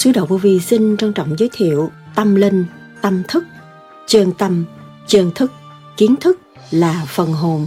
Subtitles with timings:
[0.00, 2.64] Sứ Đạo Vô Vi xin trân trọng giới thiệu tâm linh,
[3.02, 3.44] tâm thức,
[4.06, 4.64] chân tâm,
[5.06, 5.52] chân thức,
[5.96, 6.40] kiến thức
[6.70, 7.66] là phần hồn.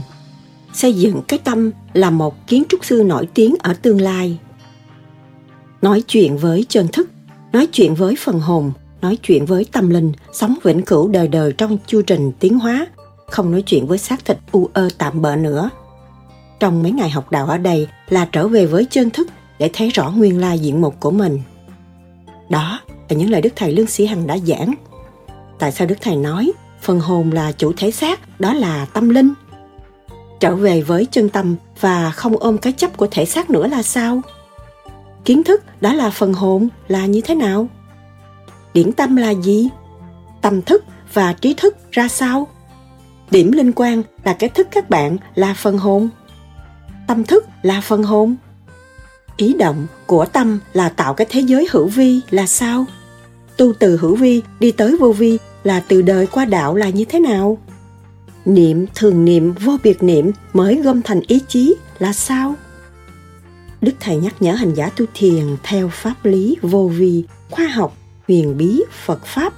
[0.73, 4.40] Xây dựng cái tâm là một kiến trúc sư nổi tiếng ở tương lai.
[5.82, 7.09] Nói chuyện với chân thức,
[7.52, 11.54] nói chuyện với phần hồn, nói chuyện với tâm linh, sống vĩnh cửu đời đời
[11.58, 12.88] trong chu trình tiến hóa,
[13.28, 15.70] không nói chuyện với xác thịt u ơ tạm bợ nữa.
[16.59, 19.28] Trong mấy ngày học đạo ở đây là trở về với chân thức
[19.59, 21.39] để thấy rõ nguyên lai diện mục của mình.
[22.54, 24.73] Đó là những lời Đức Thầy Lương Sĩ Hằng đã giảng.
[25.59, 26.52] Tại sao Đức Thầy nói
[26.82, 29.34] phần hồn là chủ thể xác, đó là tâm linh?
[30.40, 33.84] Trở về với chân tâm và không ôm cái chấp của thể xác nữa là
[33.84, 34.22] sao?
[35.26, 37.68] Kiến thức đó là phần hồn là như thế nào?
[38.73, 39.70] Điển tâm là gì?
[40.42, 42.48] Tâm thức và trí thức ra sao?
[43.32, 46.10] Điểm liên quan là cái thức các bạn là phần hồn.
[47.08, 48.36] Tâm thức là phần hồn
[49.38, 52.86] ý động của tâm là tạo cái thế giới hữu vi là sao?
[53.58, 57.06] Tu từ hữu vi đi tới vô vi là từ đời qua đạo là như
[57.06, 57.58] thế nào?
[58.45, 62.56] Niệm, thường niệm, vô biệt niệm mới gom thành ý chí là sao?
[63.81, 67.98] Đức thầy nhắc nhở hành giả tu thiền theo pháp lý vô vi, khoa học,
[68.28, 69.54] huyền bí, phật pháp.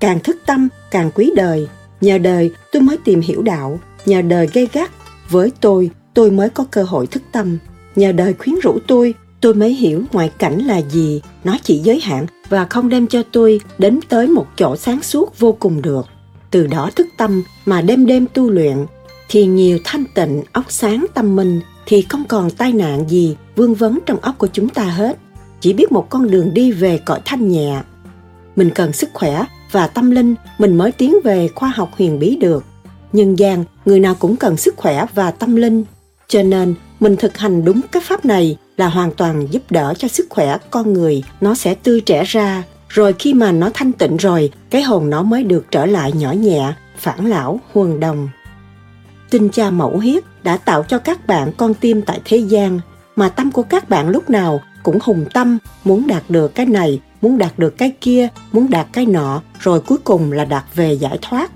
[0.00, 1.68] Càng thức tâm, càng quý đời.
[2.00, 3.80] Nhờ đời, tôi mới tìm hiểu đạo.
[4.06, 4.90] Nhờ đời gây gắt,
[5.28, 7.58] với tôi tôi mới có cơ hội thức tâm
[8.00, 12.00] nhờ đời khuyến rũ tôi tôi mới hiểu ngoại cảnh là gì, nó chỉ giới
[12.00, 16.06] hạn và không đem cho tôi đến tới một chỗ sáng suốt vô cùng được.
[16.50, 18.76] Từ đó thức tâm mà đêm đêm tu luyện,
[19.28, 23.74] thì nhiều thanh tịnh, óc sáng, tâm minh thì không còn tai nạn gì vương
[23.74, 25.16] vấn trong óc của chúng ta hết.
[25.60, 27.80] Chỉ biết một con đường đi về cõi thanh nhẹ.
[28.56, 32.36] Mình cần sức khỏe và tâm linh mình mới tiến về khoa học huyền bí
[32.36, 32.64] được.
[33.12, 35.84] Nhân gian, người nào cũng cần sức khỏe và tâm linh.
[36.28, 40.08] Cho nên mình thực hành đúng cái pháp này là hoàn toàn giúp đỡ cho
[40.08, 42.62] sức khỏe con người, nó sẽ tươi trẻ ra.
[42.88, 46.32] Rồi khi mà nó thanh tịnh rồi, cái hồn nó mới được trở lại nhỏ
[46.32, 48.28] nhẹ, phản lão, huần đồng.
[49.30, 52.80] Tinh cha mẫu hiết đã tạo cho các bạn con tim tại thế gian,
[53.16, 57.00] mà tâm của các bạn lúc nào cũng hùng tâm, muốn đạt được cái này,
[57.22, 60.92] muốn đạt được cái kia, muốn đạt cái nọ, rồi cuối cùng là đạt về
[60.92, 61.50] giải thoát.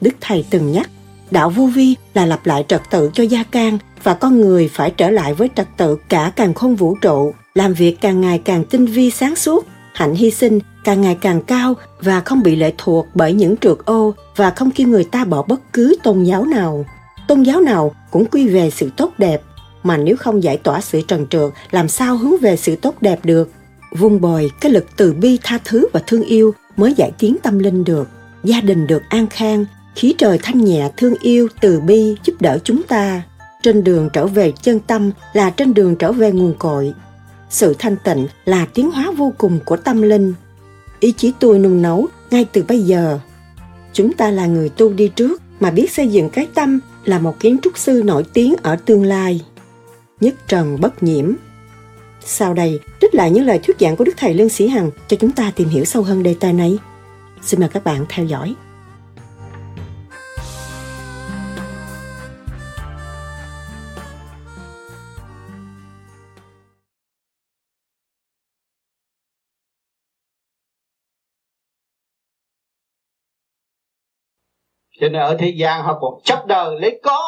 [0.00, 0.90] Đức thầy từng nhắc,
[1.30, 4.90] đạo vô vi là lặp lại trật tự cho gia can và con người phải
[4.90, 8.64] trở lại với trật tự cả càng khôn vũ trụ, làm việc càng ngày càng
[8.64, 12.72] tinh vi sáng suốt, hạnh hy sinh càng ngày càng cao và không bị lệ
[12.78, 16.44] thuộc bởi những trượt ô và không kêu người ta bỏ bất cứ tôn giáo
[16.44, 16.84] nào.
[17.28, 19.42] Tôn giáo nào cũng quy về sự tốt đẹp,
[19.82, 23.18] mà nếu không giải tỏa sự trần trượt, làm sao hướng về sự tốt đẹp
[23.24, 23.50] được?
[23.98, 27.58] Vung bồi cái lực từ bi tha thứ và thương yêu mới giải tiến tâm
[27.58, 28.08] linh được,
[28.44, 29.64] gia đình được an khang,
[29.94, 33.22] khí trời thanh nhẹ thương yêu từ bi giúp đỡ chúng ta
[33.62, 36.94] trên đường trở về chân tâm là trên đường trở về nguồn cội.
[37.50, 40.34] Sự thanh tịnh là tiến hóa vô cùng của tâm linh.
[41.00, 43.18] Ý chí tôi nung nấu ngay từ bây giờ.
[43.92, 47.40] Chúng ta là người tu đi trước mà biết xây dựng cái tâm là một
[47.40, 49.40] kiến trúc sư nổi tiếng ở tương lai.
[50.20, 51.32] Nhất trần bất nhiễm.
[52.24, 55.16] Sau đây, trích lại những lời thuyết giảng của đức thầy lương sĩ hằng cho
[55.20, 56.78] chúng ta tìm hiểu sâu hơn đề tài này.
[57.42, 58.54] Xin mời các bạn theo dõi.
[75.02, 77.18] Cho nên ở thế gian họ còn chấp đời lấy có.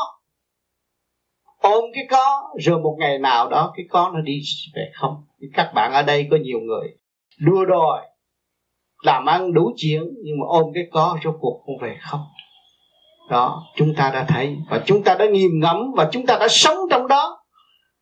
[1.58, 4.40] Ôm cái có, rồi một ngày nào đó cái có nó đi
[4.74, 5.24] về không.
[5.54, 6.88] Các bạn ở đây có nhiều người
[7.38, 8.00] đua đòi,
[9.02, 12.20] làm ăn đủ chuyện, nhưng mà ôm cái có rốt cuộc không về không.
[13.30, 14.56] Đó, chúng ta đã thấy.
[14.70, 17.38] Và chúng ta đã nghiền ngẫm và chúng ta đã sống trong đó.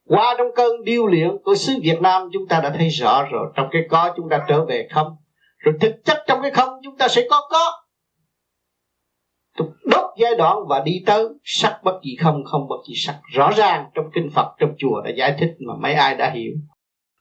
[0.09, 3.47] Qua trong cơn điêu luyện của xứ Việt Nam, chúng ta đã thấy rõ rồi.
[3.55, 5.17] Trong cái có chúng ta trở về không?
[5.59, 7.81] Rồi thực chất trong cái không, chúng ta sẽ có có
[10.23, 13.21] giai đoạn và đi tới sắc bất gì không không bất gì sắc.
[13.33, 16.53] Rõ ràng trong kinh Phật, trong chùa đã giải thích mà mấy ai đã hiểu.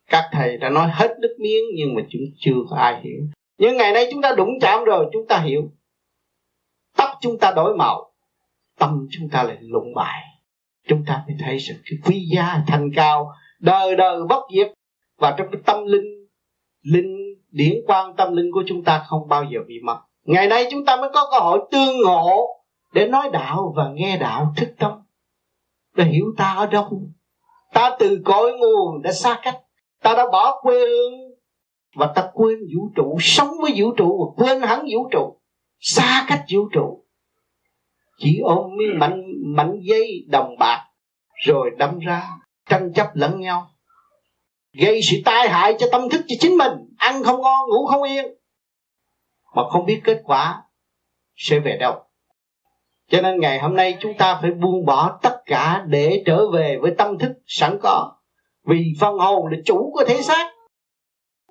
[0.10, 3.22] Các thầy đã nói hết nước miếng, nhưng mà chúng chưa có ai hiểu.
[3.58, 5.62] Nhưng ngày nay chúng ta đụng chạm rồi, chúng ta hiểu.
[6.98, 8.12] Tóc chúng ta đổi màu,
[8.80, 10.22] tâm chúng ta lại lụng bại.
[10.88, 11.74] Chúng ta mới thấy sự
[12.06, 14.72] quý giá thành cao, đời đời bất diệt.
[15.18, 16.28] Và trong cái tâm linh
[16.82, 17.18] linh
[17.52, 19.98] điển quan tâm linh của chúng ta không bao giờ bị mất.
[20.26, 22.51] Ngày nay chúng ta mới có cơ hội tương ngộ
[22.92, 24.92] để nói đạo và nghe đạo thức tâm.
[25.96, 27.02] Để hiểu ta ở đâu?
[27.74, 29.62] Ta từ cội nguồn đã xa cách.
[30.02, 31.14] Ta đã bỏ quê hương
[31.96, 35.40] và ta quên vũ trụ, sống với vũ trụ và quên hẳn vũ trụ.
[35.80, 37.06] Xa cách vũ trụ.
[38.18, 40.88] Chỉ ôm miếng mảnh mảnh dây đồng bạc
[41.46, 42.30] rồi đâm ra
[42.70, 43.68] tranh chấp lẫn nhau.
[44.74, 46.74] Gây sự tai hại cho tâm thức cho chính mình.
[46.98, 48.26] Ăn không ngon, ngủ không yên.
[49.56, 50.64] Mà không biết kết quả
[51.36, 52.11] sẽ về đâu
[53.12, 56.78] cho nên ngày hôm nay chúng ta phải buông bỏ tất cả để trở về
[56.82, 58.12] với tâm thức sẵn có.
[58.68, 60.52] Vì phần hồn là chủ của thể xác.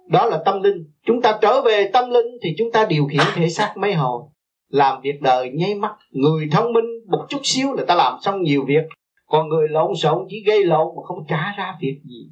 [0.08, 0.90] Đó là tâm linh.
[1.06, 4.22] Chúng ta trở về tâm linh thì chúng ta điều khiển thể xác mấy hồi.
[4.68, 5.92] Làm việc đời nháy mắt.
[6.10, 8.84] Người thông minh một chút xíu là ta làm xong nhiều việc.
[9.26, 12.30] Còn người lộn xộn chỉ gây lộn mà không trả ra việc gì.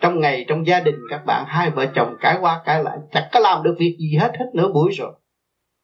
[0.00, 3.28] Trong ngày, trong gia đình, các bạn, hai vợ chồng cãi qua cãi lại, chẳng
[3.32, 5.12] có làm được việc gì hết hết nửa buổi rồi.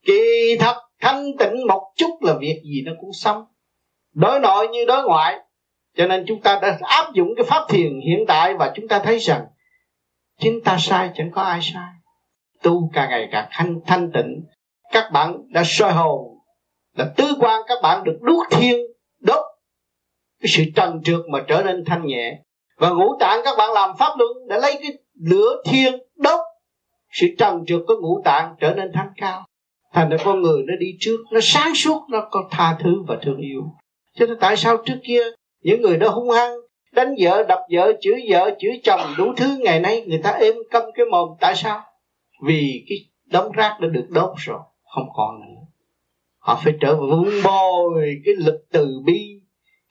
[0.06, 3.44] Kỳ thật thanh tịnh một chút là việc gì nó cũng xong.
[4.14, 5.38] Đối nội như đối ngoại.
[5.96, 8.98] Cho nên chúng ta đã áp dụng cái pháp thiền hiện tại và chúng ta
[8.98, 9.46] thấy rằng
[10.40, 11.92] chính ta sai, chẳng có ai sai.
[12.62, 14.44] Tu càng ngày càng thanh thanh tịnh.
[14.92, 16.38] Các bạn đã soi hồn
[16.96, 18.76] là tứ quan, các bạn được đuốc thiên,
[19.20, 19.44] đốt.
[20.40, 22.38] Cái sự trần trượt mà trở nên thanh nhẹ.
[22.76, 26.40] Và ngũ tạng các bạn làm pháp luân để lấy cái lửa thiên, đốt.
[27.10, 29.46] Sự trần trượt của ngũ tạng trở nên thanh cao
[29.92, 33.18] thành ra con người nó đi trước, nó sáng suốt, nó có tha thứ và
[33.22, 33.62] thương yêu.
[34.18, 35.22] Cho nên tại sao trước kia
[35.62, 36.52] những người đó hung hăng,
[36.92, 40.54] đánh vợ, đập vợ, chửi vợ, chửi chồng đủ thứ ngày nay người ta êm
[40.70, 41.82] câm cái mồm, tại sao?
[42.46, 42.98] Vì cái
[43.30, 44.58] đống rác đã được đốt rồi,
[44.94, 45.60] không còn nữa.
[46.38, 49.40] Họ phải trở về vun bồi cái lực từ bi,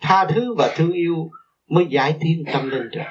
[0.02, 1.30] tha thứ và thương yêu
[1.70, 3.02] mới giải thiên tâm linh được.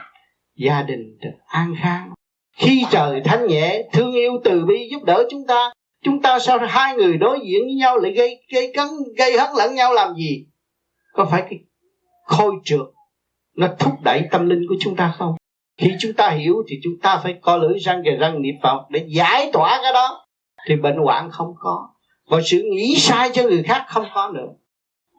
[0.57, 2.11] Gia đình được an khang.
[2.57, 5.73] Khi trời thanh nhẹ, thương yêu từ bi giúp đỡ chúng ta
[6.05, 8.87] chúng ta sao hai người đối diện với nhau lại gây gây cấn,
[9.19, 10.47] gây hấn lẫn nhau làm gì?
[11.13, 11.59] Có phải cái
[12.27, 12.87] khôi trượt
[13.57, 15.35] nó thúc đẩy tâm linh của chúng ta không?
[15.79, 18.81] Khi chúng ta hiểu thì chúng ta phải co lưỡi răng kề răng niệm phật
[18.91, 20.27] để giải tỏa cái đó.
[20.69, 21.89] Thì bệnh hoạn không có.
[22.29, 24.49] Và sự nghĩ sai cho người khác không có nữa.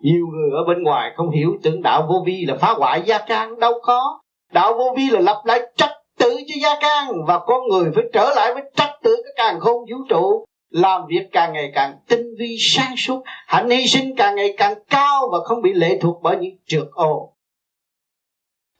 [0.02, 3.18] Nhiều người ở bên ngoài không hiểu tưởng đạo vô vi là phá hoại gia
[3.18, 3.60] can.
[3.60, 4.20] Đâu có.
[4.54, 5.90] Đạo vô vi là lập lại trật
[6.20, 7.08] tự cho gia can.
[7.28, 11.02] Và con người phải trở lại với trật tự cái càng khôn vũ trụ làm
[11.08, 13.24] việc càng ngày càng tinh vi, sáng suốt.
[13.26, 16.88] Hạnh hy sinh càng ngày càng cao và không bị lệ thuộc bởi những trượt
[16.92, 17.34] ô.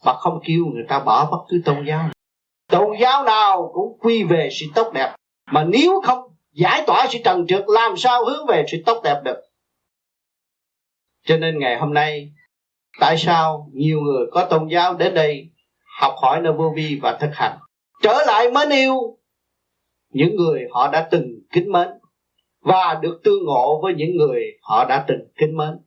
[0.04, 2.10] Và không kêu người ta bỏ bất cứ tôn giáo
[2.72, 5.16] tôn giáo nào cũng quy về sự tốt đẹp.
[5.52, 6.20] Mà nếu không
[6.52, 9.42] giải tỏa sự trần trượt, làm sao hướng về sự tốt đẹp được?
[11.26, 12.32] Cho nên ngày hôm nay,
[13.00, 15.50] tại sao nhiều người có tôn giáo đến đây
[16.00, 17.58] học hỏi nơi vô vi và thực hành?
[18.04, 19.18] Trở lại mến yêu.
[20.14, 21.88] Những người họ đã từng kính mến
[22.62, 25.80] và được tương ngộ với những người họ đã từng kính mến.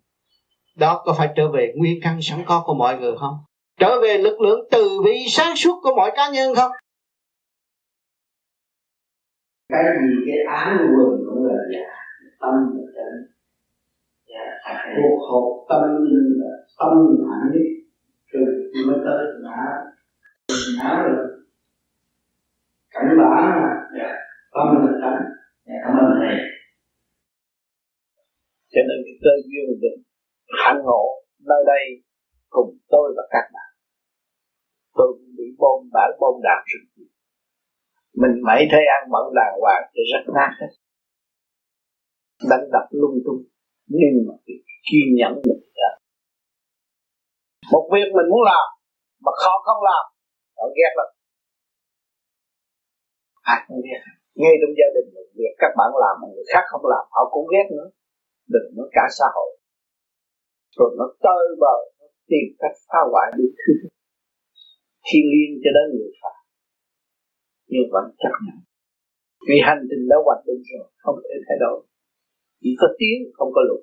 [0.77, 3.35] Đó có phải trở về nguyên căn sẵn có của mọi người không?
[3.81, 6.73] Trở về lực lượng từ bi sáng suốt của mọi cá nhân không?
[9.69, 11.95] Cái gì cái án quần cũng là giả
[12.41, 13.35] tâm là chân
[14.97, 16.89] cuộc hộp tâm dạ, linh là tâm
[17.29, 17.67] mạnh nhất.
[18.33, 18.41] Từ
[18.87, 19.61] mới tới ngã.
[20.79, 21.27] Ngã rồi.
[22.91, 24.13] Cảnh bản là dạ,
[24.55, 25.34] tâm là cảnh.
[25.67, 26.37] Dạ, cảm ơn thầy.
[28.73, 29.97] Cho nên cái cơ duyên được
[30.65, 31.05] hạnh ngộ
[31.51, 31.85] nơi đây
[32.49, 33.71] cùng tôi và các bạn.
[34.97, 37.15] Tôi cũng bị bom bản bom đạn rất nhiều
[38.21, 40.73] mình mấy thấy ăn mặn đàng hoàng thì rất nát hết.
[42.51, 43.43] Đánh đập lung tung.
[43.87, 44.57] Nhưng mà cái
[44.87, 45.91] kiên nhẫn mình đã.
[47.73, 48.67] Một việc mình muốn làm
[49.25, 50.05] mà khó không làm,
[50.57, 51.09] họ ghét lắm.
[53.43, 54.03] Ai cũng ghét
[54.41, 57.23] ngay trong gia đình mình việc các bạn làm mà người khác không làm, họ
[57.35, 57.89] cũng ghét nữa
[58.55, 59.51] đừng nói cả xã hội.
[60.77, 63.47] Rồi nó tơi bờ, nó tìm cách phá hoại đi.
[63.61, 63.73] Thứ
[65.07, 66.37] thiên liên cho đến người phạt
[67.73, 68.59] nhưng vẫn chấp nhận.
[69.49, 71.79] Vì hành trình đã hoạch định rồi, không thể thay đổi.
[72.63, 73.83] Chỉ có tiến không có lùi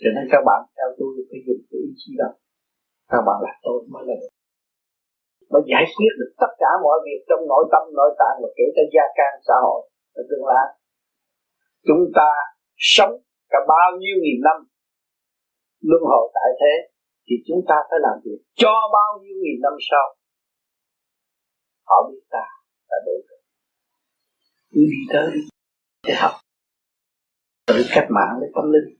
[0.00, 2.30] cho nên các bạn theo tôi phải dùng cái ý chí đó.
[3.12, 4.32] Các bạn là tôi mới là được
[5.50, 8.66] mới giải quyết được tất cả mọi việc trong nội tâm, nội tạng và kể
[8.76, 9.80] cả gia can xã hội.
[10.14, 10.66] Và tương lai,
[11.88, 12.30] chúng ta
[12.94, 13.14] sống
[13.52, 14.58] cả bao nhiêu nghìn năm
[15.88, 16.74] luân hồi tại thế,
[17.26, 20.06] thì chúng ta phải làm việc cho bao nhiêu nghìn năm sau.
[21.88, 22.44] Họ biết ta
[22.90, 23.40] là đủ rồi
[24.72, 25.40] cứ đi tới đi
[26.06, 26.30] để học.
[27.66, 28.96] Tự cách mạng để tâm linh,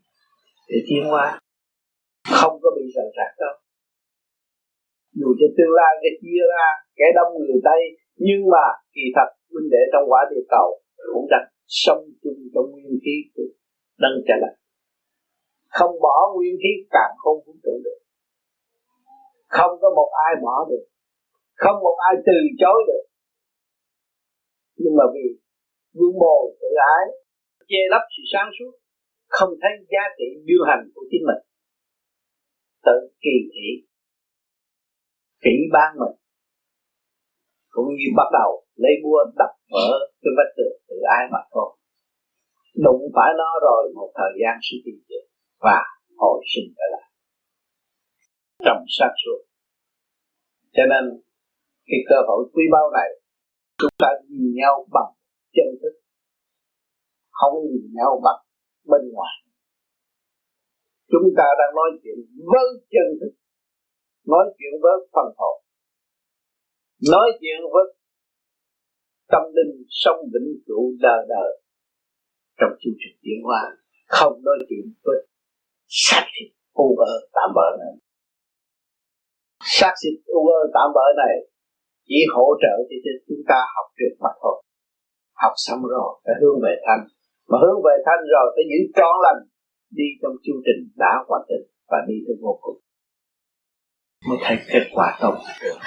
[0.68, 1.40] để tiến hóa.
[2.30, 3.54] Không có bị rời rạc đâu
[5.18, 6.66] dù cho tương lai cái chia ra,
[6.98, 7.80] kẻ đông người tây,
[8.26, 8.64] nhưng mà
[8.94, 10.68] kỳ thật huynh đệ trong quả địa cầu
[11.12, 11.44] cũng đặt
[11.84, 13.48] sống chung trong nguyên khí của
[14.02, 14.54] đấng trả lại
[15.76, 17.98] không bỏ nguyên khí càng không vũ trụ được.
[19.56, 20.84] Không có một ai bỏ được.
[21.62, 23.04] Không một ai từ chối được.
[24.76, 25.26] Nhưng mà vì
[25.96, 27.04] vương bồ tự ái,
[27.70, 28.72] che lấp sự sáng suốt,
[29.28, 31.42] không thấy giá trị điều hành của chính mình.
[32.86, 33.68] Tự kỳ thị
[35.44, 36.16] kỹ ban mình,
[37.74, 38.50] cũng như bắt đầu
[38.82, 39.88] lấy búa đập vỡ
[40.22, 41.70] cái vách tường tự ai mà thôi
[42.84, 45.24] đụng phải nó rồi một thời gian sẽ tìm được
[45.60, 45.78] và
[46.16, 47.08] hồi sinh trở lại.
[48.64, 49.50] Trong sát xuống
[50.76, 51.04] cho nên
[51.86, 53.08] cái cơ hội quý báu này,
[53.78, 55.10] chúng ta nhìn nhau bằng
[55.54, 55.94] chân thức,
[57.30, 58.40] không nhìn nhau bằng
[58.90, 59.34] bên ngoài.
[61.12, 62.18] Chúng ta đang nói chuyện
[62.52, 63.32] với chân thức
[64.26, 65.56] nói chuyện với phần hồn.
[67.12, 67.84] Nói chuyện với
[69.32, 71.50] tâm linh sống vĩnh cửu đời đời
[72.58, 73.62] trong chương trình tiến hóa,
[74.06, 75.18] không nói chuyện với
[75.86, 77.94] xác thịt u ơ tạm bỡ này.
[79.78, 81.34] Xác thịt u ơ tạm bỡ này
[82.08, 82.74] chỉ hỗ trợ
[83.04, 84.56] cho chúng ta học được mà thôi.
[85.42, 87.02] Học xong rồi, phải hướng về thanh.
[87.48, 89.40] Mà hướng về thanh rồi phải giữ trọn lành,
[89.98, 92.78] đi trong chương trình đã hoàn thành và đi tới vô cùng
[94.28, 95.38] mới thấy kết quả tốt.
[95.62, 95.78] Được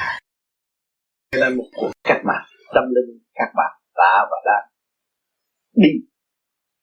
[1.32, 4.70] cho nên một cuộc cách mạng tâm linh các bạn đã và đang
[5.74, 5.90] đi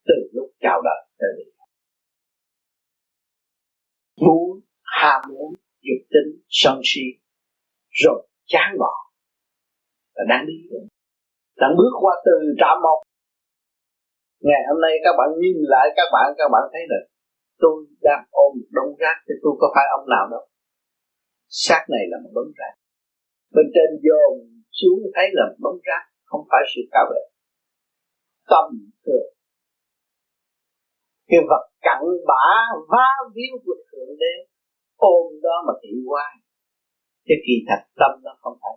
[0.04, 1.64] từ lúc chào đời tới bây giờ
[4.26, 5.54] muốn, ham muốn,
[5.87, 7.00] dục tính, sân si,
[7.90, 8.95] rồi chán bỏ
[10.14, 10.54] là đang đi.
[11.57, 13.02] Đang bước qua từ trạm một.
[14.40, 17.04] Ngày hôm nay các bạn nhìn lại các bạn các bạn thấy được
[17.59, 20.50] tôi đang ôm đống rác thì tôi có phải ông nào đâu
[21.50, 22.75] xác này là một đống rác.
[23.54, 24.33] Bên trên dồn
[24.78, 27.23] xuống thấy là một đống rác, không phải sự cao vệ
[28.50, 28.66] tâm
[29.04, 29.28] thường.
[31.28, 32.47] Cái vật cặn bã
[32.92, 34.35] va víu của thượng đế,
[34.97, 36.26] ôm đó mà thị qua
[37.26, 38.76] cái kỳ thật tâm nó không phải.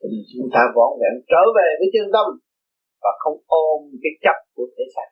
[0.00, 2.26] Thì chúng ta vọn vẹn trở về với chân tâm
[3.02, 5.08] và không ôm cái chấp của thể xác.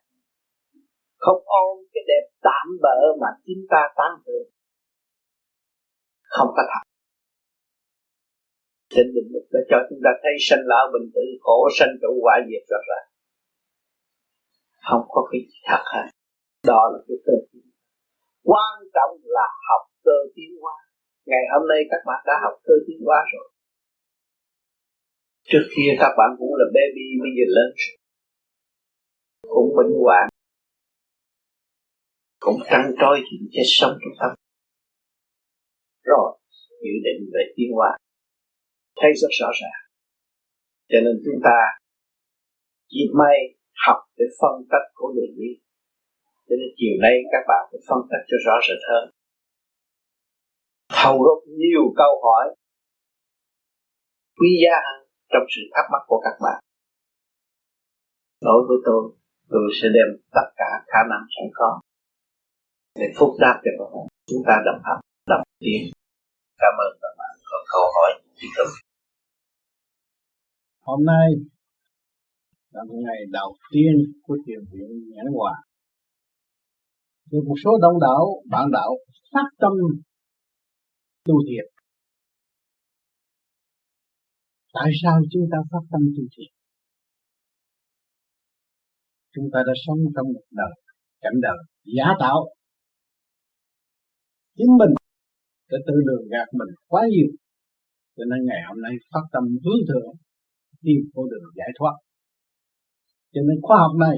[1.25, 4.49] Không ôm cái đẹp tạm bỡ mà chính ta tán thưởng
[6.36, 6.82] không có thật.
[8.92, 12.12] Trên định lực đã cho chúng ta thấy sanh lão bình tử, khổ sanh trụ
[12.24, 13.00] quả diệt rất là.
[14.88, 16.06] Không có cái gì thật hết.
[16.70, 17.66] Đó là cái cơ tiến
[18.50, 20.76] quan trọng là học cơ tiến hóa.
[21.26, 23.46] Ngày hôm nay các bạn đã học cơ tiến hóa rồi.
[25.50, 27.70] Trước kia các bạn cũng là baby, bây giờ lớn
[29.54, 30.28] cũng bệnh hoạn.
[32.40, 34.43] Cũng trăn trôi chuyện chết sống trong tâm
[36.04, 36.38] rồi,
[36.82, 37.90] dự định về tiến hóa
[39.00, 39.80] thấy rất rõ ràng.
[40.90, 41.58] Cho nên chúng ta
[42.88, 43.37] chỉ may
[43.87, 45.50] học để phân tích của đường đi.
[46.46, 49.04] Cho nên chiều nay các bạn phải phân tích cho rõ rệt hơn.
[50.99, 52.44] Thâu gốc nhiều câu hỏi.
[54.38, 55.00] Quý giá hơn
[55.32, 56.58] trong sự thắc mắc của các bạn.
[58.40, 59.02] Đối với tôi
[59.49, 61.80] tôi sẽ đem tất cả khả năng sẵn có
[62.94, 64.06] để phúc đáp cho các bạn.
[64.30, 65.83] Chúng ta đồng hành đồng tiến
[66.62, 68.71] cảm ơn các bạn có câu hỏi tiếp tục
[70.81, 71.28] hôm nay
[72.71, 75.54] là một ngày đầu tiên của thiền viện nhãn hòa.
[77.31, 78.90] Thì một số đông đảo bạn đạo
[79.33, 79.73] phát tâm
[81.25, 81.66] tu thiền
[84.73, 86.50] tại sao chúng ta phát tâm tu thiền
[89.35, 90.75] chúng ta đã sống trong một đời,
[91.21, 91.59] cảnh đời
[91.97, 92.38] giả tạo.
[94.57, 95.03] Chính mình
[95.75, 97.31] đã tự lường gạt mình quá nhiều.
[98.16, 100.11] Cho nên ngày hôm nay phát tâm hướng thượng,
[100.87, 101.97] đi con đường giải thoát.
[103.33, 104.16] Cho nên khoa học này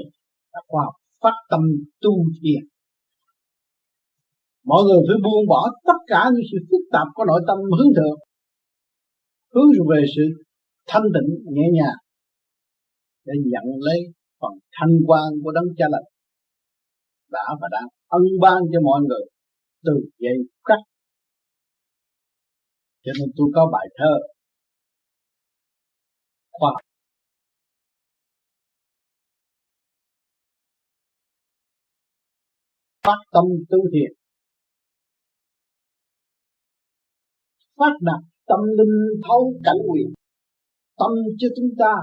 [0.53, 1.63] là khoa học phát tâm
[2.03, 2.63] tu thiền.
[4.71, 7.93] Mọi người phải buông bỏ tất cả những sự phức tạp của nội tâm hướng
[7.97, 8.19] thượng,
[9.55, 10.25] hướng về sự
[10.91, 11.99] thanh tịnh, nhẹ nhàng,
[13.27, 14.01] để nhận lấy
[14.41, 16.07] phần thanh quan của đấng cha lành
[17.31, 19.25] đã và đang ân ban cho mọi người
[19.85, 20.79] từ giây khắc
[23.07, 24.13] cho nên tôi có bài thơ.
[26.53, 26.81] Khoa học.
[33.05, 34.27] Phát tâm tu thiền
[37.79, 38.97] phát đạt tâm linh
[39.27, 40.09] thấu cảnh quyền
[40.99, 41.95] tâm cho chúng ta.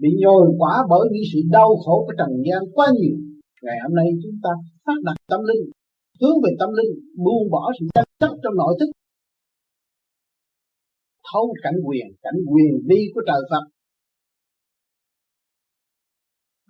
[0.00, 3.16] Bị nhồi quả bởi những sự đau khổ của trần gian quá nhiều.
[3.62, 4.50] Ngày hôm nay chúng ta
[4.86, 5.64] phát đạt tâm linh,
[6.20, 6.92] hướng về tâm linh,
[7.24, 8.90] buông bỏ sự chấp chấp trong nội thức
[11.32, 13.64] thấu cảnh quyền cảnh quyền vi của trời Phật,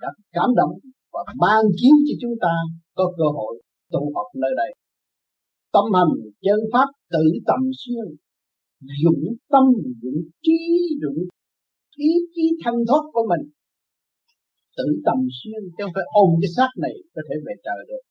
[0.02, 0.74] đã cảm động
[1.12, 2.54] và ban chiếu cho chúng ta
[2.94, 4.70] có cơ hội tụ họp nơi đây.
[5.74, 6.14] Tâm hành
[6.44, 8.06] chân pháp tự tầm xuyên,
[9.02, 9.64] dụng tâm,
[10.02, 10.58] dụng trí,
[11.02, 11.20] dụng
[11.96, 13.44] ý chí thanh thoát của mình.
[14.76, 18.02] Tự tầm xuyên, chứ không phải ôm cái xác này có thể về trời được.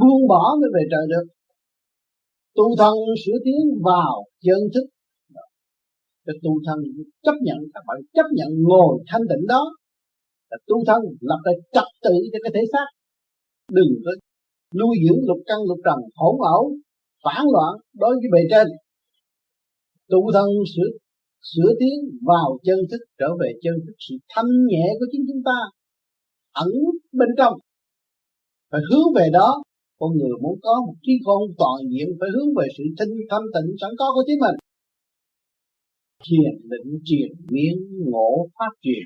[0.00, 1.26] Buông bỏ mới về trời được.
[2.56, 4.86] Tu thân sửa tiến vào chân thức
[6.26, 6.78] để tu thân,
[7.24, 9.62] chấp nhận, các bạn chấp nhận ngồi thanh tịnh đó.
[10.50, 12.88] Là tu thân, lập lại trật tự cho cái thể xác.
[13.76, 14.12] Đừng có
[14.78, 16.64] nuôi dưỡng lục căn lục trần hỗn ẩu
[17.24, 18.66] phản loạn đối với bề trên.
[20.10, 20.90] Tu thân sửa
[21.50, 21.96] sửa tiến
[22.30, 23.94] vào chân thức, trở về chân thức.
[24.06, 25.58] Sự thanh nhẹ của chính chúng ta
[26.64, 26.70] ẩn
[27.18, 27.54] bên trong.
[28.70, 29.62] Phải hướng về đó.
[30.00, 33.46] Con người muốn có một trí khôn toàn diện, phải hướng về sự thanh thanh
[33.54, 34.56] tịnh sẵn có của chính mình
[36.26, 37.74] thiền định truyền miên,
[38.10, 39.04] ngộ, phát triển.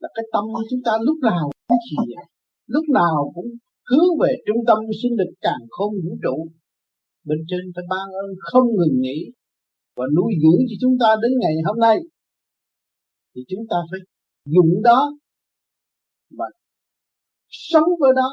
[0.00, 2.18] Là cái tâm của chúng ta lúc nào cũng thiền
[2.66, 3.50] lúc nào cũng
[3.90, 6.36] hướng về trung tâm sinh lực càng không vũ trụ.
[7.24, 9.18] Bên trên phải ban ơn không ngừng nghỉ
[9.96, 11.98] và nuôi dưỡng cho chúng ta đến ngày hôm nay.
[13.34, 14.00] Thì chúng ta phải
[14.44, 15.00] dùng đó
[16.38, 16.46] và
[17.48, 18.28] sống với đó.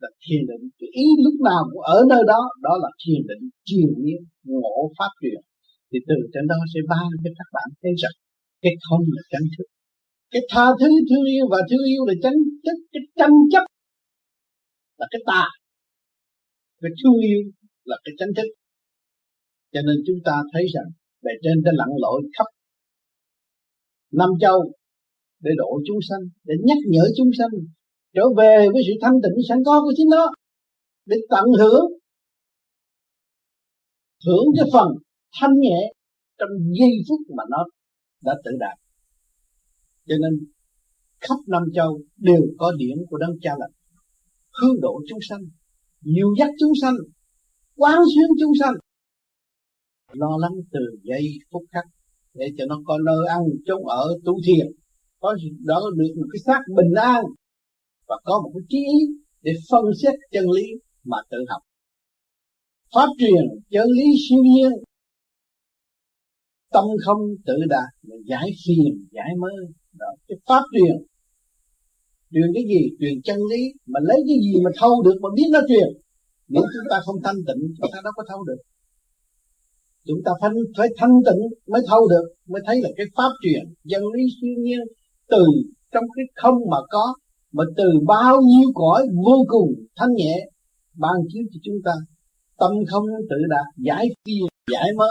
[0.00, 0.70] Là thiền định.
[0.78, 4.92] Cái ý lúc nào cũng ở nơi đó đó là thiền định, triền miên, ngộ,
[4.98, 5.47] phát triển
[5.90, 8.16] thì từ trên đó sẽ ban cho các bạn thấy rằng
[8.62, 9.66] cái không là chánh thức.
[10.32, 13.64] Cái tha thứ thương yêu và thương yêu là chánh thức, cái tranh chấp
[14.98, 15.44] là cái tà.
[16.82, 17.40] Cái thương yêu
[17.90, 18.48] là cái chánh thức.
[19.72, 20.88] Cho nên chúng ta thấy rằng
[21.24, 22.48] bề trên đã lặn lội khắp
[24.12, 24.72] năm châu
[25.40, 27.50] để độ chúng sanh, để nhắc nhở chúng sanh
[28.14, 30.32] trở về với sự thanh tịnh sẵn có của chính nó
[31.06, 31.86] để tận hưởng
[34.26, 34.88] hưởng cái phần
[35.32, 35.92] thanh nhẹ
[36.38, 37.64] trong giây phút mà nó
[38.24, 38.78] đã tự đạt.
[40.06, 40.46] Cho nên,
[41.20, 43.70] khắp năm châu đều có điển của đấng cha lành.
[44.60, 45.40] Hướng độ chúng sanh,
[46.00, 46.94] nhiều dắt chúng sanh,
[47.76, 48.74] quán xuyên chúng sanh.
[50.12, 51.84] Lo lắng từ giây phút khắc
[52.34, 54.66] để cho nó có nơi ăn, chốn ở, tu thiền.
[55.20, 55.36] Có
[55.66, 57.24] đó được một cái xác bình an
[58.08, 58.98] và có một cái trí ý
[59.42, 60.66] để phân xét chân lý
[61.04, 61.62] mà tự học.
[62.94, 64.72] Phát truyền chân lý siêu nhiên
[66.72, 69.48] tâm không tự đạt mà giải phiền giải mơ.
[69.98, 70.96] Đó cái pháp truyền.
[72.32, 72.82] Truyền cái gì?
[73.00, 73.62] Truyền chân lý.
[73.86, 75.88] Mà lấy cái gì mà thâu được mà biết nó truyền?
[76.48, 78.60] Nếu chúng ta không thanh tịnh chúng ta đâu có thâu được.
[80.06, 83.62] Chúng ta phải, phải thanh tịnh mới thâu được mới thấy là cái pháp truyền
[83.88, 84.80] chân lý siêu nhiên
[85.28, 85.44] từ
[85.92, 87.14] trong cái không mà có
[87.52, 90.48] mà từ bao nhiêu cõi vô cùng thanh nhẹ
[90.94, 91.92] ban chiếu cho chúng ta.
[92.58, 95.10] Tâm không tự đạt giải phiền giải mơ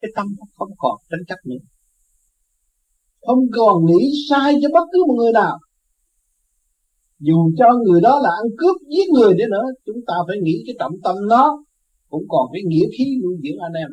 [0.00, 1.62] cái tâm không còn tranh chấp nữa.
[3.26, 5.58] Không còn nghĩ sai cho bất cứ một người nào.
[7.18, 10.62] Dù cho người đó là ăn cướp giết người đi nữa, chúng ta phải nghĩ
[10.66, 11.64] cái trọng tâm nó
[12.08, 13.88] cũng còn cái nghĩa khí nuôi dưỡng anh em.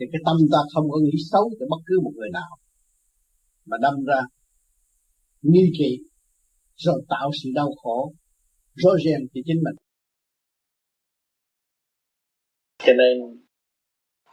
[0.00, 2.50] Thì cái tâm ta không có nghĩ xấu cho bất cứ một người nào.
[3.66, 4.20] Mà đâm ra,
[5.42, 5.98] nghi kỵ,
[6.76, 8.12] rồi tạo sự đau khổ,
[8.74, 9.74] rối ren cho chính mình.
[12.78, 13.18] Cho nên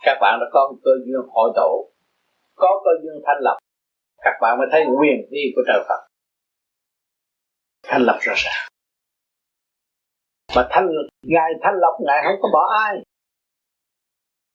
[0.05, 1.91] các bạn đã có cơ duyên hội tụ,
[2.55, 3.57] có cơ duyên thanh lập.
[4.17, 6.01] Các bạn mới thấy quyền đi của trời Phật.
[7.83, 8.67] Thanh lập rõ ràng
[10.55, 10.87] mà thanh
[11.23, 12.95] ngài thanh lập ngài không có bỏ ai.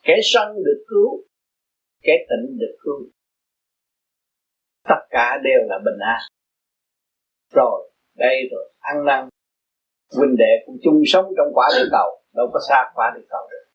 [0.02, 1.24] Kẻ sân được cứu,
[2.02, 3.10] kẻ tịnh được cứu.
[4.88, 6.20] Tất cả đều là bình an.
[7.54, 9.28] Rồi, đây rồi, ăn năn.
[10.16, 13.48] Huynh đệ cũng chung sống trong quả địa cầu, đâu có xa quả địa cầu
[13.50, 13.69] được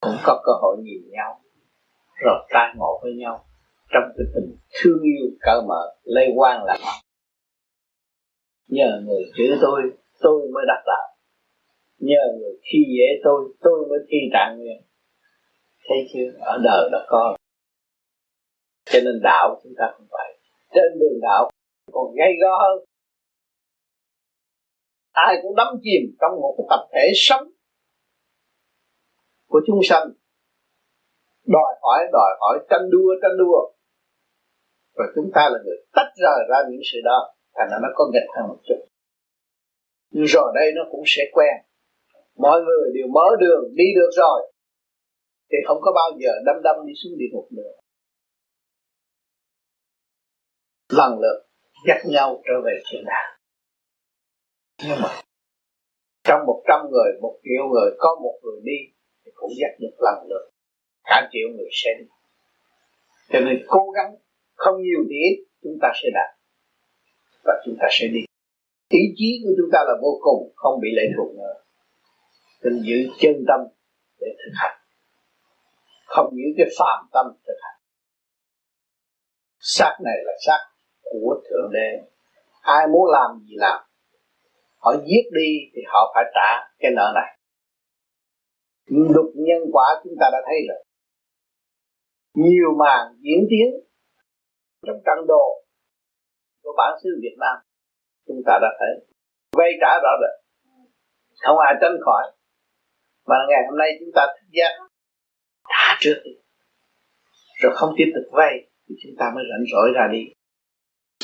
[0.00, 1.40] cũng có cơ hội nhìn nhau,
[2.24, 3.44] rồi tai ngộ với nhau.
[3.92, 6.78] Trong cái tình thương yêu, cởi mở, lây quan là
[8.68, 9.82] nhờ người chữ tôi
[10.20, 11.16] tôi mới đắc đạo.
[11.98, 14.82] Nhờ người khi dễ tôi tôi mới thi trạng nguyện.
[15.88, 16.38] Thấy chưa?
[16.40, 17.36] Ở đời đã có.
[18.84, 20.38] Cho nên đạo chúng ta không phải.
[20.74, 21.50] Trên đường đạo
[21.92, 22.84] còn gây go hơn.
[25.12, 27.50] Ai cũng đắm chìm trong một cái tập thể sống
[29.50, 30.06] của chúng sanh.
[31.54, 33.72] Đòi hỏi đòi hỏi, tranh đua tranh đua.
[34.96, 38.04] Và chúng ta là người tách rời ra những sự đó, thành ra nó có
[38.12, 38.80] nghịch hơn một chút.
[40.10, 41.54] Nhưng rồi đây nó cũng sẽ quen.
[42.36, 44.52] Mọi người đều mở đường, đi được rồi.
[45.50, 47.72] Thì không có bao giờ đâm đâm đi xuống địa ngục nữa.
[50.88, 51.46] Lần lượt
[51.88, 53.40] dắt nhau trở về thiên đàng.
[54.84, 55.22] Nhưng mà
[56.24, 58.99] trong một trăm người, một triệu người, có một người đi
[59.40, 60.28] cũng dắt được lần.
[60.28, 60.50] Lượt
[61.04, 61.96] cả triệu người xem,
[63.32, 64.14] cho nên cố gắng
[64.54, 66.30] không nhiều thì ít chúng ta sẽ đạt.
[67.44, 68.20] Và chúng ta sẽ đi.
[68.88, 71.54] Ý chí của chúng ta là vô cùng không bị lệ thuộc nữa.
[72.62, 73.60] Nên giữ chân tâm
[74.20, 74.78] để thực hành.
[76.06, 77.80] Không giữ cái phàm tâm thực hành.
[79.58, 80.60] Xác này là xác
[81.02, 81.88] của thượng đế.
[82.60, 83.80] Ai muốn làm gì làm.
[84.78, 87.39] Họ giết đi thì họ phải trả cái nợ này
[88.90, 90.84] luật nhân quả chúng ta đã thấy rồi.
[92.34, 93.68] Nhiều màn diễn tiến
[94.86, 95.46] trong trận đồ
[96.62, 97.56] của bản xứ Việt Nam
[98.26, 99.06] chúng ta đã thấy.
[99.56, 100.40] Vay trả rõ rồi
[101.40, 102.22] không ai tránh khỏi.
[103.26, 104.72] Mà ngày hôm nay chúng ta thức giác,
[105.68, 106.30] trả trước đi.
[107.62, 108.54] Rồi không tiếp tục vay
[108.88, 110.22] thì chúng ta mới rảnh rỗi ra đi.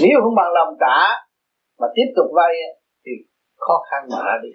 [0.00, 0.98] Nếu không bằng lòng trả
[1.78, 2.52] mà tiếp tục vay
[3.04, 3.12] thì
[3.56, 4.48] khó khăn mà ra đi.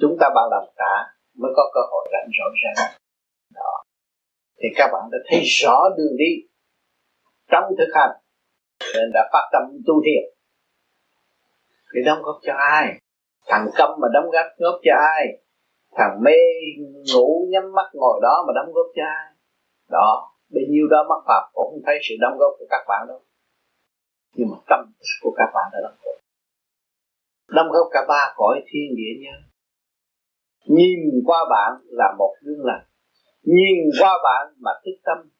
[0.00, 2.96] Chúng ta bằng lòng trả mới có cơ hội rảnh rỗi ra
[3.54, 3.84] đó.
[4.58, 6.32] Thì các bạn đã thấy rõ đường đi
[7.50, 8.10] trong thực hành,
[8.94, 10.32] nên đã phát tâm tu thiện
[11.94, 12.98] thì đóng góp cho ai?
[13.46, 15.24] Thằng câm mà đóng góp góp cho ai?
[15.96, 16.38] Thằng mê
[17.12, 19.34] ngủ nhắm mắt ngồi đó mà đóng góp cho ai?
[19.90, 23.06] Đó, bấy nhiêu đó mắc phạm, cũng không thấy sự đóng góp của các bạn
[23.08, 23.20] đâu.
[24.34, 24.80] Nhưng mà tâm
[25.22, 26.16] của các bạn đã đóng góp.
[27.48, 29.51] Đóng góp cả ba cõi thiên địa nhân
[30.64, 32.86] nhìn qua bạn là một gương lành.
[33.42, 35.30] Nhìn qua bạn mà thức tâm.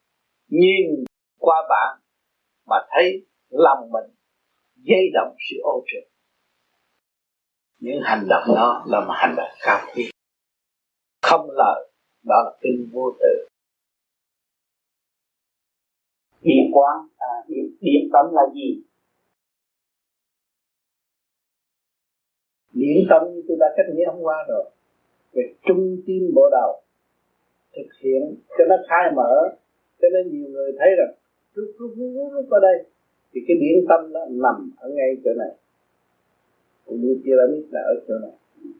[0.47, 1.05] Nhìn
[1.39, 1.99] qua bạn
[2.65, 4.15] mà thấy lòng mình
[4.75, 6.13] dây động sự ô trượt
[7.83, 10.09] những hành động đó là một hành động cao quý.
[11.21, 11.89] Không lời
[12.23, 13.47] đó là kinh vô tự.
[16.41, 18.83] Điện quán à, điện, điện tâm là gì?
[22.71, 24.71] Điện tâm như tôi đã cách nghĩa hôm qua rồi
[25.33, 26.81] về trung tim bộ đầu
[27.75, 28.35] thực hiện.
[28.57, 29.55] Cho nó khai mở,
[30.01, 31.13] cho nên nhiều người thấy rằng
[31.53, 32.85] lúc lúc lúc rút ở đây.
[33.33, 35.51] Thì cái điển tâm nó nằm ở ngay chỗ này.
[36.85, 38.31] Cũng như pyramid là ở chỗ này.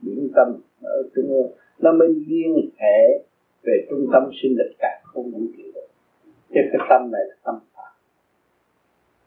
[0.02, 1.52] Điển tâm ở trung ương.
[1.80, 3.24] Nó mới liên hệ
[3.63, 5.88] về trung tâm sinh lực cả không vũ trụ được.
[6.50, 7.94] Chứ cái tâm này là tâm phạm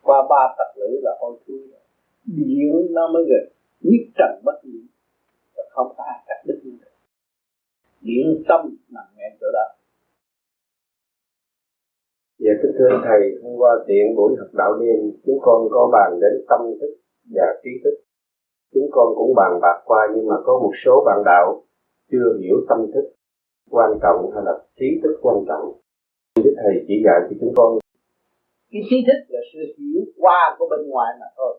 [0.02, 1.58] qua ba tập lữ là hôi thối
[2.26, 3.52] điển nó mới gần.
[3.80, 4.86] Nhất trần bất nhiễm.
[5.68, 6.54] Không có ai cắt đứt.
[6.54, 6.55] được
[8.08, 8.60] điện tâm
[8.94, 9.66] nằm ngay chỗ đó
[12.38, 16.10] Dạ kính thưa thầy, hôm qua tiện buổi học đạo đêm, chúng con có bàn
[16.22, 16.92] đến tâm thức
[17.34, 17.96] và trí thức.
[18.74, 21.46] Chúng con cũng bàn bạc qua nhưng mà có một số bạn đạo
[22.10, 23.06] chưa hiểu tâm thức
[23.70, 25.64] quan trọng hay là trí thức quan trọng.
[26.44, 27.78] Đức thầy chỉ dạy cho chúng con.
[28.72, 31.52] Cái trí thức là sự hiểu qua của bên ngoài mà thôi.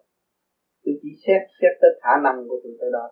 [0.83, 3.05] Tôi chỉ xét xét tới khả năng của tôi tới đó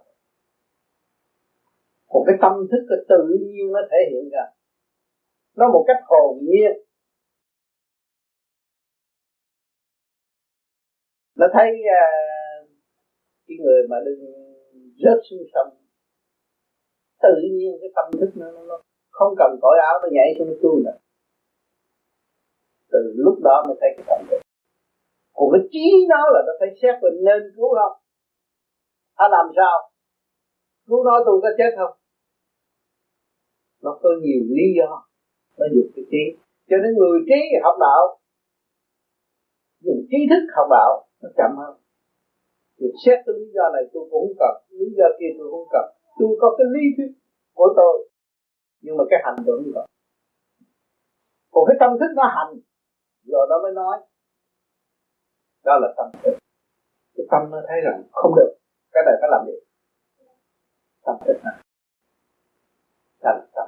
[2.15, 4.45] một cái tâm thức cái tự nhiên nó thể hiện ra.
[5.55, 6.73] Nó một cách hồn nhiên.
[11.39, 12.69] Nó thấy uh,
[13.47, 14.21] cái người mà đừng
[15.03, 15.69] rớt xuống sông
[17.25, 18.77] tự nhiên cái tâm thức nó, nó
[19.09, 20.97] không cần cởi áo nó nhảy xuống xuống nữa.
[22.91, 24.39] Từ lúc đó mới thấy cái tâm thức.
[25.33, 27.95] Còn cái trí nó là nó phải xét mình nên cứu không?
[29.17, 29.75] Tha làm sao?
[30.87, 32.04] Cứu nó tôi có chết không?
[33.85, 34.89] Nó có nhiều lý do,
[35.57, 36.23] nó dùng cái trí.
[36.69, 38.03] Cho nên người trí học đạo.
[39.85, 41.73] Dùng trí thức học đạo, nó chậm hơn.
[42.77, 45.67] Thì xét cái lý do này tôi cũng không cần, lý do kia tôi không
[45.75, 45.85] cần.
[46.19, 47.11] Tôi có cái lý thuyết
[47.53, 48.09] của tôi,
[48.81, 49.85] nhưng mà cái hành tôi không cần
[51.55, 52.59] còn cái tâm thức nó hành,
[53.23, 53.97] rồi nó mới nói.
[55.63, 56.35] Đó là tâm thức.
[57.17, 58.55] Cái tâm nó thấy rằng không được,
[58.91, 59.57] cái này phải làm gì
[61.05, 61.55] tâm thức này
[63.21, 63.67] thành tâm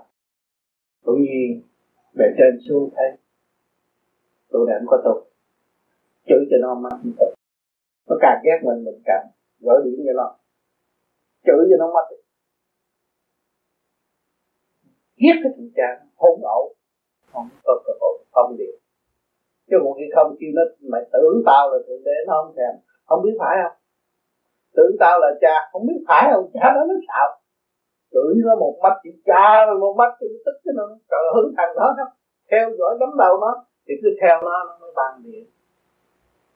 [1.08, 1.62] cũng như
[2.18, 3.10] bề trên xuống thấy
[4.50, 5.20] tôi đã không có tục
[6.28, 7.34] chửi cho nó mắt không tục
[8.08, 9.28] nó càng ghét mình mình càng
[9.60, 10.38] gỡ điểm cho nó.
[11.46, 12.06] Chửi cho nó mắt
[15.22, 16.74] giết cái thằng cha hỗn ẩu
[17.32, 18.74] không có cơ hội, không điều
[19.70, 22.74] chứ một khi không kêu nó, mày tưởng tao là thượng đế, nó không thèm.
[23.06, 23.78] Không biết phải không?
[24.76, 26.52] Tưởng tao là cha, không biết phải không?
[26.54, 27.37] Cha nó nó sao
[28.18, 31.54] chửi nó một mắt chỉ cha rồi một mắt thì tức cái nó trợ hứng
[31.58, 32.04] thằng đó đó.
[32.52, 35.46] Theo dõi đấm đầu nó, thì cứ theo nó nó mới bàn điện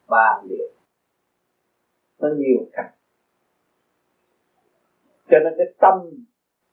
[0.08, 0.72] bàn điện
[2.20, 2.92] nó nhiều cách.
[5.30, 5.96] Cho nên cái tâm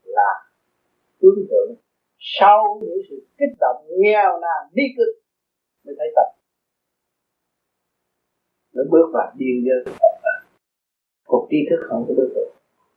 [0.03, 0.51] là
[1.20, 1.77] tướng thượng.
[2.18, 5.22] Sau những sự kích động, nghèo nàn đi cực,
[5.85, 6.33] mới thấy tập.
[8.72, 9.94] Nó bước vào điên giới.
[11.24, 12.51] Cuộc tri thức không có bước được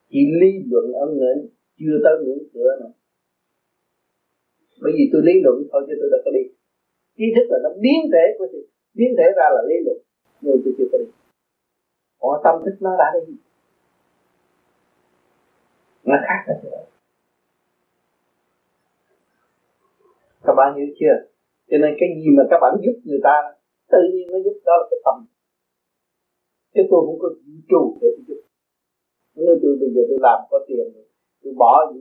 [0.09, 1.47] chỉ lý luận ở ngưỡng
[1.81, 2.91] chưa tới ngưỡng cửa nữa.
[4.81, 6.43] Bởi vì tôi lý luận thôi chứ tôi đâu có đi.
[7.15, 9.97] Ý thức là nó biến thể của sự biến thể ra là lý luận.
[10.41, 11.09] Nhưng tôi chưa có đi.
[12.19, 13.33] Còn tâm thức nó đã đi.
[16.03, 16.85] Nó khác rồi.
[20.43, 21.15] Các bạn hiểu chưa?
[21.69, 23.35] Cho nên cái gì mà các bạn giúp người ta,
[23.91, 25.25] tự nhiên nó giúp đó là cái tâm.
[26.73, 28.41] Chứ tôi không có vũ trụ để tôi giúp.
[29.35, 30.85] Nếu tôi bây giờ tôi làm có tiền
[31.43, 31.93] tôi bỏ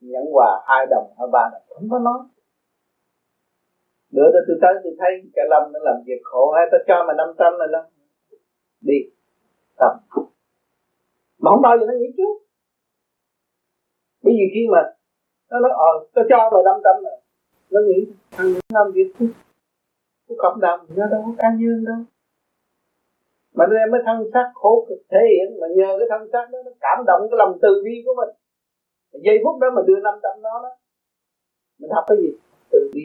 [0.00, 1.62] nhẫn hòa hai đồng hai ba đồng.
[1.68, 2.18] Không có nói.
[4.10, 7.04] Bữa đó tôi tới tôi thấy cả lâm nó làm việc khổ hay tôi cho
[7.06, 7.84] mà năm trăm rồi lâm
[8.80, 8.98] đi.
[9.76, 9.92] Tập.
[11.38, 12.34] Mà không bao giờ nó nghĩ trước.
[14.22, 14.82] Bởi vì khi mà
[15.50, 17.18] nó nói ờ tôi cho mày năm trăm rồi.
[17.70, 22.00] Nó nghĩ thằng nó làm việc của, cộng đồng nó đâu có cá nhân đâu.
[23.54, 26.44] Mà nó đem mới thân xác khổ cực thể hiện mà nhờ cái thân xác
[26.52, 28.34] đó nó cảm động cái lòng từ bi của mình
[29.12, 30.72] giây phút đó mà đưa năm trăm nó đó,
[31.78, 32.30] mình học cái gì?
[32.70, 33.04] Từ bi.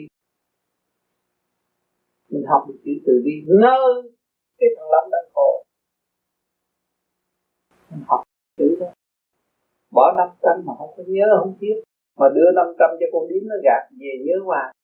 [2.30, 4.12] Mình học được chữ từ bi nơi
[4.58, 5.64] cái thằng lâm đang khổ.
[7.90, 8.22] Mình học
[8.56, 8.86] chữ đó.
[9.92, 11.82] Bỏ năm trăm mà không có nhớ, không biết.
[12.16, 14.74] Mà đưa năm trăm cho con điếm nó gạt về nhớ hoài.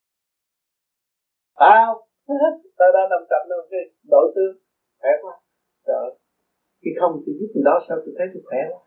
[1.55, 2.07] Tao
[2.79, 3.81] tao đã năm trăm đâu, cái
[4.11, 4.57] đổi tương
[5.01, 5.41] khỏe quá.
[5.87, 6.21] Trời
[6.83, 8.81] khi không tôi giúp người đó sao tôi thấy tôi khỏe quá?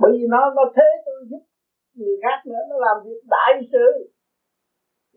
[0.00, 1.42] Bởi vì nó nó thế tôi giúp
[2.00, 3.86] người khác nữa nó làm việc đại sự.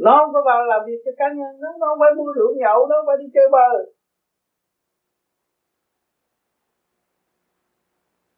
[0.05, 2.51] Nó không có vào làm việc cho cá nhân nó nó không phải mua rượu
[2.61, 3.69] nhậu nó không phải đi chơi bờ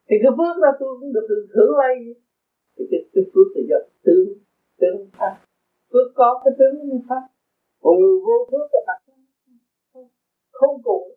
[0.08, 1.96] thì cái phước đó tôi cũng được hưởng lây
[2.76, 4.28] thì cái, cái phước là do tướng
[4.80, 5.34] tướng pháp.
[5.92, 7.24] Phước có cái tướng nó pháp.
[7.84, 9.00] Còn người vô phước là mặt
[10.52, 11.08] không cùng.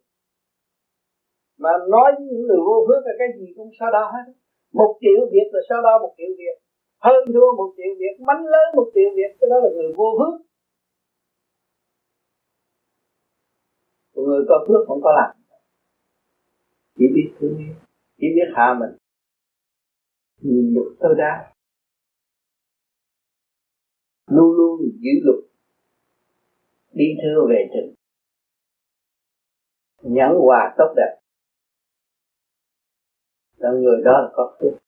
[1.59, 4.33] Mà nói với những người vô phước là cái gì cũng sao đo hết.
[4.73, 6.57] Một triệu việc là sao đo một triệu việc
[6.99, 10.19] hơn thua một triệu việc mánh lớn một triệu việc cái đó là người vô
[10.19, 10.47] phước.
[14.15, 15.39] Còn người có phước không có làm
[16.99, 17.75] chỉ biết thương yêu,
[18.17, 18.99] chỉ biết hạ mình.
[20.41, 21.53] Nhìn nhục tôi đa
[24.27, 25.45] luôn luôn giữ luật
[26.93, 27.95] đi thưa về trình
[30.03, 31.19] nhẫn hòa tốt đẹp.
[33.57, 34.88] Là người đó là có phước.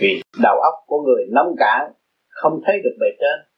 [0.00, 1.92] Vì đầu óc của người nóng cạn
[2.28, 3.48] không thấy được bề trên.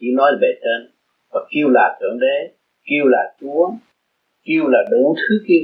[0.00, 0.96] Chỉ nói là bề trên.
[1.30, 2.56] Và kêu là thượng đế,
[2.90, 3.70] kêu là chúa,
[4.44, 5.60] kêu là đủ thứ kia.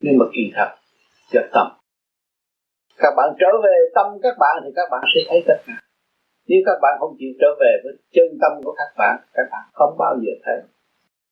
[0.00, 0.68] Nhưng mà kỳ thật,
[1.32, 1.78] cho tâm
[2.98, 5.76] các bạn trở về tâm các bạn thì các bạn sẽ thấy tất cả.
[6.48, 9.64] Nếu các bạn không chịu trở về với chân tâm của các bạn các bạn
[9.72, 10.58] không bao giờ thấy.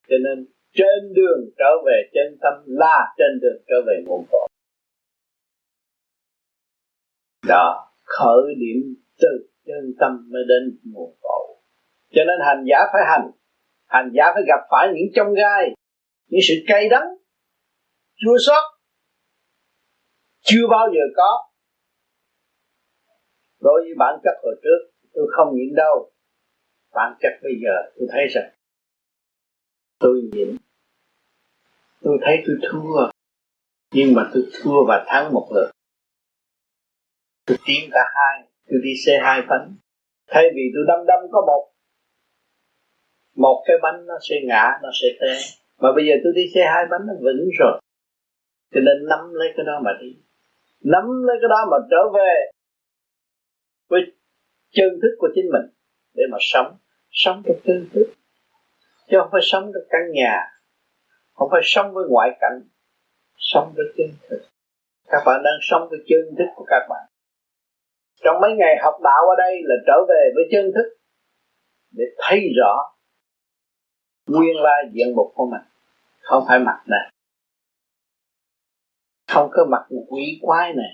[0.09, 4.49] Cho nên, trên đường trở về chân tâm là trên đường trở về nguồn cội
[7.49, 9.29] đó, khởi điểm từ
[9.67, 11.57] chân tâm mới đến nguồn cội.
[12.11, 13.31] Cho nên hành giả phải hành.
[13.87, 15.75] Hành giả phải gặp phải những trong gai,
[16.29, 17.09] những sự cay đắng,
[18.17, 18.63] chua xót.
[20.41, 21.49] Chưa bao giờ có.
[23.61, 26.11] Đối với bản chất hồi trước, tôi không nhịn đâu.
[26.95, 28.51] Bản chất bây giờ, tôi thấy rằng,
[29.99, 30.57] tôi nhịn.
[32.03, 33.11] Tôi thấy tôi thua.
[33.93, 35.71] Nhưng mà tôi thua và thắng một lượt
[37.47, 39.77] tôi tiến cả hai tôi đi xe hai bánh.
[40.29, 41.73] Thay vì tôi đâm đâm có một
[43.37, 45.33] một cái bánh nó sẽ ngã, nó sẽ té.
[45.79, 47.81] Mà bây giờ tôi đi xe hai bánh nó vững rồi.
[48.75, 50.17] Cho nên nắm lấy cái đó mà đi.
[50.85, 52.33] Nắm lấy cái đó mà trở về
[53.89, 54.01] với
[54.71, 55.67] chân thức của chính mình
[56.15, 56.77] để mà sống.
[57.11, 58.07] Sống trong chân thức.
[59.09, 60.41] Chứ không phải sống trong căn nhà.
[61.33, 62.61] Không phải sống với ngoại cảnh.
[63.37, 64.41] Sống với chân thức.
[65.09, 67.07] Các bạn đang sống với chân thức của các bạn
[68.25, 70.97] trong mấy ngày học đạo ở đây là trở về với chân thức
[71.91, 72.97] để thấy rõ
[74.27, 75.63] nguyên lai diện mục của mình.
[76.21, 77.13] Không phải mặt này
[79.37, 80.93] không có mặt quỷ quái này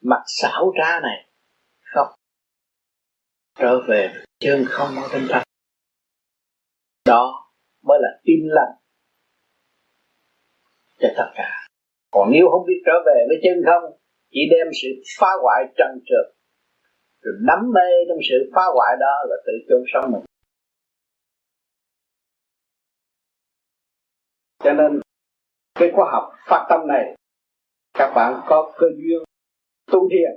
[0.00, 1.30] mặt xảo trá này
[1.80, 2.06] không.
[3.58, 5.42] Trở về chân không ở bên trong.
[7.04, 7.50] Đó
[7.82, 8.74] mới là tin lành
[10.98, 11.66] cho tất cả.
[12.10, 13.98] Còn nếu không biết trở về với chân không
[14.30, 14.88] chỉ đem sự
[15.18, 16.34] phá hoại trần trượt,
[17.22, 20.22] rồi đắm mê trong sự phá hoại đó là tự chôn sống mình.
[24.64, 25.00] Cho nên,
[25.74, 27.14] cái khoa học phát tâm này,
[27.94, 29.22] các bạn có cơ duyên
[29.92, 30.30] tu thiền,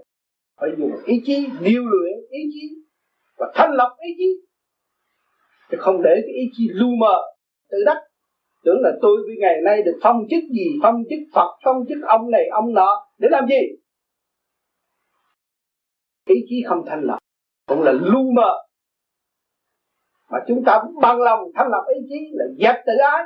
[0.59, 2.75] phải dùng ý chí điều luyện ý chí
[3.37, 4.41] và thanh lọc ý chí.
[5.71, 7.15] Chứ không để cái ý chí lu mờ,
[7.69, 7.97] tự đắc.
[8.63, 11.97] Tưởng là tôi với ngày nay được phong chức gì, phong chức phật, phong chức
[12.07, 13.80] ông này, ông nọ, để làm gì?
[16.33, 17.19] Ý chí không thanh lọc,
[17.67, 18.53] cũng là lu mờ.
[20.29, 23.23] Mà chúng ta bằng lòng thanh lọc ý chí là dẹp tự ái,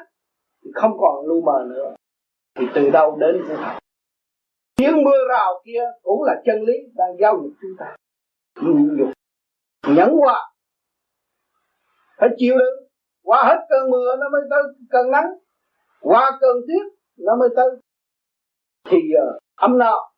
[0.64, 1.96] thì không còn lu mờ nữa.
[2.60, 3.80] Thì từ đâu đến cũng thật?
[4.76, 7.96] Tiếng mưa rào kia cũng là chân lý đang giao dục chúng ta.
[8.62, 9.10] Nhịn nhục,
[9.96, 10.52] nhẫn hòa.
[12.18, 12.90] Phải chịu đựng.
[13.24, 15.26] Qua hết cơn mưa nó mới tới cơn nắng.
[16.02, 17.70] Qua cơn tuyết nó mới tới.
[18.90, 20.15] Thì giờ ấm no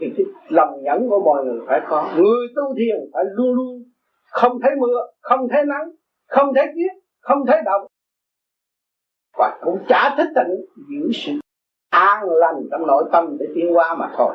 [0.00, 2.10] thì cái lòng nhẫn của mọi người phải có.
[2.16, 3.82] Người tu thiền phải luôn luôn
[4.30, 5.90] không thấy mưa, không thấy nắng,
[6.28, 7.86] không thấy tuyết không thấy động.
[9.38, 11.32] Và cũng chả thích tịnh giữ sự
[11.90, 14.34] an lành trong nội tâm để tiến qua mà thôi.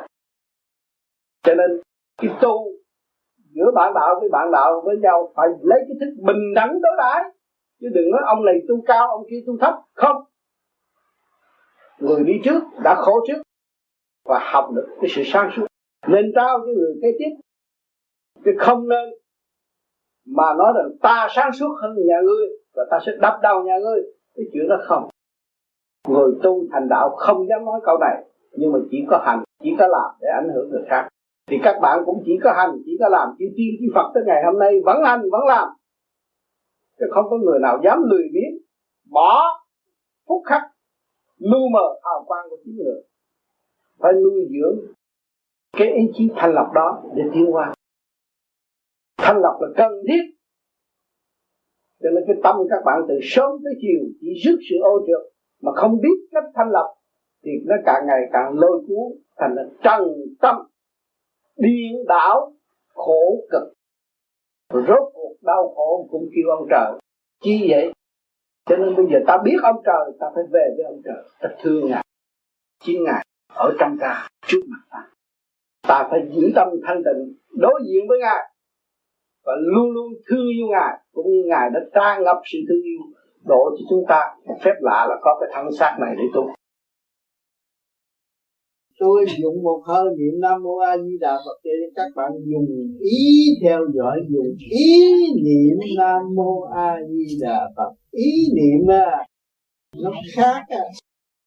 [1.42, 1.80] Cho nên
[2.22, 2.64] cái tu
[3.54, 6.92] giữa bạn đạo với bạn đạo với nhau phải lấy cái thức bình đẳng đối
[6.98, 7.22] đãi.
[7.80, 9.74] Chứ đừng nói ông này tu cao, ông kia tu thấp.
[9.94, 10.24] Không.
[11.98, 13.42] Người đi trước đã khổ trước
[14.24, 15.66] và học được cái sự sáng suốt.
[16.08, 17.30] Nên trao cho người kế tiếp
[18.44, 19.08] chứ không nên
[20.26, 23.78] mà nói rằng ta sáng suốt hơn nhà ngươi và ta sẽ đập đầu nhà
[23.82, 24.02] ngươi.
[24.34, 25.08] Cái chuyện đó không.
[26.08, 29.70] Người tu thành đạo không dám nói câu này, nhưng mà chỉ có hành, chỉ
[29.78, 31.08] có làm để ảnh hưởng người khác.
[31.46, 33.28] Thì các bạn cũng chỉ có hành, chỉ có làm.
[33.38, 35.68] Chỉ tin chỉ phật tới ngày hôm nay vẫn hành, vẫn làm.
[36.98, 38.58] Chứ không có người nào dám lười biếng,
[39.10, 39.42] bỏ
[40.28, 40.62] phút khắc
[41.38, 43.02] lu mờ hào quang của chính người
[44.02, 44.92] phải nuôi dưỡng
[45.72, 47.74] cái ý chí thanh lọc đó để tiến qua
[49.16, 50.22] thanh lọc là cần thiết.
[52.02, 55.32] Cho nên cái tâm các bạn từ sớm tới chiều chỉ rước sự ô trượt
[55.62, 56.86] mà không biết cách thanh lọc
[57.44, 60.56] thì nó càng ngày càng lôi cuốn, thành là trần tâm,
[61.56, 62.52] điên đảo,
[62.94, 63.72] khổ cực.
[64.72, 67.00] Rốt cuộc đau khổ cũng kêu ông trời.
[67.40, 67.92] Chi vậy?
[68.66, 71.24] Cho nên bây giờ ta biết ông trời, ta phải về với ông trời.
[71.40, 72.04] Ta thương ngài.
[72.84, 74.98] Chính ngài ở trong ta, trước mặt ta.
[75.88, 78.52] Ta phải giữ tâm thanh tịnh, đối diện với ngài,
[79.44, 83.00] và luôn luôn thương yêu ngài, cũng như ngài đã tràn ngập sự thương yêu
[83.48, 84.20] đổ cho chúng ta.
[84.46, 86.42] Một phép lạ là có cái thân xác này để tu.
[88.98, 92.66] Tôi dùng một hơi niệm nam mô a di đà phật để các bạn dùng
[93.00, 95.02] ý theo dõi, dùng ý
[95.44, 97.92] niệm nam mô a di đà phật.
[98.10, 99.26] Ý niệm à
[99.96, 100.84] nó khác à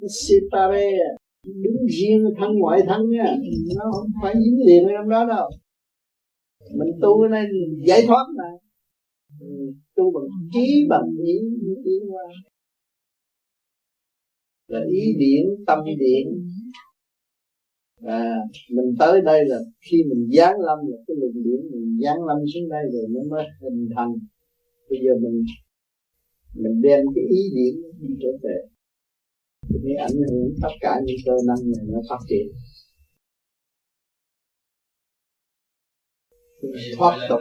[0.02, 0.98] nó separate.
[1.10, 3.36] à đứng riêng thân ngoại thân á
[3.76, 5.50] nó không phải dính liền trong đó đâu.
[6.78, 7.46] Mình tu cái này
[7.88, 8.50] giải thoát mà.
[9.40, 9.48] Ừ,
[9.96, 11.40] tu bằng trí bằng ý
[11.86, 12.24] tiến qua
[14.68, 16.28] là ý điển tâm điện.
[18.02, 18.36] À,
[18.72, 22.38] mình tới đây là khi mình giáng lâm là cái luồng điển mình giáng lâm
[22.54, 24.14] xuống đây rồi nó mới hình thành.
[24.90, 25.44] Bây giờ mình
[26.56, 28.75] mình đem cái ý điển mình trở về
[29.84, 32.48] mới ảnh hưởng tất cả những cơ năng này nó phát triển.
[36.98, 37.40] Thoát tục.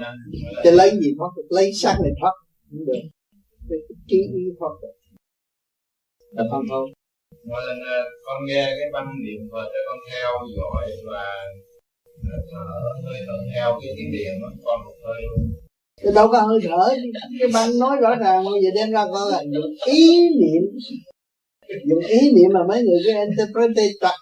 [0.65, 1.47] Chứ lấy gì thoát tục?
[1.49, 2.33] Lấy sắc này thoát.
[2.71, 3.03] Không được.
[3.69, 4.95] Cái trí ý thoát tục.
[6.31, 6.91] Là không không
[7.51, 11.25] mỗi lần ờ, con nghe cái băng niệm Phật để con theo dõi và
[12.33, 12.67] ờ, thở
[13.05, 15.53] hơi thở theo cái tiếng điện mà con một hơi luôn.
[16.03, 16.95] Cái đâu có hơi thở.
[17.41, 20.63] Cái băng nói rõ ràng bây giờ đem ra coi là dùng ý niệm
[21.89, 24.17] dùng ý niệm mà mấy người cái interpret chặt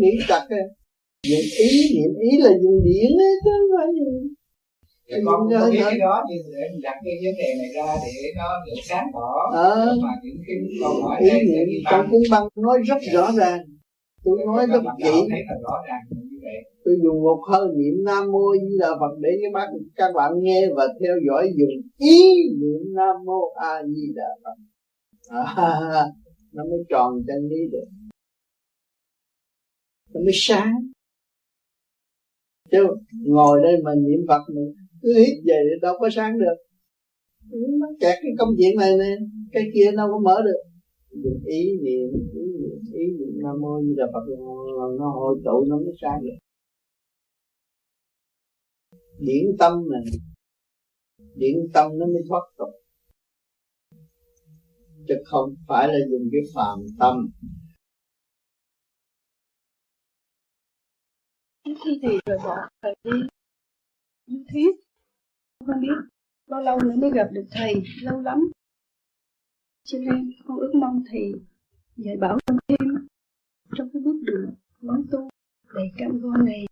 [0.00, 0.46] nghĩ chặt
[1.30, 4.10] dùng ý niệm ý là dùng điện ấy chứ không phải gì.
[5.08, 7.70] Cái con cũng có biết cái đó nhưng để mình đặt cái vấn đề này
[7.76, 9.30] ra để nó được sáng tỏ.
[9.52, 13.60] Ờ, mà những cái câu hỏi ý niệm trong cuốn băng nói rất rõ ràng.
[14.24, 15.12] Tôi nói rất kỹ.
[16.84, 20.32] tôi dùng một hơi niệm nam mô di đà phật để các bạn các bạn
[20.40, 22.18] nghe và theo dõi dùng ý
[22.60, 24.56] niệm nam mô a di đà phật.
[25.56, 26.04] À,
[26.56, 27.88] nó mới tròn chân lý được
[30.16, 30.72] nó mới sáng.
[32.70, 32.78] Chứ
[33.12, 36.56] ngồi đây mà niệm phật mình cứ hít về thì đâu có sáng được.
[37.50, 39.16] Ừ, nó kẹt cái công chuyện này nè,
[39.52, 40.62] cái kia đâu có mở được.
[41.10, 44.24] Dùng ý niệm ý niệm ý niệm, nam mô như là phật,
[44.98, 46.38] nó hội tụ, nó mới sáng được.
[49.18, 50.04] Điển tâm này,
[51.34, 52.68] điển tâm nó mới thoát tục
[55.08, 57.30] chứ không phải là dùng cái phàm tâm.
[61.64, 63.10] Thi thì rồi bỏ thầy đi.
[64.26, 64.70] Như thiết
[65.66, 65.96] không biết
[66.46, 68.38] bao lâu nữa mới gặp được thầy lâu lắm.
[69.84, 71.32] Cho nên con ước mong thầy
[71.96, 73.06] dạy bảo con thêm
[73.76, 75.28] trong cái bước đường hướng tu
[75.74, 76.66] đầy cam go này.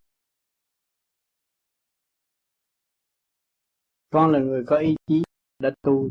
[4.11, 5.23] Con là người có ý chí
[5.59, 6.11] đã tu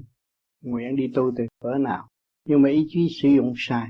[0.62, 2.08] nguyện đi tu từ cỡ nào
[2.46, 3.88] nhưng mà ý chí sử dụng sai.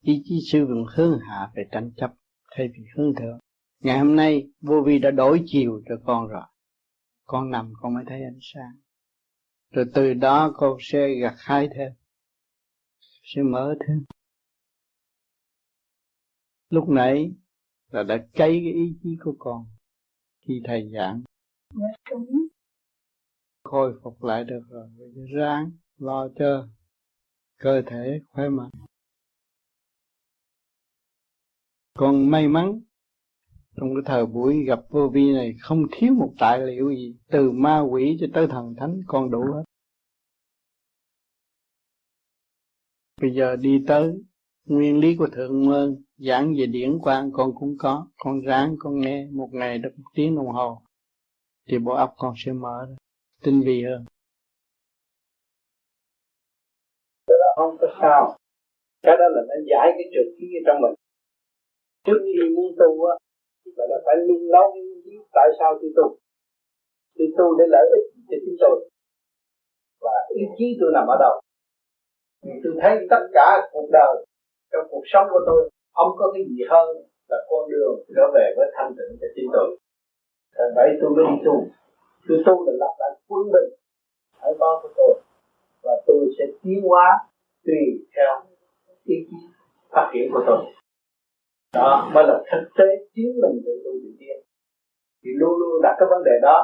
[0.00, 2.14] Ý chí sử dụng hướng hạ về tranh chấp
[2.50, 3.38] thay vì hướng thượng.
[3.80, 6.42] Ngày hôm nay vô vi đã đổi chiều cho con rồi.
[7.24, 8.76] Con nằm con mới thấy ánh sáng.
[9.70, 11.92] Rồi từ đó con sẽ gặt hái thêm.
[13.22, 14.04] Sẽ mở thêm.
[16.70, 17.32] Lúc nãy
[17.90, 19.66] là đã cháy cái ý chí của con.
[20.46, 21.22] Khi thầy giảng
[23.68, 24.88] khôi phục lại được rồi
[25.34, 26.68] ráng lo cho
[27.58, 28.70] cơ thể khỏe mạnh.
[31.94, 32.80] Con may mắn,
[33.76, 37.50] trong cái thời buổi gặp vô vi này không thiếu một tài liệu gì, từ
[37.50, 39.62] ma quỷ cho tới thần thánh, con đủ hết.
[43.20, 44.22] Bây giờ đi tới
[44.64, 49.00] nguyên lý của thượng nguyên giảng về điển quang, con cũng có, con ráng, con
[49.00, 50.82] nghe, một ngày được một tiếng đồng hồ,
[51.68, 52.96] thì bộ óc con sẽ mở
[53.42, 54.04] tinh vi hơn.
[57.58, 58.22] Không có sao.
[59.04, 60.94] Cái đó là nó giải cái trượt khí trong mình.
[62.06, 63.14] Trước khi muốn tu á
[63.76, 64.82] là nó phải luôn nấu cái
[65.12, 66.06] ý tại sao tôi tu.
[67.16, 68.76] Tôi tu để lợi ích cho chính tôi.
[70.04, 71.34] Và ý chí tôi nằm ở đâu?
[72.42, 74.14] Thì tôi thấy tất cả cuộc đời,
[74.72, 76.88] trong cuộc sống của tôi, không có cái gì hơn
[77.30, 79.68] là con đường trở về với thanh tịnh cho chính tôi.
[80.56, 81.54] Thành vậy tôi mới đi tu.
[82.28, 83.70] Tôi tu là lập lại quân bình
[84.40, 85.12] ở con của tôi.
[85.82, 87.06] Và tôi sẽ tiến hóa
[87.68, 87.82] tùy
[88.14, 88.32] theo
[88.86, 89.38] ý kiến
[89.92, 90.60] phát triển của tôi.
[91.74, 94.38] Đó mới là thực tế chính mình tự tu tự tiên
[95.22, 96.58] thì luôn luôn đặt cái vấn đề đó.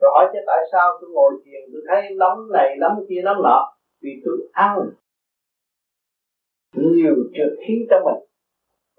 [0.00, 3.42] Rồi hỏi chứ tại sao tôi ngồi thiền, tôi thấy nóng này nóng kia, nóng
[3.42, 3.60] nọ.
[4.02, 4.76] Vì tôi ăn
[6.72, 8.22] nhiều trượt khí trong mình.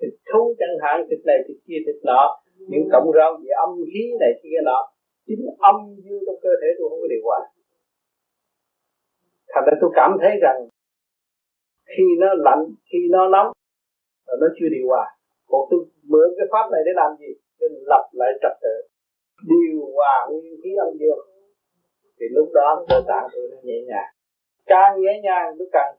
[0.01, 2.23] Thịt thú chẳng hạn, thịt này, thịt kia, thịt nọ.
[2.71, 4.79] Những cộng rau về âm khí này kia nọ.
[5.27, 7.39] Chính âm dương trong cơ thể tôi không có điều hòa.
[9.53, 10.57] Thành ra tôi cảm thấy rằng
[11.93, 13.49] khi nó lạnh, khi nó nóng,
[14.27, 15.05] là nó chưa điều hòa.
[15.49, 15.79] Còn tôi
[16.11, 17.31] mượn cái pháp này để làm gì?
[17.59, 18.75] Để lập lại trật tự.
[19.51, 21.23] Điều hòa nguyên khí âm dương.
[22.19, 24.11] Thì lúc đó cơ tạng tôi nó nhẹ nhàng.
[24.65, 25.95] Càng nhẹ nhàng, tôi càng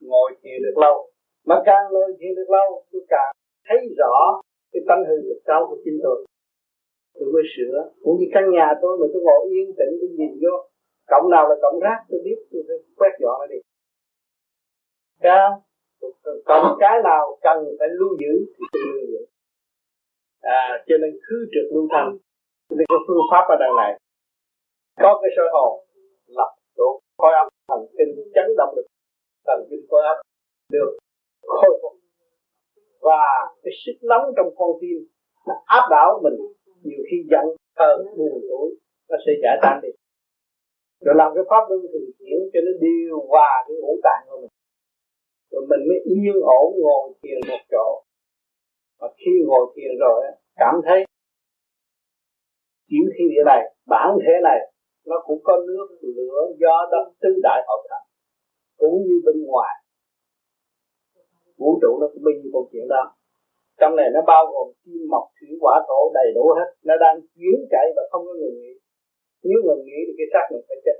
[0.00, 1.10] ngồi thiền được lâu.
[1.46, 3.32] Mà càng ngồi thiền được lâu, tôi càng
[3.66, 6.26] thấy rõ cái tâm hư thực cao của chính tôi.
[7.14, 7.76] Tôi mới sửa.
[8.02, 10.54] Cũng như căn nhà tôi mà tôi ngồi yên tĩnh, tôi nhìn vô
[11.10, 13.58] cộng nào là cộng rác tôi biết, tôi phải quét dọn nó đi.
[15.22, 15.40] Dạ.
[16.46, 19.26] Cái cái nào cần phải lưu giữ thì tôi lưu giữ.
[20.40, 22.18] À, cho nên cứ trực lưu thành,
[22.70, 24.00] nên có phương pháp ở đằng này.
[25.02, 25.84] Có cái soi hồn
[26.26, 28.86] lập chỗ khối óc thần kinh chấn động được.
[29.46, 30.18] Thần kinh khối óc
[30.72, 30.98] được
[31.42, 31.92] khôi phục.
[33.00, 33.22] Và
[33.62, 34.98] cái sức nóng trong con tim
[35.46, 36.36] nó áp đảo mình.
[36.82, 37.44] Nhiều khi giận
[37.78, 39.88] hờn buồn tuổi nó sẽ giải tan đi.
[41.04, 44.40] Rồi làm cái pháp luân thường chuyển cho nó điều hòa cái ngũ tạng của
[44.40, 44.50] mình
[45.50, 47.86] rồi mình mới yên ổn ngồi thiền một chỗ.
[49.00, 50.18] Và khi ngồi thiền rồi
[50.56, 50.98] cảm thấy
[52.88, 54.58] chiếu thiên địa này, bản thể này,
[55.06, 55.86] nó cũng có nước,
[56.16, 58.06] lửa, gió, đất, tứ đại hợp thành
[58.78, 59.74] cũng như bên ngoài.
[61.58, 63.02] Vũ trụ nó cũng bình như câu chuyện đó.
[63.80, 66.68] Trong này nó bao gồm kim, mộc, thủy, hỏa, thổ, đầy đủ hết.
[66.88, 68.72] Nó đang chuyển chạy và không có ngừng nghỉ.
[69.48, 70.98] Nếu ngừng nghỉ thì cái xác mình phải chết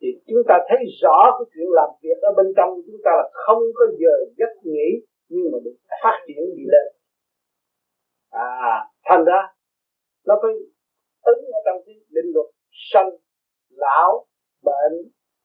[0.00, 3.26] thì chúng ta thấy rõ cái chuyện làm việc ở bên trong chúng ta là
[3.32, 4.88] không có giờ giấc nghỉ,
[5.28, 6.86] nhưng mà được phát triển đi lên.
[8.30, 9.40] À thành ra
[10.26, 10.52] nó phải
[11.32, 12.46] ứng ở trong cái định luật
[12.92, 13.10] sanh
[13.70, 14.26] lão,
[14.62, 14.96] bệnh,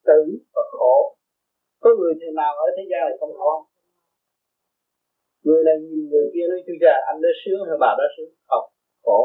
[0.05, 0.21] tử
[0.55, 1.15] và khổ.
[1.81, 3.71] Có người thế nào ở thế gian này không khổ
[5.43, 8.31] người này nhìn người kia nói, chú cha anh đó sướng hay bà đó sướng?
[8.49, 8.65] Không,
[9.03, 9.19] khổ.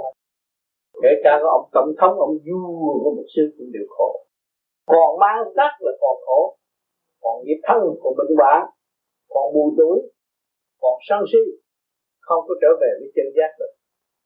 [1.02, 4.25] Kể cả có ông tổng thống, ông vua của một sướng cũng đều khổ
[4.92, 6.56] còn mang sắc là còn khổ
[7.22, 8.62] còn nghiệp thân còn bệnh hoạn
[9.34, 9.96] còn mù tối,
[10.82, 11.42] còn sân si
[12.26, 13.72] không có trở về với chân giác được.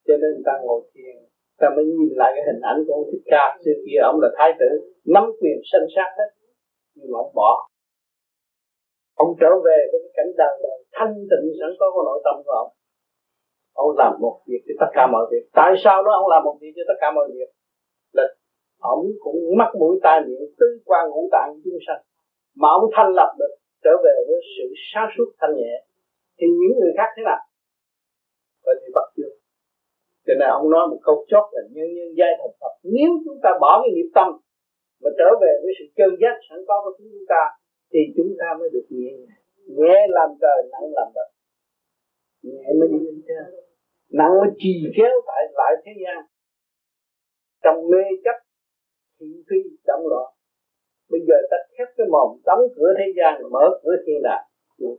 [0.06, 1.16] Cho nên ta ngồi thiền
[1.60, 3.44] ta mới nhìn lại cái hình ảnh của ông thích ca.
[3.64, 4.70] Xưa kia ông là thái tử
[5.14, 6.30] nắm quyền sanh sát hết
[6.94, 7.50] nhưng mà ông bỏ.
[9.24, 12.34] Ông trở về với cái cảnh đời đời thanh tịnh sẵn có của nội tâm
[12.44, 12.70] của ông.
[13.82, 15.44] Ông làm một việc cho tất cả mọi việc.
[15.58, 17.48] Tại sao đó ông làm một việc cho tất cả mọi việc?
[18.80, 22.02] Ông cũng mắc mũi tai miệng tứ quan ngũ tạng chúng sanh.
[22.56, 23.54] Mà ông thanh lập được,
[23.84, 25.84] trở về với sự sáng suốt thanh nhẹ,
[26.38, 27.42] thì những người khác thế nào?
[28.64, 29.40] Vậy thì bắt chưa
[30.30, 33.38] cho nên ông nói một câu chót là nhân nhân giai thật thật nếu chúng
[33.42, 34.28] ta bỏ cái nghiệp tâm
[35.02, 37.42] mà trở về với sự chân giác sẵn có của chúng ta,
[37.92, 39.10] thì chúng ta mới được nhẹ
[39.78, 41.28] nhẹ làm trời, nặng làm đất.
[42.42, 43.44] Nhẹ mới đi lên trên.
[44.18, 46.18] Nặng mới trì kéo tại lại thế gian.
[47.64, 48.36] Trong mê chấp
[49.20, 50.32] thị phi động loạn
[51.10, 54.44] bây giờ ta khép cái mồm đóng cửa thế gian, mở cửa thiên đàng.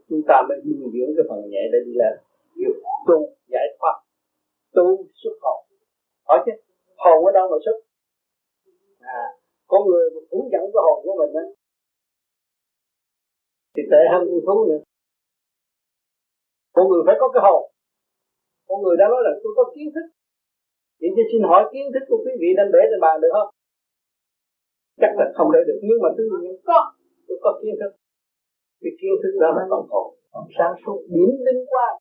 [0.08, 2.14] Chúng ta mới nuôi dưỡng cái phần nhẹ để đi lên
[2.56, 3.18] việc tu,
[3.52, 3.96] giải thoát,
[4.74, 5.58] tu xuất hồn.
[6.28, 6.52] Hỏi chứ,
[6.96, 7.76] hồn ở đâu mà xuất?
[9.00, 9.24] À
[9.72, 11.44] có người mà phủ dẫn cái hồn của mình á.
[13.74, 14.80] Thì tệ hơn con thú nữa.
[16.74, 17.62] Con người phải có cái hồn.
[18.68, 20.06] Con người đã nói là tôi có kiến thức.
[21.00, 23.48] Vậy thì xin hỏi kiến thức của quý vị đang để trên bàn được không?
[25.02, 26.78] Chắc là không để được, nhưng mà tôi nhận có,
[27.26, 27.92] tôi có kiến thức.
[28.82, 31.92] Cái kiến thức đó là còn hồn còn sáng suốt biến linh quan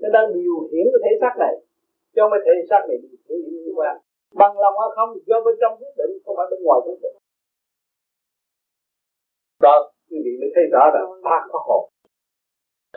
[0.00, 1.54] nó đang điều khiển cái thể xác này.
[2.16, 3.94] Cho cái thể xác này điều khiển linh liên quan
[4.40, 7.16] bằng lòng hay không, do bên trong quyết định, không phải bên ngoài quyết định.
[9.64, 9.76] Đó,
[10.10, 11.84] quý vị mới thấy rõ là ta có hồn.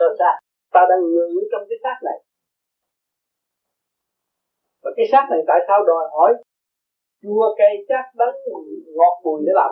[0.00, 0.34] Ta xác
[0.74, 2.18] ta đang ngự trong cái xác này.
[4.82, 6.30] Và cái xác này tại sao đòi hỏi
[7.22, 8.34] chua cây chắc đắng,
[8.96, 9.70] ngọt bùi để làm.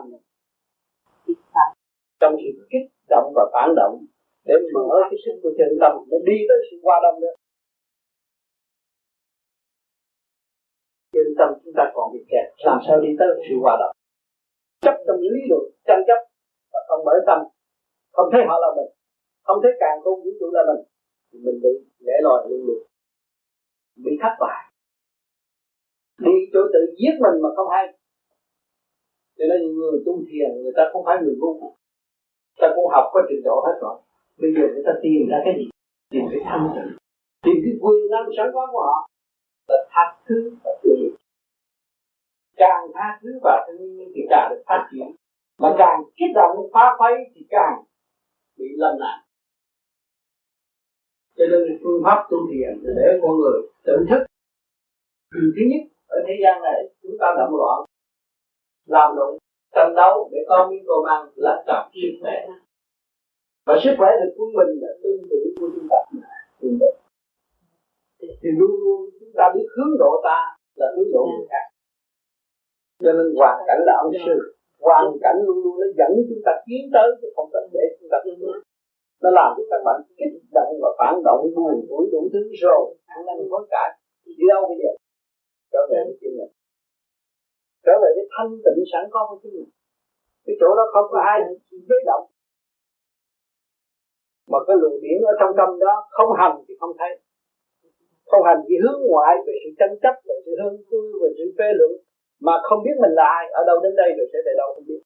[1.26, 1.34] Gì
[2.20, 4.04] trong sự kích động và phản động,
[4.44, 7.28] để mở cái sức của chân tâm, để đi tới sự qua đông đó.
[11.12, 13.96] Chân tâm chúng ta còn bị kẹt, làm sao đi tới sự qua đông
[14.86, 16.20] chấp trong lý luận, tranh chấp,
[16.72, 17.38] và không mở tâm,
[18.12, 18.90] không thấy họ là mình,
[19.42, 20.82] không thấy càng không vũ trụ là mình,
[21.32, 22.82] thì mình bị lẻ loi luôn luôn,
[24.04, 24.65] bị thất bại
[26.18, 27.86] đi chỗ tự giết mình mà không hay.
[29.38, 31.74] Cho nên người tu thiền, người ta không phải người ngu.
[32.60, 33.96] Ta cũng học có trình độ hết rồi.
[34.40, 35.66] Bây giờ người ta tìm ra cái gì?
[36.10, 36.90] Tìm cái thanh tịnh.
[37.44, 39.08] Tìm cái quyền năng sẵn có của họ.
[39.68, 41.10] Là tha thứ và thương yêu
[42.56, 45.08] càng tha thứ và thương yêu thì càng được phát triển.
[45.58, 47.84] Mà càng kích động phá phái thì càng
[48.58, 49.18] bị lâm nạn.
[51.36, 54.26] Cho nên phương pháp tu thiền để con người tự thức.
[55.34, 57.78] Thứ nhất ở thế gian này chúng ta động loạn
[58.86, 59.38] làm lộn
[59.74, 62.46] tranh đấu để có miếng cơm ăn là tập sức khỏe
[63.66, 65.98] và sức khỏe được quân mình là tương tự của chúng ta
[68.20, 70.38] thì luôn luôn chúng ta biết hướng độ ta
[70.74, 71.66] là hướng độ người khác
[73.02, 76.52] cho nên hoàn cảnh là ông sư hoàn cảnh luôn luôn nó dẫn chúng ta
[76.66, 78.38] tiến tới chứ không phải để chúng ta tiến
[79.22, 82.96] nó làm cho các bạn kích động và phản động buồn tuổi đủ thứ rồi
[83.06, 83.88] ăn năn hối cải
[84.24, 84.90] đi đâu bây giờ
[85.72, 86.52] trở về với chính mình
[87.84, 89.70] trở về với thanh tịnh sẵn có của chính mình
[90.46, 91.38] cái chỗ đó không có ai
[91.88, 92.24] giới động.
[94.50, 97.12] Mà cái luồng điển ở trong tâm đó không hành thì không thấy.
[98.30, 101.46] Không hành chỉ hướng ngoại, về sự tranh chấp, về sự hương vui về sự
[101.58, 101.92] phê luận.
[102.46, 104.86] Mà không biết mình là ai, ở đâu đến đây rồi sẽ về đâu không
[104.90, 105.02] biết.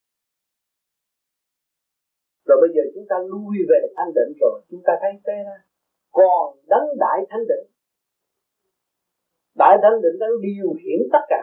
[2.49, 5.59] Rồi bây giờ chúng ta lui về thanh định rồi, chúng ta thấy thế ra
[6.19, 7.67] còn đấng đại thanh định
[9.55, 11.43] đại thanh định đang điều khiển tất cả.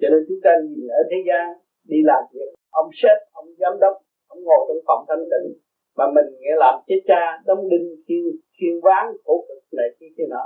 [0.00, 1.44] Cho nên chúng ta nhìn ở thế gian,
[1.84, 3.94] đi làm việc, ông sếp, ông giám đốc,
[4.26, 5.48] ông ngồi trong phòng thanh tịnh,
[5.96, 8.24] mà mình nghĩa làm chết cha, đóng đinh khiên
[8.56, 10.44] khiên ván, khổ cực này kia kia nọ.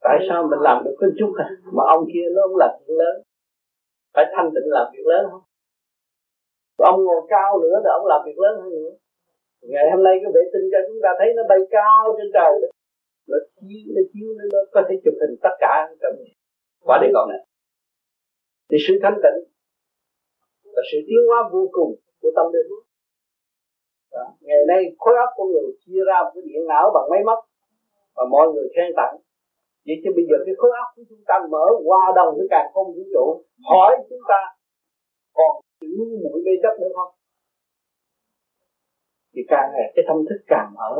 [0.00, 1.48] Tại sao mình làm được cái chút à?
[1.76, 3.16] Mà ông kia nó không làm việc lớn.
[4.14, 5.44] Phải thanh tịnh làm việc lớn không?
[6.92, 8.92] Ông ngồi cao nữa thì ông làm việc lớn hơn nữa.
[9.62, 12.52] Ngày hôm nay cái vệ tinh cho chúng ta thấy nó bay cao trên trời
[12.62, 12.68] đó
[13.28, 16.16] nó chiếu nó chiếu, nó có thể chụp hình tất cả trong
[16.86, 17.40] quả địa cầu này.
[18.68, 19.38] Thì sự thanh tịnh
[20.74, 21.90] là sự tiến hóa vô cùng
[22.20, 22.70] của tâm linh.
[24.12, 24.24] Đó.
[24.40, 27.40] ngày nay, khối óc con người chia ra một cái điện não bằng máy móc
[28.16, 29.14] và mọi người khen tặng.
[29.86, 32.66] Vậy chứ bây giờ cái khối óc của chúng ta mở qua đồng với càng
[32.72, 33.26] không vũ trụ,
[33.70, 34.40] hỏi chúng ta,
[35.38, 37.12] còn giữ mũi mê chấp nữa không?
[39.32, 40.92] Thì càng ngày cái tâm thức càng mở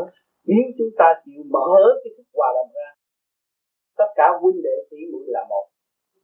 [0.48, 1.70] nếu chúng ta chịu mở
[2.02, 2.88] cái thức hòa đồng ra,
[3.98, 5.66] tất cả huynh đệ tỷ muội là một.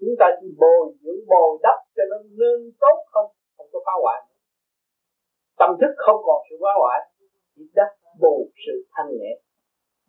[0.00, 3.28] Chúng ta chỉ bồi dưỡng, bồi đắp cho nó nên tốt không?
[3.56, 4.20] Không có phá hoại
[5.58, 7.00] tâm thức không còn sự phá hoại,
[7.54, 7.90] chỉ đắp
[8.20, 9.32] bù sự thanh nhẹ,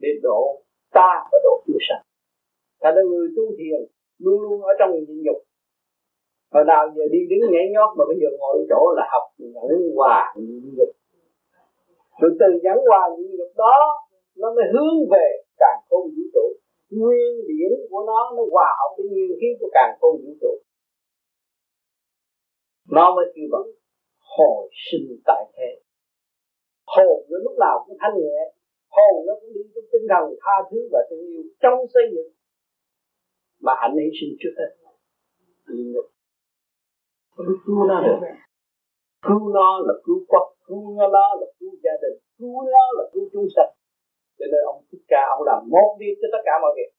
[0.01, 0.61] để độ
[0.93, 2.03] ta và độ chúng sanh.
[2.79, 3.79] Ta là người tu thiền,
[4.19, 5.39] luôn luôn ở trong nhịn nhục.
[6.53, 9.71] Hồi nào giờ đi đứng nhảy nhót mà bây giờ ngồi chỗ là học nhẫn
[9.95, 10.91] hòa nhịn nhục
[12.19, 13.77] sự từ nhẫn hòa nhịn nhục đó,
[14.41, 15.27] nó mới hướng về
[15.61, 16.45] càng khôn vũ trụ.
[16.89, 20.53] Nguyên điển của nó nó hòa hợp với nguyên khí của càng khôn vũ trụ.
[22.95, 23.67] Nó mới kêu bằng
[24.37, 25.69] hồi sinh tại thế.
[26.95, 28.39] Hồn nó lúc nào cũng thanh nhẹ,
[28.95, 32.31] hồn nó cũng đi trong tinh thần tha thứ và thương yêu trong xây dựng.
[33.59, 34.71] Mà hạnh hy sinh trước hết.
[35.67, 36.05] Nhịn nhục
[37.65, 38.27] cứu nó được
[39.25, 43.23] cứu nó là cứu quốc cứu nó là cứu gia đình cứu nó là cứu
[43.33, 43.71] chúng sanh.
[44.37, 46.91] Cho nên ông thích ca ông làm một việc cho tất cả mọi việc.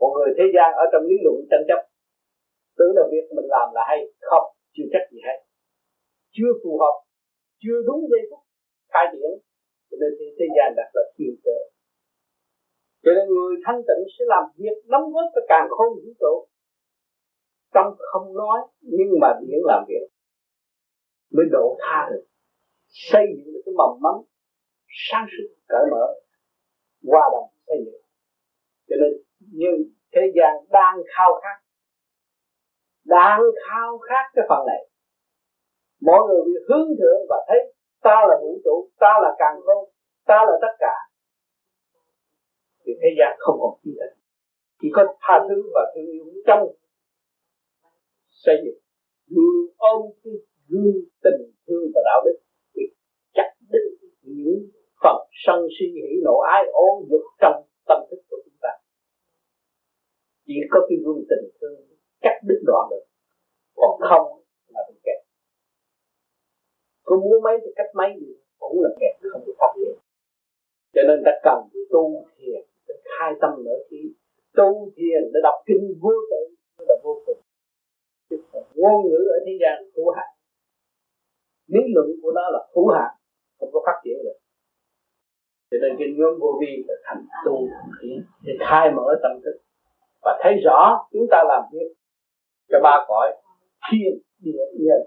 [0.00, 1.80] Một người thế gian ở trong lý luận tranh chấp
[2.76, 5.36] tưởng là việc mình làm là hay không chưa chắc gì hay.
[6.36, 6.96] Chưa phù hợp
[7.62, 8.42] chưa đúng giây phút
[8.92, 9.30] khai triển.
[9.88, 11.56] Cho nên thế, thế gian đặt là thiên cơ.
[13.04, 16.34] Cho nên người thanh tịnh sẽ làm việc đóng góp cho càng không vũ trụ
[17.74, 20.04] trong không nói nhưng mà điển làm việc
[21.34, 22.24] mới độ tha được
[22.88, 24.14] xây dựng được cái mầm mắm
[25.10, 26.06] sáng suốt cởi mở,
[27.08, 28.02] hòa đồng xây dựng.
[28.88, 29.12] Cho nên
[29.60, 29.72] như
[30.12, 31.58] thế gian đang khao khát,
[33.04, 34.82] đang khao khát cái phần này,
[36.00, 39.84] mọi người bị hướng thượng và thấy ta là vũ trụ, ta là càng không
[40.26, 40.96] ta là tất cả,
[42.84, 44.12] thì thế gian không còn chi hết
[44.82, 46.60] chỉ có tha thứ và thương yêu trong
[48.30, 48.80] xây dựng.
[49.34, 50.00] Vừa ôm
[50.72, 52.36] gương tình thương và đạo đức,
[52.74, 52.82] thì
[53.36, 53.88] chắc đến
[54.22, 54.60] những
[55.02, 57.56] phần sân si hỉ nộ ái ố dục trong
[57.88, 58.72] tâm thức của chúng ta.
[60.46, 61.78] Chỉ có cái gương tình thương
[62.24, 63.04] cắt đứt đoạn được,
[63.80, 64.26] còn không
[64.74, 65.20] là bị kẹt.
[67.02, 70.02] Có muốn mấy thì cách mấy gì cũng là kẹt, không được phát triển
[70.94, 71.58] cho nên ta cần
[71.92, 74.00] tu thiền để khai tâm nữa khi
[74.56, 76.42] tu thiền để đọc kinh vô tự
[76.88, 77.40] là vô cùng.
[78.74, 80.30] Ngôn ngữ ở thế gian hữu hạn
[81.72, 83.10] lý luận của nó là hữu hạn
[83.58, 84.38] không có phát triển được.
[85.70, 87.68] Cho nên cái nhóm vô vi là thành tu.
[88.02, 89.56] Thiền để khai mở tâm thức
[90.22, 91.88] và thấy rõ chúng ta làm việc
[92.70, 93.26] cho ba cõi
[93.90, 95.02] thiên địa nhân.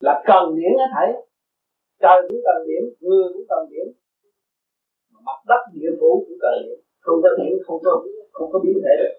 [0.00, 1.12] Là cần điển hết thấy.
[2.00, 3.86] trời cũng cần điển người cũng cần điển.
[5.26, 6.78] Mặt đất địa phủ cũng cần điển.
[7.00, 8.02] Không có điển, không có
[8.32, 9.18] không có biến thể được.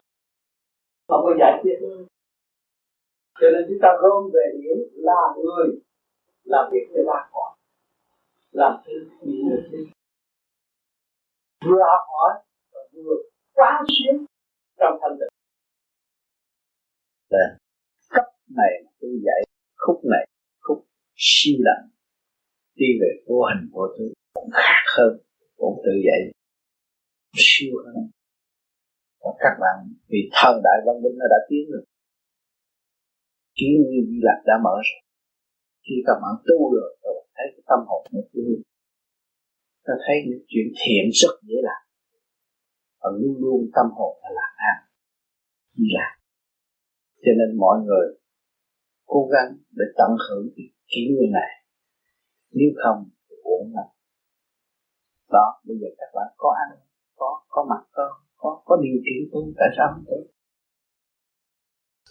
[1.08, 1.78] Không có giải quyết
[3.40, 5.68] cho nên chúng ta gom về điểm là người
[6.44, 7.50] làm việc để ba khỏi.
[8.52, 9.78] Làm thứ nhiều thứ
[11.66, 13.16] vừa học hỏi và vừa
[13.54, 14.26] quán xuyến
[14.80, 15.34] trong thanh tịnh.
[18.10, 19.42] Cấp này tôi dạy
[19.76, 20.28] khúc này,
[20.62, 21.90] khúc siêu lặng
[22.76, 25.18] đi về vô hình vô thứ, cũng khác hơn,
[25.58, 26.20] cũng tự dạy
[27.36, 28.10] siêu hơn.
[29.22, 31.84] Và các bạn vì thần đại văn minh nó đã tiến được
[33.64, 35.02] trí như di lạc đã mở rồi
[35.86, 38.56] khi các bạn tu rồi, các bạn thấy cái tâm hồn nó tươi
[39.86, 41.82] ta thấy những chuyện thiện rất dễ làm.
[43.02, 44.78] Và luôn luôn tâm hồn là lạc an.
[45.78, 46.14] Di lạc
[47.24, 48.08] cho nên mọi người
[49.06, 51.52] cố gắng để tận hưởng cái kỷ nguyên này.
[52.58, 53.00] Nếu không
[53.30, 53.88] thì uổng lắm.
[55.36, 56.70] Đó, bây giờ các bạn có ăn,
[57.16, 58.06] có có mặt có
[58.36, 60.20] có có điều kiện tu, tại sao không tu?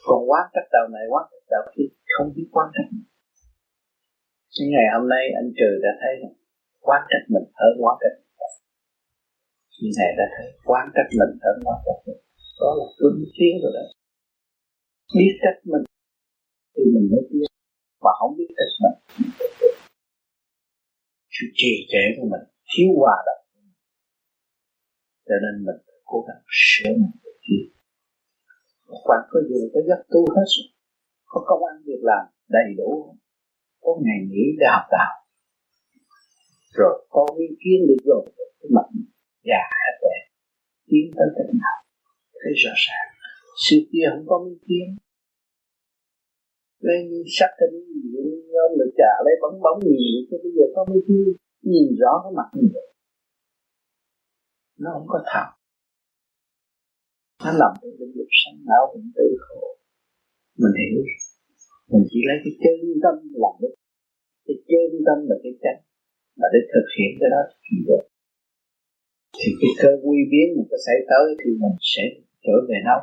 [0.06, 1.84] Còn quán cách đầu này quán đạo khi
[2.14, 2.90] không biết quan trọng
[4.54, 6.34] nhưng ngày hôm nay anh trừ đã thấy rằng
[6.86, 8.16] quán trách mình hơn quan trách
[9.82, 12.20] khi này đã thấy quan trách mình hơn quan trách mình,
[12.60, 13.84] đó là tuân tiến rồi đó.
[15.16, 15.84] Biết trách mình
[16.74, 17.50] thì mình mới biết,
[18.04, 18.96] mà không biết trách mình
[21.34, 23.44] sự trì trệ của mình thiếu hòa đồng.
[25.28, 27.64] Cho nên mình cố gắng sửa mình để tiến
[29.04, 30.68] khoảng có giờ có giấc tu hết rồi
[31.32, 32.24] có công ăn việc làm
[32.56, 33.16] đầy đủ.
[33.84, 35.12] Có ngày nghỉ để học đạo.
[36.78, 38.86] Rồi có ý kiến được rồi, cái mặt
[39.48, 40.18] già hết rồi
[40.88, 41.78] tiến tới cách nào
[42.40, 43.08] thấy rõ ràng
[43.64, 44.86] sự kia không có ý kiến
[46.86, 47.02] nên
[47.36, 47.76] sắc hình
[48.52, 51.18] nhóm được trả lấy bóng bóng nhìn cái bây giờ có mấy thứ
[51.62, 52.72] nhìn rõ cái mặt mình
[54.82, 55.48] nó không có thật.
[57.44, 59.76] Nó làm cho lĩnh vực sanh não cũng tự khổ
[60.60, 61.02] mình hiểu.
[61.90, 63.74] Mình chỉ lấy cái chân tâm làm được
[64.46, 65.76] cái chân tâm là cái chân
[66.38, 68.04] mà để thực hiện cái đó thì được.
[69.38, 72.04] Thì cái cơ quy biến mình có xảy tới thì mình sẽ
[72.44, 73.00] trở về đâu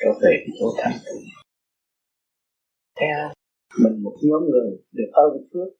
[0.00, 1.24] trở về cái chỗ thanh tịnh.
[3.00, 3.34] Theo à?
[3.82, 5.70] mình một nhóm người được ơn phước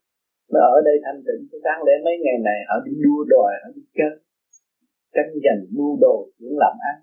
[0.53, 1.41] nó ở đây thanh tịnh.
[1.51, 4.13] Cái đáng lẽ mấy ngày này họ đi đua đòi, họ đi chơi.
[5.15, 6.97] Tranh giành mưu đồ, chuyện làm ăn.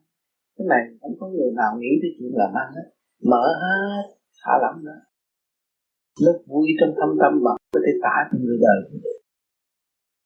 [0.56, 2.88] Cái này không có người nào nghĩ tới chuyện làm ăn hết
[3.30, 4.04] mở hết
[4.42, 4.98] thả lắm đó
[6.24, 8.80] nó vui trong thâm tâm mà có thể tả cho người đời.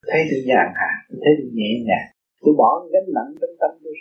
[0.09, 2.07] Thấy tôi nhàn hạ tôi thấy tôi nhẹ nhàng.
[2.41, 3.95] Tôi bỏ gánh nặng trong tâm tôi.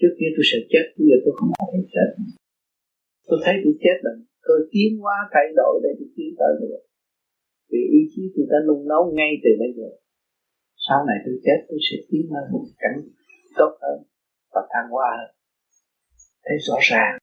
[0.00, 2.08] Trước kia tôi sợ chết bây giờ tôi không thấy chết.
[3.28, 4.12] Tôi thấy tôi chết là
[4.46, 6.82] tôi tiến hóa thay đổi để tôi tiến tới được.
[7.70, 9.88] Vì ý chí tôi đã nung nấu ngay từ bây giờ.
[10.86, 12.98] Sau này tôi chết tôi sẽ tiến hơn, một cảnh
[13.58, 13.98] tốt hơn
[14.52, 15.30] và thăng hoa hơn.
[16.44, 17.14] Thấy rõ ràng.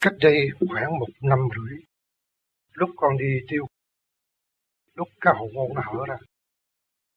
[0.00, 1.78] Cách đây khoảng một năm rưỡi
[2.72, 3.66] lúc con đi tiêu
[4.94, 6.16] lúc cái hậu môn nó hở ra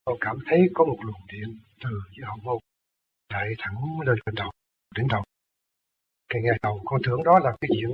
[0.04, 2.58] tôi cảm thấy có một luồng điện từ cái hậu môn
[3.28, 4.50] chạy thẳng lên trên đầu
[4.96, 5.22] đến đầu.
[6.28, 7.90] Cái ngày đầu con tưởng đó là cái chuyện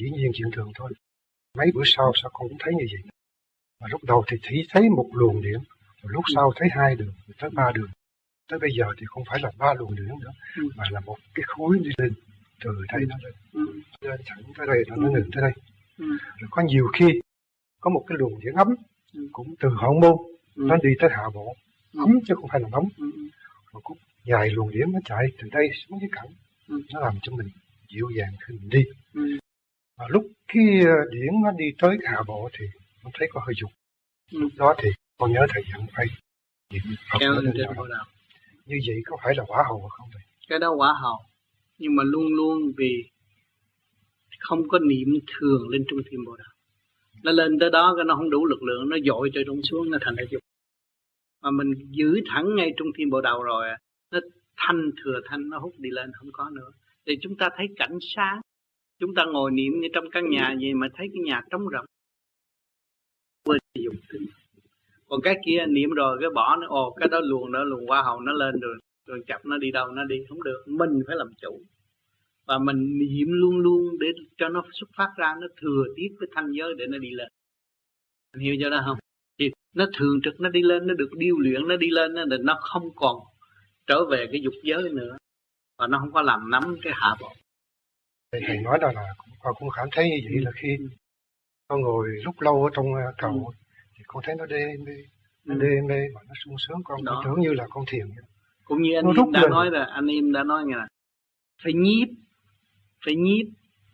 [0.00, 0.90] dĩ nhiên chuyện thường thôi.
[1.56, 3.10] Mấy bữa sau sao con cũng thấy như vậy?
[3.80, 5.60] Mà lúc đầu thì chỉ thấy một luồng điện
[6.02, 7.90] rồi lúc sau thấy hai đường tới ba đường.
[8.48, 10.62] Tới bây giờ thì không phải là ba luồng điện nữa ừ.
[10.76, 12.12] mà là một cái khối đi lên
[12.64, 13.34] từ đây nó lên
[14.00, 15.52] lên thẳng tới đây nó nó ngừng tới đây.
[15.98, 16.06] Ừ.
[16.38, 17.06] rồi có nhiều khi
[17.80, 18.68] có một cái luồng điện ấm
[19.14, 19.28] ừ.
[19.32, 20.16] cũng từ hậu môn
[20.56, 20.62] ừ.
[20.66, 21.54] nó đi tới hạ bộ.
[21.98, 22.88] Ấm chứ không phải là nóng.
[23.72, 26.32] Rồi cũng dài luồng điện nó chạy từ đây xuống cái cẳng
[26.92, 27.48] nó làm cho mình
[27.88, 28.84] dịu dàng khi mình đi.
[29.14, 29.38] Ừ.
[29.98, 32.66] mà lúc khi ờ, điển nó đi tới hạ bộ thì
[33.02, 33.70] con thấy có hơi dục
[34.30, 34.88] lúc đó thì
[35.18, 36.06] con nhớ thầy dặn phải
[36.72, 36.82] niệm
[37.76, 37.84] Phật
[38.66, 40.22] như vậy có phải là quả hầu không thầy?
[40.48, 41.18] Cái đó quả hầu
[41.78, 43.04] nhưng mà luôn luôn vì
[44.38, 46.48] không có niệm thường lên trung thiên bồ đạo
[47.22, 49.90] nó lên tới đó cái nó không đủ lực lượng, nó dội cho trung xuống,
[49.90, 50.42] nó thành ra dục.
[51.42, 53.68] Mà mình giữ thẳng ngay trung thiên bộ đầu rồi,
[54.10, 54.20] nó
[54.56, 56.70] thanh thừa thanh, nó hút đi lên, không có nữa.
[57.06, 58.40] Thì chúng ta thấy cảnh sáng.
[59.00, 61.86] Chúng ta ngồi niệm như trong căn nhà vậy mà thấy cái nhà trống rỗng.
[63.44, 64.26] Quên dụng tính.
[65.08, 68.02] Còn cái kia niệm rồi, cái bỏ nó, ồ, cái đó luồn đó luồn qua
[68.02, 70.64] hầu nó lên rồi rồi chập nó đi đâu nó đi không được.
[70.66, 71.60] Mình phải làm chủ.
[72.46, 74.06] Và mình niệm luôn luôn để
[74.36, 77.28] cho nó xuất phát ra nó thừa tiếp cái thanh giới để nó đi lên.
[78.32, 78.98] Anh hiểu cho đó không?
[79.38, 82.24] Thì nó thường trực nó đi lên nó được điêu luyện nó đi lên nó
[82.40, 83.16] nó không còn
[83.86, 85.16] trở về cái dục giới nữa.
[85.78, 87.32] Và nó không có làm nắm cái hạ bộ.
[88.32, 90.68] Thầy, thầy nói đó là con cũng cảm thấy như vậy là khi
[91.68, 93.52] con ngồi lúc lâu ở trong ờ, cầu ừ.
[93.94, 94.92] thì con thấy nó đê mê
[95.44, 95.60] nó ừ.
[95.60, 96.78] đê mê mà nó sung sướng.
[96.84, 98.06] Con tưởng như là con thiền
[98.68, 99.50] cũng như anh em đã lên.
[99.50, 100.88] nói là anh em đã nói là
[101.62, 102.08] phải nhiếp
[103.04, 103.46] phải nhiếp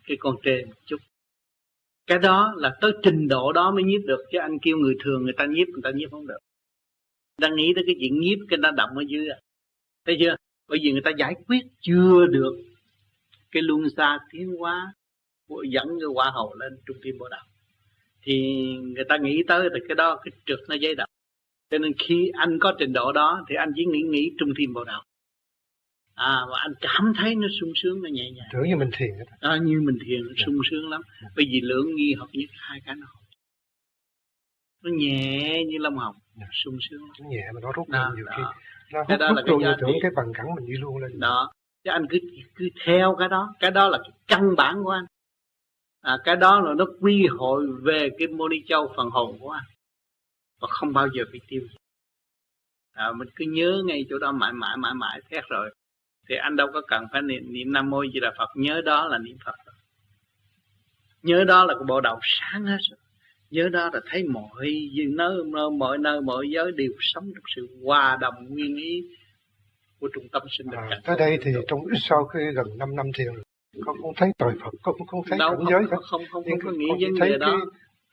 [0.07, 0.97] cái con trề một chút.
[2.07, 5.23] Cái đó là tới trình độ đó mới nhiếp được chứ anh kêu người thường
[5.23, 6.39] người ta nhiếp người ta nhiếp không được.
[7.41, 9.27] Đang nghĩ tới cái chuyện nhiếp cái nó đậm ở dưới
[10.05, 10.35] thấy chưa?
[10.67, 12.55] Bởi vì người ta giải quyết chưa được
[13.51, 14.93] cái luân xa tiến hóa
[15.69, 17.45] dẫn cái quả hầu lên trung tim bộ đạo
[18.21, 21.09] thì người ta nghĩ tới thì cái đó cái trượt nó dây đậm
[21.69, 24.73] cho nên khi anh có trình độ đó thì anh chỉ nghĩ nghĩ trung tim
[24.73, 25.03] bộ đạo
[26.15, 28.47] à và anh cảm thấy nó sung sướng nó nhẹ nhàng.
[28.53, 29.09] Tưởng như mình thiền
[29.39, 31.01] à, như mình thiền nó sung sướng lắm.
[31.35, 33.07] Bởi vì lượng nghi hợp nhất hai cái nó
[34.83, 36.45] nó nhẹ như lông hồng dạ.
[36.63, 37.11] sung sướng lắm.
[37.21, 38.43] nó nhẹ mà nó rút lên nhiều khi
[38.93, 41.19] nó cái đó là cái giá tưởng cái bằng cẳng mình đi luôn lên.
[41.19, 41.51] Đó.
[41.83, 42.17] Chứ anh cứ
[42.55, 43.55] cứ theo cái đó.
[43.59, 45.05] Cái đó là cái căn bản của anh.
[46.01, 49.49] À, cái đó là nó quy hội về cái mô ni châu phần hồn của
[49.49, 49.63] anh
[50.61, 51.61] và không bao giờ bị tiêu.
[52.93, 55.69] À, mình cứ nhớ ngay chỗ đó mãi mãi mãi mãi thét rồi.
[56.29, 58.49] Thì anh đâu có cần phải niệm, niệm nam mô gì là phật.
[58.55, 59.55] Nhớ đó là niệm phật.
[61.23, 62.99] Nhớ đó là cái bộ đầu sáng hết rồi.
[63.49, 65.43] Nhớ đó là thấy mọi nơi
[65.77, 69.03] mọi nơi mọi giới đều sống trong sự hòa đồng nguyên ý
[69.99, 72.95] của trung tâm sinh lực à, tới đây thì trong ít sau khi gần 5
[72.95, 73.27] năm thiền
[73.85, 76.43] con không thấy tội Phật con cũng không thấy Đâu, cảnh giới không, không, không,
[76.43, 77.59] không, có nghĩ vấn đề đó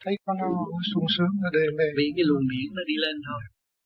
[0.03, 1.93] thấy con nó sung sướng nó đêm đêm.
[1.97, 3.41] Vì cái luồng điển nó đi lên thôi.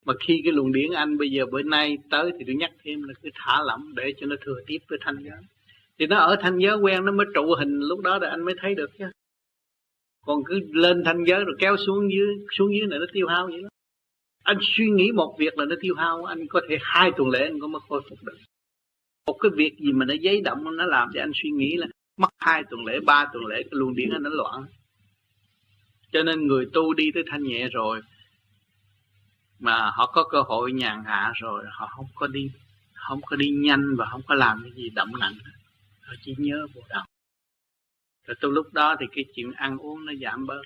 [0.06, 3.04] Mà khi cái luồng điển anh bây giờ bữa nay tới thì tôi nhắc thêm
[3.04, 5.42] là cứ thả lỏng để cho nó thừa tiếp với thanh giới
[6.00, 8.56] thì nó ở thanh giới quen nó mới trụ hình lúc đó là anh mới
[8.62, 9.06] thấy được chứ.
[10.26, 13.48] Còn cứ lên thanh giới rồi kéo xuống dưới xuống dưới này nó tiêu hao
[13.48, 13.70] vậy đó.
[14.44, 17.40] Anh suy nghĩ một việc là nó tiêu hao anh có thể hai tuần lễ
[17.40, 18.38] anh có mới khôi phục được.
[19.28, 21.88] Một cái việc gì mà nó giấy động nó làm cho anh suy nghĩ là
[22.18, 24.66] mất hai tuần lễ ba tuần lễ cái luồng điển anh nó loạn
[26.18, 28.02] cho nên người tu đi tới thanh nhẹ rồi
[29.60, 32.52] mà họ có cơ hội nhàn hạ rồi họ không có đi
[32.94, 35.34] không có đi nhanh và không có làm cái gì động nặng
[36.02, 37.04] họ chỉ nhớ bộ đầu
[38.28, 40.62] rồi từ lúc đó thì cái chuyện ăn uống nó giảm bớt.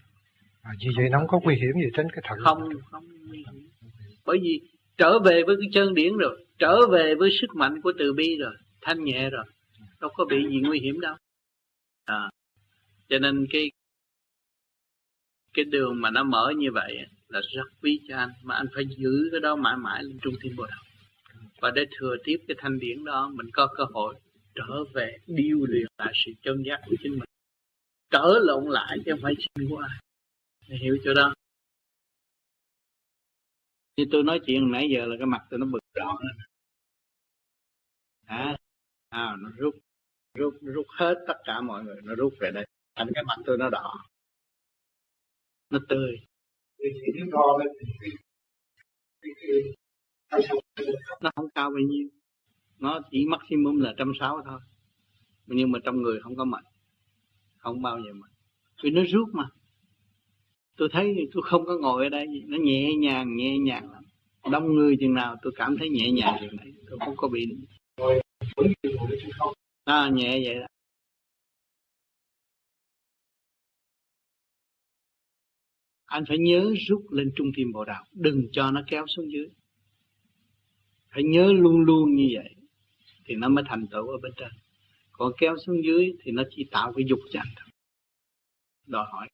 [0.62, 2.40] À, vì vậy nó không có nguy hiểm gì trên cái thận.
[2.44, 3.70] Không không nguy hiểm.
[4.26, 4.62] Bởi vì
[4.98, 8.38] trở về với cái chân điển rồi trở về với sức mạnh của từ bi
[8.38, 9.46] rồi thanh nhẹ rồi
[10.02, 11.16] đâu có bị gì nguy hiểm đâu.
[12.06, 12.30] À,
[13.10, 13.72] cho nên cái
[15.54, 16.98] cái đường mà nó mở như vậy
[17.28, 20.34] là rất quý cho anh mà anh phải giữ cái đó mãi mãi lên trung
[20.42, 20.84] thiên bồ đạo
[21.62, 24.16] và để thừa tiếp cái thanh điển đó mình có cơ hội
[24.56, 27.30] trở về điêu luyện lại sự chân giác của chính mình.
[28.10, 30.00] Trở lộn lại chứ không phải xin của ai
[30.78, 31.34] hiểu chỗ đó?
[33.98, 36.20] Như tôi nói chuyện nãy giờ là cái mặt tôi nó bực đỏ
[38.26, 38.58] à,
[39.10, 39.76] à nó rút
[40.34, 42.68] rút rút hết tất cả mọi người nó rút về đây.
[42.96, 44.11] Thành cái mặt tôi nó đỏ
[45.72, 46.16] nó tươi.
[51.22, 52.08] Nó không cao bao nhiêu.
[52.80, 54.60] Nó chỉ maximum là trăm sáu thôi.
[55.48, 56.64] Nhưng mà trong người không có mệt
[57.58, 58.28] không bao giờ mệt
[58.84, 59.48] vì nó rút mà.
[60.78, 62.28] Tôi thấy tôi không có ngồi ở đây.
[62.48, 64.04] Nó nhẹ nhàng nhẹ nhàng lắm.
[64.52, 66.74] Đông người chừng nào tôi cảm thấy nhẹ nhàng chừng đấy.
[66.90, 67.46] Tôi không có bị
[69.84, 70.68] à, nhẹ vậy đó.
[76.12, 79.50] Anh phải nhớ rút lên trung tim bộ đạo đừng cho nó kéo xuống dưới.
[81.14, 82.56] Phải nhớ luôn luôn như vậy,
[83.26, 84.50] thì nó mới thành tựu ở bên trên.
[85.12, 87.70] Còn kéo xuống dưới thì nó chỉ tạo cái dục chạnh thôi.
[88.88, 89.28] Đòi hỏi.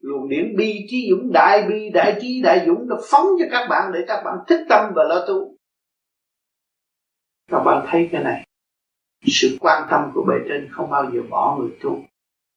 [0.00, 3.66] Luồng điển bi trí dũng, đại bi đại trí đại dũng nó phóng cho các
[3.70, 5.56] bạn để các bạn thích tâm và lo tu.
[7.46, 8.46] Các bạn thấy cái này
[9.32, 11.98] sự quan tâm của bề trên không bao giờ bỏ người tu.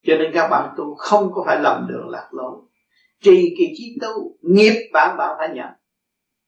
[0.03, 2.61] Cho nên các bạn tu không có phải lầm đường lạc lối.
[3.21, 5.69] Trì kỳ trí tu nghiệp bạn bạn phải nhận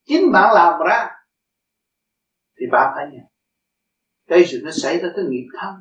[0.05, 1.09] chính bạn làm ra
[2.59, 3.25] thì bạn phải nhận
[4.29, 5.75] đây sự nó xảy ra cái nghiệp thân.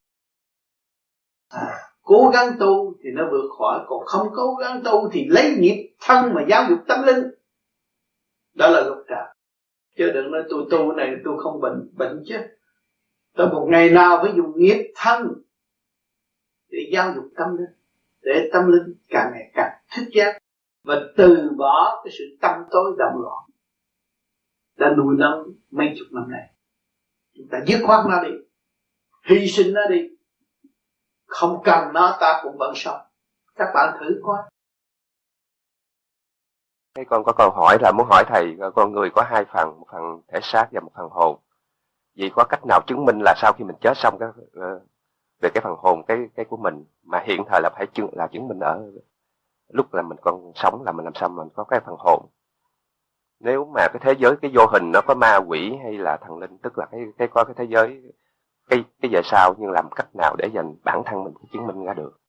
[1.49, 1.67] À,
[2.03, 5.95] cố gắng tu thì nó vượt khỏi còn không cố gắng tu thì lấy nghiệp
[6.01, 7.25] thân mà giáo dục tâm linh.
[8.55, 9.35] Đó là lục trời
[9.97, 12.37] chứ đừng nói tôi tu này tôi không bệnh bệnh chứ
[13.35, 15.43] tới một ngày nào phải dùng nghiệp thân
[16.69, 17.77] để giáo dục tâm linh,
[18.23, 20.39] để tâm linh càng ngày càng thức giác
[20.85, 23.49] và từ bỏ cái sự tâm tối động loạn
[24.77, 26.55] đã nuôi nấng mấy chục năm nay.
[27.35, 28.31] Chúng ta dứt khoát nó đi,
[29.25, 30.09] hy sinh nó đi.
[31.27, 33.01] Không cần nó, ta cũng vẫn sống.
[33.55, 34.39] Các bạn thử coi.
[36.95, 39.87] Thế con có câu hỏi là muốn hỏi thầy, con người có hai phần, một
[39.93, 41.41] phần thể xác và một phần hồn
[42.19, 44.81] vậy có cách nào chứng minh là sau khi mình chết xong cái ờ,
[45.43, 48.27] về cái phần hồn cái cái của mình mà hiện thời là phải chứng, là
[48.27, 48.91] chứng minh ở
[49.69, 52.27] lúc là mình còn sống, là mình làm sao mình có cái phần hồn?
[53.41, 56.39] Nếu mà cái thế giới, cái vô hình nó có ma quỷ hay là thần
[56.39, 58.03] linh, tức là cái cái có cái thế giới,
[58.69, 61.85] cái cái giờ sau nhưng làm cách nào để dành bản thân mình chứng minh
[61.85, 62.21] ra được?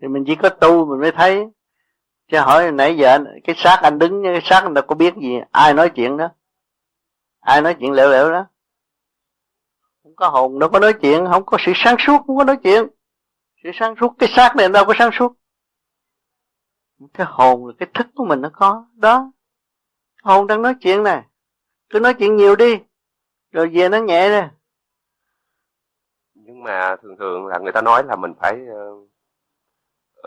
[0.00, 1.48] Thì mình chỉ có tu mình mới thấy.
[2.30, 5.40] Chứ hỏi nãy giờ cái xác anh đứng, cái xác anh đâu có biết gì.
[5.52, 6.28] Ai nói chuyện đó?
[7.40, 8.46] Ai nói chuyện lẻo lẻo đó?
[10.18, 12.86] Có hồn đâu có nói chuyện không có sự sáng suốt không có nói chuyện.
[13.62, 15.32] Sự sáng suốt cái xác này đâu có sáng suốt.
[17.14, 18.86] Cái hồn là cái thức của mình nó có.
[18.94, 19.32] Đó.
[20.22, 21.22] Hồn đang nói chuyện này
[21.90, 22.78] cứ nói chuyện nhiều đi.
[23.50, 24.50] Rồi về nó nhẹ nè.
[26.34, 29.08] Nhưng mà thường thường là người ta nói là mình phải uh,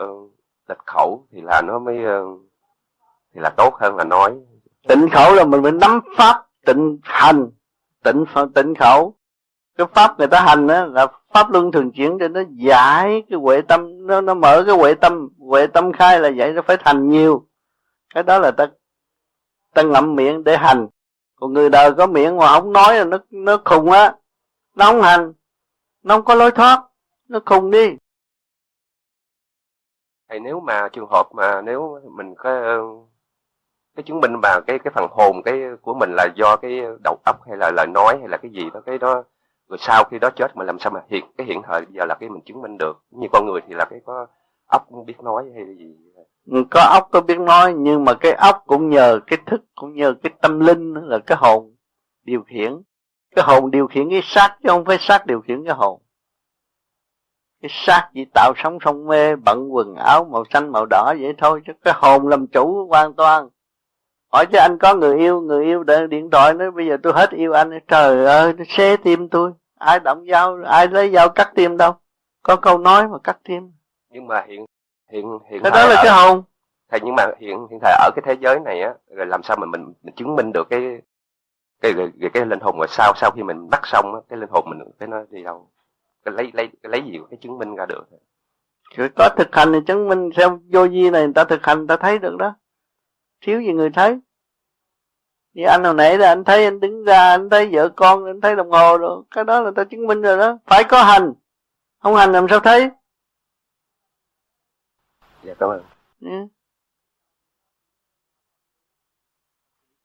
[0.02, 0.32] uh,
[0.68, 2.40] tịch khẩu thì là nó mới uh,
[3.34, 4.40] thì là tốt hơn là nói.
[4.88, 7.50] Tịnh khẩu là mình phải nắm pháp tịnh hành
[8.04, 8.24] tịnh
[8.54, 9.16] tịnh khẩu
[9.76, 13.38] cái pháp người ta hành á, là pháp luân thường chuyển cho nó giải cái
[13.38, 16.76] huệ tâm, nó nó mở cái huệ tâm huệ tâm khai là vậy, nó phải
[16.80, 17.46] thành nhiều.
[18.14, 18.66] Cái đó là ta
[19.74, 20.88] ta ngậm miệng để hành.
[21.36, 24.14] Còn người đời có miệng mà không nói là nó nó khùng á,
[24.76, 25.32] nó không hành,
[26.02, 26.82] nó không có lối thoát,
[27.28, 27.96] nó khùng đi.
[30.28, 32.78] Thầy, nếu mà trường hợp mà nếu mình có,
[33.96, 37.18] cái chứng minh mà cái cái phần hồn cái của mình là do cái đầu
[37.24, 39.24] óc hay là lời nói hay là cái gì đó, cái đó
[39.72, 42.04] rồi sau khi đó chết mình làm sao mà hiện, cái hiện thời bây giờ
[42.04, 43.04] là cái mình chứng minh được.
[43.10, 44.26] Như con người thì là cái có
[44.66, 45.96] ốc cũng biết nói hay là gì
[46.50, 49.94] ừ, có ốc có biết nói, nhưng mà cái ốc cũng nhờ cái thức, cũng
[49.94, 51.74] nhờ cái tâm linh là cái hồn
[52.24, 52.82] điều khiển.
[53.36, 56.02] Cái hồn điều khiển cái xác chứ không phải xác điều khiển cái hồn.
[57.62, 61.34] Cái xác chỉ tạo sống sông mê, bận quần áo màu xanh màu đỏ vậy
[61.38, 63.48] thôi, chứ cái hồn làm chủ hoàn toàn.
[64.32, 67.12] Hỏi cho anh có người yêu người yêu để điện thoại nói, bây giờ tôi
[67.12, 67.78] hết yêu anh.
[67.88, 69.52] Trời ơi, nó xé tim tôi
[69.82, 71.94] ai động dao ai lấy dao cắt tim đâu.
[72.42, 73.72] Có câu nói mà cắt tim.
[74.10, 74.64] Nhưng mà hiện
[75.10, 76.42] hiện hiện cái đó là ở, cái hồn.
[76.90, 79.56] Thầy nhưng mà hiện hiện thời ở cái thế giới này á rồi làm sao
[79.60, 80.80] mà mình, mình chứng minh được cái
[81.80, 84.38] cái cái, cái, cái linh hồn rồi sau sau khi mình bắt xong á cái
[84.38, 85.68] linh hồn mình cái nó đi đâu?
[86.24, 88.04] Cái lấy lấy lấy gì cái chứng minh ra được?
[88.96, 91.78] Rồi có thực hành thì chứng minh xem vô vi này người ta thực hành
[91.78, 92.54] người ta thấy được đó.
[93.40, 94.20] Thiếu gì người thấy
[95.54, 98.40] như anh hồi nãy là anh thấy anh đứng ra anh thấy vợ con anh
[98.40, 100.58] thấy đồng hồ rồi cái đó là ta chứng minh rồi đó.
[100.66, 101.32] Phải có hành.
[101.98, 102.88] Không hành làm sao thấy?
[105.42, 105.82] Dạ cảm ơn.
[106.20, 106.28] Ừ.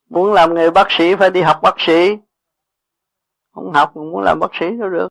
[0.09, 2.17] muốn làm nghề bác sĩ phải đi học bác sĩ.
[3.51, 5.07] Không học muốn làm bác sĩ đâu được?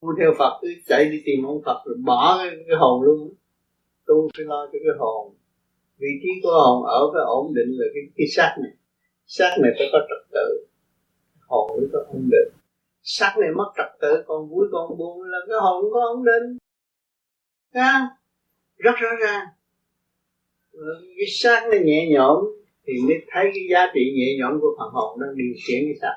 [0.00, 3.34] Muốn theo Phật cứ chạy đi tìm ông Phật rồi bỏ cái, cái hồn luôn.
[4.06, 5.34] Tu phải lo cho cái hồn
[6.00, 8.72] vị trí của hồn ở cái ổn định là cái cái xác này.
[9.26, 10.66] Xác này phải có trật tự.
[11.40, 12.52] Hồn mới có ổn định.
[13.02, 16.58] Xác này mất trật tự còn vui còn buồn là cái hồn có ổn định.
[17.74, 18.16] Ha
[18.76, 19.46] rất rõ ràng.
[21.16, 22.44] Cái xác nó nhẹ nhõm
[22.86, 25.94] thì mới thấy cái giá trị nhẹ nhõm của phần hồn đang điều khiển cái
[26.00, 26.16] xác.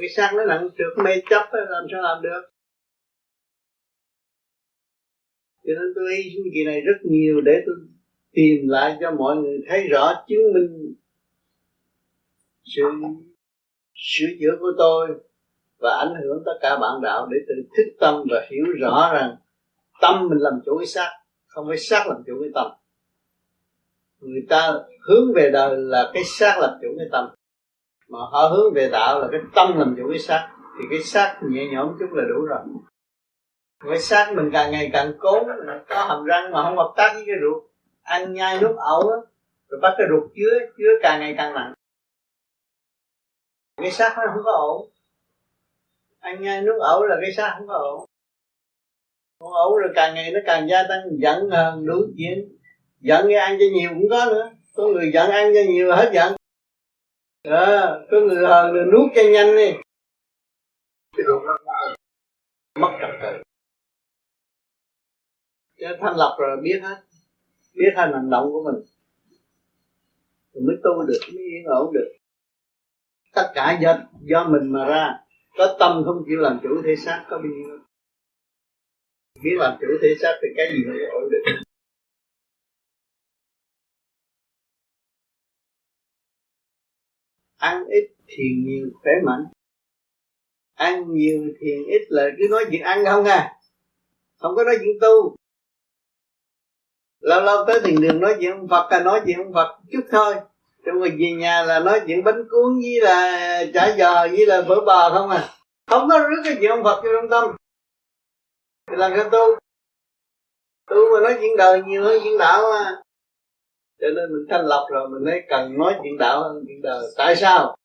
[0.00, 2.42] Cái xác nó nặng trượt, mê chấp làm sao làm được?
[5.64, 7.74] Cho nên tôi hy kỳ này rất nhiều để tôi
[8.32, 10.94] tìm lại cho mọi người thấy rõ chứng minh
[12.64, 12.82] sự
[13.94, 15.08] sửa chữa của tôi
[15.78, 19.36] và ảnh hưởng tất cả bạn đạo để tự thức tâm và hiểu rõ rằng
[20.00, 21.10] tâm mình làm chủ cái xác,
[21.46, 22.66] không phải xác làm chủ cái tâm.
[24.20, 24.72] Người ta
[25.08, 27.28] hướng về đời là cái xác làm chủ cái tâm,
[28.08, 31.40] mà họ hướng về đạo là cái tâm làm chủ cái xác, thì cái xác
[31.50, 32.60] nhẹ nhõm chút là đủ rồi.
[33.88, 35.44] Cái xác mình càng ngày càng cố,
[35.88, 37.69] có hàm răng mà không hợp tác với cái ruột
[38.10, 39.10] ăn nhai nuốt ẩu
[39.68, 41.74] rồi bắt cái ruột chứa chứa càng ngày càng nặng.
[43.76, 44.90] Cái xác nó không có ổn.
[46.18, 48.06] Ăn nhai nước ẩu là cái xác không có ổn.
[49.38, 52.58] Không ổn rồi càng ngày nó càng gia tăng giận hờn đủ chuyện
[53.00, 54.50] giận cái ăn cho nhiều cũng có nữa.
[54.74, 56.36] Có người giận ăn cho nhiều hết giận.
[57.42, 59.72] À, có người hờn rồi nuốt cho nhanh đi.
[62.74, 63.42] Mất trật tự.
[66.00, 66.96] Thanh lập rồi biết hết
[67.72, 68.84] biết hết hành động của mình.
[70.54, 72.12] Thì mới tu được, mới yên ổn được.
[73.34, 75.18] Tất cả do do mình mà ra.
[75.58, 77.80] Có tâm không chịu làm chủ thể xác, có bao nhiêu
[79.42, 81.62] biết làm chủ thể xác thì cái gì mới ổn được.
[87.56, 89.44] Ăn ít thiền nhiều, khỏe mạnh.
[90.74, 93.60] Ăn nhiều thiền ít là cứ nói chuyện ăn không à.
[94.38, 95.36] Không có nói chuyện tu
[97.20, 100.34] lâu lâu tới thiền đường nói chuyện Phật là nói chuyện Phật chút thôi.
[100.82, 104.80] Rồi về nhà là nói chuyện bánh cuốn với là chả giò với là phở
[104.86, 105.48] bò không à.
[105.86, 107.56] Không có rước cái chuyện ông Phật vô trong tâm.
[108.90, 109.58] Thì làm sao tu?
[110.90, 113.02] Tu mà nói chuyện đời nhiều hơn chuyện đạo mà
[114.00, 117.02] cho nên mình thanh lập rồi mình mới cần nói chuyện đạo hơn chuyện đời.
[117.16, 117.76] Tại sao?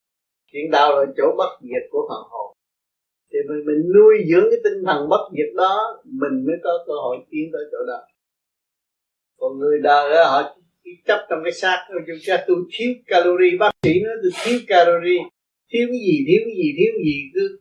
[0.52, 2.54] Chuyện đạo là chỗ bất diệt của phần hồn.
[3.32, 6.94] Thì mình, mình nuôi dưỡng cái tinh thần bất diệt đó mình mới có cơ
[6.94, 8.00] hội tiến tới chỗ đó
[9.38, 10.56] còn người đời đó, họ
[11.06, 15.22] chấp trong cái xác chúng ta tôi thiếu calorie bác sĩ nói tôi thiếu calorie.
[15.70, 17.60] Thiếu cái gì thiếu cái gì thiếu cái gì cứ.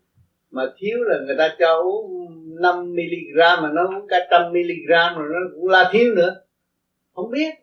[0.50, 2.28] Mà thiếu là người ta cho uống
[2.62, 6.34] 5 mg mà nó uống cả trăm mg rồi nó cũng là thiếu nữa.
[7.14, 7.54] Không biết.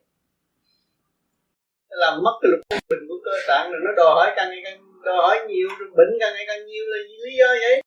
[1.90, 4.80] Làm mất cái lực bình của cơ tạng rồi nó đòi hỏi càng ngày càng
[5.04, 7.82] đòi hỏi nhiều rồi bệnh càng ngày càng nhiều là lý do vậy.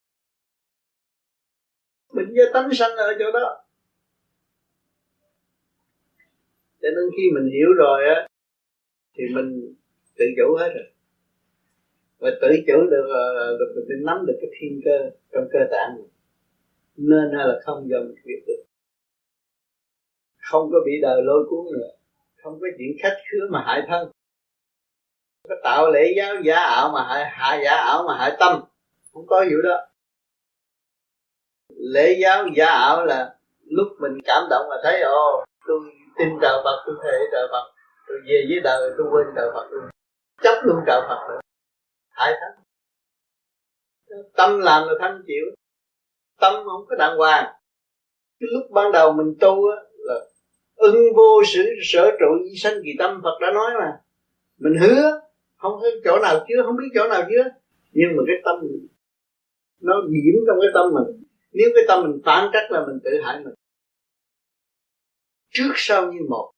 [2.12, 3.63] Bệnh do tánh sanh ở chỗ đó.
[6.85, 8.18] Cho nên khi mình hiểu rồi á
[9.14, 9.74] thì mình
[10.18, 10.89] tự chủ hết rồi.
[12.18, 15.59] Và tự chủ được ờ, được mình, mình nắm được cái thiên cơ trong cơ
[15.70, 16.11] tạng mình.
[16.97, 18.64] Nên hay là không do mình quyết được
[20.45, 21.89] không có bị đời lôi cuốn nữa.
[22.43, 24.11] Không có chuyện khách khứa mà hại thân.
[25.43, 28.61] Không có tạo lễ giáo giả ảo mà hại hại giả ảo mà hại tâm.
[29.12, 29.76] Không có vụ đó.
[31.76, 35.80] Lễ giáo giả ảo là lúc mình cảm động là thấy ồ tôi
[36.18, 37.64] tin đạo Phật, tôi thể đạo Phật.
[38.08, 39.80] Tôi về với đời, tôi quên đạo Phật tôi
[40.42, 41.40] chấp luôn đạo Phật nữa
[42.10, 42.64] hại thánh
[44.36, 45.44] tâm làm là thanh chịu.
[46.40, 47.44] Tâm không có đàng hoàng.
[48.40, 50.14] Cái lúc ban đầu mình tu á, là
[50.76, 53.92] ưng vô sự, sở trụ di sanh kỳ tâm, Phật đã nói mà.
[54.58, 55.20] Mình hứa,
[55.56, 57.44] không có chỗ nào chưa, không biết chỗ nào chưa.
[57.92, 58.56] Nhưng mà cái tâm,
[59.80, 61.24] nó nhiễm trong cái tâm mình.
[61.52, 63.54] Nếu cái tâm mình phản trách là mình tự hại mình
[65.55, 66.52] trước sau như một.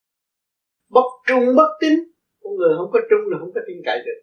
[0.88, 1.92] Bất trung bất tín.
[2.42, 4.20] Con người không có trung là không có tin cậy được.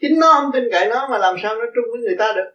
[0.00, 2.50] Chính nó không tin cậy nó mà làm sao nó trung với người ta được?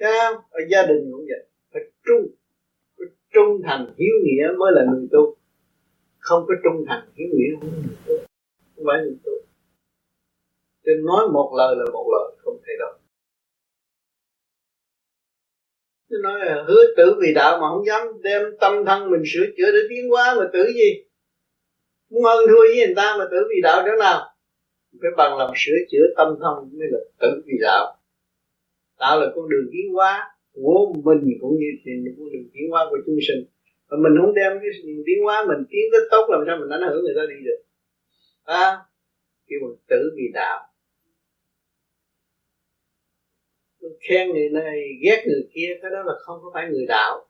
[0.00, 0.42] Thấy không?
[0.50, 1.42] ở gia đình cũng vậy.
[1.72, 2.34] Phải trung.
[2.98, 5.36] Phải trung thành hiếu nghĩa mới là người tu.
[6.18, 8.14] Không có trung thành hiếu nghĩa không phải người tu.
[8.76, 9.32] Không phải người tu.
[10.84, 12.95] Nên nói một lời là một lời, không thay đổi
[16.10, 19.46] Tôi nói là hứa tử vì đạo mà không dám đem tâm thân mình sửa
[19.56, 21.04] chữa để tiến hóa mà tử gì?
[22.10, 24.20] Muốn hơn thua với người ta mà tử vì đạo chỗ nào?
[25.02, 27.96] Phải bằng lòng sửa chữa tâm thân mới là tử vì đạo.
[28.98, 32.86] Đạo là con đường tiến hóa của mình cũng như thì con đường tiến hóa
[32.90, 33.44] của chúng sinh.
[33.90, 34.70] Mà mình không đem cái
[35.06, 37.60] tiến hóa mình tiến tới tốt làm sao mình ảnh hưởng người ta đi được?
[38.44, 38.78] À,
[39.46, 40.65] kêu bằng tử vì đạo.
[44.08, 47.28] Khen người này, ghét người kia, cái đó là không có phải người đạo.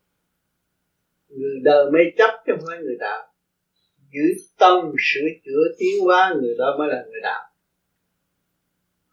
[1.28, 3.32] Người đời mê chấp chứ không phải người đạo.
[4.12, 7.42] Giữ tâm sửa chữa tiến hóa, người đó mới là người đạo.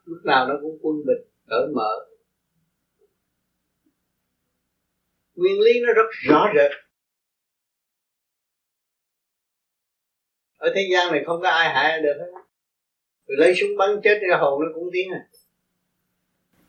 [0.06, 2.08] Lúc nào nó cũng quân bình, cởi mở.
[5.36, 6.72] Nguyên lý nó rất rõ rệt.
[10.58, 12.42] Ở thế gian này không có ai hại được hết.
[13.28, 15.28] Rồi lấy súng bắn chết ra, hồn nó cũng tiến à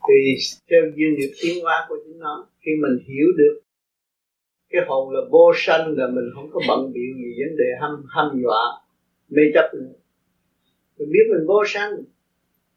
[0.08, 0.36] thì
[0.70, 3.60] theo duyên nghiệp tiến hóa của chính nó, khi mình hiểu được
[4.70, 8.04] cái hồn là vô sanh là mình không có bận bịu gì vấn đề hăm
[8.08, 8.62] hăm dọa,
[9.28, 9.92] mê chấp nữa.
[10.98, 11.90] Mình biết mình vô sanh,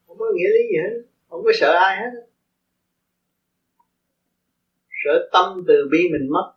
[0.08, 2.12] không có nghĩa lý gì hết, không có sợ ai hết.
[5.04, 6.54] Sợ tâm từ bi mình mất,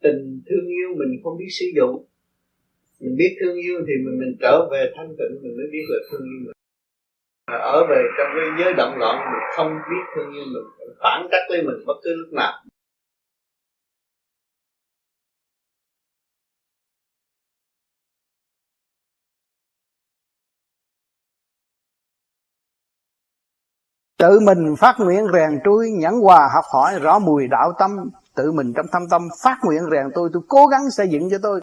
[0.00, 2.04] tình thương yêu mình không biết sử dụng.
[3.00, 5.98] Mình biết thương yêu thì mình mình trở về thanh tịnh, mình mới biết là
[6.10, 6.53] thương yêu mình
[7.46, 11.42] ở về trong cái giới động loạn mình không biết thương yêu mình phản cách
[11.48, 12.52] lấy mình bất cứ lúc nào.
[24.18, 27.90] Tự mình phát nguyện rèn trui nhẫn hòa học hỏi rõ mùi đạo tâm.
[28.34, 31.38] Tự mình trong thâm tâm phát nguyện rèn tôi tôi cố gắng xây dựng cho
[31.42, 31.60] tôi.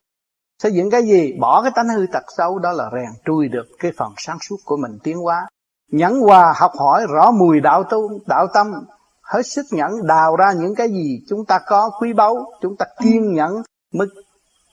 [0.63, 1.33] Xây dựng cái gì?
[1.39, 4.57] Bỏ cái tánh hư tật xấu, đó là rèn trui được cái phần sáng suốt
[4.65, 5.47] của mình tiến hóa
[5.91, 8.73] nhẫn hòa học hỏi rõ mùi đạo tu, đạo tâm.
[9.21, 12.85] Hết sức nhẫn, đào ra những cái gì chúng ta có quý báu, chúng ta
[12.99, 13.61] kiên nhẫn
[13.93, 14.07] mới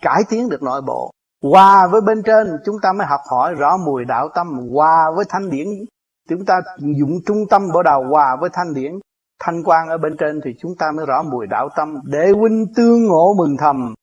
[0.02, 1.10] cải tiến được nội bộ.
[1.42, 4.68] Hòa với bên trên, chúng ta mới học hỏi rõ mùi đạo tâm.
[4.72, 5.66] Hòa với thanh điển,
[6.28, 8.04] chúng ta dụng trung tâm bộ đầu.
[8.10, 8.92] Hòa với thanh điển,
[9.40, 12.00] thanh quan ở bên trên thì chúng ta mới rõ mùi đạo tâm.
[12.04, 13.94] Để huynh tương ngộ mừng thầm,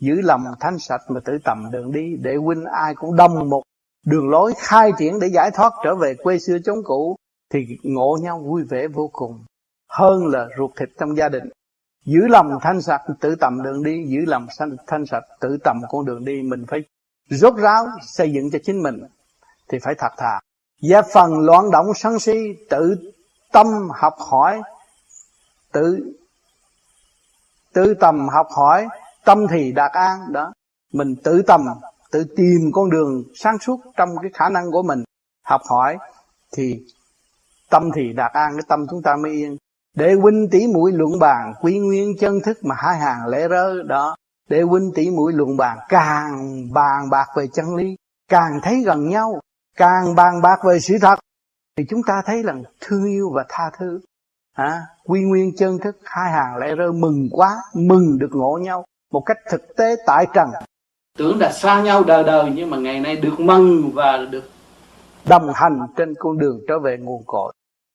[0.00, 2.16] giữ lòng thanh sạch mà tự tầm đường đi.
[2.22, 3.62] Để huynh ai cũng đông một
[4.06, 7.16] đường lối khai triển để giải thoát trở về quê xưa chống cũ,
[7.52, 9.44] thì ngộ nhau vui vẻ vô cùng.
[9.88, 11.44] Hơn là ruột thịt trong gia đình.
[12.04, 14.04] Giữ lòng thanh sạch, tự tầm đường đi.
[14.06, 14.46] Giữ lòng
[14.86, 16.42] thanh sạch, tự tầm con đường đi.
[16.42, 16.80] Mình phải
[17.30, 19.00] rốt ráo xây dựng cho chính mình,
[19.68, 20.40] thì phải thật thà.
[20.82, 22.38] Gia phần loạn động sân si,
[22.70, 23.12] tự
[23.52, 24.62] tâm học hỏi,
[25.72, 26.12] tự
[27.72, 28.88] tự tầm học hỏi,
[29.24, 30.52] tâm thì đạt an, đó.
[30.92, 31.60] Mình tự tầm
[32.10, 35.04] tự tìm con đường sáng suốt trong cái khả năng của mình.
[35.46, 35.98] Học hỏi
[36.56, 36.80] thì
[37.70, 39.56] tâm thì đạt an cái tâm chúng ta mới yên.
[39.94, 43.82] Để huynh tỷ mũi luận bàn quy nguyên chân thức mà hai hàng lễ rơ
[43.82, 44.16] đó.
[44.48, 47.96] Để huynh tỷ mũi luận bàn càng bàn bạc về chân lý
[48.28, 49.40] càng thấy gần nhau
[49.76, 51.18] càng bàn bạc về sự thật
[51.76, 54.00] thì chúng ta thấy rằng thương yêu và tha thứ.
[54.52, 58.84] À, quy nguyên chân thức hai hàng lễ rơ mừng quá mừng được ngộ nhau.
[59.12, 60.50] Một cách thực tế tại trần
[61.18, 64.44] tưởng là xa nhau đời đời, nhưng mà ngày nay được mừng và được
[65.28, 67.52] đồng hành trên con đường trở về nguồn cội.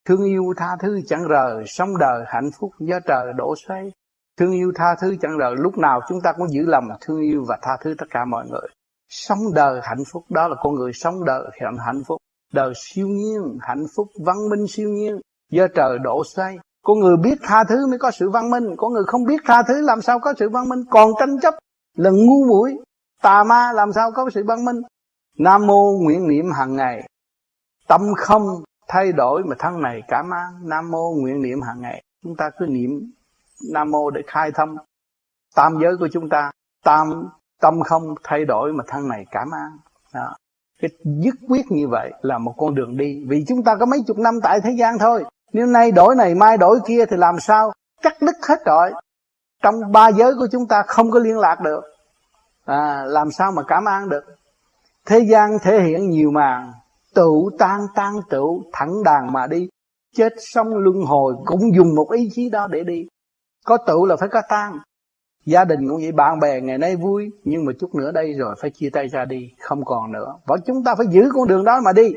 [0.08, 3.92] Thương yêu tha thứ chẳng rời, sống đời hạnh phúc do trời đổ xoay.
[4.38, 7.46] Thương yêu tha thứ chẳng rời, lúc nào chúng ta cũng giữ lòng thương yêu
[7.48, 8.68] và tha thứ tất cả mọi người.
[9.10, 11.50] Sống đời hạnh phúc, đó là con người sống đời
[11.86, 12.18] hạnh phúc.
[12.54, 15.20] Đời siêu nhiên, hạnh phúc văn minh siêu nhiên,
[15.52, 16.58] do trời đổ xoay.
[16.84, 19.64] Con người biết tha thứ mới có sự văn minh, con người không biết tha
[19.68, 20.84] thứ làm sao có sự văn minh.
[20.90, 21.54] Còn tranh chấp
[21.98, 22.78] là ngu muội
[23.22, 24.82] tà ma làm sao có sự văn minh?
[25.38, 27.10] Nam mô nguyện niệm hàng ngày.
[27.88, 32.04] Tâm không thay đổi mà thân này cảm an nam mô nguyện niệm hàng ngày.
[32.24, 33.12] Chúng ta cứ niệm
[33.74, 34.76] nam mô để khai thông
[35.56, 36.52] tam giới của chúng ta.
[36.84, 37.30] Tam,
[37.62, 39.78] tâm không thay đổi mà thân này cảm an
[40.14, 40.36] đó.
[40.82, 43.24] cái dứt quyết như vậy là một con đường đi.
[43.28, 45.24] Vì chúng ta có mấy chục năm tại thế gian thôi.
[45.54, 47.74] Nếu nay đổi này, mai đổi kia thì làm sao?
[48.02, 48.92] Cắt đứt hết rồi.
[49.64, 51.82] Trong ba giới của chúng ta không có liên lạc được
[52.66, 54.24] à, làm sao mà cảm an được?
[55.06, 56.72] Thế gian thể hiện nhiều màn
[57.16, 58.44] tự tan tan tự
[58.74, 59.70] thẳng đàn mà đi.
[60.16, 63.08] Chết xong luân hồi cũng dùng một ý chí đó để đi.
[63.66, 64.78] Có tự là phải có tan.
[65.46, 68.56] Gia đình cũng vậy bạn bè ngày nay vui nhưng mà chút nữa đây rồi
[68.62, 70.36] phải chia tay ra đi không còn nữa.
[70.48, 72.16] Và chúng ta phải giữ con đường đó mà đi.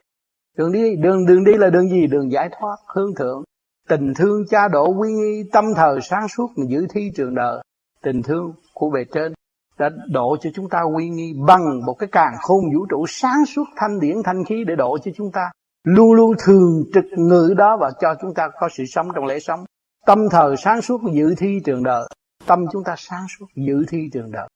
[0.56, 2.06] Đường đi đường đường đi là đường gì?
[2.06, 3.42] Đường giải thoát hướng thượng.
[3.88, 7.62] Tình thương cha độ quy nghi tâm thờ sáng suốt mà giữ thi trường đời.
[8.02, 9.32] Tình thương của bề trên
[9.78, 13.46] đã độ cho chúng ta quy nghi bằng một cái càng khôn vũ trụ sáng
[13.46, 15.50] suốt thanh điển thanh khí để độ cho chúng ta.
[15.84, 19.38] Luôn luôn thường trực ngự đó và cho chúng ta có sự sống trong lễ
[19.38, 19.60] sống.
[20.06, 22.08] Tâm thờ sáng suốt dự thi trường đời.
[22.46, 24.48] Tâm chúng ta sáng suốt dự thi trường đời.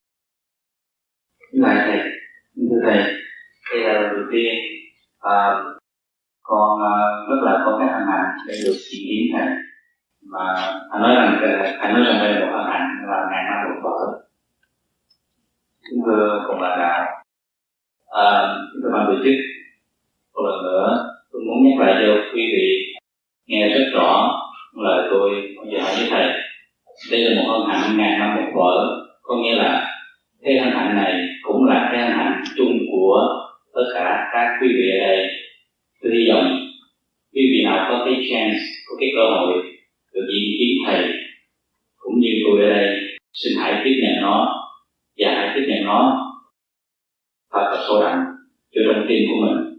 [1.53, 1.99] Này thầy,
[2.57, 3.03] thưa thầy,
[3.73, 4.55] đây là lần đầu tiên
[5.19, 5.55] à,
[6.43, 9.49] con ờ, rất là có cái hân hạnh để được chỉ kiến thầy.
[10.33, 10.55] Mà
[10.91, 11.41] anh nói rằng
[11.81, 14.23] anh nói rằng đây là một hân hạnh là ngàn năm một vỡ
[15.91, 17.23] kính thưa cùng bà đạo
[18.11, 19.35] à, kính thưa ban tổ chức.
[20.35, 22.95] Một lần nữa tôi muốn nhắc lại cho quý vị
[23.47, 24.41] nghe rất rõ
[24.77, 26.27] lời tôi bây giờ với thầy.
[27.11, 28.99] Đây là một hân hạnh ngàn năm một vở.
[29.23, 29.99] Có nghĩa là
[30.43, 33.21] cái hân hạnh này cũng là cái hân hạnh chung của
[33.75, 35.29] tất cả các quý vị ở đây.
[36.03, 36.45] Tôi hy vọng
[37.35, 39.63] quý vị nào có cái chance có cái cơ hội
[40.15, 41.13] được diện kiến thầy
[41.97, 43.01] cũng như tôi ở đây
[43.33, 44.62] xin hãy tiếp nhận nó
[45.83, 46.29] nhận nó
[47.53, 48.19] thật là sâu đậm
[48.75, 49.79] cho trong tim của mình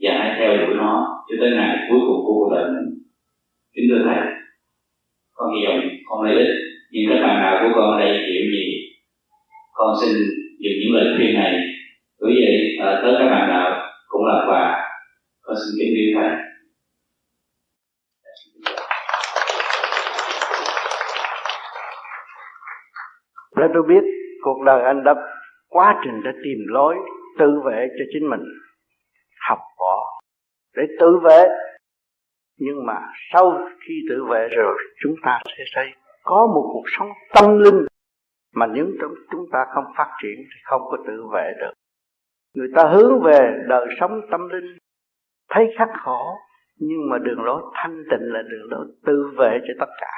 [0.00, 3.02] và hãy theo đuổi nó cho tới ngày cuối cùng của cuộc đời mình.
[3.74, 4.32] Kính thưa thầy
[5.32, 6.54] con hy vọng con lấy ích
[6.90, 8.64] nhưng các bạn nào của con ở đây hiểu gì
[9.72, 10.12] con xin
[10.58, 11.66] dùng những lời khuyên này.
[12.18, 14.88] Gửi về à, tới các bạn nào cũng là quà
[15.42, 16.30] con xin kính yêu thầy.
[23.56, 24.04] Để tôi biết
[24.42, 25.14] cuộc đời anh đã
[25.70, 26.96] quá trình để tìm lối
[27.38, 28.40] tự vệ cho chính mình,
[29.48, 30.20] học võ
[30.76, 31.46] để tự vệ.
[32.58, 32.94] Nhưng mà
[33.32, 35.86] sau khi tự vệ rồi, chúng ta sẽ thấy
[36.22, 37.86] có một cuộc sống tâm linh
[38.54, 38.96] mà những
[39.30, 41.72] chúng ta không phát triển thì không có tự vệ được.
[42.54, 44.78] Người ta hướng về đời sống tâm linh,
[45.50, 46.36] thấy khắc khổ,
[46.78, 50.12] nhưng mà đường lối thanh tịnh là đường lối tự vệ cho tất cả.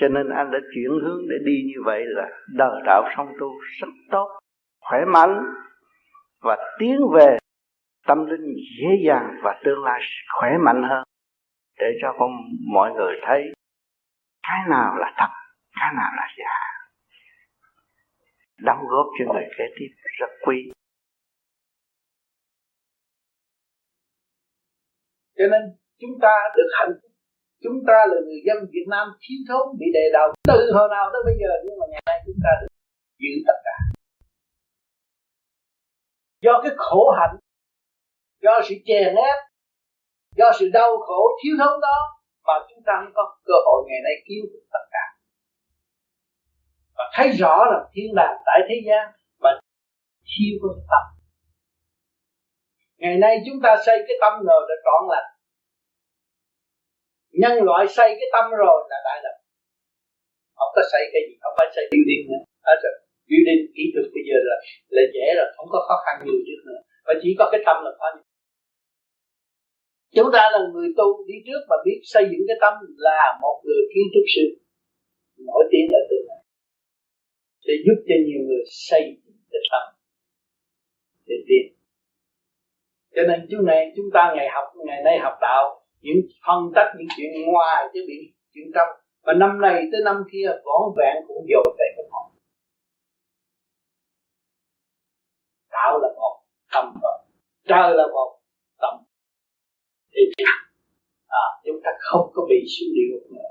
[0.00, 3.48] Cho nên anh đã chuyển hướng để đi như vậy là đời đạo song tu
[3.80, 4.38] rất tốt
[4.90, 5.44] khỏe mạnh
[6.40, 7.38] và tiến về
[8.06, 10.00] tâm linh dễ dàng và tương lai
[10.40, 11.04] khỏe mạnh hơn.
[11.78, 12.30] Để cho con,
[12.74, 13.42] mọi người thấy
[14.42, 15.32] cái nào là thật,
[15.80, 16.56] cái nào là giả.
[18.58, 19.88] Đóng góp cho người kế tiếp
[20.18, 20.72] rất quý.
[25.38, 25.62] Cho nên
[26.00, 27.10] chúng ta được hạnh phúc.
[27.62, 31.10] Chúng ta là người dân Việt Nam thiếu thốn bị đề đầu từ hồi nào
[31.12, 31.50] tới bây giờ.
[31.64, 32.72] Nhưng mà ngày nay chúng ta được
[33.18, 33.93] giữ tất cả
[36.44, 37.36] do cái khổ hạnh,
[38.42, 39.38] do sự chèn ép
[40.36, 41.98] do sự đau khổ thiếu thốn đó
[42.46, 45.04] mà chúng ta mới có cơ hội ngày nay kiếm được tất cả.
[46.96, 49.60] Và thấy rõ là thiên đàng tại thế gian và
[50.30, 51.04] thiếu có tâm.
[52.96, 55.30] Ngày nay chúng ta xây cái tâm rồi đã trọn lành.
[57.30, 59.36] Nhân loại xây cái tâm rồi là đại lập.
[60.54, 62.42] Không có xây cái gì, không phải xây building nữa.
[62.66, 64.56] Hết rồi building kỹ thuật bây giờ là
[64.96, 66.80] là dễ rồi, không có khó khăn nhiều trước nữa.
[67.06, 68.24] Và chỉ có cái tâm là khó nhất
[70.16, 72.74] chúng ta là người tu đi trước mà biết xây dựng cái tâm
[73.06, 74.44] là một người kiến trúc sư.
[75.48, 76.42] Nổi tiếng ở tương này.
[77.66, 79.84] Để giúp cho nhiều người xây dựng cái tâm
[81.28, 81.64] để tiến.
[83.14, 85.64] Cho nên chúng này, chúng ta ngày học, ngày nay học đạo,
[86.00, 88.18] những phân tích những chuyện ngoài chứ bị
[88.54, 88.88] chuyện trong.
[89.26, 92.26] Và năm này tới năm kia võ vẹn cũng dồn về cái phòng
[95.76, 96.34] đạo là một
[96.72, 97.18] tâm rồi
[97.70, 98.30] trời là một
[98.82, 98.94] tâm
[100.12, 100.44] thì
[101.26, 103.50] à, chúng ta không có bị xuống địa ngục nữa.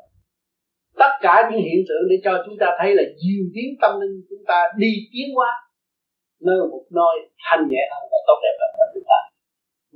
[1.02, 4.16] Tất cả những hiện tượng để cho chúng ta thấy là diệu tiến tâm linh
[4.30, 5.52] chúng ta đi tiến hóa
[6.48, 9.20] nơi một nơi thanh nhẹ hơn và tốt đẹp hơn chúng ta.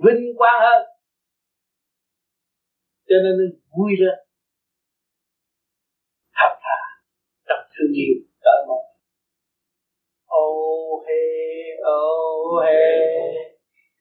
[0.04, 0.82] Vinh quang hơn.
[3.10, 4.18] Cho nên nên vui lên.
[6.38, 6.80] Thật thà
[7.48, 8.80] tập thương yêu cởi mở
[10.28, 11.24] ô hê
[11.84, 13.08] ô hê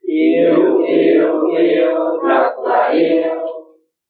[0.06, 1.94] yêu yêu yêu
[2.28, 3.34] thật là yêu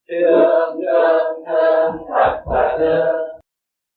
[0.09, 3.27] thương thương thương thật là thương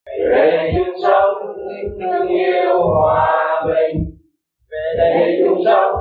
[0.05, 1.55] về đây chúng sống
[1.99, 3.97] thương yêu hòa bình
[4.71, 5.95] về đây chúng sống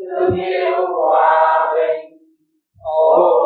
[0.00, 2.18] thương yêu hòa bình
[2.84, 3.39] ô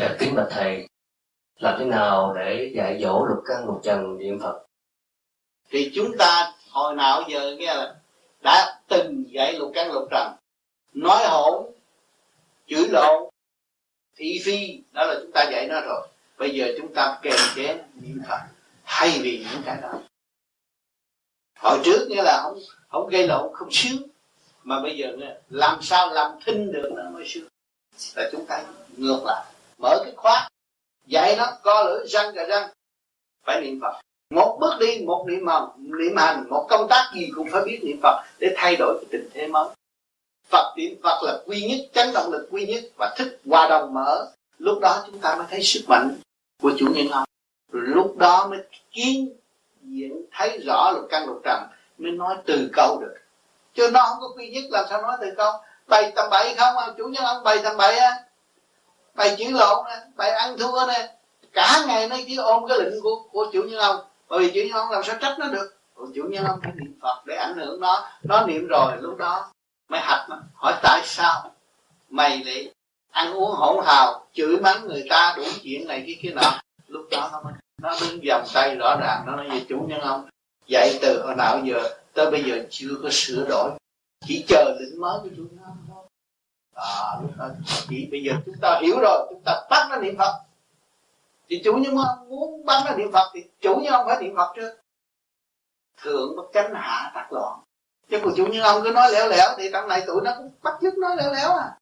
[0.00, 0.86] Dạ kính bạch thầy,
[1.56, 4.66] làm thế nào để dạy dỗ lục căn lục trần niệm Phật?
[5.70, 7.94] Thì chúng ta hồi nào giờ nghe là
[8.42, 10.32] đã từng dạy lục căn lục trần,
[10.92, 11.66] nói hỗn,
[12.66, 13.28] chửi lộn,
[14.16, 16.08] thị phi, đó là chúng ta dạy nó rồi.
[16.38, 18.40] Bây giờ chúng ta kèm chế niệm Phật
[18.84, 19.92] thay vì những cái đó.
[21.58, 22.58] Hồi trước nghĩa là không
[22.88, 24.02] không gây lộn không sướng
[24.62, 25.16] mà bây giờ
[25.50, 27.48] làm sao làm thinh được nó mới sướng
[28.16, 28.64] là chúng ta
[28.96, 29.44] ngược lại
[29.80, 30.48] mở cái khóa,
[31.06, 32.68] dạy nó co lưỡi, răng cả răng.
[33.46, 34.00] Phải niệm phật.
[34.34, 37.80] Một bước đi, một niệm hành niệm hành, một công tác gì cũng phải biết
[37.82, 39.68] niệm phật để thay đổi cái tình thế mới.
[40.48, 43.94] Phật niệm phật là quy nhất, chánh động lực quy nhất và thức hòa đồng
[43.94, 44.26] mở.
[44.58, 46.16] Lúc đó chúng ta mới thấy sức mạnh
[46.62, 47.24] của chủ nhân ông.
[47.72, 48.58] Rồi lúc đó mới
[48.92, 49.32] kiến
[49.82, 51.62] diện thấy rõ lục căn lục trần,
[51.98, 53.14] mới nói từ câu được.
[53.74, 55.52] Chứ nó không có quy nhất, làm sao nói từ câu?
[55.86, 56.76] Bày tầm bậy không?
[56.76, 58.24] À chủ nhân ông bày tầm bậy á
[59.14, 61.14] bày chuyển lộn nè bày ăn thua nè.
[61.52, 64.00] Cả ngày nó chỉ ôm cái lệnh của của chủ nhân ông.
[64.28, 65.74] Bởi vì chủ nhân ông làm sao trách nó được?
[65.94, 69.16] Còn chủ nhân ông phải niệm phật để ảnh hưởng nó nó niệm rồi lúc
[69.18, 69.52] đó
[69.88, 71.50] mới hạch mà hỏi tại sao
[72.10, 72.72] mày lại
[73.10, 76.60] ăn uống hỗn hào, chửi mắng người ta, đủ chuyện này cái kia nọ.
[76.88, 80.00] Lúc đó nó mới, nó đứng vòng tay rõ ràng, nó nói về chủ nhân
[80.00, 80.28] ông
[80.66, 83.70] dạy từ hồi nào giờ, tới bây giờ chưa có sửa đổi.
[84.26, 85.58] Chỉ chờ lĩnh mới của chủ nhân.
[85.58, 85.59] thôi
[86.80, 87.48] à lúc đó
[87.88, 90.40] chỉ bây giờ chúng ta hiểu rồi, chúng ta bắt nó niệm phật.
[91.48, 94.36] Thì chủ nhân ông muốn bắt nó niệm phật thì chủ nhân ông phải niệm
[94.36, 94.76] phật trước.
[96.02, 97.60] Thượng bất chánh hạ tắc loạn.
[98.10, 100.50] Chứ còn chủ nhân ông cứ nói lẻo lẻo thì trong này tụi nó cũng
[100.62, 101.78] bắt chước nói lẻo lẻo à.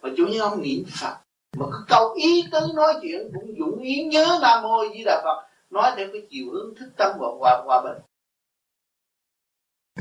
[0.00, 1.16] Mà chủ nhân ông niệm phật,
[1.56, 5.20] mà cứ câu ý tứ nói chuyện cũng dũng ý nhớ nam mô di đà
[5.24, 8.02] phật, nói theo cái chiều hướng thức tâm và hòa hòa bình.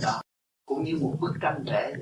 [0.02, 0.22] Đó,
[0.66, 1.94] cũng như một bức tranh vẽ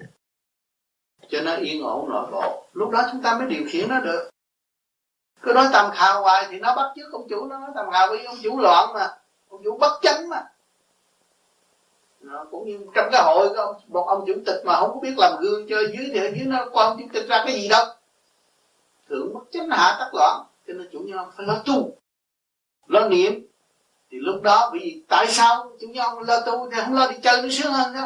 [1.29, 2.65] cho nó yên ổn nội bộ.
[2.73, 4.29] Lúc đó chúng ta mới điều khiển nó được.
[5.41, 8.07] Cứ nói tầm khào hoài thì nó bắt chước ông chủ, nó nói tầm khào
[8.09, 9.17] với ông chủ loạn mà.
[9.49, 10.43] Ông chủ bất chánh mà.
[12.21, 15.13] Nó cũng như trong cái hội có một ông chủ tịch mà không có biết
[15.17, 17.67] làm gương cho dưới thì ở dưới nó qua ông chủ tịch ra cái gì
[17.67, 17.85] đâu.
[19.09, 20.43] Thượng bất chánh hạ tắc loạn.
[20.67, 21.97] Cho nên chủ nhân phải lo tu.
[22.87, 23.47] Lo niệm.
[24.11, 27.41] Thì lúc đó vì tại sao chủ ông lo tu thì không lo đi chơi
[27.41, 28.05] nó sướng hơn đâu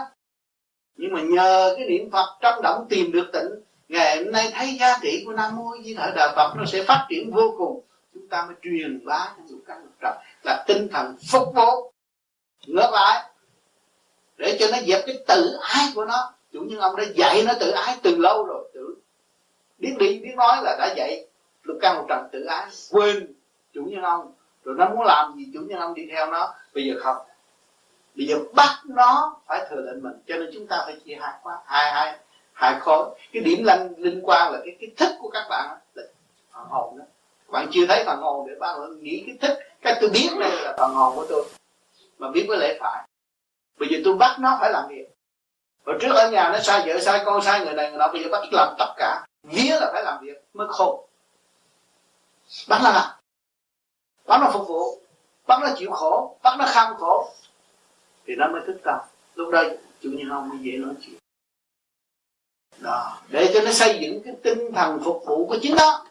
[1.02, 3.50] nhưng mà nhờ cái niệm phật trong động tìm được tịnh,
[3.90, 7.06] ngày hôm nay thấy giá trị của nam mô di đà phật nó sẽ phát
[7.10, 7.82] triển vô cùng.
[8.14, 11.92] Chúng ta mới truyền bá cho lục căn lục trần là tinh thần phục vụ
[12.68, 13.30] ngược lại,
[14.38, 17.54] để cho nó dẹp cái tự ái của nó, chủ nhân ông đã dạy nó
[17.60, 18.96] tự ái từ lâu rồi, tự
[19.80, 21.26] biết đi, biết nói là đã dạy
[21.64, 23.34] lục căn lục trần tự ái, quên
[23.74, 24.34] chủ nhân ông.
[24.64, 26.54] Rồi nó muốn làm gì, chủ nhân ông đi theo nó.
[26.74, 27.18] Bây giờ không
[28.16, 31.34] bây giờ bắt nó phải thừa lệnh mình, cho nên chúng ta phải chia hai
[31.42, 32.20] khóa, hai hai
[32.54, 33.10] hai khối.
[33.34, 36.04] Cái điểm linh linh quan là cái cái thức của các bạn là
[36.54, 37.06] phần hồn đó.
[37.48, 40.74] Bạn chưa thấy phần hồn để bạn nghĩ cái thức, cái tôi biết đây là
[40.78, 41.46] phần hồn của tôi,
[42.18, 43.08] mà biết với lẽ phải.
[43.80, 45.08] Bây giờ tôi bắt nó phải làm việc.
[45.86, 48.24] Hồi trước ở nhà nó sai vợ, sai con, sai người này, người nọ, bây
[48.24, 49.26] giờ bắt làm tất cả.
[49.44, 51.06] Vía là phải làm việc mới khôn.
[52.68, 53.10] Bắt nó làm.
[54.26, 55.00] Bắt nó phục vụ.
[55.48, 56.38] Bắt nó chịu khổ.
[56.44, 57.30] Bắt nó kham khổ
[58.26, 59.00] thì nó mới thích tâm.
[59.36, 61.16] Lúc đây chủ nhân ông mới dễ nói chuyện.
[62.80, 66.06] Đó để cho nó xây dựng cái tinh thần phục vụ của chính nó.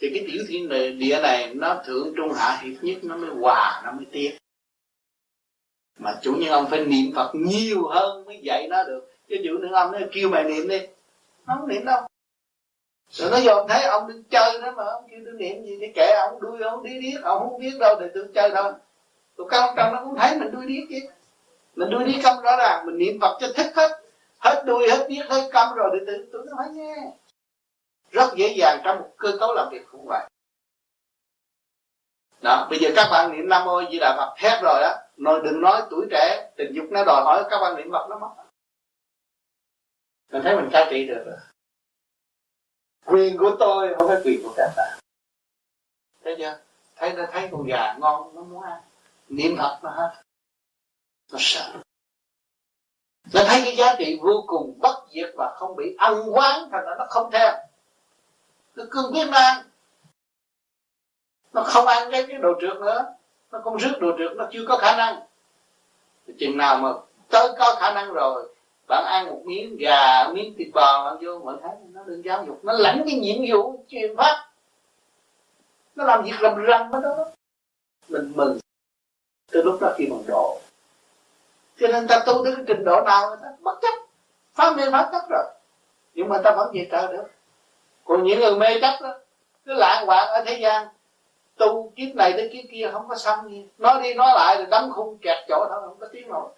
[0.00, 3.30] Thì cái tiểu thiên này, địa này nó thượng trung hạ hiệp nhất nó mới
[3.30, 4.34] hòa nó mới tiến.
[5.98, 9.10] Mà chủ nhân ông phải niệm phật nhiều hơn mới dạy nó được.
[9.28, 10.80] Chứ chủ nhân ông nó kêu mày niệm đi.
[11.46, 12.02] Nó không niệm đâu.
[13.10, 15.86] Rồi nó dòm thấy ông đi chơi đó mà ông kêu tôi niệm gì thì
[15.94, 18.72] kệ ông đuôi ông đi điếc ông không biết đâu để tôi chơi đâu
[19.40, 21.08] tụi tôi trong nó cũng thấy mình đuôi điếc chứ.
[21.74, 24.02] Mình đuôi điếc không, rõ ràng mình niệm phật cho thích hết.
[24.38, 26.96] Hết đuôi, hết điếc, hết câm rồi thì tự tôi nó phải nghe.
[28.10, 30.26] Rất dễ dàng trong một cơ cấu làm việc cũng vậy
[32.42, 35.40] đó, bây giờ các bạn niệm nam mô di đà phật hết rồi đó nói
[35.44, 38.30] đừng nói tuổi trẻ, tình dục nó đòi hỏi các bạn niệm phật nó mất.
[40.32, 41.36] Mình thấy mình cai trị được rồi.
[43.04, 44.98] Quyền của tôi không phải quyền của các bạn.
[46.24, 46.58] Thấy chưa?
[46.96, 48.80] Thấy nó thấy con gà ngon, nó muốn ăn
[49.30, 50.22] niệm phật nó hết
[51.32, 51.72] nó sợ.
[53.32, 56.84] Nó thấy cái giá trị vô cùng bất diệt và không bị ăn quán, thành
[56.84, 57.52] ra nó không theo.
[58.74, 59.62] Nó cương quyết nó ăn.
[61.52, 63.14] Nó không ăn cái cái đồ trượt nữa.
[63.52, 65.22] Nó không rước đồ trượt, nó chưa có khả năng.
[66.38, 66.92] Chừng nào mà
[67.28, 68.54] tới có khả năng rồi,
[68.88, 72.44] bạn ăn một miếng gà, miếng thịt bò, bạn vô bạn thấy nó đừng giáo
[72.46, 74.50] dục, nó lãnh cái nhiệm vụ truyền pháp.
[75.94, 77.24] Nó làm việc rầm rầm đó.
[78.08, 78.58] Mình mừng
[79.50, 80.58] từ lúc đó khi mình độ.
[81.80, 83.94] Cho nên ta tu đến cái trình độ nào người ta bất chấp.
[84.54, 85.44] Phá mê phá chấp rồi.
[86.14, 87.24] Nhưng mà ta vẫn về trời được.
[88.04, 89.18] Còn những người mê chấp đó
[89.64, 90.88] cứ lạng hoạn ở thế gian.
[91.56, 93.68] Tu kiếp này đến kiếp kia không có xong gì.
[93.78, 96.48] Nói đi nói lại rồi đấm khung kẹt chỗ thôi không có tiếng nổi.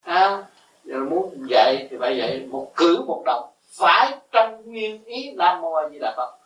[0.00, 0.44] À,
[0.84, 3.52] giờ muốn dạy thì phải dạy một cử một động.
[3.78, 6.41] Phải trong nguyên ý nam mô a di đà phật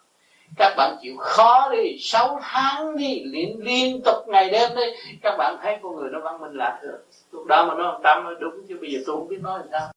[0.56, 5.16] các bạn chịu khó đi, sáu tháng đi, liên liên tục ngày đêm đi.
[5.23, 7.01] Các bạn thấy con người nó văn minh lạ thường.
[7.31, 9.68] lúc đó mà nó tâm nó đúng, chứ bây giờ tôi không biết nói làm
[9.73, 9.93] sao.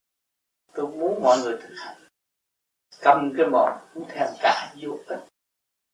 [0.75, 1.95] Tôi muốn mọi người thực hành.
[3.01, 5.19] Cầm cái mồm cũng thèm cả vô ích.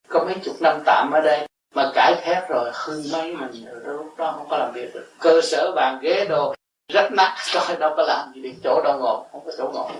[0.08, 3.96] Có mấy chục năm tạm ở đây, mà cải thép rồi, hư mấy mình rồi
[3.96, 5.12] lúc đó không có làm việc được.
[5.20, 6.56] Cơ sở bàn ghế đồ
[6.94, 9.92] rất nát, coi đâu có làm gì được, chỗ đâu ngồi, không có chỗ ngồi.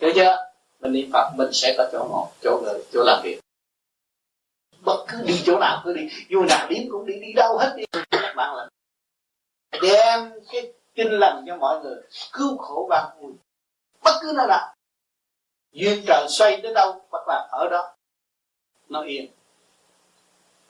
[0.00, 0.36] Hiểu chưa?
[0.80, 3.41] Mình niệm phật, mình sẽ có chỗ ngồi, chỗ người, chỗ làm việc
[4.84, 6.08] bất cứ đi chỗ nào cứ đi.
[6.28, 7.84] Dù nào điếm cũng đi đi đâu hết đi.
[8.10, 8.68] Các bạn là
[9.82, 12.02] đem cái kinh lành cho mọi người,
[12.32, 13.32] cứu khổ và vui
[14.04, 14.74] bất cứ nơi nào.
[15.72, 17.94] Duyên trời xoay đến đâu các bạn ở đó.
[18.88, 19.30] Nó yên.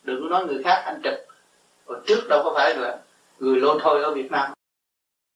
[0.02, 1.26] Đừng có nói người khác anh trực
[1.86, 2.98] hồi trước đâu có phải là
[3.38, 4.52] người lô thôi ở Việt Nam.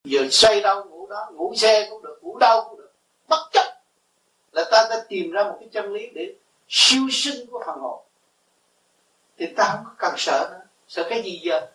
[0.05, 2.93] Giờ xoay đâu, ngủ đó, ngủ xe cũng được, ngủ đâu cũng được.
[3.28, 3.82] Bất chấp
[4.53, 6.35] là ta đã tìm ra một cái chân lý để
[6.69, 8.05] siêu sinh của phần hồn
[9.36, 10.66] thì ta không có cần sợ nữa.
[10.88, 11.72] Sợ cái gì giờ?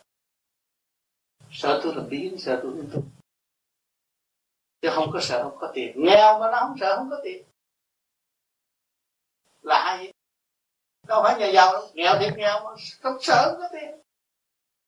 [1.51, 3.01] Sợ tôi là biến sợ tôi không tu
[4.81, 5.93] chứ không có sợ không có tiền.
[5.95, 7.43] Nghèo mà nó không sợ không có tiền.
[9.61, 10.13] Là ai
[11.07, 11.89] đâu phải nhà giàu đâu.
[11.93, 12.69] Nghèo thì nghèo mà
[13.01, 14.01] không sợ không có tiền.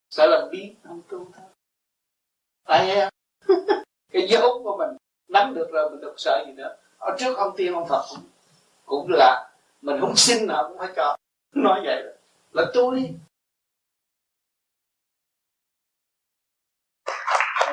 [0.10, 1.46] Sợ làm biến không tu thôi
[2.64, 3.10] tại em
[4.12, 4.98] cái dấu của mình
[5.28, 6.78] nắm được rồi mình đâu sợ gì nữa.
[6.98, 8.26] Ở trước ông tiên ông phật cũng,
[8.86, 9.52] cũng là
[9.82, 11.18] mình không xin nào cũng phải cho.
[11.56, 12.04] Nói vậy
[12.54, 13.00] là tôi.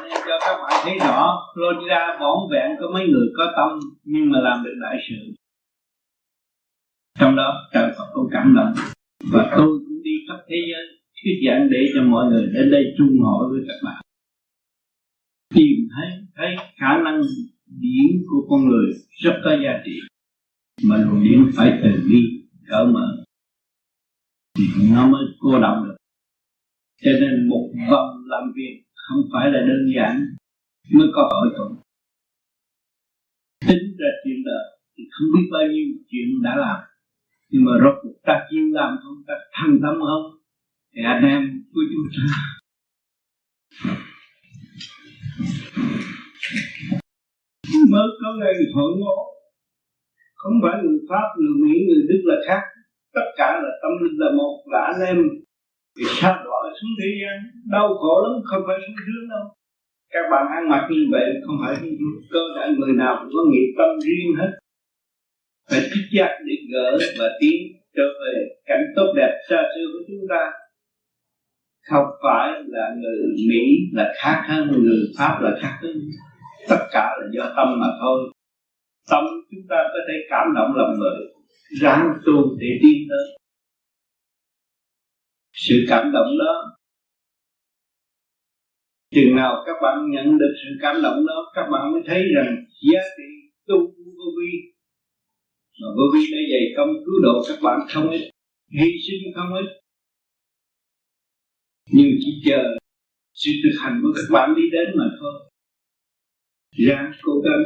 [0.02, 2.18] Nên cho các bạn thấy rõ lôi ra
[2.52, 5.32] vẹn có mấy người có tâm, nhưng mà làm được đại sự.
[7.18, 8.72] Trong đó, trời Phật cũng cảm động.
[9.32, 10.84] Và tôi cũng đi khắp thế giới,
[11.22, 14.02] thuyết giảng để cho mọi người đến đây chung hội với các bạn.
[15.54, 17.22] Tìm thấy thấy khả năng
[17.66, 20.00] điển của con người rất có giá trị.
[20.82, 22.20] Mà luồng điển phải từ bi,
[22.68, 23.19] cởi mở
[24.76, 25.96] thì nó mới cô động được.
[27.02, 30.26] Cho nên một vòng làm việc không phải là đơn giản,
[30.92, 31.80] mới có hội tụ
[33.70, 34.66] tính ra chuyện đời
[34.96, 36.80] thì không biết bao nhiêu chuyện đã làm.
[37.50, 40.24] Nhưng mà rốt cuộc ta chịu làm không, ta thăng tâm không?
[40.94, 41.42] Thì anh em
[41.72, 42.24] của chúng ta.
[47.90, 49.18] Mới có ngày hội ngộ.
[50.34, 52.62] Không phải người pháp, người mỹ, người đức là khác
[53.14, 55.16] tất cả là tâm linh là một, là anh em.
[55.96, 57.36] Vì sao đọa xuống thế gian,
[57.70, 59.44] đau khổ lắm, không phải sung sướng đâu.
[60.12, 61.74] Các bạn ăn mặc như vậy, không phải
[62.32, 64.50] cơ đại người nào cũng có nghiệp tâm riêng hết.
[65.70, 67.58] Phải thức giác để gỡ và tiến
[67.96, 68.34] trở về
[68.66, 70.52] cảnh tốt đẹp xa xưa của chúng ta.
[71.90, 73.18] Không phải là người
[73.48, 75.96] Mỹ là khác hơn, người Pháp là khác hơn.
[76.68, 78.32] Tất cả là do tâm mà thôi.
[79.10, 81.39] Tâm chúng ta có thể cảm động lòng người
[81.80, 83.38] ráng tu để đi tới.
[85.52, 86.76] Sự cảm động đó,
[89.10, 92.56] chừng nào các bạn nhận được sự cảm động đó, các bạn mới thấy rằng
[92.92, 94.52] giá trị tu của vô vi,
[95.80, 98.30] mà vô vi đã dày công cứu độ các bạn không ít,
[98.80, 99.80] hy sinh không ít.
[101.92, 102.62] Nhưng chỉ chờ
[103.34, 105.50] sự thực hành của các bạn đi đến mà thôi.
[106.86, 107.62] Ráng cố gắng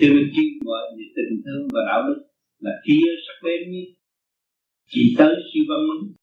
[0.00, 2.22] cho nên kêu gọi về tình thương và đạo đức
[2.60, 3.98] là khi sắc bén nhất
[4.90, 6.14] chỉ tới siêu văn minh,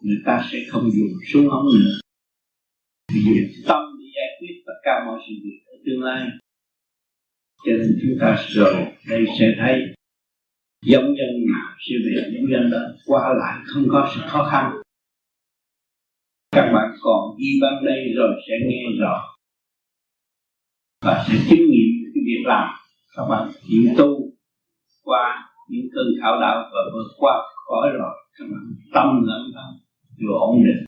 [0.00, 1.98] người ta sẽ không dùng súng ống nữa.
[3.14, 3.20] Vì
[3.66, 6.28] tâm để giải quyết tất cả mọi sự việc ở tương lai.
[7.66, 8.74] Cho nên chúng ta rồi
[9.08, 9.94] đây sẽ thấy
[10.86, 14.72] giống dân nào sẽ về giống dân đó qua lại không có sự khó khăn.
[16.50, 19.34] Các bạn còn ghi băng đây rồi sẽ nghe rõ
[21.04, 22.83] và sẽ chứng nghiệm cái việc làm
[23.16, 24.08] các bạn chịu tu
[25.02, 27.34] qua những cơn khảo đạo và vượt qua
[27.66, 28.14] khỏi rồi.
[28.38, 28.62] Các bạn
[28.94, 29.68] tâm lẫn tâm
[30.20, 30.86] vừa ổn định.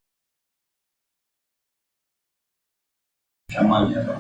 [3.55, 4.19] Cảm ơn các bạn.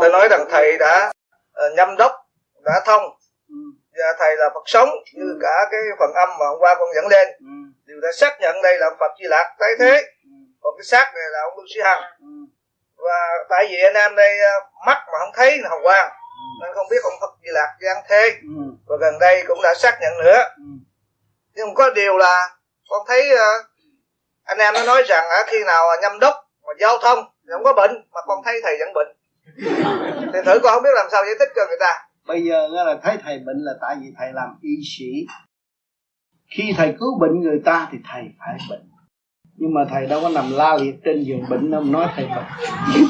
[0.00, 1.12] Tôi nói rằng thầy đã
[1.50, 2.12] uh, nhâm đốc
[2.64, 3.02] đã thông.
[3.98, 7.04] Và thầy là Phật sống như cả cái phần âm mà hôm qua con dẫn
[7.10, 7.28] lên.
[7.84, 10.02] Đều đã xác nhận đây là Phật Di Lạc tái thế.
[10.60, 12.02] Còn cái xác này là ông Lưu Sĩ Hằng
[13.04, 13.18] và
[13.48, 16.10] tại vì anh em đây uh, mắt mà không thấy là hồng quang.
[16.62, 18.38] Nên không biết ông Phật Di Lạc giang thế
[18.86, 20.42] và gần đây cũng đã xác nhận nữa.
[21.54, 22.48] Nhưng có điều là
[22.88, 23.66] con thấy uh,
[24.44, 26.34] anh em nó nói rằng uh, khi nào nhâm đốc
[26.66, 29.16] mà giao thông thì không có bệnh mà con thấy thầy vẫn bệnh.
[30.32, 32.08] Thì thử con không biết làm sao giải thích cho người ta.
[32.26, 35.26] Bây giờ là thấy thầy bệnh là tại vì thầy làm y sĩ.
[36.56, 38.90] Khi thầy cứu bệnh người ta thì thầy phải bệnh
[39.60, 41.84] nhưng mà thầy đâu có nằm la liệt trên giường bệnh đâu.
[41.84, 42.44] Nói thầy bệnh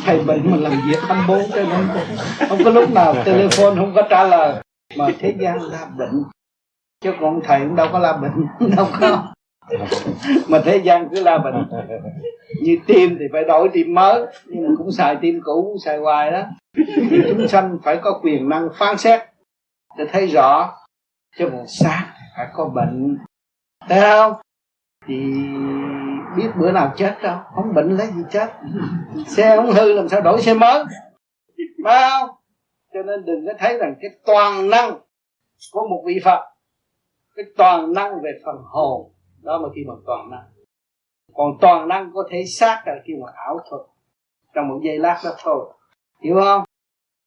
[0.05, 1.86] thầy bệnh mà làm việc 24 trên không
[2.48, 4.62] không có lúc nào telephone không có trả lời.
[4.97, 6.24] Mà thế gian la bệnh.
[7.01, 8.47] Chứ còn thầy cũng đâu có la bệnh,
[8.77, 9.32] đâu có.
[10.48, 11.70] Mà thế gian cứ la bệnh.
[12.62, 14.27] Như tim thì phải đổi tim mới.
[14.47, 16.43] Nhưng mà cũng xài tim cũ, cũng xài hoài đó.
[17.10, 19.20] Thì chúng sanh phải có quyền năng phán xét.
[19.98, 20.74] Để thấy rõ.
[21.39, 23.18] Chứ còn xác phải có bệnh.
[23.89, 24.32] Thấy không?
[25.06, 25.14] Thì
[26.36, 28.48] biết bữa nào chết đâu, không bệnh lấy gì chết.
[29.27, 30.85] Xe không hư làm sao đổi xe mới?
[31.85, 32.31] Phải không?
[32.93, 34.98] Cho nên đừng có thấy rằng cái toàn năng
[35.73, 36.40] của một vị phật,
[37.36, 39.12] cái toàn năng về phần hồn,
[39.43, 40.44] đó mà khi bằng toàn năng.
[41.35, 43.82] Còn toàn năng có thể xác là khi mà ảo thuật,
[44.55, 45.73] trong một giây lát đó thôi.
[46.23, 46.65] Hiểu không?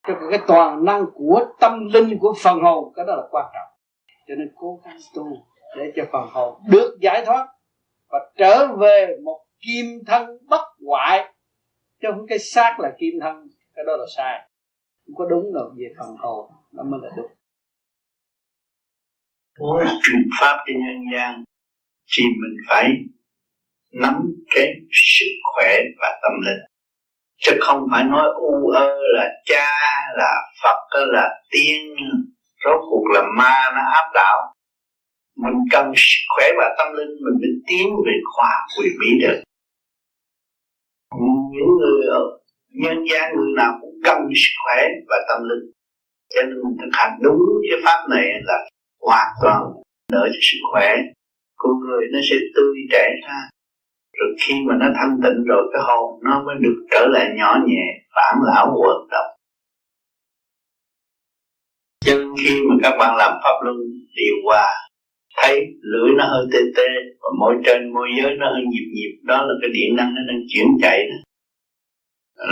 [0.08, 3.78] Cho cái toàn năng của tâm linh của phần hồn, cái đó là quan trọng.
[4.28, 5.26] Cho nên cố gắng tu
[5.78, 7.48] để cho phần hồn được giải thoát
[8.14, 11.34] và trở về một kim thân bất hoại.
[12.02, 14.50] Chứ không cái xác là kim thân, cái đó là sai.
[15.06, 17.32] Không có đúng đâu, về phần hồn, nó mới là đúng.
[19.60, 21.44] Muốn truyền pháp cho nhân gian,
[22.18, 22.90] thì mình phải
[23.92, 24.14] nắm
[24.56, 26.66] cái sức khỏe và tâm linh.
[27.38, 29.70] Chứ không phải nói, u ơ là cha,
[30.18, 30.34] là
[30.64, 31.96] phật, là tiên,
[32.66, 34.53] rốt cuộc là ma, nó áp đảo
[35.36, 39.40] mình cần sức khỏe và tâm linh, mình mới tiến về khoa quyền bí được.
[41.54, 42.24] Những người ở
[42.82, 45.72] nhân gian, người nào cũng cần sức khỏe và tâm linh.
[46.34, 47.40] Cho nên mình thực hành đúng
[47.70, 48.58] cái pháp này là
[49.02, 49.62] hoàn toàn
[50.12, 50.96] đỡ cho sức khỏe.
[51.56, 53.40] Con người nó sẽ tươi trẻ ra.
[54.18, 57.58] Rồi khi mà nó thanh tịnh rồi, cái hồn nó mới được trở lại nhỏ
[57.68, 57.86] nhẹ
[58.16, 59.34] phản lão hoạt động
[62.06, 63.78] cho nên khi mà các bạn làm pháp luân
[64.16, 64.68] điều hòa
[65.42, 66.88] thấy lưỡi nó hơi tê tê
[67.22, 70.22] và môi trên môi giới nó hơi nhịp nhịp đó là cái điện năng nó
[70.28, 71.18] đang chuyển chạy đó.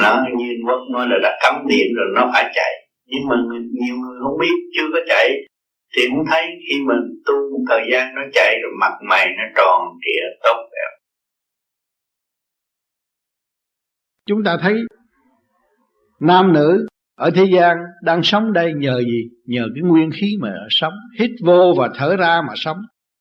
[0.01, 2.71] Nó như quốc nói là đã cắm điện rồi nó phải chạy.
[3.05, 5.29] Nhưng mà người, nhiều người không biết chưa có chạy.
[5.95, 9.43] Thì cũng thấy khi mình tu một thời gian nó chạy rồi mặt mày nó
[9.57, 10.97] tròn trịa tốt đẹp.
[14.27, 14.73] Chúng ta thấy
[16.19, 16.87] nam nữ
[17.21, 19.29] ở thế gian đang sống đây nhờ gì?
[19.45, 20.93] Nhờ cái nguyên khí mà sống.
[21.19, 22.77] Hít vô và thở ra mà sống.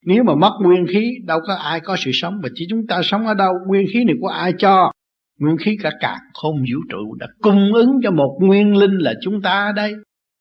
[0.07, 2.41] Nếu mà mất nguyên khí, đâu có ai có sự sống.
[2.43, 4.93] Mà chỉ chúng ta sống ở đâu, nguyên khí này của ai cho?
[5.41, 9.15] Nguyên khí cả càng không vũ trụ đã cung ứng cho một nguyên linh là
[9.23, 9.95] chúng ta ở đây.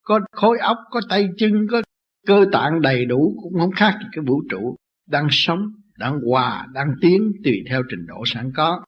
[0.03, 1.81] Có khối óc, có tay chân, có
[2.27, 4.75] cơ tạng đầy đủ, cũng không khác gì cái vũ trụ.
[5.09, 5.59] Đang sống,
[5.97, 8.81] đang hòa, đang tiến tùy theo trình độ sẵn có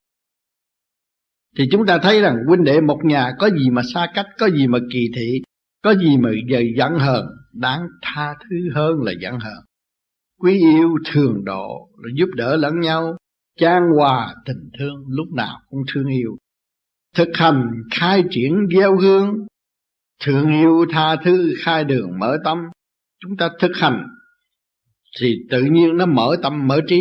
[1.58, 4.50] thì chúng ta thấy rằng huynh đệ một nhà có gì mà xa cách, có
[4.50, 5.42] gì mà kỳ thị,
[5.82, 9.64] có gì mà giờ giận hờn, đáng tha thứ hơn là giận hờn.
[10.40, 13.16] Quý yêu thường độ, là giúp đỡ lẫn nhau,
[13.60, 16.36] chan hòa tình thương lúc nào cũng thương yêu.
[17.16, 19.46] Thực hành khai triển gieo hương,
[20.24, 22.58] thương yêu tha thứ khai đường mở tâm.
[23.22, 24.06] Chúng ta thực hành
[25.20, 27.00] thì tự nhiên nó mở tâm, mở trí,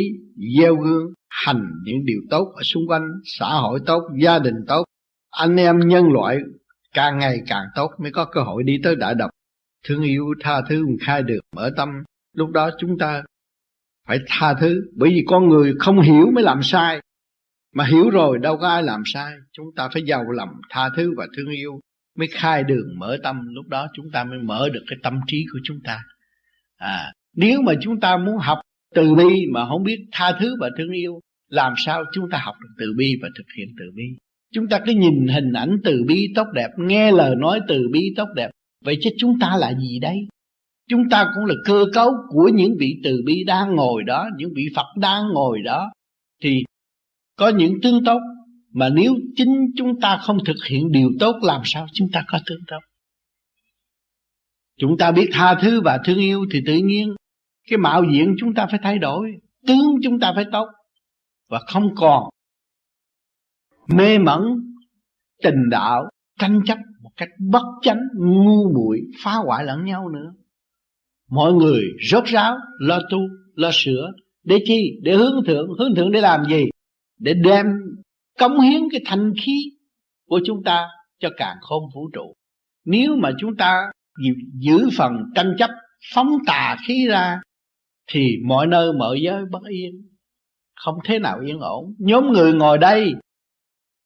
[0.57, 4.83] gieo gương hành những điều tốt ở xung quanh xã hội tốt gia đình tốt.
[5.31, 6.37] Anh em nhân loại
[6.93, 9.29] càng ngày càng tốt mới có cơ hội đi tới đại đồng,
[9.87, 11.89] thương yêu tha thứ khai được mở tâm.
[12.33, 13.23] Lúc đó chúng ta
[14.07, 17.01] phải tha thứ bởi vì con người không hiểu mới làm sai.
[17.75, 19.33] Mà hiểu rồi đâu có ai làm sai.
[19.51, 21.79] Chúng ta phải giàu lòng tha thứ và thương yêu
[22.17, 23.41] mới khai đường mở tâm.
[23.49, 26.03] Lúc đó chúng ta mới mở được cái tâm trí của chúng ta.
[26.77, 28.61] À nếu mà chúng ta muốn học
[28.95, 31.19] từ bi mà không biết tha thứ và thương yêu,
[31.49, 34.03] làm sao chúng ta học được từ bi và thực hiện từ bi?
[34.53, 38.13] Chúng ta cứ nhìn hình ảnh từ bi tốt đẹp, nghe lời nói từ bi
[38.15, 38.49] tốt đẹp.
[38.85, 40.17] Vậy chứ chúng ta là gì đây?
[40.89, 44.49] Chúng ta cũng là cơ cấu của những vị từ bi đang ngồi đó, những
[44.55, 45.91] vị phật đang ngồi đó.
[46.43, 46.63] Thì
[47.37, 48.19] có những tương tốt,
[48.73, 52.39] mà nếu chính chúng ta không thực hiện điều tốt, làm sao chúng ta có
[52.45, 52.79] tương tốt?
[54.79, 57.15] Chúng ta biết tha thứ và thương yêu thì tự nhiên
[57.71, 59.31] cái mạo diện chúng ta phải thay đổi,
[59.67, 60.67] tướng chúng ta phải tốt,
[61.49, 62.29] và không còn
[63.95, 64.41] mê mẩn
[65.43, 70.33] tình đạo, tranh chấp một cách bất chánh, ngu muội, phá hoại lẫn nhau nữa.
[71.29, 73.19] Mọi người rốt ráo, lo tu,
[73.55, 74.11] lo sửa,
[74.43, 74.99] để chi?
[75.03, 75.67] Để hướng thượng.
[75.79, 76.65] Hướng thượng để làm gì?
[77.19, 77.65] Để đem,
[78.39, 79.57] cống hiến cái thanh khí
[80.27, 80.87] của chúng ta
[81.19, 82.33] cho càng khôn vũ trụ.
[82.85, 83.91] Nếu mà chúng ta
[84.59, 85.69] giữ phần tranh chấp,
[86.13, 87.41] phóng tà khí ra
[88.11, 89.91] thì mọi nơi mọi giới bất yên.
[90.75, 91.93] Không thế nào yên ổn.
[91.99, 93.13] Nhóm người ngồi đây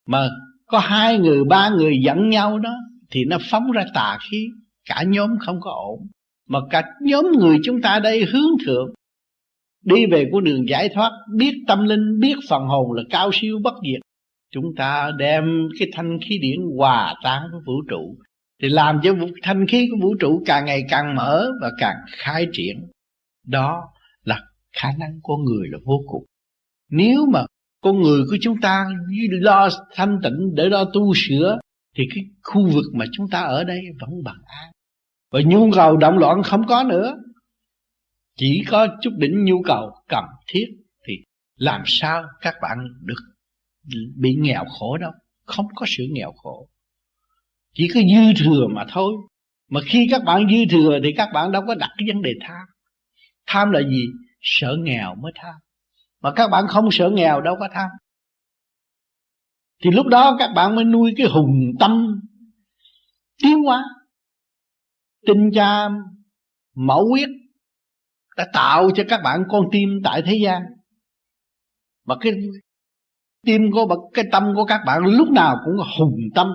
[0.08, 0.30] mà
[0.68, 2.74] có hai người, ba người giận nhau đó,
[3.12, 4.48] thì nó phóng ra tà khí.
[4.90, 6.08] Cả nhóm không có ổn.
[6.50, 8.94] Mà cả nhóm người chúng ta đây hướng thượng,
[9.84, 13.60] đi về của đường giải thoát, biết tâm linh, biết phần hồn là cao siêu
[13.64, 14.02] bất diệt.
[14.52, 18.18] Chúng ta đem cái thanh khí điển hòa tan với vũ trụ,
[18.62, 22.48] thì làm cho thanh khí của vũ trụ càng ngày càng mở và càng khai
[22.54, 22.88] triển.
[23.48, 23.82] Đó
[24.76, 26.26] khả năng con người là vô cùng.
[26.90, 27.46] Nếu mà
[27.82, 28.86] con người của chúng ta
[29.32, 31.60] lo thanh tịnh để lo tu sửa,
[31.98, 34.72] thì cái khu vực mà chúng ta ở đây vẫn bằng an.
[35.32, 37.18] Và nhu cầu động loạn không có nữa.
[38.38, 40.66] Chỉ có chút đỉnh nhu cầu cần thiết
[41.08, 41.14] thì
[41.56, 43.22] làm sao các bạn được
[44.16, 45.12] bị nghèo khổ đâu.
[45.46, 46.70] Không có sự nghèo khổ.
[47.74, 49.14] Chỉ có dư thừa mà thôi.
[49.70, 52.32] Mà khi các bạn dư thừa thì các bạn đâu có đặt cái vấn đề
[52.42, 52.66] tham.
[53.48, 54.06] Tham là gì?
[54.46, 55.56] Sợ nghèo mới tham.
[56.22, 57.90] Mà các bạn không sợ nghèo đâu có tham.
[59.84, 62.22] Thì lúc đó các bạn mới nuôi cái hùng tâm
[63.44, 63.84] tiến hóa.
[65.28, 65.90] Tinh cha
[66.76, 67.30] mẫu quyết
[68.38, 70.62] đã tạo cho các bạn con tim tại thế gian.
[72.06, 72.34] Mà cái
[73.46, 76.48] tim của cái tâm của các bạn lúc nào cũng hùng tâm.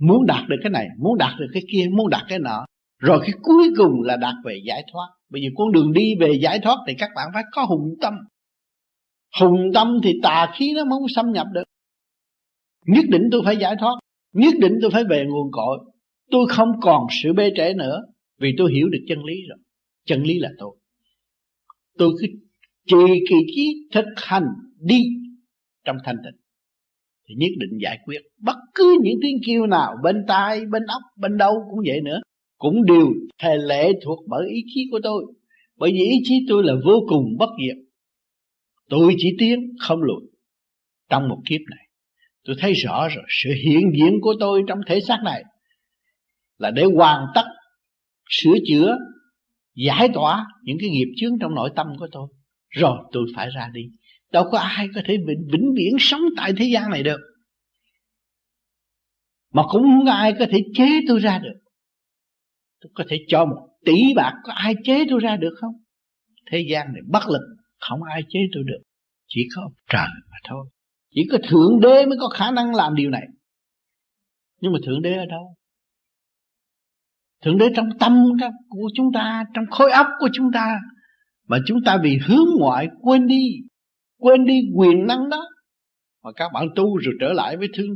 [0.00, 2.66] Muốn đạt được cái này, muốn đạt được cái kia, muốn đạt cái nọ.
[2.98, 6.32] Rồi cái cuối cùng là đạt về giải thoát bởi vì con đường đi về
[6.42, 8.14] giải thoát thì các bạn phải có hùng tâm.
[9.40, 11.64] Hùng tâm thì tà khí nó không xâm nhập được.
[12.86, 13.94] Nhất định tôi phải giải thoát,
[14.32, 15.78] nhất định tôi phải về nguồn cội.
[16.30, 18.02] Tôi không còn sự bê trễ nữa,
[18.40, 19.58] vì tôi hiểu được chân lý rồi.
[20.06, 20.76] Chân lý là tôi.
[21.98, 22.26] Tôi cứ
[22.86, 24.46] trì kỳ trí thực hành
[24.80, 25.02] đi
[25.84, 26.40] trong thanh tịnh.
[27.28, 31.02] Thì nhất định giải quyết bất cứ những tiếng kêu nào bên tai, bên óc,
[31.20, 32.20] bên đâu cũng vậy nữa
[32.58, 35.24] cũng đều thề lệ thuộc bởi ý chí của tôi.
[35.76, 37.76] Bởi vì ý chí tôi là vô cùng bất diệt.
[38.88, 40.20] Tôi chỉ tiến không lùi.
[41.08, 41.86] Trong một kiếp này
[42.46, 45.44] tôi thấy rõ rồi sự hiện diện của tôi trong thể xác này
[46.58, 47.44] là để hoàn tất
[48.30, 48.96] sửa chữa
[49.74, 52.28] giải tỏa những cái nghiệp chướng trong nội tâm của tôi.
[52.68, 53.82] Rồi tôi phải ra đi.
[54.32, 57.20] Đâu có ai có thể vĩnh, vĩnh viễn sống tại thế gian này được.
[59.52, 61.54] Mà cũng không ai có thể chế tôi ra được
[62.80, 65.72] tôi có thể cho một tỷ bạc có ai chế tôi ra được không?
[66.50, 68.82] Thế gian này bất lực, không ai chế tôi được.
[69.28, 70.66] Chỉ có trời mà thôi.
[71.14, 73.26] Chỉ có thượng đế mới có khả năng làm điều này.
[74.60, 75.54] Nhưng mà thượng đế ở đâu?
[77.42, 78.32] Thượng đế trong tâm
[78.68, 80.78] của chúng ta, trong khối óc của chúng ta.
[81.48, 83.48] Mà chúng ta vì hướng ngoại quên đi
[84.18, 85.44] quên đi quyền năng đó.
[86.24, 87.90] Mà các bạn tu rồi trở lại với thương,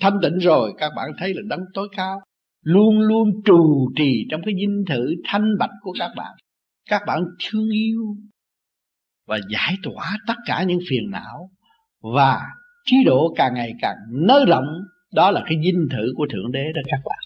[0.00, 2.20] thanh tịnh rồi, các bạn thấy là đấng tối cao
[2.62, 6.32] luôn luôn trù trì trong cái dinh thự thanh bạch của các bạn.
[6.90, 8.16] Các bạn thương yêu
[9.26, 11.50] và giải tỏa tất cả những phiền não
[12.02, 12.40] và
[12.84, 14.66] trí độ càng ngày càng nới rộng.
[15.14, 17.18] Đó là cái dinh thự của thượng đế đó các bạn.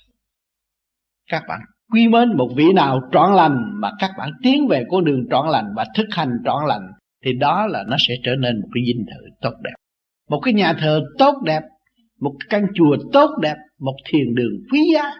[1.30, 1.60] Các bạn
[1.92, 5.48] quy mến một vị nào trọn lành mà các bạn tiến về con đường trọn
[5.48, 6.82] lành và thực hành trọn lành,
[7.24, 9.74] thì đó là nó sẽ trở nên một cái dinh thự tốt đẹp.
[10.30, 11.62] Một cái nhà thờ tốt đẹp,
[12.20, 15.12] một căn chùa tốt đẹp, một thiền đường quý giá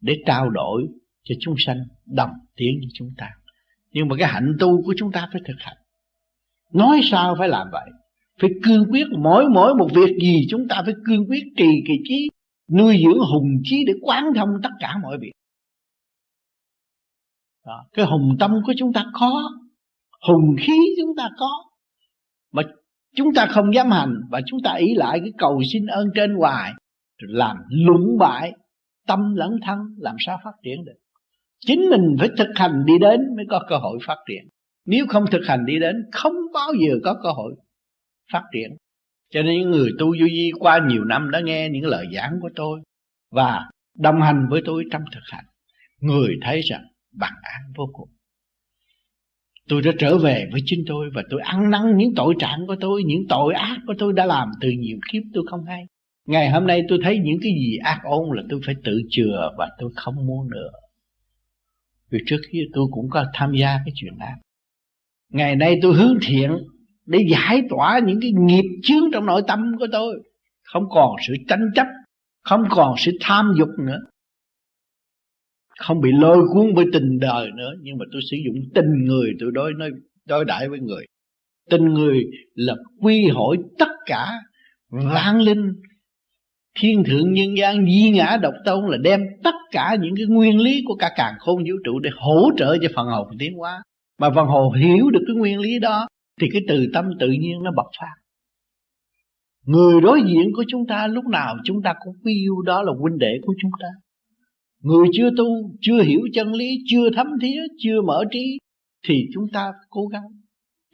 [0.00, 0.86] để trao đổi
[1.24, 3.30] cho chúng sanh, đồng tiến với chúng ta.
[3.92, 5.76] Nhưng mà cái hạnh tu của chúng ta phải thực hành.
[6.72, 7.90] Nói sao phải làm vậy?
[8.40, 11.94] Phải cương quyết mỗi mỗi một việc gì chúng ta phải cương quyết trì kỳ
[12.08, 12.28] trí,
[12.76, 15.32] nuôi dưỡng hùng trí để quán thông tất cả mọi việc.
[17.66, 17.84] Đó.
[17.92, 19.50] cái hùng tâm của chúng ta có
[20.28, 21.64] hùng khí chúng ta có,
[22.52, 22.62] mà
[23.16, 26.34] chúng ta không dám hành và chúng ta ý lại cái cầu xin ơn trên
[26.34, 26.72] hoài,
[27.18, 28.52] làm lũng bại
[29.08, 30.96] tâm lẫn thân, làm sao phát triển được?
[31.60, 34.48] Chính mình phải thực hành đi đến mới có cơ hội phát triển.
[34.86, 37.54] Nếu không thực hành đi đến, không bao giờ có cơ hội
[38.32, 38.76] phát triển.
[39.30, 42.38] Cho nên những người tu vô vi qua nhiều năm đã nghe những lời giảng
[42.42, 42.80] của tôi
[43.30, 45.44] và đồng hành với tôi trong thực hành,
[46.00, 46.82] người thấy rằng
[47.12, 48.08] bằng an vô cùng.
[49.68, 52.76] Tôi đã trở về với chính tôi và tôi ăn năn những tội trạng của
[52.80, 55.86] tôi, những tội ác của tôi đã làm từ nhiều kiếp tôi không hay
[56.28, 59.50] ngày hôm nay tôi thấy những cái gì ác ôn là tôi phải tự chừa
[59.58, 60.70] và tôi không muốn nữa.
[62.10, 64.36] Vì trước kia tôi cũng có tham gia cái chuyện ác.
[65.32, 66.50] Ngày nay tôi hướng thiện
[67.06, 70.22] để giải tỏa những cái nghiệp chướng trong nội tâm của tôi.
[70.64, 71.86] Không còn sự tranh chấp,
[72.44, 73.98] không còn sự tham dục nữa.
[75.78, 79.32] Không bị lôi cuốn bởi tình đời nữa, nhưng mà tôi sử dụng tình người,
[79.40, 79.90] tôi đối, nói,
[80.26, 81.04] đối đãi với người.
[81.70, 82.24] Tình người
[82.54, 84.32] là quy hội tất cả
[84.90, 85.72] vang linh
[86.80, 90.60] thiên thượng nhân gian di ngã độc tôn là đem tất cả những cái nguyên
[90.60, 93.82] lý của cả càng khôn vũ trụ để hỗ trợ cho phần hồn tiến hóa.
[94.20, 96.08] Mà phần hồn hiểu được cái nguyên lý đó,
[96.40, 98.14] thì cái từ tâm tự nhiên nó bộc phát.
[99.66, 102.92] Người đối diện của chúng ta lúc nào chúng ta cũng quý yêu đó là
[103.00, 103.88] huynh đệ của chúng ta.
[104.82, 105.44] Người chưa tu,
[105.80, 108.58] chưa hiểu chân lý, chưa thấm thía, chưa mở trí,
[109.08, 110.24] thì chúng ta cố gắng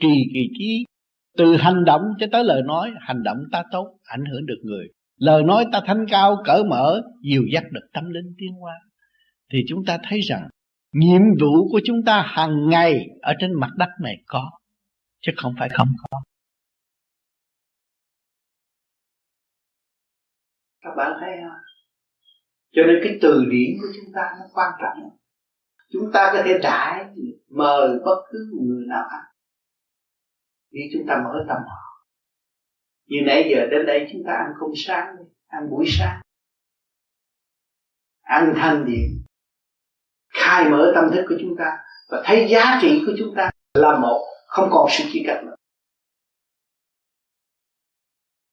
[0.00, 0.84] trì kỳ trí,
[1.38, 4.88] từ hành động cho tới lời nói, hành động ta tốt, ảnh hưởng được người
[5.16, 8.74] lời nói ta thanh cao, cởi mở, dìu dắt được tâm linh tiến hóa.
[9.52, 10.48] Thì chúng ta thấy rằng,
[10.92, 14.50] nhiệm vụ của chúng ta hàng ngày ở trên mặt đất này có,
[15.20, 16.22] chứ không phải không có.
[20.80, 21.58] Các bạn thấy không?
[22.72, 25.10] Cho nên cái từ điển của chúng ta nó quan trọng.
[25.92, 27.04] Chúng ta có thể đại,
[27.50, 29.24] mời bất cứ người nào ăn
[30.74, 31.93] khi chúng ta mở tâm họ
[33.06, 35.06] như nãy giờ đến đây chúng ta ăn không sáng
[35.46, 36.20] ăn buổi sáng.
[38.22, 39.22] Ăn thanh điện
[40.28, 41.76] khai mở tâm thức của chúng ta
[42.08, 45.54] và thấy giá trị của chúng ta là một, không còn sự chia cắt nữa.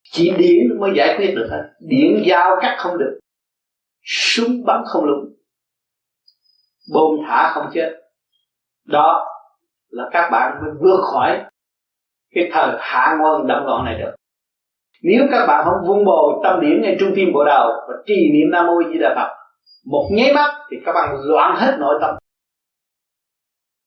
[0.02, 3.18] Chỉ điện mới giải quyết được hết điện giao cắt không được.
[4.04, 5.34] Súng bắn không lúng.
[6.94, 8.00] Bom thả không chết.
[8.84, 9.26] Đó
[9.88, 11.44] là các bạn mới vượt khỏi
[12.30, 14.14] cái thời hạ ngôn động loạn này được
[15.02, 18.32] nếu các bạn không vun bồi tâm điểm ngay trung tim bộ đầu và trì
[18.32, 19.34] niệm nam mô di đà phật,
[19.86, 22.14] một nháy mắt thì các bạn loạn hết nội tâm.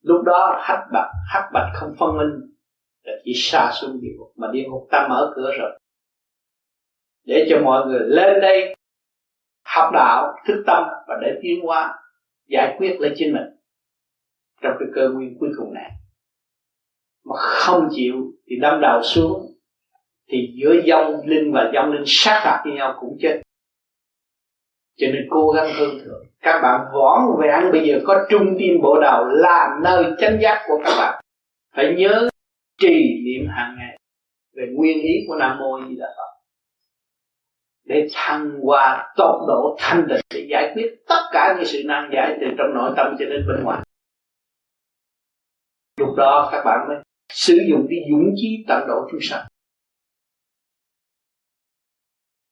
[0.02, 2.56] Lúc đó hắc bạch hắc bạch không phân minh,
[3.04, 5.80] là chỉ xa xuống địa ngục, mà địa ngục ta mở cửa rồi.
[7.26, 8.76] Để cho mọi người lên đây
[9.66, 11.96] học đạo, thức tâm và để tiến hóa,
[12.48, 13.46] giải quyết lấy chính mình
[14.62, 15.92] trong cái cơ nguyên cuối cùng này.
[17.26, 18.16] Mà không chịu
[18.48, 19.55] thì đâm đầu xuống
[20.30, 23.42] thì giữa dông linh và dông linh sát phạt với nhau cũng chết.
[24.98, 26.26] Cho nên cố gắng hơn thượng.
[26.42, 30.64] Các bạn võn vẹn bây giờ có trung tim bộ đầu là nơi chánh giác
[30.68, 31.24] của các bạn.
[31.76, 32.30] Phải nhớ
[32.82, 33.98] trì niệm hàng ngày
[34.56, 36.42] về nguyên lý của nam mô di đà phật.
[37.84, 42.10] Để thăng hoa tốc độ thanh tịnh để giải quyết tất cả những sự nan
[42.14, 43.82] giải từ trong nội tâm cho đến bên ngoài.
[46.00, 46.98] Lúc đó các bạn mới
[47.30, 49.46] sử dụng cái dũng chí tận độ chúng sanh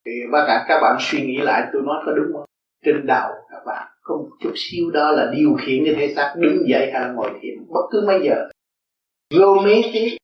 [0.05, 2.45] thì bác cả các bạn suy nghĩ lại, tôi nói có đúng không?
[2.85, 6.33] Trên đầu các bạn có một chút xíu đó là điều khiển cái thể xác
[6.37, 8.49] đứng dậy hay là ngồi thiền, bất cứ mấy giờ.
[9.39, 10.17] Vô mấy tí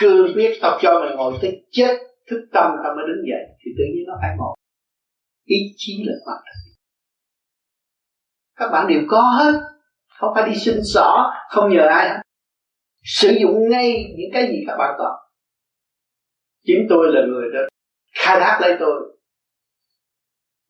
[0.00, 1.98] cương quyết tao cho mày ngồi tới chết,
[2.30, 4.56] thức tâm tao mới đứng dậy, thì tự nhiên nó phải ngồi.
[5.44, 6.74] Ý chí là quan trọng.
[8.56, 9.60] Các bạn đều có hết,
[10.08, 12.20] không phải đi xin xỏ, không nhờ ai hết.
[13.04, 15.18] Sử dụng ngay những cái gì các bạn có.
[16.64, 17.60] Chính tôi là người đó
[18.28, 19.16] khai thác lấy tôi.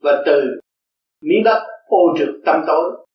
[0.02, 0.60] Và từ
[1.20, 3.06] miếng đất ô trực tâm tối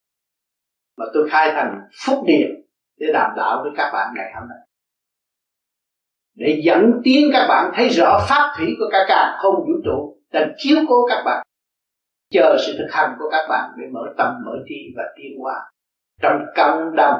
[0.97, 2.49] mà tôi khai thành phúc điện
[2.97, 4.57] để đảm đạo với các bạn ngày hôm nay.
[6.35, 10.21] Để dẫn tiến các bạn thấy rõ pháp thủy của cả càng không vũ trụ
[10.31, 11.45] đang chiếu cố các bạn.
[12.31, 15.71] Chờ sự thực hành của các bạn để mở tâm, mở trí và tiến hóa
[16.21, 17.19] trong cộng đồng,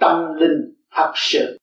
[0.00, 1.58] tâm linh, thật sự.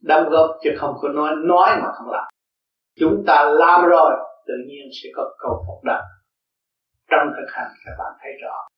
[0.00, 2.24] Đóng góp chứ không có nói nói mà không làm
[2.96, 4.14] chúng ta làm rồi,
[4.46, 6.02] tự nhiên sẽ có cầu phục đạo
[7.10, 8.68] trong thực hành, các bạn thấy rõ.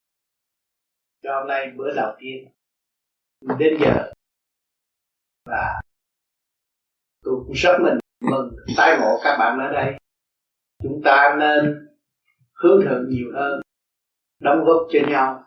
[1.22, 2.52] Cho hôm nay bữa đầu tiên,
[3.58, 4.12] đến giờ,
[5.46, 5.80] và
[7.24, 9.98] tôi cũng rất mình mừng tái ngộ các bạn ở đây.
[10.82, 11.88] Chúng ta nên
[12.52, 13.60] hướng thượng nhiều hơn,
[14.40, 15.44] đóng góp cho nhau,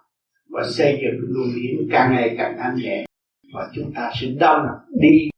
[0.49, 3.05] và xây dựng luồng điển càng ngày càng thanh nhẹ
[3.53, 4.65] và chúng ta sẽ đông
[5.01, 5.29] đi.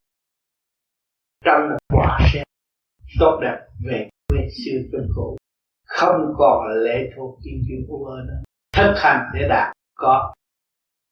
[1.45, 1.77] Trong
[3.19, 5.38] tốt đẹp về quê xưa trong cũ.
[5.85, 8.44] Không còn lệ thuộc kim kim của vơ nữa.
[8.77, 10.34] Thực hành để đạt, có.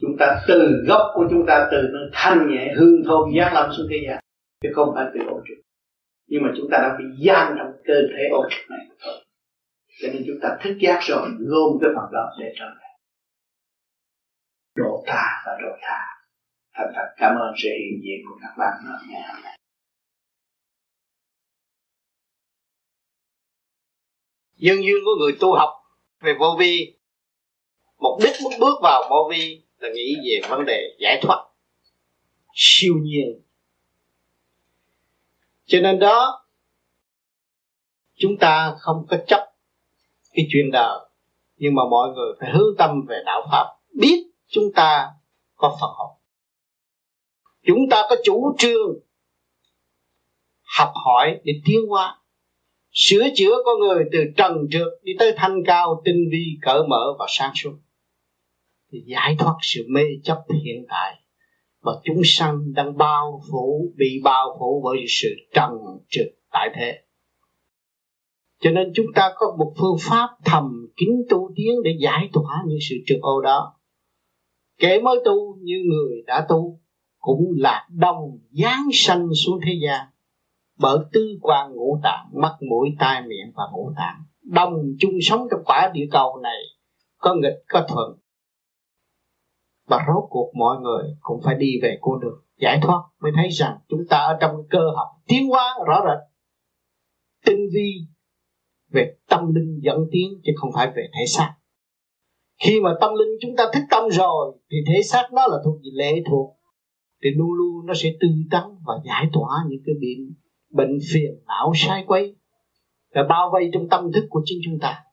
[0.02, 3.72] Chúng ta từ gốc của chúng ta từ nó thanh nhẹ, hương thơm, giác lâm
[3.78, 4.19] xuống thế gian.
[4.64, 5.57] Chứ không phải từ ô trực
[6.32, 8.86] nhưng mà chúng ta đã bị giam trong cơ thể ô trực này.
[10.02, 12.91] Cho nên chúng ta thức giác rồi, gom cái phần đó để trở lại
[14.76, 15.99] độ ta và độ tha.
[16.73, 18.73] Thành thật cảm ơn sự hiện diện của các bạn
[19.10, 19.61] ngày hôm nay.
[24.62, 25.70] Nhân duyên của người tu học
[26.22, 26.96] về vô vi.
[28.00, 31.46] Mục đích muốn bước vào vô vi là nghĩ về vấn đề giải thoát.
[32.54, 33.42] Siêu nhiên.
[35.66, 36.46] Cho nên đó
[38.16, 39.54] chúng ta không có chấp
[40.34, 41.00] cái chuyện đời
[41.58, 45.10] nhưng mà mọi người phải hướng tâm về đạo pháp biết chúng ta
[45.56, 46.18] có phần hồn
[47.66, 49.00] chúng ta có chủ trương
[50.78, 52.20] học hỏi để tiến hóa
[52.91, 57.15] sửa chữa con người từ trần trượt đi tới thanh cao, tinh vi cởi mở
[57.19, 57.73] và sáng suốt.
[58.91, 61.22] Thì giải thoát sự mê chấp hiện tại
[61.81, 65.72] và chúng sanh đang bao phủ, bị bao phủ bởi sự trần
[66.09, 66.99] trượt tại thế.
[68.61, 72.63] Cho nên chúng ta có một phương pháp thầm kín tu tiến để giải tỏa
[72.68, 73.73] những sự trượt ô đó.
[74.80, 76.80] Kẻ mới tu như người đã tu
[77.19, 80.07] cũng là đồng giáng sanh xuống thế gian
[80.80, 84.23] bởi tư quan ngũ tạng, mắt, mũi, tai, miệng và ngũ tạng.
[84.43, 86.61] Đồng chung sống trong quả địa cầu này,
[87.18, 88.18] có nghịch, có thuận.
[89.88, 92.43] Và rốt cuộc mọi người cũng phải đi về con đường.
[92.57, 96.19] Giải thoát mới thấy rằng chúng ta ở trong cơ học tiến hóa rõ rệt.
[97.45, 97.93] Tinh vi
[98.91, 101.53] về tâm linh dẫn tiến chứ không phải về thể xác.
[102.64, 105.76] Khi mà tâm linh chúng ta thức tâm rồi, thì thể xác đó là thuộc
[105.76, 106.57] về lệ thuộc.
[107.23, 110.34] Thì luôn luôn nó sẽ tư tắn và giải tỏa những cái biện
[110.72, 112.35] bệnh phiền não sai quấy
[113.14, 115.03] đã bao vây trong tâm thức của chính chúng ta.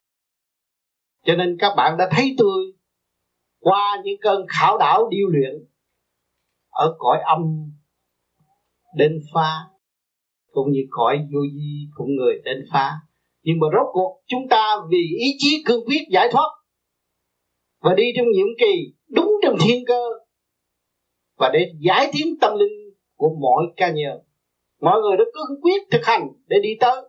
[1.25, 2.73] Cho nên các bạn đã thấy tôi
[3.61, 5.67] qua những cơn khảo đảo điêu luyện
[6.71, 7.73] ở cõi âm
[8.97, 9.51] đến phá
[10.51, 12.93] cũng như cõi vô di cũng người đến phá.
[13.43, 16.49] Nhưng mà rốt cuộc chúng ta vì ý chí cương quyết giải thoát
[17.81, 20.03] và đi trong nhiệm kỳ đúng trong thiên cơ
[21.37, 24.19] và để giải tiến tâm linh của mọi ca nhân
[24.81, 27.03] mọi người đã cương quyết thực hành để đi tới.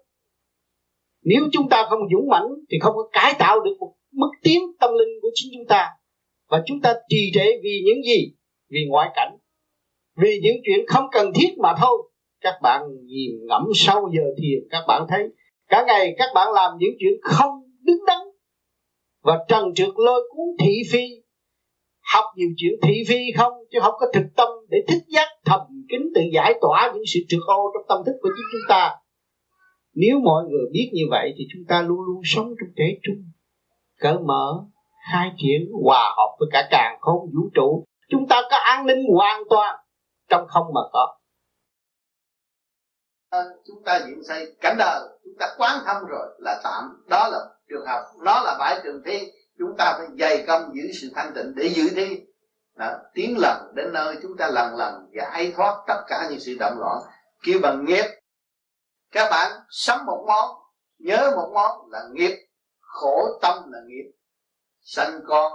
[1.23, 4.59] Nếu chúng ta không dũng mãnh thì không có cải tạo được một mức tiến
[4.79, 5.89] tâm linh của chính chúng ta.
[6.49, 8.33] Và chúng ta trì trệ vì những gì?
[8.69, 9.37] Vì ngoại cảnh.
[10.17, 12.11] Vì những chuyện không cần thiết mà thôi.
[12.41, 15.23] Các bạn nhìn ngẫm sâu giờ thiền, các bạn thấy
[15.67, 17.51] cả ngày các bạn làm những chuyện không
[17.81, 18.19] đứng đắn.
[19.23, 21.05] Và trần trượt lôi cuốn thị phi
[22.14, 23.53] học nhiều chuyện thị phi không?
[23.72, 27.19] Chứ không có thực tâm để thích giác thầm kín tự giải tỏa những sự
[27.30, 28.95] trượt ô trong tâm thức của chính chúng ta.
[29.94, 33.23] Nếu mọi người biết như vậy thì chúng ta luôn luôn sống trong trẻ trung
[33.99, 34.64] cởi mở
[35.11, 37.86] khai triển hòa hợp với cả càng không vũ trụ.
[38.10, 39.76] Chúng ta có an ninh hoàn toàn
[40.30, 41.18] trong không mà có.
[43.30, 46.84] À, chúng ta diễn xây cảnh đời chúng ta quán thông rồi là tạm.
[47.10, 50.91] Đó là trường học nó là bãi trường thi chúng ta phải dày công giữ
[51.02, 52.26] sự thanh tịnh để giữ thi
[52.80, 56.56] đó, tiến lần đến nơi chúng ta lần lần giải thoát tất cả những sự
[56.60, 56.98] động loạn.
[57.44, 58.06] Kêu bằng nghiệp.
[59.11, 60.57] Các bạn sống một món
[60.99, 62.48] nhớ một món là nghiệp.
[62.80, 64.11] Khổ tâm là nghiệp.
[64.81, 65.52] Sanh con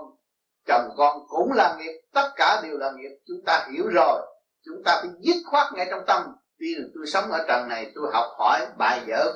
[0.66, 2.00] chồng con cũng là nghiệp.
[2.12, 3.18] Tất cả đều là nghiệp.
[3.26, 4.20] Chúng ta hiểu rồi.
[4.64, 6.22] Chúng ta phải dứt khoát ngay trong tâm.
[6.58, 9.32] Tuy là tôi sống ở trần này tôi học hỏi bài vở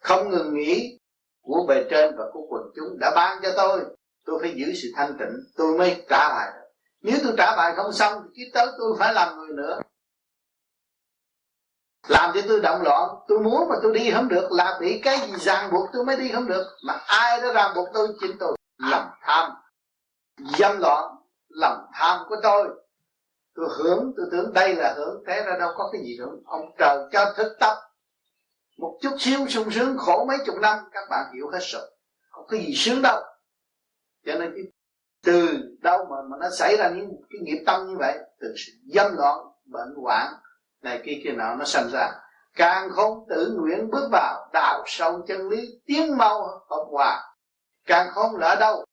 [0.00, 0.98] không ngừng nghỉ
[1.42, 3.95] của bề trên và của quần chúng đã ban cho tôi
[4.26, 6.66] tôi phải giữ sự thanh tịnh, tôi mới trả bài được.
[7.00, 9.80] Nếu tôi trả bài không xong, thì kiếp tới tôi phải làm người nữa.
[12.08, 15.18] Làm cho tôi động loạn, tôi muốn mà tôi đi không được, là bị cái
[15.18, 16.66] gì ràng buộc tôi mới đi không được.
[16.86, 18.56] Mà ai đó ràng buộc tôi, chính tôi.
[18.78, 19.50] Lòng tham.
[20.58, 21.04] Dâm loạn,
[21.48, 22.68] lòng tham của tôi.
[23.54, 26.74] Tôi hưởng tôi tưởng đây là hưởng thế ra đâu có cái gì hưởng ông
[26.78, 27.76] trời cho thức tập
[28.78, 31.82] một chút xíu sung sướng khổ mấy chục năm, các bạn hiểu hết rồi.
[32.30, 33.22] Không có gì sướng đâu
[34.26, 34.64] cho nên cái
[35.24, 35.48] từ
[35.80, 39.16] đâu mà mà nó xảy ra những cái nghiệp tâm như vậy, từ sự dâm
[39.16, 40.32] loạn, bệnh hoạn
[40.82, 42.12] này kia kia nào nó sanh ra.
[42.56, 46.40] Càng không tự nguyện bước vào đào sâu chân lý, tiến mau
[46.70, 47.22] hợp hòa.
[47.86, 48.84] Càng không lỡ đâu.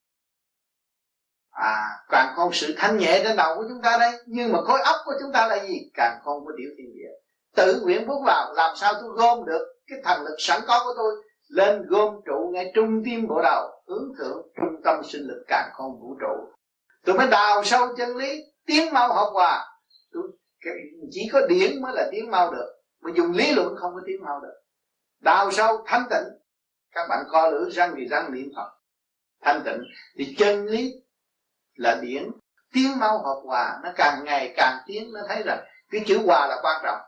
[1.52, 4.12] À càng không sự thanh nhẹ trên đầu của chúng ta đây.
[4.26, 5.92] Nhưng mà khối óc của chúng ta là gì?
[5.94, 7.10] Càng không có điều thiên địa.
[7.56, 10.94] Tự nguyện bước vào, làm sao tôi gom được cái thần lực sẵn có của
[10.98, 11.16] tôi?
[11.54, 15.70] Lên gom trụ ngay trung tim bộ đầu, hướng thượng trung tâm sinh lực càng
[15.74, 16.54] không vũ trụ.
[17.06, 19.66] Tôi mới đào sâu chân lý, tiến mau học hòa.
[20.14, 20.24] Tôi
[21.12, 24.24] chỉ có điển mới là tiến mau được, mà dùng lý luận không có tiến
[24.26, 24.62] mau được.
[25.22, 26.40] Đào sâu thanh tịnh.
[26.92, 28.70] Các bạn co lửa răng thì răng niệm phật.
[29.42, 29.84] Thanh tịnh.
[30.18, 30.94] Thì chân lý
[31.74, 32.32] là điển.
[32.74, 36.48] Tiếng mau hợp hòa, nó càng ngày càng tiến, nó thấy rằng cái chữ hòa
[36.48, 37.00] là quan trọng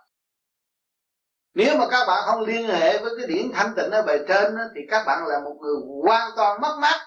[1.55, 4.55] nếu mà các bạn không liên hệ với cái điển thanh tịnh ở bề trên
[4.75, 6.99] thì các bạn là một người hoàn toàn mất mát,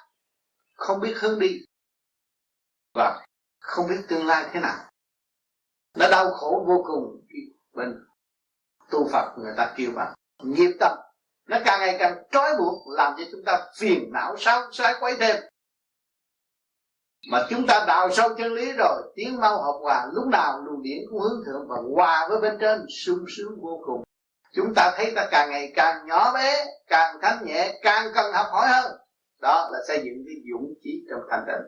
[0.75, 1.61] không biết hướng đi
[2.95, 3.25] và
[3.61, 4.91] không biết tương lai thế nào.
[5.97, 7.27] Nó đau khổ vô cùng
[7.73, 8.05] bên
[8.91, 10.99] tu Phật người ta kêu bạn nghiệp tâm.
[11.49, 15.17] Nó càng ngày càng trói buộc, làm cho chúng ta phiền não sao sai quấy
[15.21, 15.37] thêm.
[17.31, 20.83] Mà chúng ta đào sâu chân lý rồi tiến mau học hòa, lúc nào luồng
[20.83, 24.03] điển cũng hướng thượng và hòa với bên trên, sung sướng vô cùng
[24.53, 28.47] chúng ta thấy ta càng ngày càng nhỏ bé, càng thanh nhẹ, càng cần học
[28.51, 28.93] hỏi hơn.
[29.41, 31.67] Đó là xây dựng cái dũng chí trong thanh tịnh.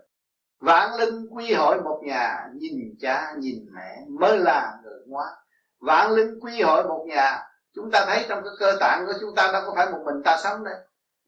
[0.60, 5.32] Vạn linh quy hội một nhà, nhìn cha, nhìn mẹ, mới là người ngoan.
[5.80, 7.42] Vạn linh quy hội một nhà,
[7.74, 10.22] chúng ta thấy trong cái cơ tạng của chúng ta đâu có phải một mình
[10.24, 10.74] ta sống đây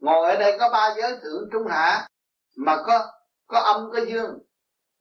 [0.02, 2.08] ngồi ở đây có ba giới thượng trung hạ,
[2.56, 3.12] mà có
[3.46, 4.38] có âm, có dương,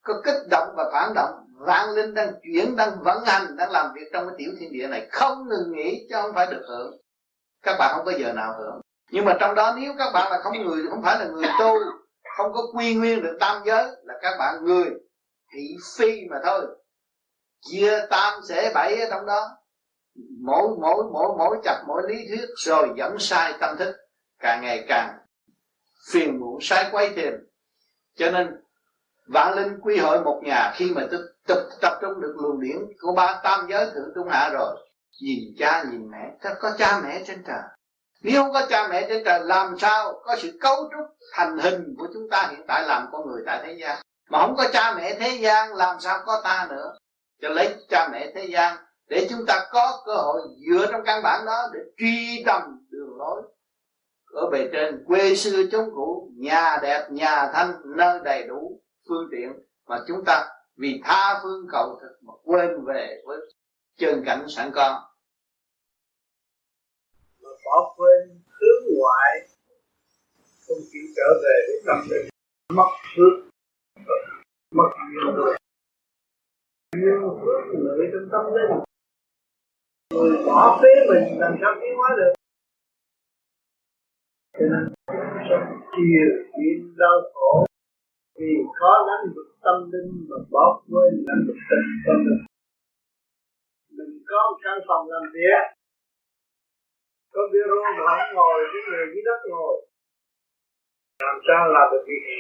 [0.03, 3.93] có kích động và phản động vạn linh đang chuyển, đang vận hành, đang làm
[3.95, 7.01] việc trong cái tiểu thiên địa này, không ngừng nghỉ chứ không phải được hưởng.
[7.61, 8.81] Các bạn không có giờ nào hưởng.
[9.11, 11.73] Nhưng mà trong đó nếu các bạn là không người không phải là người tu,
[12.37, 14.85] không có quy nguyên được tam giới, là các bạn người,
[15.53, 16.61] thị phi mà thôi.
[17.69, 19.49] Chia tam sẽ bảy ở trong đó.
[20.41, 23.95] Mỗi mỗi mỗi mỗi chặt mỗi lý thuyết rồi dẫn sai tâm thức,
[24.39, 25.17] càng ngày càng
[26.11, 27.33] phiền muộn, sai quay tiền
[28.15, 28.60] cho nên
[29.27, 32.77] vạn linh quy hội một nhà khi mà tập, tập, tập trung được luồng điển
[33.01, 34.87] của ba tam giới thượng trung hạ rồi.
[35.21, 37.61] Nhìn cha nhìn mẹ chắc có cha mẹ trên trời.
[38.21, 41.95] Nếu không có cha mẹ trên trời làm sao có sự cấu trúc thành hình
[41.97, 43.97] của chúng ta hiện tại làm con người tại thế gian?
[44.29, 46.97] Mà không có cha mẹ thế gian làm sao có ta nữa?
[47.41, 48.77] Cho lấy cha mẹ thế gian
[49.09, 53.17] để chúng ta có cơ hội dựa trong căn bản đó để truy tầm đường
[53.17, 53.41] lối.
[54.33, 59.27] Ở bề trên quê xưa chốn cũ nhà đẹp nhà thanh nơi đầy đủ phương
[59.31, 59.53] tiện
[59.87, 63.37] mà chúng ta vì tha phương cầu thực mà quên về với
[63.97, 65.09] chân cảnh sẵn có.
[67.43, 69.47] Mà bỏ quên hướng ngoại,
[70.67, 72.29] không chịu trở về với tâm linh.
[72.73, 73.49] Mất hướng,
[74.75, 75.55] mất nhiều người.
[76.95, 78.83] Nhiều hướng lợi trong tâm linh.
[80.13, 82.33] Người bỏ phế mình làm sao tiến hóa được?
[84.53, 84.93] Cho nên
[85.49, 86.21] sống chia
[86.57, 87.65] biến đau khổ
[88.41, 92.43] vì khó lắm được tâm linh và bỏ quên lãnh vực tình tâm linh.
[93.97, 95.63] Mình có một căn phòng làm việc.
[97.33, 99.75] Có bureau mà không ngồi cái người dưới đất ngồi.
[101.25, 102.39] Làm sao làm được việc gì?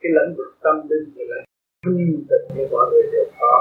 [0.00, 1.38] Cái lĩnh vực tâm linh thì là
[1.82, 3.54] thanh tịnh như mọi người đều có.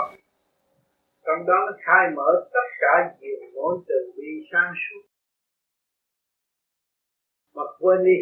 [1.25, 5.03] Trong đó nó khai mở tất cả nhiều mối từ bi sáng suốt.
[7.55, 8.17] Mà quên đi,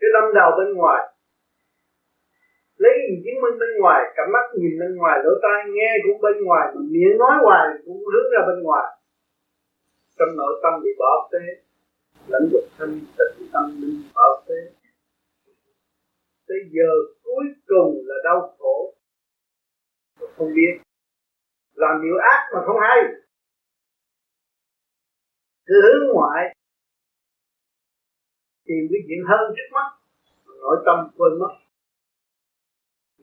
[0.00, 1.15] cái lâm đầu bên ngoài
[2.82, 6.20] lấy gì chứng minh bên ngoài cặp mắt nhìn bên ngoài, lỗ tai nghe cũng
[6.20, 8.86] bên ngoài mà miệng nói hoài cũng hướng ra bên ngoài.
[10.18, 11.44] Trong nội tâm bị bỏ phế,
[12.28, 14.60] lãnh vực thanh tịnh tâm linh bỏ phế.
[16.48, 16.90] Tới giờ
[17.24, 18.94] cuối cùng là đau khổ.
[20.36, 20.74] Không biết
[21.74, 22.98] làm điều ác mà không hay.
[25.66, 26.56] Cứ hướng ngoại,
[28.64, 29.88] tìm cái chuyện hơn trước mắt,
[30.60, 31.65] nội tâm quên mất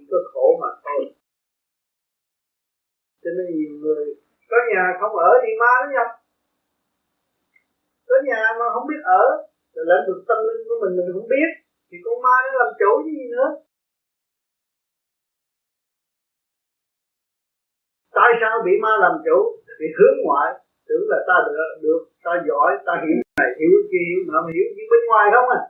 [0.03, 1.01] chỉ có khổ mà thôi.
[3.23, 4.05] Cho nên nhiều người,
[4.49, 6.09] có nhà không ở thì ma nó nhập.
[8.07, 9.23] Có nhà mà không biết ở
[9.73, 11.49] rồi lãnh vực tâm linh của mình mình không biết,
[11.89, 13.49] thì con ma nó làm chủ gì nữa?
[18.17, 19.37] Tại sao bị ma làm chủ?
[19.79, 20.49] Bị hướng ngoại,
[20.87, 21.55] tưởng là ta được
[21.85, 25.25] được, ta giỏi, ta hiểu này, hiểu kia, hiểu nọ, mà hiểu nhưng bên ngoài
[25.33, 25.61] không à.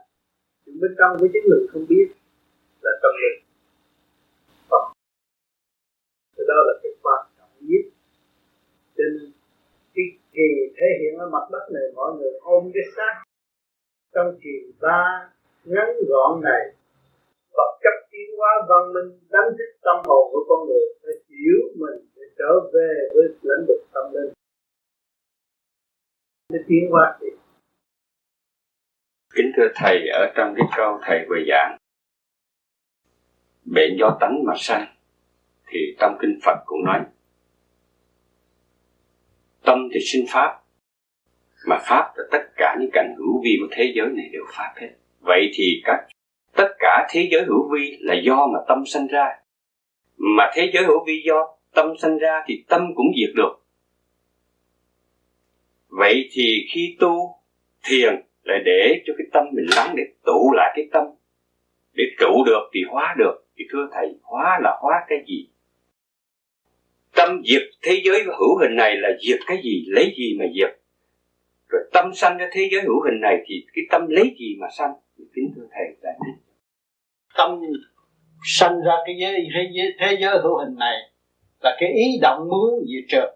[0.64, 2.06] Nhưng bên trong cái chính mình không biết
[2.84, 3.38] là tâm linh
[4.70, 4.84] Phật
[6.50, 7.84] đó là cái quan trọng nhất
[9.04, 9.26] cho
[9.94, 13.14] cái kỳ thể hiện ở mặt đất này, mọi người ôm cái xác.
[14.14, 15.30] Trong kỳ ba
[15.64, 16.62] ngắn gọn này
[17.56, 21.60] vật chất tiến hóa văn minh đánh thức tâm hồn của con người, phải hiểu
[21.74, 24.32] mình để trở về với lãnh vực tâm linh.
[26.52, 27.26] Để tiến hóa thì
[29.34, 31.76] kính thưa thầy, ở trong cái câu thầy vừa giảng
[33.64, 34.86] bệnh do tánh mà sanh
[35.66, 37.00] thì trong kinh Phật cũng nói
[39.64, 40.60] tâm thì sinh pháp.
[41.66, 44.72] Mà pháp là tất cả những cảnh hữu vi của thế giới này đều pháp
[44.76, 44.90] hết.
[45.20, 46.06] Vậy thì các
[46.56, 49.26] tất cả thế giới hữu vi là do mà tâm sanh ra.
[50.16, 53.64] Mà thế giới hữu vi do tâm sanh ra thì tâm cũng diệt được.
[55.88, 57.34] Vậy thì khi tu
[57.84, 61.04] thiền là để cho cái tâm mình lắng, để tụ lại cái tâm,
[61.92, 63.46] để trụ được thì hóa được.
[63.56, 65.48] Thì thưa thầy, hóa là hóa cái gì?
[67.16, 70.78] Tâm diệt thế giới hữu hình này là diệt cái gì lấy gì mà diệt?
[71.68, 74.66] Rồi tâm sanh ra thế giới hữu hình này thì cái tâm lấy gì mà
[74.78, 74.92] sanh?
[75.34, 76.42] Kính thưa thầy giải thích.
[77.36, 77.60] Tâm
[78.44, 80.96] sanh ra cái giới thế giới, thế giới hữu hình này
[81.62, 83.34] là cái ý động muốn diệt trượt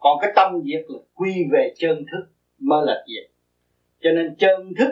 [0.00, 3.30] còn cái tâm diệt là quy về chân thức mới là diệt.
[4.00, 4.90] Cho nên chân thức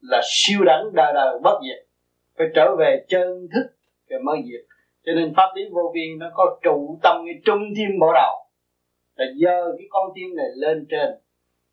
[0.00, 1.86] là siêu đẳng đời đời bất diệt.
[2.38, 3.66] Phải trở về chân thức
[4.08, 4.69] rồi mới diệt
[5.04, 8.40] cho nên pháp lý vô vi nó có trụ tâm cái trung tim bộ đầu
[9.20, 11.10] là dơ cái con tim này lên trên,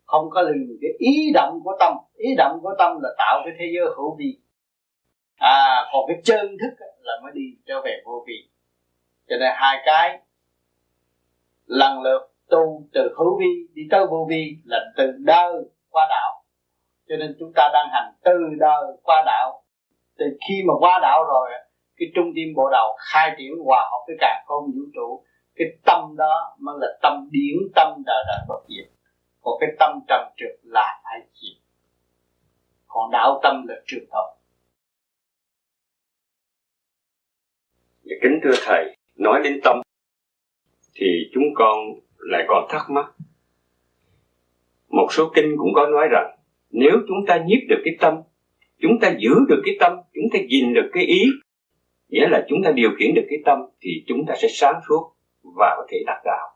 [0.04, 1.92] không có lừng cái ý động của tâm.
[2.14, 4.38] Ý động của tâm là tạo cái thế giới hữu vi.
[5.36, 8.48] À còn cái chân thức là mới đi trở về vô vi.
[9.28, 10.18] Cho nên hai cái
[11.66, 15.52] lần lượt tu từ hữu vi đi tới vô vi là từ đời
[15.90, 16.44] qua đạo.
[17.08, 19.62] Cho nên chúng ta đang hành từ đời qua đạo.
[20.18, 21.50] Từ khi mà qua đạo rồi
[21.98, 25.24] cái trung tim bộ đầu khai triển hòa hợp với cả không vũ trụ
[25.58, 28.90] cái tâm đó mới là tâm điển tâm đời đời bất diệt.
[29.40, 31.54] Còn cái tâm trầm trượt là ai chịu?
[32.86, 34.30] Còn đạo tâm là trường tồn
[38.02, 39.80] dạ, kính thưa thầy nói đến tâm
[40.94, 41.78] thì chúng con
[42.18, 43.06] lại còn thắc mắc.
[44.88, 46.38] Một số kinh cũng có nói rằng
[46.70, 48.22] nếu chúng ta nhiếp được cái tâm
[48.80, 51.22] chúng ta giữ được cái tâm chúng ta gìn được cái ý
[52.08, 55.12] nghĩa là chúng ta điều khiển được cái tâm thì chúng ta sẽ sáng suốt
[55.42, 56.48] và có thể đạt đạo.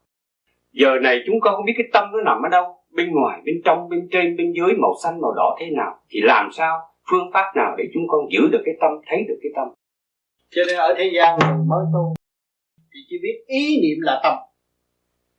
[0.72, 3.54] Giờ này chúng con không biết cái tâm nó nằm ở đâu, bên ngoài, bên
[3.64, 6.78] trong, bên trên, bên dưới, màu xanh, màu đỏ thế nào, thì làm sao
[7.10, 9.68] phương pháp nào để chúng con giữ được cái tâm, thấy được cái tâm?
[10.50, 12.14] Cho nên ở thế gian mình mới tu
[12.94, 14.34] thì chỉ biết ý niệm là tâm,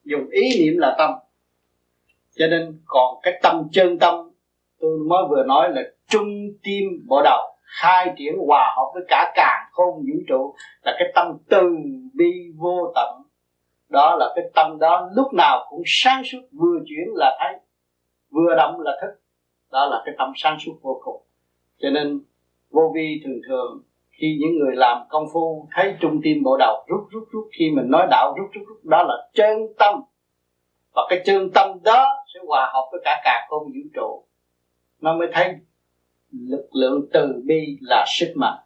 [0.04, 1.12] dùng ý niệm là tâm.
[2.36, 4.16] Cho nên còn cái tâm chân tâm,
[4.80, 6.30] tôi mới vừa nói là trung
[6.64, 11.12] tim bộ đầu, khai triển hòa hợp với cả càng không vũ trụ là cái
[11.16, 11.70] tâm từ
[12.14, 13.22] bi vô tận.
[13.90, 17.60] Đó là cái tâm đó lúc nào cũng sáng suốt, vừa chuyển là thấy,
[18.30, 19.22] vừa động là thức.
[19.72, 21.22] Đó là cái tâm sáng suốt vô cùng.
[21.80, 22.22] Cho nên
[22.70, 26.86] vô vi thường thường, khi những người làm công phu, thấy trung tim bộ đầu
[26.88, 30.02] rút rút rút, khi mình nói đạo rút rút rút, đó là chân tâm.
[30.96, 34.26] Và cái chân tâm đó sẽ hòa hợp với cả cả không vũ trụ.
[35.02, 35.54] Nó mới thấy
[36.32, 38.63] lực lượng từ bi là sức mạnh.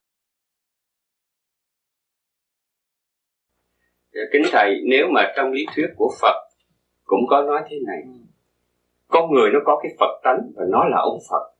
[4.33, 6.35] Kính thầy, nếu mà trong lý thuyết của phật
[7.03, 8.01] cũng có nói thế này,
[9.07, 11.53] con người nó có cái phật tánh và nó là ông phật.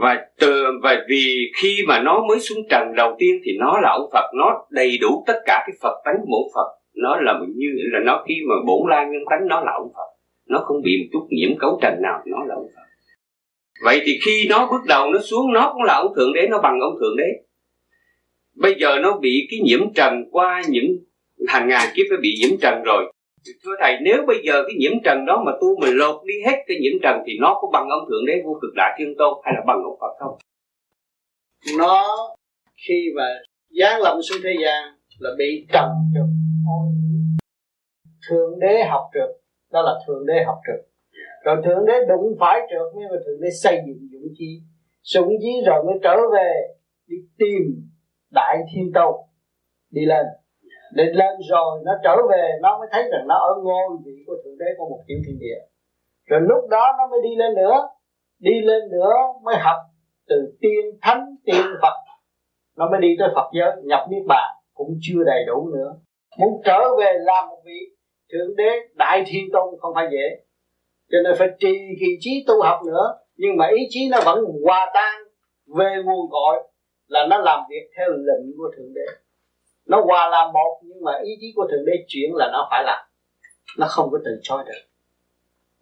[0.00, 3.90] Và từ, và vì khi mà nó mới xuống trần đầu tiên thì nó là
[3.90, 6.78] ông phật, nó đầy đủ tất cả cái phật tánh của một phật.
[6.94, 10.16] Nó là như, là nó khi mà bổn lai nguyên tánh, nó là ông phật.
[10.46, 12.82] Nó không bị một chút nhiễm cấu trần nào, nó là ông phật.
[13.84, 16.60] Vậy thì khi nó bước đầu nó xuống, nó cũng là ông thượng đế, nó
[16.62, 17.45] bằng ông thượng đế
[18.56, 20.98] bây giờ nó bị cái nhiễm trần qua những
[21.48, 23.12] hàng ngàn kiếp nó bị nhiễm trần rồi.
[23.64, 26.56] Thưa thầy nếu bây giờ cái nhiễm trần đó mà tu mình lột đi hết
[26.66, 29.34] cái nhiễm trần thì nó có bằng ông thượng đế vô cực đại thiên tôn
[29.44, 30.38] hay là bằng ông phật không?
[31.78, 32.06] Nó
[32.88, 33.26] khi mà
[33.80, 34.82] giáng lâm xuống thế gian
[35.18, 36.26] là bị trần trượt
[38.28, 39.30] thượng đế học trượt
[39.72, 40.86] đó là thượng đế học trượt
[41.44, 44.60] rồi thượng đế đụng phải trượt mới mà thượng đế xây dựng dũng chi
[45.02, 46.52] sụng chí rồi mới trở về
[47.06, 47.62] đi tìm
[48.30, 49.14] đại thiên tôn
[49.90, 50.26] đi lên.
[50.92, 54.34] Để lên rồi nó trở về, nó mới thấy rằng nó ở ngôi vị của
[54.44, 55.60] thượng đế của một tiểu thiên địa.
[56.26, 57.88] Rồi lúc đó nó mới đi lên nữa.
[58.38, 59.76] Đi lên nữa mới học
[60.28, 61.94] từ tiên thánh, tiên phật.
[62.76, 65.94] Nó mới đi tới phật giới, nhập niết bàn, cũng chưa đầy đủ nữa.
[66.38, 67.80] Muốn trở về làm một vị
[68.32, 70.44] thượng đế, đại thiên tôn không phải dễ.
[71.10, 73.18] Cho nên phải trì kỳ trí tu học nữa.
[73.36, 75.14] Nhưng mà ý chí nó vẫn hòa tan
[75.78, 76.68] về nguồn cội
[77.08, 79.06] là nó làm việc theo lệnh của thượng đế.
[79.86, 82.84] Nó hòa làm một nhưng mà ý chí của thượng đế chuyển là nó phải
[82.84, 83.04] làm.
[83.78, 84.80] Nó không có từ chối được.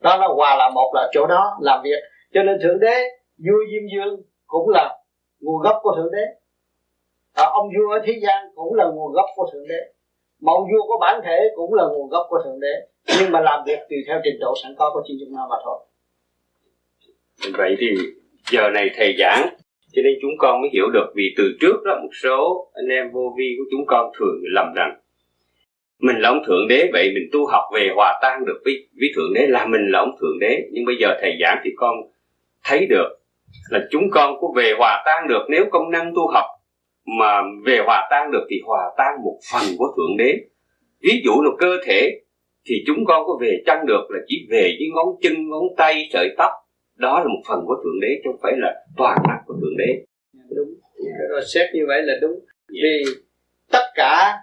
[0.01, 2.01] Đó nó hòa là một là chỗ đó làm việc.
[2.35, 2.95] Cho nên thượng đế
[3.39, 4.99] vua diêm dương cũng là
[5.41, 6.25] nguồn gốc của thượng đế.
[7.33, 9.81] À, ông vua ở thế gian cũng là nguồn gốc của thượng đế.
[10.41, 12.75] Mà ông vua có bản thể cũng là nguồn gốc của thượng đế.
[13.21, 15.57] Nhưng mà làm việc tùy theo trình độ sẵn có của chính chúng ta mà
[15.65, 15.79] thôi.
[17.59, 17.95] Vậy thì
[18.51, 19.49] giờ này thầy giảng
[19.95, 23.13] cho nên chúng con mới hiểu được vì từ trước đó một số anh em
[23.13, 24.97] vô vi của chúng con thường lầm rằng
[26.01, 29.09] mình là ông thượng đế, vậy mình tu học về hòa tan được với với
[29.17, 30.59] thượng đế là mình là ông thượng đế.
[30.73, 31.95] Nhưng bây giờ thầy giảng thì con
[32.65, 33.09] thấy được
[33.71, 35.47] là chúng con có về hòa tan được.
[35.49, 36.45] Nếu công năng tu học
[37.19, 40.35] mà về hòa tan được thì hòa tan một phần của thượng đế.
[41.01, 42.21] Ví dụ là cơ thể
[42.67, 46.09] thì chúng con có về chăng được là chỉ về với ngón chân, ngón tay,
[46.13, 46.51] sợi tóc
[46.97, 49.77] đó là một phần của thượng đế, chứ không phải là toàn năng của thượng
[49.79, 50.05] đế.
[50.33, 50.69] Dạ, đúng.
[51.05, 52.41] Dạ, rồi xét như vậy là đúng.
[52.69, 53.05] Vì
[53.73, 54.39] tất cả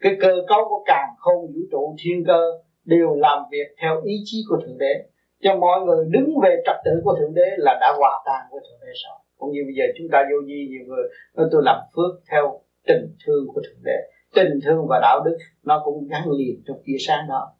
[0.00, 2.40] cái cơ cấu của càng không vũ trụ, thiên cơ
[2.84, 4.94] đều làm việc theo ý chí của thượng đế.
[5.42, 8.60] Cho mọi người đứng về trật tự của thượng đế là đã hòa tan với
[8.60, 9.18] thượng đế rồi.
[9.36, 11.04] Cũng như bây giờ chúng ta vô di nhiều người
[11.36, 13.98] nói tôi làm phước theo tình thương của thượng đế.
[14.34, 17.52] Tình thương và đạo đức nó cũng gắn liền trong tia sáng đó.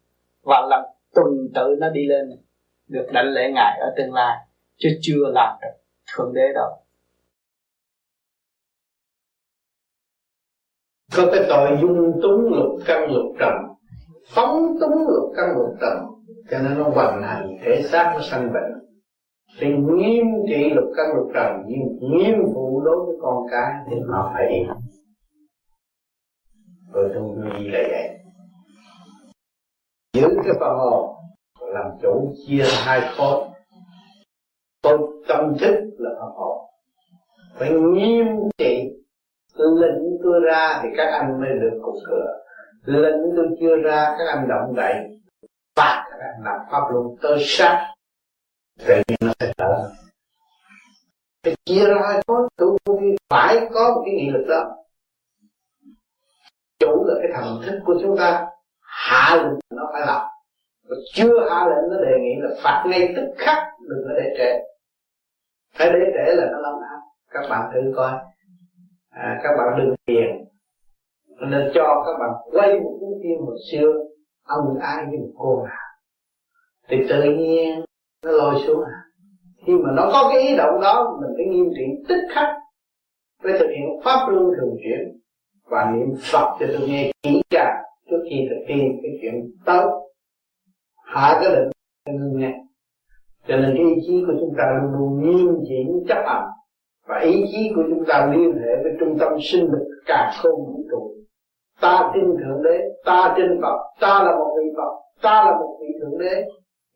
[0.43, 0.83] Và lần
[1.15, 2.31] tuần tự nó đi lên
[2.93, 4.39] được đánh lễ ngài ở tương lai,
[4.79, 5.83] chứ chưa làm được
[6.13, 6.71] thượng đế đâu.
[11.17, 13.53] Có cái tội dung túng lục căn lục trần,
[14.35, 15.99] phóng túng lục căn lục trần,
[16.51, 18.73] cho nên nó hoành hành thể xác nó sanh bệnh.
[19.61, 23.97] Thì nghiêm trị lục căn lục trần, nhưng nghiêm vụ đối với con cái thì
[24.07, 24.67] nó phải im
[26.93, 28.09] rồi trong duy là vậy.
[30.13, 31.12] Giữ cái phần hồn
[31.73, 33.49] làm chủ chia hai khối.
[34.83, 36.59] Khối tâm thức là phần hồn
[37.59, 38.27] phải nghiêm
[38.59, 38.89] trị.
[39.55, 42.39] Lệnh tôi ra thì các anh mới được cục cửa.
[42.85, 44.95] Lệnh tôi chưa ra, các anh động đậy.
[45.77, 47.07] Phạt các anh làm pháp luân.
[47.23, 47.95] Tơ sát.
[48.87, 49.91] Tự nhiên nó sẽ trở
[51.45, 52.49] phải chia ra hai khối.
[52.57, 52.77] Tu
[53.31, 54.77] phải có một cái nghị lực đó.
[56.79, 58.47] Chủ là cái thần thức của chúng ta.
[58.81, 60.32] Hạ lực nó phải làm
[60.93, 63.59] mà chưa hạ lệnh nó đề nghị là phạt ngay tức khắc
[63.89, 64.59] đừng có để trễ.
[65.79, 67.01] Phải để trễ là nó làm áp
[67.31, 68.13] các bạn thử coi.
[69.11, 70.45] À, các bạn đừng tiền
[71.41, 73.93] nên cho các bạn quay một cuốn phim hồi xưa
[74.45, 75.89] ông ai với một cô nào.
[76.89, 77.85] Thì tự nhiên
[78.25, 79.03] nó lôi xuống à.
[79.67, 82.49] Khi mà nó có cái ý động đó mình phải nghiêm trị tức khắc
[83.43, 85.21] phải thực hiện pháp luân thường chuyển
[85.71, 90.02] và niệm phật cho tôi nghe kỹ càng trước khi thực hiện cái chuyện tốt
[91.13, 91.71] hạ cái định
[92.21, 92.53] ngưng nghe.
[93.49, 96.49] Cho nên cái ý chí của chúng ta luôn luôn nghiêm chỉnh chấp hành.
[97.07, 100.67] Và ý chí của chúng ta liên hệ với trung tâm sinh lực cả không
[100.67, 101.15] vũ trụ.
[101.81, 105.79] Ta tin thượng đế, ta tin phật, ta là một vị phật, ta là một
[105.81, 106.45] vị thượng đế.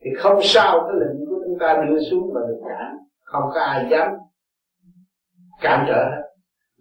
[0.04, 3.60] Thì không sao cái lệnh của chúng ta đưa xuống mà được cản không có
[3.60, 4.12] ai dám
[5.60, 6.04] cản trở.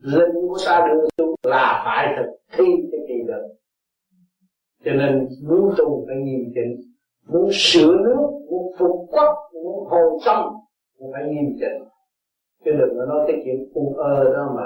[0.03, 3.55] Hết lệnh của ta đưa xuống là phải thực thi cái kỳ lệnh
[4.85, 6.94] cho nên muốn tu phải nghiêm chỉnh
[7.27, 10.45] muốn sửa nước, muốn phục quốc, muốn hồi tâm
[10.99, 11.89] cũng phải nghiêm chỉnh.
[12.65, 14.63] Chứ đừng có nói cái chuyện u ơ đó mà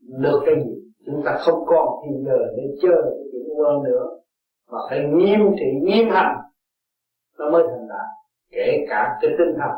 [0.00, 0.74] được cái gì.
[1.06, 4.06] Chúng ta không còn thì giờ để chơi cái chuyện u ơ nữa.
[4.70, 6.36] Mà phải nghiêm trị, nghiêm hành.
[7.38, 8.06] Nó mới thành đạt.
[8.50, 9.70] Kể cả cái tinh thần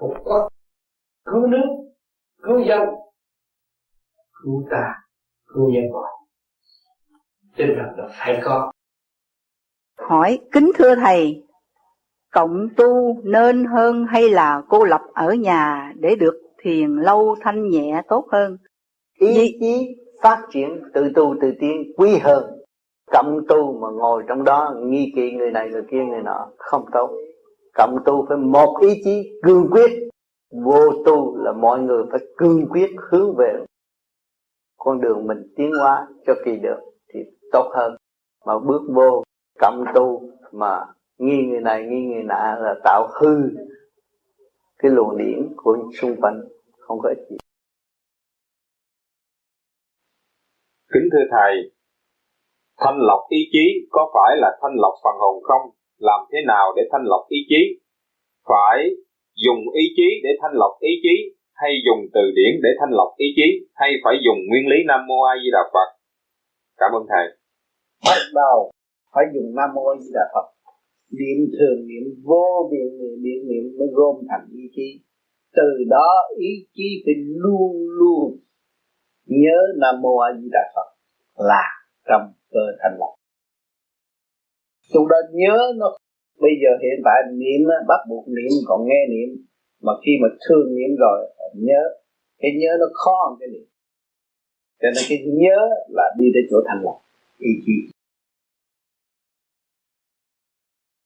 [0.00, 0.48] phục quốc,
[1.24, 1.68] cứu nước,
[2.42, 2.80] cứu dân,
[4.42, 4.94] cứu ta,
[5.54, 6.12] cứu nhân loại.
[7.56, 8.72] Tinh thần là phải có
[9.98, 11.44] hỏi kính thưa thầy
[12.34, 17.68] cộng tu nên hơn hay là cô lập ở nhà để được thiền lâu thanh
[17.68, 18.56] nhẹ tốt hơn?
[19.20, 22.44] Ý chí phát triển tự tu tự tiến quý hơn.
[23.12, 26.84] Cộng tu mà ngồi trong đó nghi kỵ người này người kia người nọ không
[26.92, 27.10] tốt.
[27.74, 30.08] Cộng tu phải một ý chí cương quyết.
[30.64, 33.64] Vô tu là mọi người phải cương quyết hướng về
[34.78, 36.78] con đường mình tiến hóa cho kỳ được
[37.14, 37.20] thì
[37.52, 37.96] tốt hơn.
[38.46, 39.23] Mà bước vô
[39.64, 40.22] cộng tu
[40.52, 40.80] mà
[41.18, 43.34] nghi người này nghi người nọ là tạo hư
[44.78, 46.40] cái luồng điển của xung quanh
[46.78, 47.36] không có ích gì.
[50.92, 51.52] Kính thưa thầy
[52.80, 55.70] thanh lọc ý chí có phải là thanh lọc phần hồn không?
[55.98, 57.80] Làm thế nào để thanh lọc ý chí?
[58.48, 58.90] Phải
[59.34, 63.08] dùng ý chí để thanh lọc ý chí hay dùng từ điển để thanh lọc
[63.16, 63.66] ý chí?
[63.74, 65.88] Hay phải dùng nguyên lý nam mô a di đà phật?
[66.76, 67.26] Cảm ơn thầy.
[68.04, 68.73] Bắt đầu
[69.14, 70.46] phải dùng nam mô a di đà phật.
[71.18, 74.88] Niệm thường niệm, vô biên niệm niệm niệm mới gom thành ý chí.
[75.56, 78.38] Từ đó ý chí phải luôn luôn
[79.26, 80.88] nhớ nam mô a di đà phật
[81.50, 81.66] là
[82.08, 83.12] trong cơ thành lập.
[84.92, 85.88] Chúng ta nhớ nó,
[86.40, 89.44] bây giờ hiện tại niệm bắt buộc niệm còn nghe niệm.
[89.82, 91.18] Mà khi mà thương niệm rồi,
[91.54, 91.82] nhớ,
[92.38, 93.66] cái nhớ nó khó hơn cái niệm.
[94.80, 96.98] Cho nên cái nhớ là đi đến chỗ thành lập,
[97.38, 97.93] ý chí.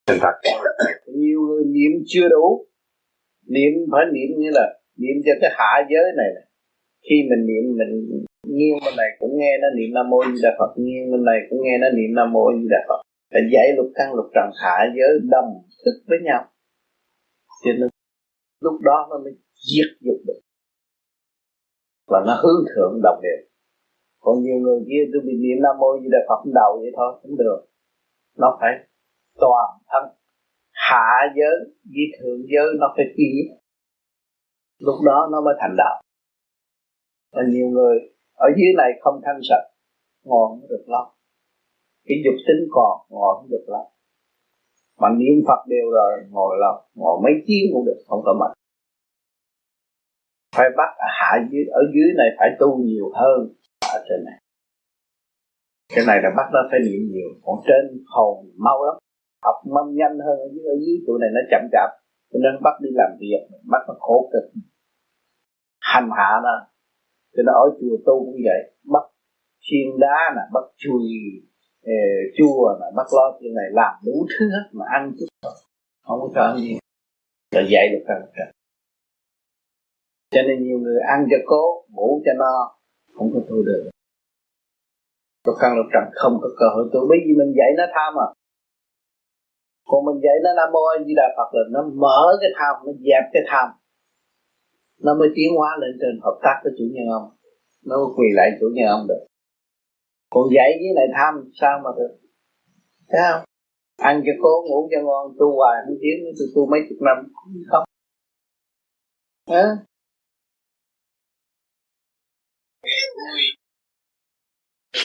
[0.08, 0.34] Thành thật.
[1.06, 2.66] Nhiều người niệm chưa đủ.
[3.54, 4.66] Niệm phải niệm như là
[5.02, 6.46] niệm cho cái hạ giới này này.
[7.06, 7.92] khi mình niệm, mình
[8.56, 11.38] nghiêng bên này cũng nghe nó niệm nam mô di đà phật nghiêng bên này
[11.48, 13.00] cũng nghe nó niệm nam mô di đà phật.
[13.32, 15.50] Phải dạy lục căn, lục trần, hạ giới, đồng,
[15.84, 16.42] thức với nhau.
[17.64, 17.88] Cho nên
[18.60, 19.32] lúc đó nó mới
[19.70, 20.40] diệt dục được.
[22.10, 23.40] Và nó hướng thượng đồng đều.
[24.20, 27.10] Còn nhiều người kia tôi bị niệm nam mô di đà phật đầu vậy thôi,
[27.22, 27.60] cũng được.
[28.38, 28.72] Nó phải
[29.38, 30.04] toàn thân.
[30.72, 33.30] Hạ giới với thượng giới nó phải ký
[34.78, 36.02] lúc đó nó mới thành đạo.
[37.32, 37.96] Và nhiều người
[38.34, 39.64] ở dưới này không thanh sạch,
[40.24, 41.06] ngồi không được lâu.
[42.04, 43.90] Cái dục tính còn, ngồi không được lâu.
[44.98, 48.52] Mà niệm phật đều rồi, ngồi lâu, ngồi mấy tiếng cũng được, không có mệt.
[50.56, 53.38] Phải bắt hạ dưới, ở dưới này phải tu nhiều hơn
[53.94, 54.38] ở trên này.
[55.94, 58.96] Cái này là bắt nó phải niệm nhiều, còn trên hồn mau lắm
[59.44, 61.90] học mâm nhanh hơn ở dưới ở dưới tụi này nó chậm chạp.
[62.30, 63.42] Cho nên bắt đi làm việc
[63.72, 64.46] bắt nó khổ cực.
[65.80, 66.56] Hành hạ nó.
[67.34, 68.60] Cho nên ở chùa tu cũng vậy.
[68.92, 69.04] Bắt
[69.60, 71.04] chiên đá nè bắt chùi
[71.82, 75.50] ờ, eh, chua nè bắt lo chuyện này làm đủ thứ hết mà ăn chút
[76.06, 76.78] không có cho ăn gì.
[77.54, 78.14] Là dạy được cả
[80.30, 82.54] cho nên nhiều người ăn cho cố ngủ cho no
[83.14, 83.90] không có tu được.
[85.44, 87.00] Tôi khăn lục trần không có cơ hội tu.
[87.08, 88.28] Bởi vì mình dạy nó tham à.
[89.90, 92.74] Còn mình dạy nó Nam Mô A Di Đà Phật là nó mở cái tham,
[92.86, 93.68] Nó dẹp cái tham.
[95.04, 97.26] Nó mới tiến hóa lên trên hợp tác với chủ nhân ông.
[97.88, 99.22] Nó mới quỳ lại chủ nhân ông được.
[100.30, 102.12] Còn dạy với lại tham, sao mà được?
[103.10, 103.42] Thấy không?
[104.10, 107.16] Ăn cho cố, ngủ cho ngon, Tu hoài không tiến tôi tu mấy chục năm,
[107.70, 107.84] Không
[109.50, 109.64] Hả?
[112.82, 113.42] vui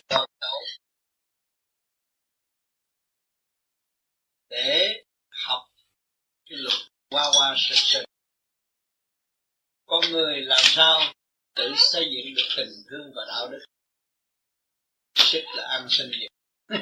[0.09, 0.59] tận tẩu
[4.53, 5.03] để
[5.47, 5.61] học
[6.45, 8.05] cái luật qua qua sinh sinh
[9.85, 10.99] con người làm sao
[11.55, 13.65] tự xây dựng được tình thương và đạo đức?
[15.15, 16.31] Xích là ăn sinh diệt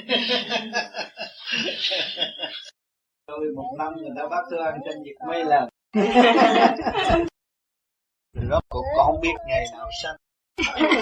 [3.26, 5.70] tôi một năm người ta bắt tôi ăn sinh diệt mấy lần.
[8.50, 10.16] Rốt cuộc con không biết ngày nào sanh.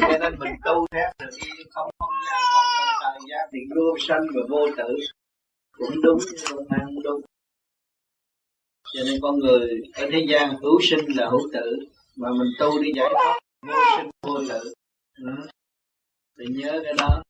[0.01, 2.65] Cho nên mình tu theo được đi không không gian không
[3.01, 3.49] thời gian.
[3.53, 4.95] Thì vô sanh và vô tử
[5.79, 7.21] cũng đúng nhưng không đúng.
[8.93, 11.79] Cho nên con người ở thế gian hữu sinh là hữu tử,
[12.15, 14.73] mà mình tu đi giải thoát vô sinh vô tử.
[15.15, 15.47] Ừ.
[16.37, 17.21] thì nhớ cái đó.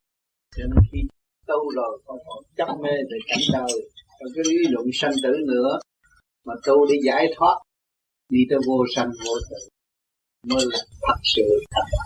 [0.56, 1.00] Cho nên khi
[1.48, 3.90] tu rồi, con còn chấp mê về cảnh đời.
[4.20, 5.80] Còn cái lý luận sanh tử nữa,
[6.46, 7.60] mà tu đi giải thoát,
[8.30, 9.70] đi tới vô sanh vô tử,
[10.48, 11.98] mới là thật sự thật.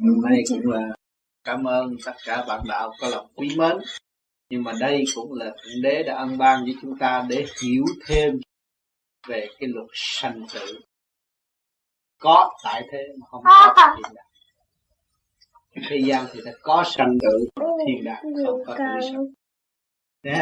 [0.00, 0.94] Hôm nay cũng là
[1.44, 3.76] cảm ơn tất cả bạn đạo có lòng quý mến
[4.50, 7.84] nhưng mà đây cũng là thượng đế đã ân ban với chúng ta để hiểu
[8.06, 8.40] thêm
[9.28, 10.80] về cái luật sanh tử.
[12.18, 14.24] Có tại thế mà không có thiên đàng
[15.90, 17.48] thế gian thì ta có sanh tử
[17.86, 19.24] thiên đàng không có tử sanh.
[20.22, 20.34] Thấy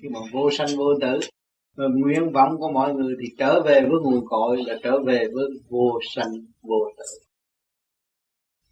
[0.00, 1.20] nhưng mà vô sanh vô tử
[1.74, 5.26] và nguyện vọng của mọi người thì trở về với nguồn cội là trở về
[5.32, 6.32] với vô sanh
[6.62, 7.04] vô tử.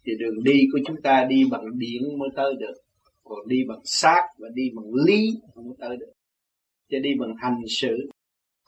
[0.05, 2.73] Thì đường đi của chúng ta đi bằng điện mới tới được
[3.23, 6.11] còn đi bằng xác và đi bằng lý không có tới được.
[6.89, 8.09] Chứ đi bằng hành sự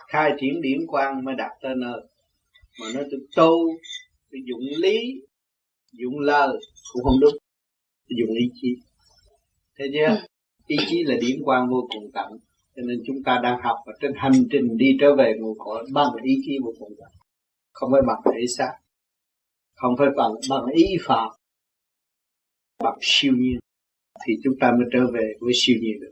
[0.07, 2.01] khai triển điển quang mới đạt tới nơi.
[2.81, 3.53] Mà nói tôi tu
[4.31, 5.21] tôi dụng lý
[5.91, 6.57] dụng lời
[6.93, 7.37] cũng không đúng.
[8.09, 8.75] Tôi dùng ý chí.
[9.77, 10.25] Thấy chưa
[10.67, 12.31] ý chí là điển quang vô cùng tận.
[12.75, 15.85] Cho nên chúng ta đang học và trên hành trình đi trở về nguồn cội
[15.93, 17.11] bằng ý chí vô cùng tận.
[17.71, 18.71] Không phải bằng thể xác.
[19.75, 21.29] Không phải bằng bằng ý phạm
[22.83, 23.59] bằng siêu nhiên
[24.25, 26.11] thì chúng ta mới trở về với siêu nhiên được.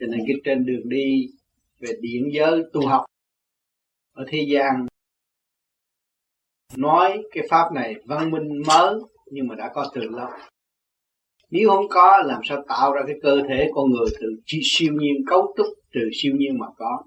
[0.00, 1.28] Cho nên cái trên đường đi
[1.80, 3.04] về điển giới tu học
[4.12, 4.86] ở thế gian,
[6.76, 8.94] nói cái pháp này văn minh mới
[9.30, 10.28] nhưng mà đã có từ lâu.
[11.50, 14.26] Nếu không có, làm sao tạo ra cái cơ thể con người từ
[14.64, 17.04] siêu nhiên, cấu trúc từ siêu nhiên mà có?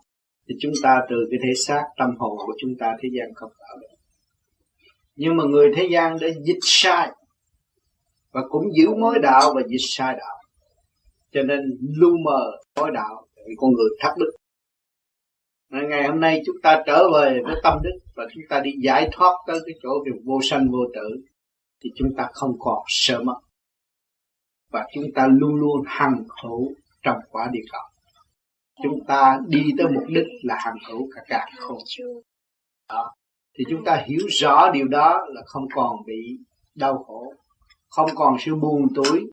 [0.48, 3.52] Thì chúng ta từ cái thể xác tâm hồn của chúng ta, thế gian không
[3.60, 3.96] tạo được.
[5.16, 7.12] Nhưng mà người thế gian đã dịch sai
[8.32, 10.38] và cũng giữ mối đạo và dịch sai đạo.
[11.32, 11.60] Cho nên
[11.98, 14.32] lu mờ mối đạo thì con người thắt đức
[15.72, 19.10] ngày hôm nay chúng ta trở về với tâm đức và chúng ta đi giải
[19.12, 21.22] thoát tới cái chỗ việc vô sanh vô tử
[21.84, 23.40] thì chúng ta không còn sợ mất.
[24.72, 27.82] Và chúng ta luôn luôn hằng hữu trong quả địa cầu.
[28.84, 31.78] Chúng ta đi tới mục đích là hằng hữu cả cả không.
[32.90, 33.12] Đó.
[33.58, 36.38] Thì chúng ta hiểu rõ điều đó là không còn bị
[36.76, 37.34] đau khổ
[37.92, 39.26] không còn sự buồn tối,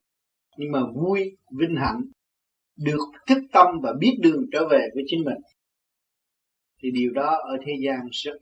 [0.57, 2.01] nhưng mà vui, vinh hạnh,
[2.77, 5.39] được thức tâm và biết đường trở về với chính mình.
[6.83, 8.39] Thì điều đó ở thế gian rất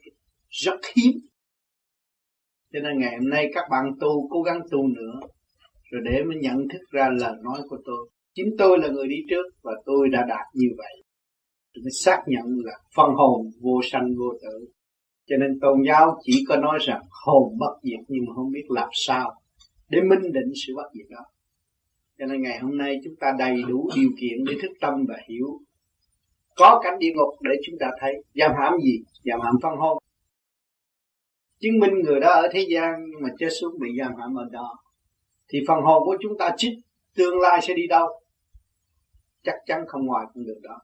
[0.48, 1.12] rất hiếm.
[2.72, 5.20] Cho nên ngày hôm nay các bạn tu, cố gắng tu nữa,
[5.90, 8.10] rồi để mới nhận thức ra lời nói của tôi.
[8.34, 11.02] Chính tôi là người đi trước và tôi đã đạt như vậy.
[11.74, 14.66] Tôi mới xác nhận là phân hồn vô sanh vô tử.
[15.26, 18.64] Cho nên tôn giáo chỉ có nói rằng hồn bất diệt nhưng mà không biết
[18.68, 19.34] làm sao
[19.88, 21.24] để minh định sự bất diệt đó.
[22.18, 25.16] Cho nên ngày hôm nay chúng ta đầy đủ điều kiện để thức tâm và
[25.28, 25.60] hiểu.
[26.56, 28.14] Có cảnh địa ngục để chúng ta thấy.
[28.34, 29.02] Giam hãm gì?
[29.24, 29.98] Giam hãm phân hồn
[31.60, 34.44] chứng minh người đó ở thế gian, nhưng mà chết xuống bị giam hãm ở
[34.52, 34.74] đó.
[35.48, 36.72] Thì phần hồn của chúng ta chích,
[37.16, 38.08] tương lai sẽ đi đâu?
[39.42, 40.78] Chắc chắn không ngoài con đường đó.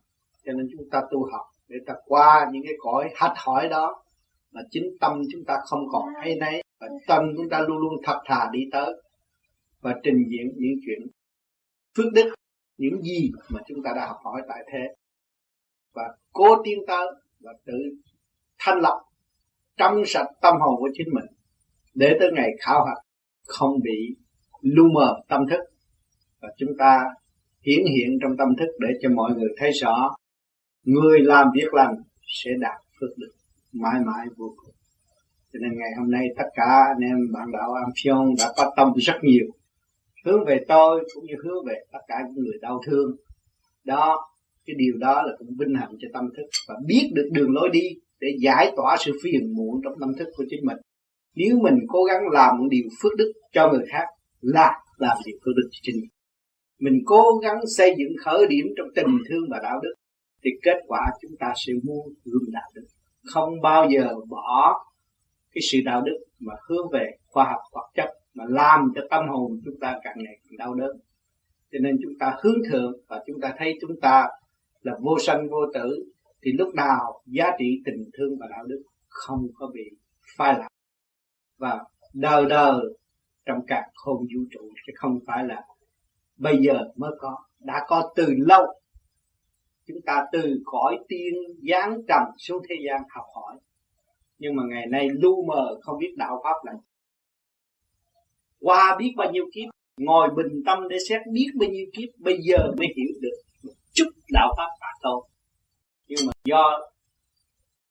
[0.45, 4.05] Cho nên chúng ta tu học để ta qua những cái cõi hạch hỏi đó
[4.53, 7.95] mà chính tâm chúng ta không còn hay nấy và tâm chúng ta luôn luôn
[8.05, 8.93] thật thà đi tới
[9.81, 11.09] và trình diễn những chuyện
[11.97, 12.35] phước đức,
[12.79, 14.95] những gì mà chúng ta đã học hỏi tại thế.
[15.95, 16.03] Và
[16.33, 17.07] cố tiến tới
[17.41, 17.75] và tự
[18.59, 18.99] thanh lọc
[19.77, 21.25] trong sạch tâm hồn của chính mình
[21.95, 23.03] để tới ngày khảo hạch
[23.47, 24.17] không bị
[24.61, 25.61] lu mờ tâm thức.
[26.41, 27.05] Và chúng ta
[27.67, 30.17] hiển hiện trong tâm thức để cho mọi người thấy rõ
[30.83, 31.95] người làm việc lành
[32.45, 33.31] sẽ đạt phước đức
[33.73, 34.75] mãi mãi vô cùng
[35.53, 38.73] cho nên ngày hôm nay tất cả anh em bạn đạo Am Phion đã có
[38.77, 39.47] tâm rất nhiều.
[40.25, 43.17] Hướng về tôi cũng như hướng về tất cả những người đau thương.
[43.85, 44.29] Đó,
[44.67, 47.69] cái điều đó là cũng vinh hạnh cho tâm thức và biết được đường lối
[47.73, 47.89] đi
[48.21, 50.77] để giải tỏa sự phiền muộn trong tâm thức của chính mình.
[51.35, 54.05] Nếu mình cố gắng làm một điều phước đức cho người khác
[54.41, 56.11] là làm điều phước đức cho chính mình.
[56.81, 59.95] Mình cố gắng xây dựng khởi điểm trong tình thương và đạo đức
[60.45, 62.85] thì kết quả chúng ta sẽ mua gương đạo đức.
[63.33, 64.85] Không bao giờ bỏ
[65.53, 69.29] cái sự đạo đức mà hướng về khoa học vật chất mà làm cho tâm
[69.29, 70.97] hồn chúng ta càng ngày càng đau đớn.
[71.73, 74.29] Cho nên chúng ta hướng thượng và chúng ta thấy chúng ta
[74.81, 76.05] là vô sanh, vô tử,
[76.43, 79.83] thì lúc nào giá trị tình thương và đạo đức không có bị
[80.37, 80.69] phai lạc.
[81.59, 81.85] Và
[82.15, 82.81] đời đời
[83.47, 85.63] trong cả khôn vũ trụ chứ không phải là
[86.37, 88.67] bây giờ mới có, đã có từ lâu.
[89.87, 91.35] Chúng ta từ cõi tiên
[91.71, 93.57] giáng trầm xuống thế gian học hỏi
[94.43, 96.73] nhưng mà ngày nay lu mờ, không biết đạo pháp là
[98.61, 102.39] qua biết bao nhiêu kiếp, ngồi bình tâm để xét biết bao nhiêu kiếp, bây
[102.43, 105.23] giờ mới hiểu được một chút đạo pháp mà thôi
[106.09, 106.81] nhưng mà do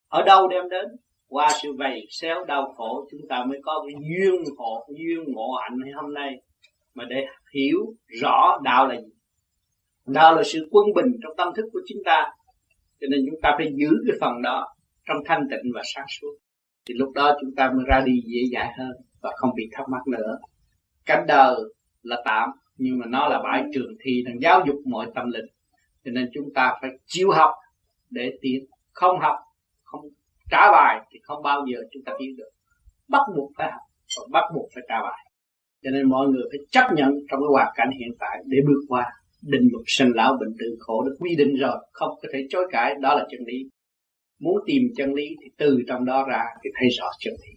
[0.08, 0.86] ở đâu đem đến?
[1.28, 5.52] Qua sự vầy xéo đau khổ, chúng ta mới có cái duyên hộ, duyên ngộ
[5.62, 6.42] hạnh hôm nay
[6.94, 7.80] mà để hiểu
[8.22, 9.08] rõ đạo là gì.
[10.06, 12.32] Đạo là sự quân bình trong tâm thức của chúng ta,
[13.02, 14.68] cho nên chúng ta phải giữ cái phần đó
[15.06, 16.36] trong thanh tịnh và sáng suốt
[16.86, 18.92] thì lúc đó chúng ta mới ra đi dễ dãi hơn
[19.22, 20.38] và không bị thắc mắc nữa.
[21.06, 21.56] Cánh đời
[22.02, 25.46] là tạm, nhưng mà nó là bãi trường thi đang giáo dục mọi tâm linh.
[26.06, 27.52] Cho nên chúng ta phải chịu học
[28.10, 28.66] để tiến.
[28.92, 29.36] Không học,
[29.84, 30.02] không
[30.52, 32.50] trả bài thì không bao giờ chúng ta tiến được.
[33.08, 33.82] Bắt buộc phải học
[34.18, 35.28] và bắt buộc phải trả bài.
[35.84, 38.82] Cho nên mọi người phải chấp nhận trong cái hoàn cảnh hiện tại để bước
[38.88, 39.06] qua.
[39.42, 42.68] Định luật sinh lão bệnh tử khổ được quy định rồi, không có thể chối
[42.72, 43.70] cãi, đó là chân lý
[44.42, 47.54] muốn tìm chân lý thì từ trong đó ra thì thấy rõ chân lý.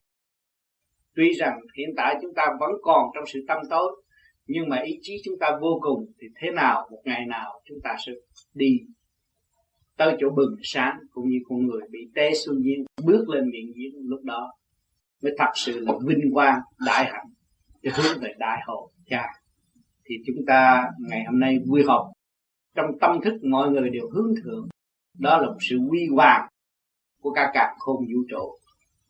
[1.17, 4.03] Tuy rằng hiện tại chúng ta vẫn còn trong sự tâm tối,
[4.47, 7.79] nhưng mà ý chí chúng ta vô cùng thì thế nào, một ngày nào chúng
[7.85, 8.13] ta sẽ
[8.55, 8.81] đi
[9.97, 13.73] tới chỗ bừng sáng cũng như con người bị té xuống nhiên bước lên miệng
[13.77, 14.53] giếng lúc đó
[15.23, 17.27] mới thật sự là vinh quang, đại hạnh
[17.83, 19.27] để hướng về đại hội cha.
[20.05, 22.11] Thì chúng ta ngày hôm nay vui học
[22.77, 24.69] trong tâm thức mọi người đều hướng thượng,
[25.19, 26.49] đó là một sự quy hoàng
[27.25, 28.59] của cả cả khôn vũ trụ.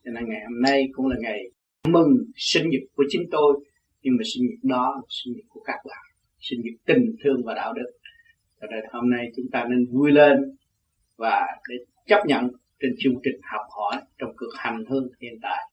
[0.04, 1.40] Cho nên ngày hôm nay cũng là ngày
[1.88, 3.64] mừng sinh nhật của chính tôi.
[4.02, 6.04] Nhưng mà sinh nhật đó là sinh nhật của các bạn.
[6.40, 7.90] Sinh nhật tình thương và đạo đức.
[8.60, 10.56] Cho nên hôm nay chúng ta nên vui lên
[11.16, 11.76] và để
[12.06, 12.48] chấp nhận
[12.80, 15.70] trên chương trình học hỏi trong cực hành hương hiện tại.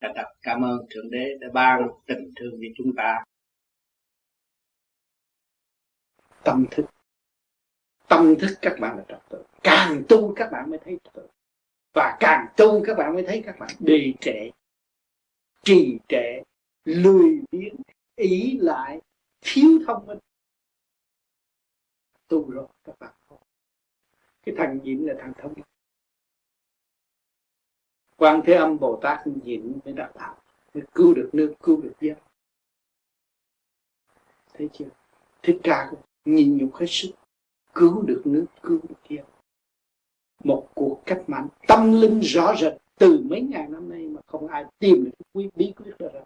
[0.00, 3.24] Và đặt cảm ơn Thượng Đế đã ban tình thương với chúng ta.
[6.44, 6.86] Tâm thức
[8.10, 9.44] tâm thức các bạn là trật tự.
[9.62, 11.28] Càng tu các bạn mới thấy trật tự.
[11.94, 14.50] Và càng tu các bạn mới thấy các bạn đi trệ
[15.62, 16.42] trì trệ
[16.84, 17.76] lười biếng,
[18.16, 19.00] ý lại,
[19.40, 20.18] thiếu thông minh.
[22.28, 23.12] Tu rồi, các bạn
[24.42, 25.64] cái thằng nhịn là thằng thông minh.
[28.16, 30.42] Quan thế âm bồ tát nhịn mới đạt đạo.
[30.74, 32.18] Mới cứu được nước, cứu được dân.
[34.54, 34.88] Thấy chưa?
[35.42, 37.10] Thích ca cũng nhìn nhục hết sức
[37.74, 39.24] cứu được nước, cứu được dân
[40.44, 44.48] một cuộc cách mạng tâm linh rõ rệt từ mấy ngàn năm nay mà không
[44.48, 46.20] ai tìm được quý bí quyết đó ra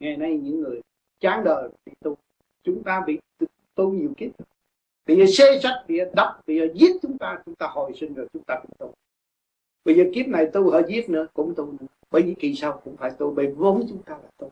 [0.00, 0.80] ngày nay những người
[1.20, 2.16] chán đời bị tu.
[2.62, 3.18] Chúng ta bị
[3.74, 4.30] tu nhiều kiếp.
[5.06, 6.42] Bị xê sách bị giờ đập
[6.74, 8.94] giết chúng ta chúng ta hồi sinh rồi chúng ta cũng tu.
[9.84, 11.86] Bây giờ kiếp này tu họ giết nữa cũng tu nữa.
[12.10, 14.50] Bởi vì kỳ sau cũng phải tu, bởi vốn chúng ta là tu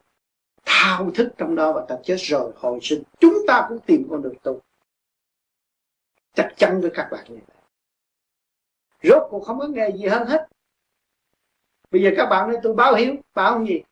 [0.82, 3.02] thao thức trong đó và ta chết rồi, hồi sinh.
[3.20, 4.60] Chúng ta cũng tìm con đường tu.
[6.34, 7.56] Chắc chắn với các bạn như vậy.
[9.02, 10.48] Rốt cuộc không có nghề gì hơn hết.
[11.90, 13.82] Bây giờ các bạn nói tôi báo hiếu, báo không gì?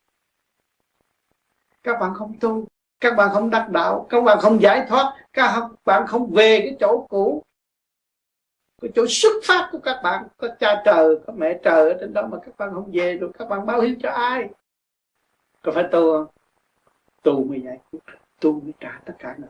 [1.83, 2.65] Các bạn không tu,
[2.99, 6.77] các bạn không đắc đạo, các bạn không giải thoát, các bạn không về cái
[6.79, 7.43] chỗ cũ.
[8.81, 12.13] Cái chỗ xuất phát của các bạn, có cha trời, có mẹ trời ở trên
[12.13, 14.49] đó mà các bạn không về rồi các bạn báo hiếu cho ai?
[15.61, 16.40] Có phải tu không?
[17.21, 17.99] Tu mới giải quyết,
[18.39, 19.47] tu mới trả tất cả nợ.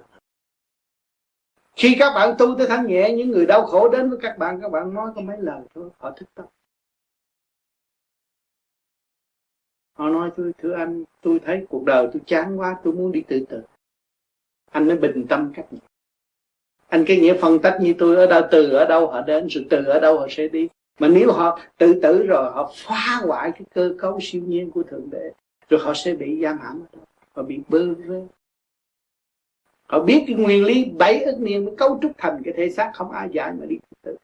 [1.76, 4.60] Khi các bạn tu tới thanh nhẹ, những người đau khổ đến với các bạn
[4.62, 6.46] các bạn nói có mấy lời thôi, họ thích tâm.
[9.94, 13.24] Họ nói tôi thưa anh, tôi thấy cuộc đời tôi chán quá, tôi muốn đi
[13.28, 13.62] tự tử.
[14.72, 15.80] Anh mới bình tâm cách nhẹ.
[16.88, 19.66] Anh cái nghĩa phân tách như tôi, ở đâu, từ ở đâu họ đến, rồi
[19.70, 20.68] từ ở đâu họ sẽ đi?
[21.00, 24.84] Mà nếu họ tự tử rồi, họ phá hoại cái cơ cấu siêu nhiên của
[24.84, 25.32] thượng đế,
[25.70, 27.04] rồi họ sẽ bị giam hãm ở đó
[27.42, 28.22] họ bị bơ vơ?
[29.88, 32.92] Họ biết cái nguyên lý bảy ức niên mới cấu trúc thành cái thể xác?
[32.94, 34.16] Không ai giải mà đi tự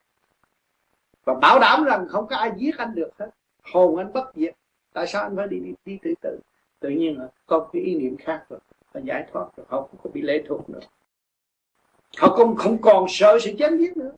[1.28, 3.30] và bảo đảm rằng không có ai giết anh được hết.
[3.62, 4.54] Hồn anh bất diệt.
[4.92, 6.38] Tại sao anh phải đi đi, đi tự tử?
[6.80, 8.60] Tự nhiên là có cái ý niệm khác rồi.
[8.92, 9.66] Và giải thoát rồi.
[9.68, 10.80] Họ không có bị lệ thuộc nữa.
[12.16, 14.12] Họ không không còn sợ sự chết giết nữa.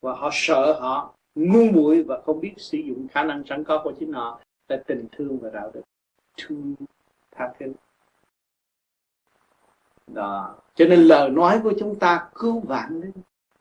[0.00, 3.80] Và họ sợ họ ngu muội và không biết sử dụng khả năng sẵn có
[3.84, 4.40] của chính họ
[4.70, 5.82] là tình thương và đạo đức.
[6.36, 6.74] Thương
[7.30, 7.72] tha thứ
[10.06, 10.56] đó.
[10.74, 13.12] Cho nên lời nói của chúng ta cứu vạn lên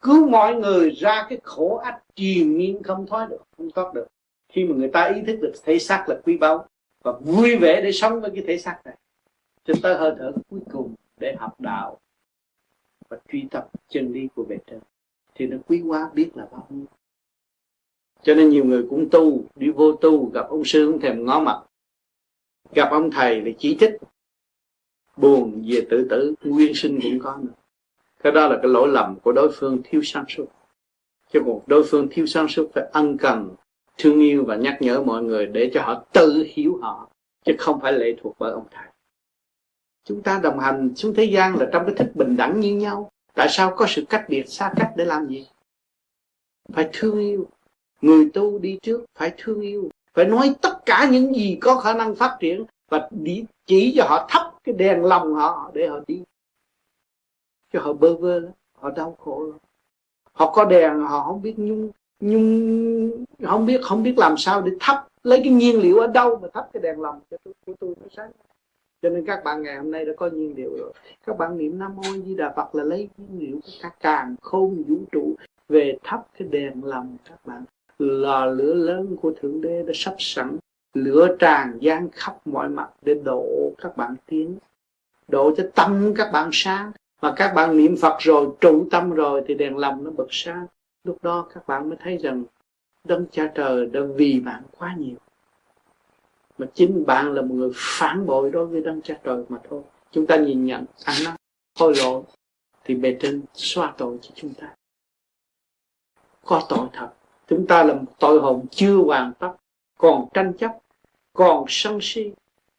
[0.01, 4.07] cứu mọi người ra cái khổ ách triền miên không thoát được, không thoát được.
[4.49, 6.65] Khi mà người ta ý thức được thể xác là quý báu
[7.03, 8.95] và vui vẻ để sống với cái thể xác này
[9.65, 11.99] cho tới hơi thở cuối cùng để học đạo
[13.09, 14.79] và truy tập chân lý của bề trên
[15.35, 16.85] thì nó quý quá, biết là bao nhiêu
[18.23, 21.39] cho nên nhiều người cũng tu, đi vô tu, gặp ông sư cũng thèm ngó
[21.39, 21.59] mặt.
[22.71, 23.91] Gặp ông thầy thì chỉ trích
[25.17, 27.51] buồn về tự tử, nguyên sinh cũng có nữa.
[28.23, 30.45] Cái đó là cái lỗi lầm của đối phương thiếu sáng suốt.
[31.33, 33.49] Chứ còn đối phương thiếu sáng suốt phải ân cần,
[33.97, 37.09] thương yêu và nhắc nhở mọi người để cho họ tự hiểu họ,
[37.45, 38.87] chứ không phải lệ thuộc vào ông thầy.
[40.03, 43.11] Chúng ta đồng hành xuống thế gian là trong cái thức bình đẳng như nhau.
[43.33, 45.47] Tại sao có sự cách biệt, xa cách để làm gì?
[46.73, 47.47] Phải thương yêu
[48.01, 51.93] người tu đi trước phải thương yêu, phải nói tất cả những gì có khả
[51.93, 55.99] năng phát triển và đi chỉ cho họ thắp cái đèn lòng họ để họ
[56.07, 56.23] đi.
[57.73, 58.41] Cho họ bơ vơ
[58.73, 59.57] họ đau khổ lắm.
[60.33, 64.71] Họ có đèn, họ không biết nhung nhung, không biết không biết làm sao để
[64.79, 67.73] thắp, lấy cái nhiên liệu ở đâu mà thắp cái đèn lòng cho tôi của
[67.79, 68.31] tôi nó sáng.
[69.01, 70.93] Cho nên các bạn ngày hôm nay đã có nhiên liệu rồi.
[71.25, 74.35] Các bạn niệm nam mô di đà phật là lấy nhiên liệu của các càng
[74.41, 75.35] khôn vũ trụ
[75.69, 77.63] về thắp cái đèn lòng các bạn
[77.99, 80.57] lò lửa lớn của thượng đế đã sắp sẵn.
[80.93, 84.57] Lửa tràn gian khắp mọi mặt để độ các bạn tiến.
[85.27, 86.91] Độ cho tâm các bạn sáng.
[87.21, 90.65] Mà các bạn niệm Phật rồi, trụ tâm rồi, thì đèn lòng nó bật sáng.
[91.03, 92.43] Lúc đó các bạn mới thấy rằng
[93.03, 95.15] đấng cha trời đã vì bạn quá nhiều.
[96.57, 99.81] Mà chính bạn là một người phản bội đối với đấng cha trời mà thôi.
[100.11, 101.35] Chúng ta nhìn nhận à, ăn năn
[101.79, 102.23] hối lỗi
[102.83, 104.75] thì bề trên xoa tội cho chúng ta.
[106.45, 107.09] Có tội thật
[107.49, 109.51] chúng ta là một tội hồn chưa hoàn tất
[109.97, 110.77] còn tranh chấp
[111.33, 112.31] còn sân si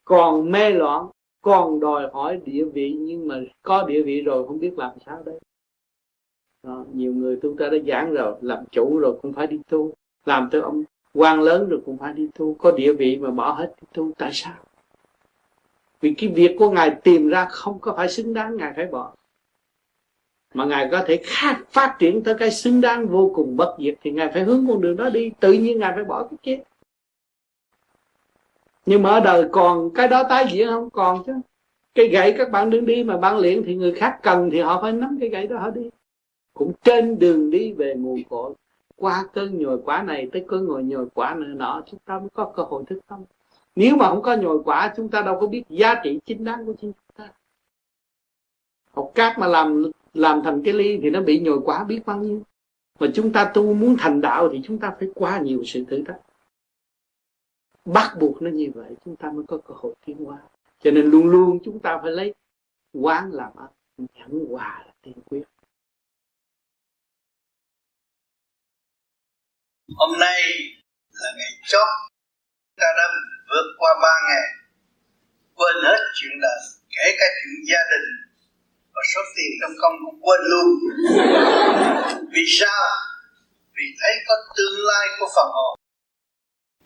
[0.04, 1.06] còn mê loạn
[1.40, 5.22] còn đòi hỏi địa vị nhưng mà có địa vị rồi không biết làm sao
[5.24, 5.40] đấy
[6.62, 9.92] đó, nhiều người chúng ta đã giảng rồi làm chủ rồi cũng phải đi tu
[10.26, 10.84] làm tới ông
[11.14, 14.10] quan lớn rồi cũng phải đi tu có địa vị mà bỏ hết đi tu
[14.18, 14.54] tại sao?
[16.00, 19.14] Vì cái việc của ngài tìm ra không có phải xứng đáng ngài phải bỏ
[20.54, 23.94] mà ngài có thể khác phát triển tới cái xứng đáng vô cùng bất diệt,
[24.02, 25.30] thì ngài phải hướng con đường đó đi.
[25.40, 26.62] Tự nhiên ngài phải bỏ cái kia
[28.90, 30.90] nhưng mà ở đời còn cái đó tái diễn không?
[30.90, 31.32] Còn chứ.
[31.94, 34.82] Cái gậy các bạn đứng đi mà bạn luyện thì người khác cần thì họ
[34.82, 35.90] phải nắm cái gậy đó họ đi.
[36.54, 38.54] Cũng trên đường đi về nguồn cội.
[38.96, 42.28] Qua cơn nhồi quả này tới cơn ngồi nhồi quả nữa nọ, chúng ta mới
[42.34, 43.20] có cơ hội thức tâm.
[43.76, 46.66] Nếu mà không có nhồi quả, chúng ta đâu có biết giá trị chính đáng
[46.66, 47.32] của chính chúng ta.
[48.94, 52.18] Học cát mà làm làm thành cái ly thì nó bị nhồi quá biết bao
[52.18, 52.42] nhiêu.
[53.00, 56.04] Mà chúng ta tu muốn thành đạo thì chúng ta phải qua nhiều sự thử
[56.06, 56.20] thách.
[57.84, 60.38] Bắt buộc nó như vậy, chúng ta mới có cơ hội tiến hóa.
[60.80, 62.34] Cho nên luôn luôn chúng ta phải lấy
[62.92, 63.70] quán làm ơn
[64.14, 65.42] nhẫn hòa là tiên quyết.
[69.96, 70.40] Hôm nay
[71.12, 71.88] là ngày chót
[72.76, 73.04] ta đã
[73.50, 74.48] vượt qua ba ngày,
[75.54, 76.60] quên hết chuyện đời,
[76.90, 78.29] kể cả chuyện gia đình
[79.00, 80.68] và số tiền trong công cũng quên luôn.
[82.34, 82.84] Vì sao?
[83.76, 85.72] Vì thấy có tương lai của phần hồn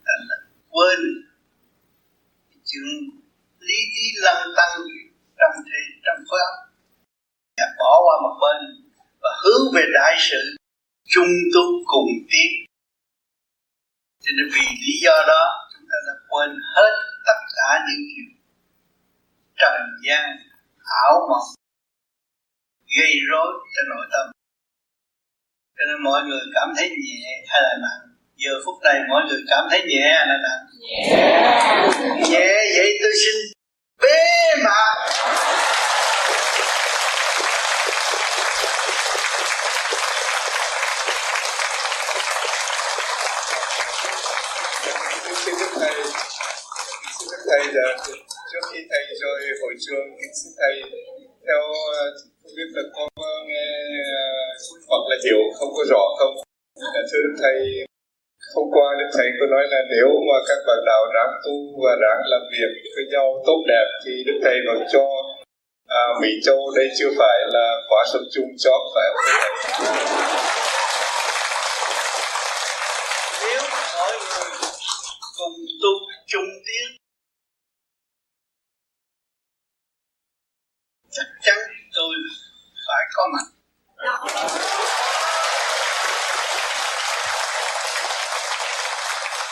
[0.06, 0.36] thành là
[0.74, 1.00] quên.
[2.68, 2.86] Chuyện
[3.58, 4.74] lý trí lăng tăng
[5.38, 6.56] trong thế, trong khối óc.
[7.58, 8.60] Và bỏ qua một bên
[9.22, 10.56] và hướng về đại sự
[11.04, 12.50] chung tu cùng tiến.
[14.22, 15.42] Cho nên vì lý do đó,
[15.72, 16.94] chúng ta đã quên hết
[17.26, 18.30] tất cả những chuyện
[19.60, 20.26] trần gian,
[21.02, 21.63] ảo mộng
[22.98, 24.26] gây rối cho nội tâm.
[25.76, 28.02] Cho nên mọi người cảm thấy nhẹ hay là nặng?
[28.36, 30.62] Giờ phút này mọi người cảm thấy nhẹ hay là nặng?
[30.80, 31.20] Nhẹ.
[32.30, 33.34] Nhẹ vậy tôi xin
[34.02, 34.18] bế
[34.64, 34.94] mạc.
[45.80, 45.94] Thầy.
[47.18, 47.96] Xin đức thầy là
[48.52, 50.06] trước khi thầy rời hội trường
[50.42, 51.00] xin thầy
[51.46, 51.60] theo
[52.20, 53.08] không biết là con
[53.50, 53.68] nghe
[54.20, 54.26] ờ,
[54.90, 56.34] hoặc là hiểu không có rõ không?
[57.10, 57.56] Thưa đức thầy
[58.54, 61.92] hôm qua đức thầy có nói là nếu mà các bạn nào ráng tu và
[62.02, 65.04] ráng làm việc với nhau tốt đẹp thì đức thầy còn cho
[65.86, 69.24] à, mỹ châu đây chưa phải là khóa sâm chung chót phải không
[73.98, 74.50] mọi người
[75.38, 75.92] cùng tu
[76.26, 76.96] chung tiến
[81.16, 81.58] chắc chắn
[81.94, 82.14] tôi
[82.86, 83.46] phải có mặt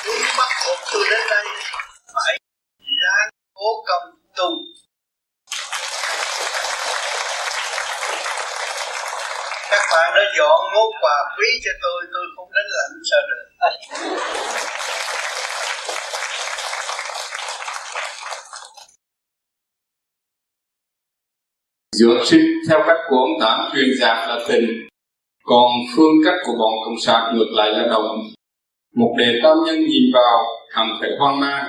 [0.05, 1.45] Nếu bắt buộc tôi đến đây
[2.15, 2.39] phải
[2.81, 4.51] ráng cố công tu
[9.71, 13.43] các bạn đã dọn món quà quý cho tôi tôi không đến lãnh sao được
[22.03, 24.65] Dược sinh theo cách của ông Tám truyền giảng là tình,
[25.45, 25.67] còn
[25.97, 28.19] phương cách của bọn Cộng sản ngược lại là đồng.
[28.97, 30.39] Một đề tam nhân nhìn vào
[30.75, 31.65] hẳn phải hoang mang.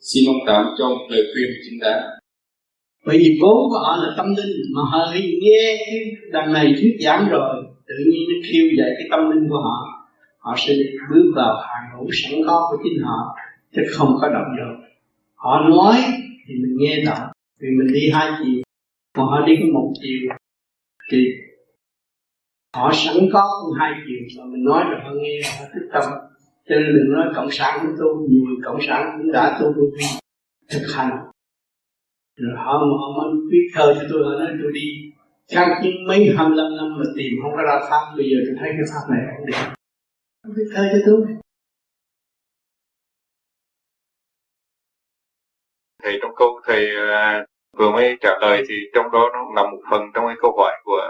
[0.00, 2.02] Xin ông Tám cho một lời khuyên chính đáng.
[3.06, 6.00] Bởi vì vốn của họ là tâm linh mà họ nghe cái
[6.32, 9.78] đằng này thuyết giảng rồi tự nhiên nó khiêu dậy cái tâm linh của họ
[10.38, 10.74] họ sẽ
[11.10, 13.36] bước vào hàng ngũ sẵn có của chính họ
[13.76, 14.88] chứ không có động được
[15.34, 15.96] họ nói
[16.48, 17.30] thì mình nghe rõ
[17.60, 18.62] vì mình đi hai chiều
[19.16, 20.36] mà họ đi có một chiều
[21.10, 21.18] thì
[22.76, 26.02] họ sẵn có cũng hai chiều mà mình nói rồi họ nghe họ thích tâm.
[26.68, 29.66] Cho nên đừng nói cộng sản cũng tu nhiều người cộng sản cũng đã tu
[29.66, 30.06] vô vi
[30.72, 31.10] thực hành.
[32.36, 35.12] Rồi họ họ mới viết thơ cho tôi họ nói tôi đi.
[35.54, 38.14] Kháng chiến mấy 25 năm mà tìm không có ra pháp.
[38.16, 39.74] Bây giờ tôi thấy cái pháp này không được
[40.42, 41.26] không viết thơ cho tôi.
[46.02, 47.48] Thầy trong câu thầy uh,
[47.78, 50.72] vừa mới trả lời thì trong đó nó nằm một phần trong cái câu hỏi
[50.84, 51.00] của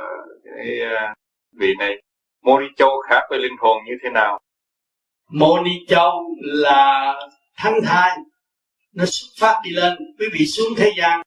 [0.44, 1.14] cái à,
[1.58, 2.02] vị này.
[2.42, 4.40] Moni Châu khác với linh hồn như thế nào?
[5.30, 7.14] Moni Châu là
[7.56, 8.10] thăng thai.
[8.94, 9.92] Nó xuất phát đi lên.
[10.18, 11.22] Quý vị xuống thế gian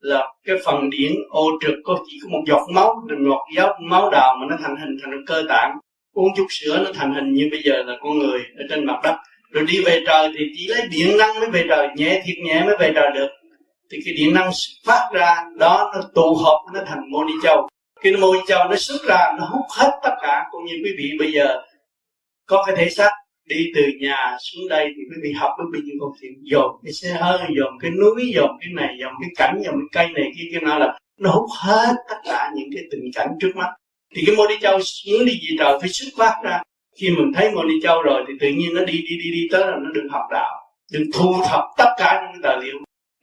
[0.00, 3.76] là cái phần điển ô trực có chỉ có một giọt máu, đừng ngọt giọt
[3.80, 5.78] máu đào mà nó thành hình, thành cơ tạng.
[6.12, 9.00] Uống chút sữa nó thành hình như bây giờ là con người ở trên mặt
[9.02, 9.16] đất.
[9.50, 12.64] Rồi đi về trời thì chỉ lấy điện năng mới về trời, nhẹ thiệt nhẹ
[12.64, 13.28] mới về trời được
[13.92, 14.50] thì cái điện năng
[14.86, 17.68] phát ra, đó nó tụ hợp, nó thành moni châu.
[18.00, 20.44] Khi nó moni châu nó xuất ra, nó hút hết tất cả.
[20.50, 21.62] Cũng như quý vị bây giờ
[22.46, 23.10] có cái thể xác
[23.48, 26.32] đi từ nhà xuống đây thì quý vị học với bị như công chuyện.
[26.42, 30.04] Dồn cái xe hơi, dồn cái núi, dồn cái này, dồn cái cảnh, dồn cái
[30.04, 33.28] cây này kia kia nọ là nó hút hết tất cả những cái tình cảnh
[33.40, 33.70] trước mắt.
[34.14, 34.78] Thì cái mô ni châu
[35.12, 36.62] muốn đi gì trời phải xuất phát ra.
[37.00, 39.48] Khi mình thấy mô ni châu rồi thì tự nhiên nó đi đi đi đi
[39.50, 42.78] tới là nó được học đạo, được thu thập tất cả những cái tài liệu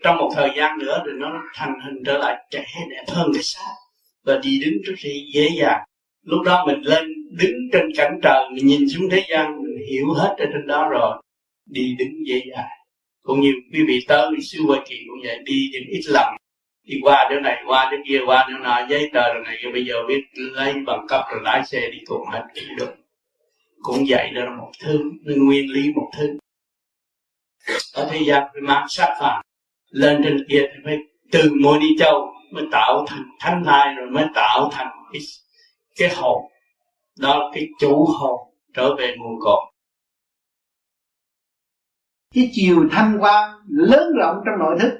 [0.06, 3.44] trong một thời gian nữa thì nó thành hình trở lại trẻ, đẹp hơn cái
[3.44, 3.72] xác
[4.24, 5.84] và đi đứng rất là dễ dàng.
[6.24, 10.14] Lúc đó mình lên đứng trên cảnh trời, mình nhìn xuống thế gian, mình hiểu
[10.14, 11.22] hết ở trên đó rồi.
[11.66, 12.68] Đi đứng dễ dàng.
[13.24, 16.36] Cũng như quý vị tới sư Hoa Kỳ cũng vậy, đi những ít lần.
[16.84, 19.86] Đi qua chỗ này, qua chỗ kia, qua chỗ nào giấy tờ rồi này bây
[19.86, 22.44] giờ biết lấy bằng cấp rồi lái xe đi cùng hết
[22.78, 22.96] được.
[23.82, 26.38] Cũng vậy đó là một thứ, nguyên lý một thứ.
[27.94, 29.46] Ở thế gian, mang sát phàm
[29.96, 30.98] lên trên kia thì mới
[31.32, 35.22] từ môi đi châu mới tạo thành thánh thai rồi mới tạo thành cái
[35.96, 36.52] cái hồn.
[37.20, 39.62] Đó là cái chủ hồn trở về nguồn cội.
[42.34, 44.92] Cái chiều thanh quan lớn rộng trong nội thức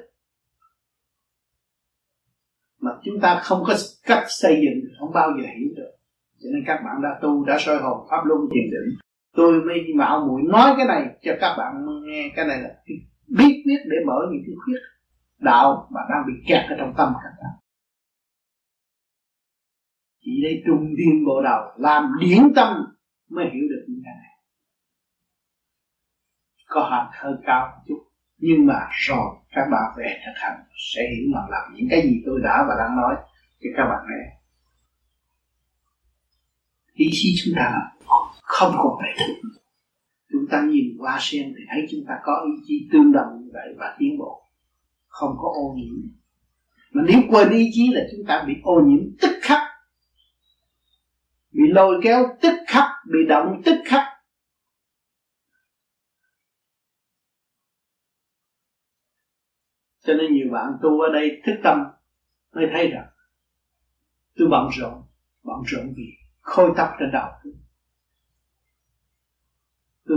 [2.80, 3.74] mà chúng ta không có
[4.06, 5.90] cách xây dựng, không bao giờ hiểu được.
[6.40, 8.98] Cho nên các bạn đã tu, đã soi hồn, pháp luân thiền định.
[9.36, 11.72] Tôi mới mạo muội nói cái này cho các bạn
[12.06, 12.32] nghe.
[12.36, 12.68] Cái này là
[13.28, 14.80] biết biết để mở những cái khuyết
[15.38, 17.52] đạo mà đang bị kẹt ở trong tâm các bạn
[20.26, 22.84] chỉ lấy trung điên bộ đầu làm điển tâm
[23.28, 24.32] mới hiểu được những cái này.
[26.66, 31.00] Có hạt hơi cao một chút, nhưng mà rồi các bạn về thực hành sẽ
[31.00, 33.14] hiểu mà làm những cái gì tôi đã và đang nói
[33.60, 34.36] thì các bạn nghe.
[36.92, 37.72] Ý chí chúng ta
[38.42, 39.48] không còn phải thức
[40.32, 43.50] chúng ta nhìn qua sen thì thấy chúng ta có ý chí tương đồng như
[43.52, 44.42] vậy và tiến bộ.
[45.06, 45.94] Không có ô nhiễm.
[46.90, 49.62] Mà nếu quên ý chí là chúng ta bị ô nhiễm tức khắc.
[51.52, 54.02] Bị lôi kéo tức khắc, bị động tức khắc.
[60.00, 61.78] Cho nên nhiều bạn tu ở đây thức tâm
[62.54, 63.06] mới thấy rằng,
[64.36, 65.02] tôi bận rộn
[65.42, 66.04] bận rộn vì
[66.40, 67.52] khôi tóc trên đầu tôi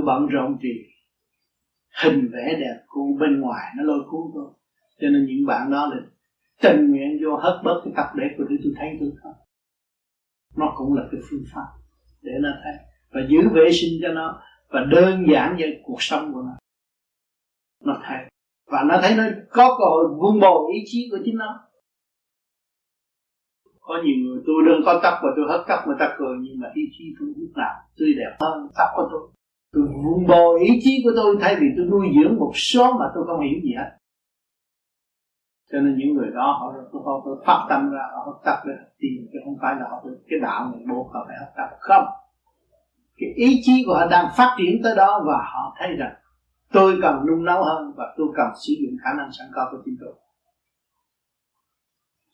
[0.05, 0.69] bận rộn vì
[2.03, 4.53] hình vẽ đẹp của bên ngoài nó lôi cuốn tôi.
[5.01, 5.97] Cho nên những bạn đó là
[6.61, 9.33] tình nguyện vô hất bớt cái tập để của tôi tôi thấy tôi không.
[10.57, 11.67] Nó cũng là cái phương pháp
[12.21, 12.73] để nó thấy.
[13.11, 16.57] Và giữ vệ sinh cho nó và đơn giản về cuộc sống của nó.
[17.83, 18.17] Nó thấy.
[18.71, 21.59] Và nó thấy nó có cơ hội vun bồi ý chí của chính nó.
[23.79, 26.59] Có nhiều người, tôi đừng có tóc và tôi hất tóc người ta cười, nhưng
[26.59, 29.29] mà ý chí tôi lúc nào tươi đẹp hơn tóc của tôi
[29.71, 33.05] tôi vun bồi ý chí của tôi thay vì tôi nuôi dưỡng một số mà
[33.15, 33.89] tôi không hiểu gì hết.
[35.71, 38.73] Cho nên những người đó họ họ, họ phát tâm ra họ học tập để
[38.99, 42.05] tìm chứ không phải là họ cái đạo này buộc họ phải học tập không.
[43.17, 46.13] Cái ý chí của họ đang phát triển tới đó và họ thấy rằng
[46.73, 49.77] tôi cần nung nấu hơn và tôi cần sử dụng khả năng sẵn có của
[49.85, 50.13] chính tôi.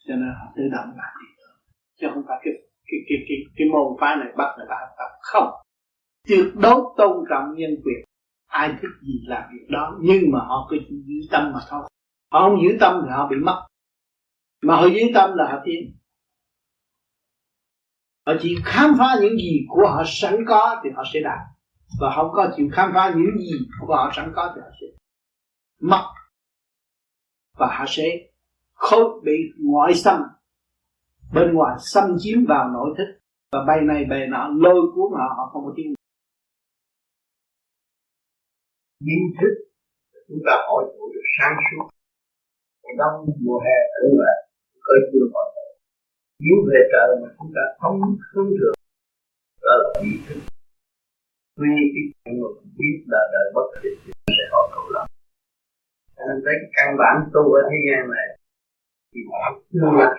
[0.07, 1.35] Cho nên họ tự động làm gì
[1.99, 2.53] chứ không phải cái
[2.87, 5.64] cái cái cái, cái môn phái này bắt người ta học tập không
[6.27, 8.05] tuyệt đối tôn trọng nhân quyền,
[8.47, 9.97] ai thích gì làm việc đó.
[10.01, 11.89] Nhưng mà họ cứ giữ tâm mà thôi.
[12.31, 13.67] Họ không giữ tâm thì họ bị mất.
[14.61, 15.95] Mà họ giữ tâm là họ tiến
[18.27, 21.39] họ chỉ khám phá những gì của họ sẵn có thì họ sẽ đạt.
[21.99, 24.87] Và không có chịu khám phá những gì của họ sẵn có thì họ sẽ
[25.81, 26.13] mất.
[27.57, 28.03] Và họ sẽ
[28.73, 30.21] không bị ngoại xâm.
[31.33, 33.19] Bên ngoài xâm chiếm vào nội thức.
[33.51, 35.93] Và bay này bay nọ, lôi cuốn họ họ không có tiếng
[39.03, 39.53] kiến thức
[40.27, 41.85] chúng ta hỏi chủ được sáng suốt.
[42.97, 44.37] Đông mùa hè ở lại
[44.93, 45.73] ở chưa hỏi người.
[46.43, 47.97] Nếu về trời mà chúng ta không
[48.31, 48.75] hướng được,
[49.65, 50.39] đó là ý thức.
[51.57, 55.07] Tuy cái chuyện mà biết là đời bất định thì sẽ họ cầu lắm
[56.15, 58.27] cho nên cái căn bản tu ở thế gian này,
[59.11, 60.15] thì họ tương lai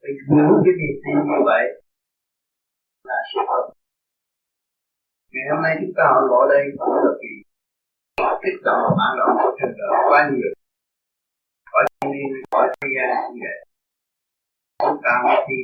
[0.00, 1.64] phải hướng cái niềm tin như vậy
[3.08, 3.64] là sự thật
[5.32, 7.32] ngày hôm nay chúng ta hội ngộ đây cũng là kỳ
[8.42, 10.50] kích động và bản động của trên đời quá nhiều
[11.70, 13.58] khỏi thiên nhiên khỏi thế gian như vậy
[14.82, 15.58] chúng ta mới đi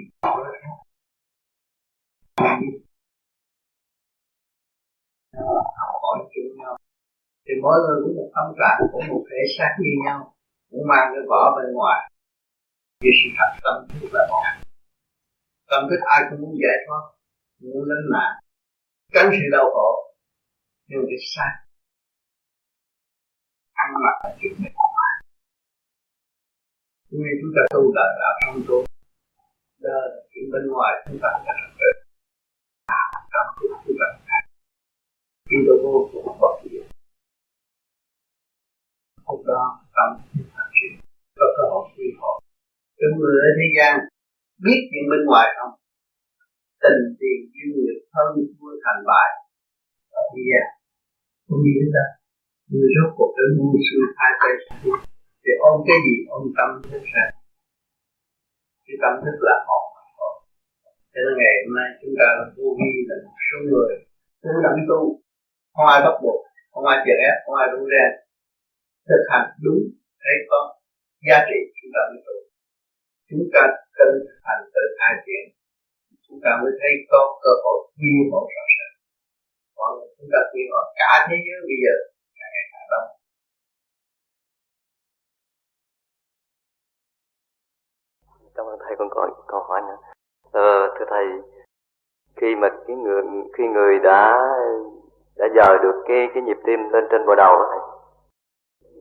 [5.78, 6.76] học hỏi chuyện nhau.
[7.44, 10.34] Thì mỗi người cũng một tâm trạng, cũng một thể xác như nhau.
[10.70, 12.00] Cũng mang cái vỏ bên ngoài.
[13.00, 14.42] Như sự thật tâm thức là một
[15.70, 17.04] tâm thức ai cũng muốn giải thoát,
[17.60, 18.32] muốn lánh nạn
[19.14, 19.90] tránh sự đau khổ
[20.88, 21.52] nhưng cái sai.
[23.72, 24.72] Ăn mặc là chuyện này.
[27.10, 28.78] Vì chúng ta tu là đạo trong tu.
[29.82, 31.96] Đó là chuyện bên ngoài chúng ta phải làm được.
[32.86, 33.02] À,
[33.32, 33.48] trong
[33.86, 34.08] chúng ta.
[35.48, 36.86] Khi tôi vô cùng bất diệt.
[39.26, 39.62] Hôm đó
[39.96, 40.10] tâm
[40.54, 40.92] phát triển
[41.38, 42.40] có cơ hội quy hộ
[42.98, 43.92] những người ở thế gian
[44.64, 45.72] biết chuyện bên ngoài không?
[46.84, 49.30] Tình tiền duyên nghiệp hơn thua thành bại.
[50.20, 50.66] Ở thế gian
[51.46, 52.06] không như thế đó
[52.70, 54.52] người rốt cuộc đã buông xuôi hai tay
[55.42, 57.24] thì ôm cái gì ôm tâm hết ra?
[58.86, 59.84] Cái tâm thức là một
[61.14, 63.92] cho nên ngày hôm nay chúng ta vô vi là một số người
[64.42, 65.00] cũng gắng tu.
[65.74, 66.38] Không ai bắt buộc,
[66.72, 68.04] không ai chèn ép, không ai rủ ra
[69.08, 69.82] thực hành đúng,
[70.22, 70.60] thấy có
[71.26, 72.36] giá trị, chúng ta mới tu.
[73.28, 73.62] Chúng ta
[73.98, 75.44] cần thực hành tự hai chuyện
[76.34, 78.94] chúng ta mới thấy có cơ hội quy mô rõ ràng
[79.76, 81.94] còn chúng ta quy mô cả thế giới bây giờ
[82.38, 83.08] càng ngày càng đông
[88.54, 89.96] cảm ơn thầy còn có câu hỏi nữa.
[90.52, 91.26] Ờ, thưa thầy
[92.36, 93.22] khi mà cái người
[93.56, 94.20] khi người đã
[95.36, 97.80] đã dời được cái cái nhịp tim lên trên bộ đầu thầy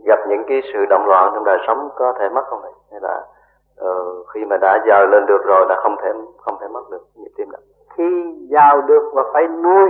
[0.06, 2.72] gặp những cái sự động loạn trong đời sống có thể mất không thầy?
[2.92, 3.33] Hay là
[3.78, 7.06] ờ, khi mà đã giàu lên được rồi là không thể không thể mất được
[7.16, 7.60] nhịp tim đó
[7.98, 9.90] khi giàu được và phải nuôi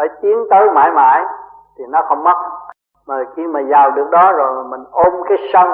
[0.00, 1.24] phải tiến tới mãi mãi
[1.78, 2.50] thì nó không mất.
[3.06, 5.68] Mà khi mà giàu được đó rồi mình ôm cái sân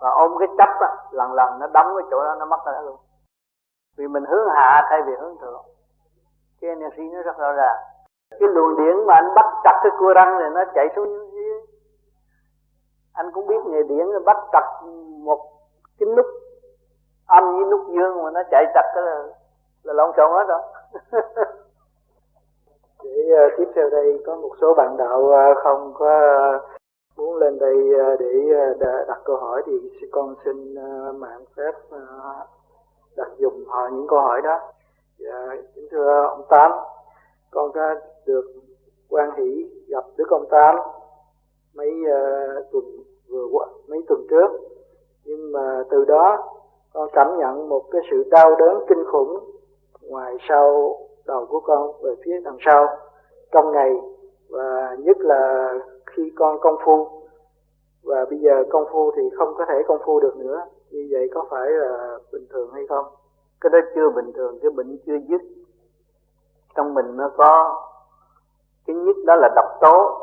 [0.00, 2.80] và ôm cái chấp á, lần lần nó đóng cái chỗ đó nó mất ra
[2.80, 2.96] luôn.
[3.98, 5.62] Vì mình hướng hạ thay vì hướng thượng.
[6.60, 7.76] Cái energy nó rất rõ ràng.
[8.40, 11.60] Cái luồng điện mà anh bắt chặt cái cua răng thì nó chạy xuống dưới
[13.12, 14.80] anh cũng biết nghề điện bắt chặt
[15.24, 15.40] một
[15.98, 16.26] cái nút
[17.26, 19.24] âm với nút dương mà nó chạy chặt cái là,
[19.82, 20.60] là lộn xộn hết rồi.
[23.04, 26.20] Để uh, tiếp theo đây có một số bạn đạo uh, không có
[26.56, 26.62] uh,
[27.16, 31.72] muốn lên đây uh, để uh, đặt câu hỏi thì con xin uh, mạng phép
[31.96, 32.48] uh,
[33.16, 34.60] đặt dùng họ những câu hỏi đó.
[35.18, 36.72] Dạ, kính thưa ông tám
[37.50, 37.94] con có
[38.26, 38.44] được
[39.08, 40.76] quan hỷ gặp đức ông tám
[41.74, 42.84] mấy uh, tuần
[43.28, 44.48] vừa qua mấy tuần trước
[45.24, 46.54] nhưng mà từ đó
[46.94, 49.50] con cảm nhận một cái sự đau đớn kinh khủng
[50.00, 52.86] ngoài sau đầu của con, về phía đằng sau,
[53.52, 53.90] trong ngày,
[54.50, 55.74] và nhất là
[56.06, 57.08] khi con công phu.
[58.02, 60.66] Và bây giờ công phu thì không có thể công phu được nữa.
[60.90, 63.04] Như vậy có phải là bình thường hay không?
[63.60, 65.40] Cái đó chưa bình thường, cái bệnh chưa dứt.
[66.74, 67.82] Trong mình nó có,
[68.86, 70.18] cái nhất đó là độc tố,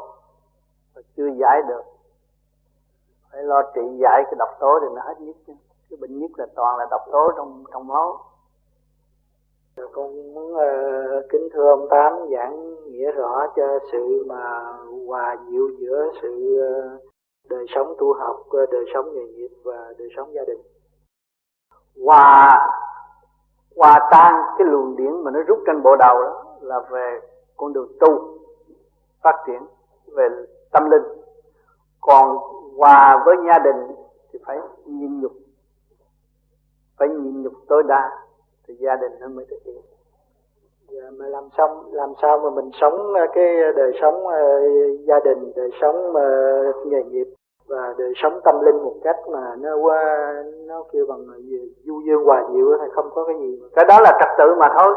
[0.96, 1.82] và chưa giải được.
[3.32, 5.54] Phải lo trị giải cái độc tố thì nó hết nhất chứ
[5.92, 8.20] cái bệnh nhất là toàn là độc tố trong trong máu.
[9.94, 14.74] Con muốn uh, kính thưa ông tám giảng nghĩa rõ cho sự mà
[15.08, 17.02] hòa dịu giữa sự uh,
[17.50, 20.62] đời sống tu học uh, đời sống nghề nghiệp và đời sống gia đình.
[22.06, 22.68] Hòa
[23.78, 27.20] hòa tan cái luồng điển mà nó rút trên bộ đầu đó là về
[27.58, 28.38] con đường tu
[29.24, 29.62] phát triển
[30.16, 30.30] về
[30.72, 31.04] tâm linh.
[32.02, 32.38] Còn
[32.78, 33.96] hòa với gia đình
[34.34, 35.32] thì phải nhịn nhục
[37.02, 38.10] phải nhịn nhục tối đa
[38.68, 39.82] thì gia đình nó mới thực hiện.
[40.90, 44.34] Dạ, mà làm xong làm sao mà mình sống à, cái đời sống uh,
[45.08, 47.28] gia đình đời sống uh, nghề nghiệp
[47.68, 50.34] và đời sống tâm linh một cách mà nó qua
[50.68, 53.98] nó kêu bằng gì du dương hòa dịu hay không có cái gì cái đó
[54.02, 54.96] là trật tự mà thôi.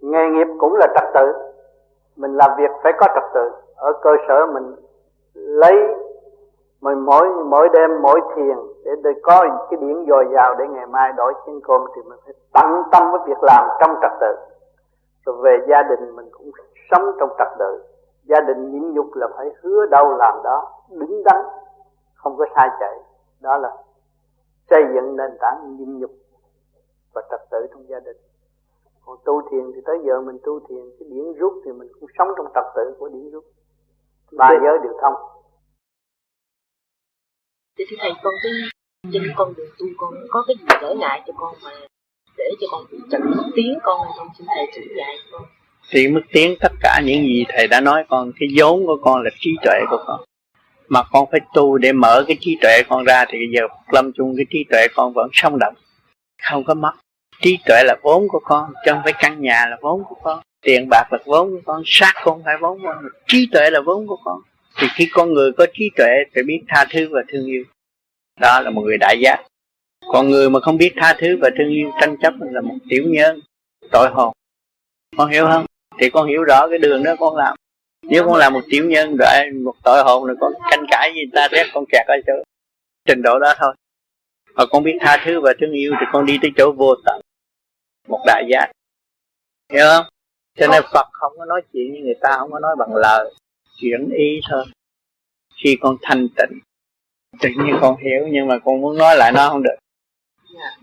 [0.00, 1.32] Nghề nghiệp cũng là trật tự.
[2.16, 3.50] Mình làm việc phải có trật tự.
[3.76, 4.74] Ở cơ sở mình
[5.34, 5.74] lấy
[6.80, 10.86] mình mỗi mỗi đêm mỗi thiền để để có cái điển dồi dào để ngày
[10.86, 14.36] mai đổi chén cơm thì mình phải tận tâm với việc làm trong trật tự.
[15.26, 16.50] Rồi về gia đình mình cũng
[16.90, 17.84] sống trong trật tự.
[18.24, 21.44] Gia đình nhịn nhục là phải hứa đâu làm đó đứng đắn
[22.14, 22.98] không có sai chạy.
[23.40, 23.76] Đó là
[24.70, 26.10] xây dựng nền tảng nhịn nhục
[27.14, 28.16] và trật tự trong gia đình.
[29.06, 32.08] Còn tu thiền thì tới giờ mình tu thiền cái điển rút thì mình cũng
[32.18, 33.44] sống trong trật tự của điển rút.
[34.32, 35.14] Ba giới đều thông
[37.78, 38.52] thì thầy con cái
[39.12, 41.70] trên con đường tu, con có cái gì trở ngại cho con mà
[42.36, 43.22] để cho con bị chậm
[43.56, 45.42] tiến con không xin thầy chỉ dạy con.
[45.90, 49.22] Thì mức tiến tất cả những gì thầy đã nói con, cái vốn của con
[49.22, 50.20] là trí tuệ của con.
[50.88, 53.60] Mà con phải tu để mở cái trí tuệ con ra thì giờ
[53.92, 55.74] lâm chung cái trí tuệ con vẫn sống động,
[56.42, 56.92] không có mất.
[57.40, 60.40] Trí tuệ là vốn của con, chứ không phải căn nhà là vốn của con.
[60.62, 63.04] Tiền bạc là vốn của con, xác không phải vốn của con.
[63.26, 64.40] Trí tuệ là vốn của con
[64.80, 67.64] thì khi con người có trí tuệ phải biết tha thứ và thương yêu.
[68.40, 69.44] Đó là một người đại giác.
[70.08, 73.04] Còn người mà không biết tha thứ và thương yêu, tranh chấp là một tiểu
[73.06, 73.40] nhân,
[73.92, 74.32] tội hồn.
[75.16, 75.66] Con hiểu không?
[75.98, 77.56] Thì con hiểu rõ cái đường đó con làm.
[78.02, 81.20] Nếu con làm một tiểu nhân, rồi một tội hồn, rồi con tranh cãi gì,
[81.32, 82.32] ta rét con kẹt ở chỗ
[83.04, 83.74] trình độ đó thôi.
[84.54, 87.20] Mà con biết tha thứ và thương yêu, thì con đi tới chỗ vô tận.
[88.08, 88.70] Một đại giác.
[89.72, 90.06] Hiểu không?
[90.58, 93.34] Cho nên phật không có nói chuyện như người ta, không có nói bằng lời
[93.84, 94.64] chuyển ý thôi.
[95.64, 96.60] Khi con thanh tịnh
[97.40, 99.74] tự nhiên con hiểu nhưng mà con muốn nói lại nó không được.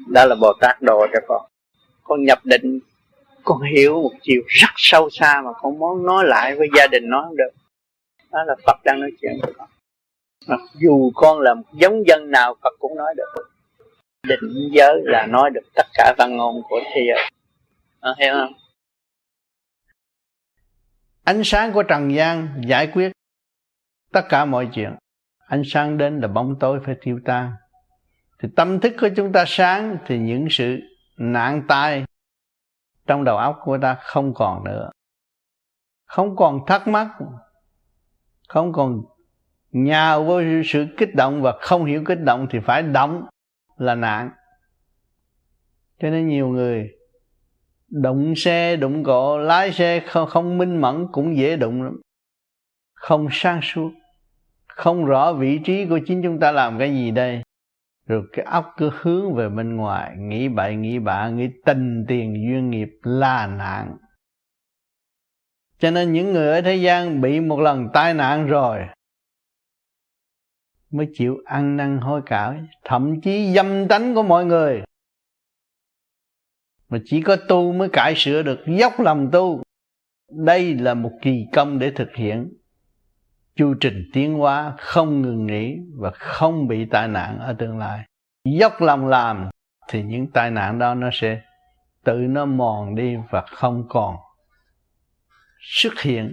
[0.07, 1.45] Đó là bồ tát đồ cho con.
[2.03, 2.79] Con nhập định
[3.43, 7.03] con hiểu một chiều rất sâu xa mà con muốn nói lại với gia đình
[7.09, 7.49] nó không được.
[8.31, 9.69] Đó là phật đang nói chuyện với con.
[10.47, 13.49] Mặc dù con là một giống dân nào phật cũng nói được.
[14.27, 17.31] Định giới là nói được tất cả văn ngôn của thế giới.
[17.99, 18.60] À, hiểu không
[21.23, 23.11] ánh sáng của trần gian giải quyết
[24.13, 24.95] tất cả mọi chuyện.
[25.37, 27.53] Ánh sáng đến là bóng tối phải tiêu tan.
[28.39, 30.79] Thì tâm thức của chúng ta sáng thì những sự
[31.17, 32.05] nạn tai
[33.07, 34.91] trong đầu óc của ta không còn nữa.
[36.05, 37.07] Không còn thắc mắc,
[38.47, 39.01] không còn
[39.71, 43.27] nhào vô sự kích động và không hiểu kích động thì phải động
[43.77, 44.31] là nạn.
[45.99, 46.89] Cho nên nhiều người
[47.91, 52.01] đụng xe đụng cộ lái xe không, không minh mẫn cũng dễ đụng lắm.
[52.93, 53.91] Không sáng suốt
[54.67, 57.41] không rõ vị trí của chính chúng ta làm cái gì đây.
[58.07, 62.33] Rồi cái óc cứ hướng về bên ngoài nghĩ bậy nghĩ bạ nghĩ tình tiền
[62.33, 63.97] duyên nghiệp là nạn.
[65.79, 68.79] Cho nên những người ở thế gian bị một lần tai nạn rồi
[70.91, 74.81] mới chịu ăn năn hối cải thậm chí dâm tánh của mọi người
[76.91, 79.63] mà chỉ có tu mới cải sửa được, dốc lòng tu.
[80.31, 82.53] Đây là một kỳ công để thực hiện.
[83.55, 88.05] Chu trình tiến hóa không ngừng nghỉ và không bị tai nạn ở tương lai.
[88.45, 89.49] Dốc lòng làm
[89.89, 91.41] thì những tai nạn đó nó sẽ
[92.03, 94.15] tự nó mòn đi và không còn
[95.59, 96.31] xuất hiện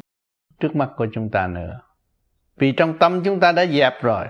[0.61, 1.81] trước mắt của chúng ta nữa.
[2.57, 4.27] Vì trong tâm chúng ta đã dẹp rồi,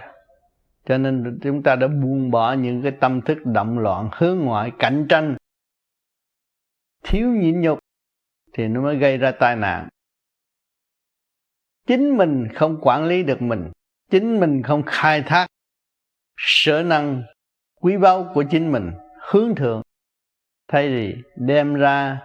[0.88, 4.72] cho nên chúng ta đã buông bỏ những cái tâm thức động loạn, hướng ngoại,
[4.78, 5.36] cạnh tranh
[7.02, 7.78] thiếu nhịn nhục
[8.52, 9.88] thì nó mới gây ra tai nạn.
[11.86, 13.70] Chính mình không quản lý được mình,
[14.10, 15.46] chính mình không khai thác
[16.36, 17.22] sở năng
[17.80, 18.90] quý báu của chính mình,
[19.30, 19.82] hướng thượng.
[20.68, 22.20] Thay vì đem ra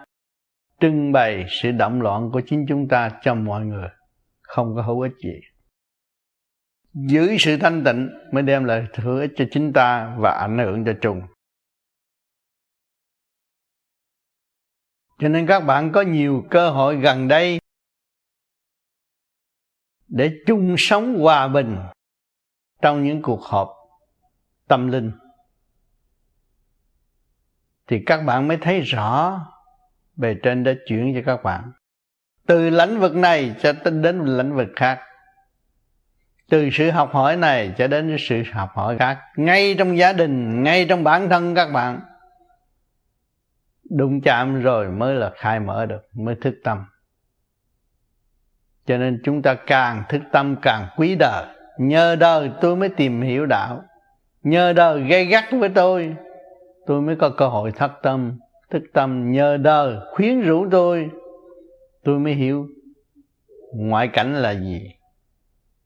[0.80, 3.88] trưng bày sự động loạn của chính chúng ta cho mọi người,
[4.42, 5.40] không có hữu ích gì.
[6.94, 10.86] Giữ sự thanh tịnh mới đem lại hữu ích cho chính ta và ảnh hưởng
[10.86, 11.22] cho trùng
[15.20, 17.60] cho nên các bạn có nhiều cơ hội gần đây
[20.08, 21.78] để chung sống hòa bình
[22.82, 23.70] trong những cuộc họp
[24.68, 25.12] tâm linh.
[27.88, 29.40] Thì các bạn mới thấy rõ
[30.16, 31.72] bề trên đã chuyển cho các bạn.
[32.48, 35.00] Từ lĩnh vực này cho đến lĩnh vực khác.
[36.50, 39.20] Từ sự học hỏi này cho đến sự học hỏi khác.
[39.36, 42.02] Ngay trong gia đình, ngay trong bản thân các bạn
[43.90, 46.86] đụng chạm rồi mới là khai mở được, mới thức tâm.
[48.86, 51.46] Cho nên chúng ta càng thức tâm càng quý đời.
[51.80, 53.84] Nhờ đời tôi mới tìm hiểu đạo.
[54.44, 56.16] Nhờ đời gây gắt với tôi
[56.86, 58.40] tôi mới có cơ hội thất tâm.
[58.70, 61.10] Thức tâm nhờ đời khuyến rũ tôi
[62.04, 62.68] tôi mới hiểu
[63.76, 64.82] ngoại cảnh là gì.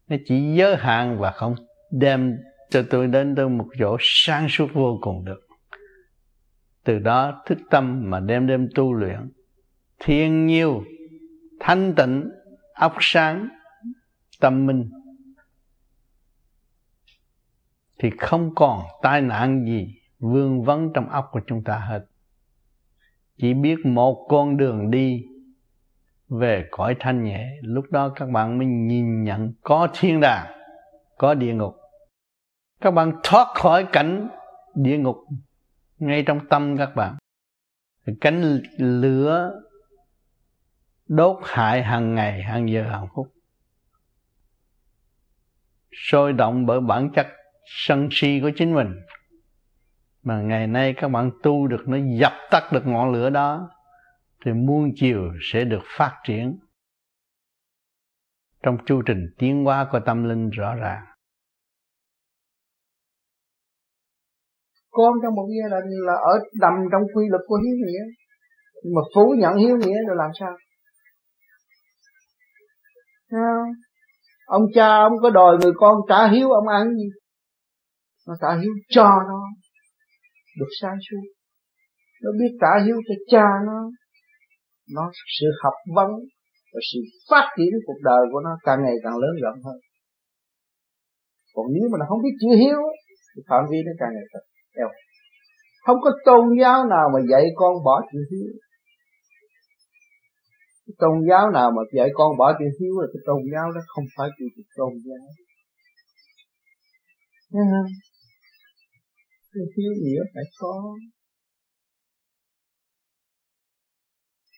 [0.08, 1.56] Nó chỉ giới hạn và không
[1.92, 2.38] đem
[2.70, 5.47] cho tôi đến tới một chỗ sáng suốt vô cùng được
[6.88, 9.32] từ đó thức tâm mà đem đem tu luyện.
[10.00, 10.84] Thiên nhiêu,
[11.60, 12.30] thanh tịnh,
[12.74, 13.48] óc sáng,
[14.40, 14.90] tâm minh.
[18.00, 22.06] Thì không còn tai nạn gì vương vấn trong óc của chúng ta hết.
[23.38, 25.24] Chỉ biết một con đường đi
[26.30, 27.50] về cõi thanh nhẹ.
[27.62, 30.48] Lúc đó các bạn mới nhìn nhận có thiên đàng,
[31.18, 31.76] có địa ngục.
[32.82, 34.30] Các bạn thoát khỏi cảnh
[34.76, 35.18] địa ngục
[36.00, 37.16] ngay trong tâm các bạn.
[38.22, 39.52] Cánh lửa
[41.08, 43.28] đốt hại hàng ngày, hàng giờ, hàng phút.
[45.92, 47.28] Sôi động bởi bản chất
[47.66, 48.96] sân si của chính mình.
[50.24, 53.70] Mà ngày nay các bạn tu được, nó dập tắt được ngọn lửa đó,
[54.46, 56.60] thì muôn chiều sẽ được phát triển.
[58.64, 61.06] Trong chu trình tiến hóa của tâm linh rõ ràng.
[64.98, 68.04] Con trong một gia đình là ở đầm trong quy luật của hiếu nghĩa.
[68.84, 70.54] Nhưng mà phủ nhận hiếu nghĩa rồi làm sao?
[73.32, 73.70] Không?
[74.46, 77.10] ông cha, ông có đòi người con trả hiếu, ông ăn gì?
[78.28, 79.42] Nó trả hiếu cho nó,
[80.60, 81.24] được sáng suốt.
[82.24, 83.80] Nó biết trả hiếu cho cha nó.
[84.96, 86.10] Nó sự học vấn
[86.74, 89.80] và sự phát triển cuộc đời của nó càng ngày càng lớn rộng hơn.
[91.56, 92.82] Còn nếu mà nó không biết chữ hiếu,
[93.36, 94.90] thì phạm vi nó càng ngày càng eo
[95.86, 98.52] không có tôn giáo nào mà dạy con bỏ chữ hiếu
[101.02, 104.06] tôn giáo nào mà dạy con bỏ chữ hiếu là cái tôn giáo đó không
[104.18, 104.46] phải chữ
[104.78, 105.28] tôn giáo.
[107.52, 107.92] Thấy không?
[109.54, 110.74] Cái hiếu nghĩa phải có.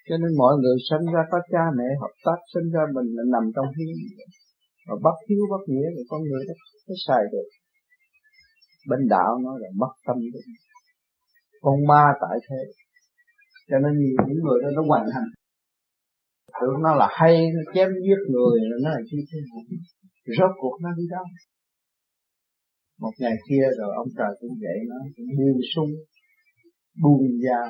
[0.08, 3.24] Cho nên mọi người sinh ra có cha mẹ hợp tác, sinh ra mình là
[3.34, 3.92] nằm trong hiếu
[4.88, 6.54] Mà bất hiếu bất nghĩa thì con người đó
[6.86, 7.48] không xài được.
[8.90, 10.50] Bên đạo nó là mất tâm định
[11.62, 12.62] con ma tại thế.
[13.70, 15.30] Cho nên nhiều những người đó nó hoàn thành,
[16.62, 19.40] tưởng nó là hay nó chém giết người nó là chi thế
[20.38, 21.26] rốt cuộc nó đi đâu?
[23.02, 25.92] Một ngày kia rồi ông trời cũng vậy nó cũng buông sung
[27.02, 27.62] buông ra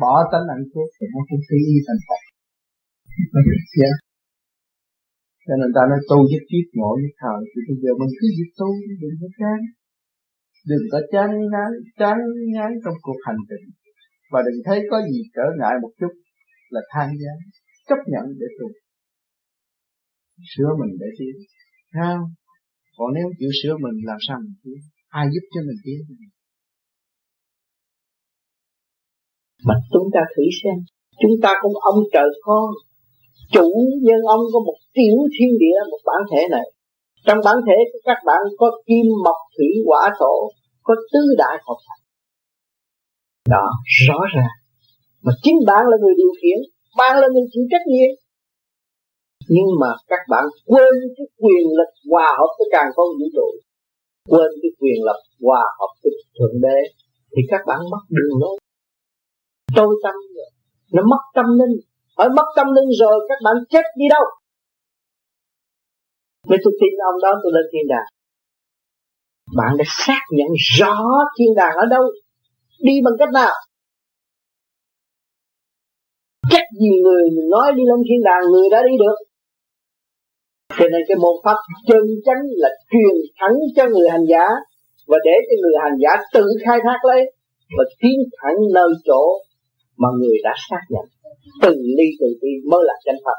[0.00, 2.22] bỏ tánh hạnh phúc thì nó cũng phi y thành Phật.
[3.80, 3.96] Yeah.
[5.46, 8.26] cho nên ta nói tu giúp kiếp ngộ nhất thời thì bây giờ mình cứ
[8.36, 8.68] việc tu
[9.02, 9.58] đừng có chán
[10.70, 12.16] đừng có chán ngán chán
[12.54, 13.66] ngán trong cuộc hành trình.
[14.32, 16.12] Và đừng thấy có gì trở ngại một chút
[16.74, 17.36] là than gian
[17.88, 18.68] chấp nhận để tu.
[20.52, 21.36] Sửa mình để tiến.
[21.98, 22.24] Không?
[22.96, 24.80] Còn nếu chịu sửa mình, làm sao mình tiến?
[25.08, 25.98] Ai giúp cho mình tiến?
[29.66, 30.76] Mà chúng ta thử xem.
[31.22, 32.66] Chúng ta cũng ông trời con
[33.54, 33.68] chủ
[34.06, 36.66] nhân ông, có một tiểu thiên địa, một bản thể này.
[37.26, 40.34] Trong bản thể của các bạn có kim, mộc, thủy, hỏa, thổ
[40.88, 42.02] có tứ đại hợp thành
[43.54, 43.66] đó,
[44.06, 44.54] rõ ràng.
[45.24, 46.58] Mà chính bạn là người điều khiển,
[46.98, 48.12] bạn là người chịu trách nhiệm.
[49.54, 53.48] Nhưng mà các bạn quên cái quyền lực hòa hợp với càng con vũ trụ.
[54.30, 56.78] Quên cái quyền lực hòa hợp với thượng đế,
[57.32, 58.56] thì các bạn mất đường lối.
[59.76, 60.50] Tôi tâm rồi
[60.94, 61.76] nó mất tâm linh.
[62.24, 64.24] Ở mất tâm linh rồi, các bạn chết đi đâu?
[66.48, 68.08] Nên tôi tin ông đó, tôi lên thiên đàng.
[69.56, 70.96] Bạn đã xác nhận rõ
[71.38, 72.02] thiên đàng ở đâu,
[72.80, 73.54] Đi bằng cách nào?
[76.50, 79.18] Chắc gì người nói đi lên thiên đàng, Người đã đi được.
[80.78, 84.46] Cho nên cái môn pháp chân chánh là truyền thẳng cho người hành giả
[85.06, 87.32] Và để cho người hành giả tự khai thác lấy
[87.78, 89.22] Và tiến thẳng nơi chỗ
[89.96, 91.06] mà người đã xác nhận.
[91.62, 93.38] Từng ly từng tí mới là chân thật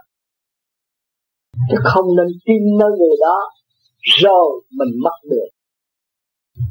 [1.69, 3.37] chứ không nên tin nơi người đó,
[4.21, 5.49] rồi mình mất được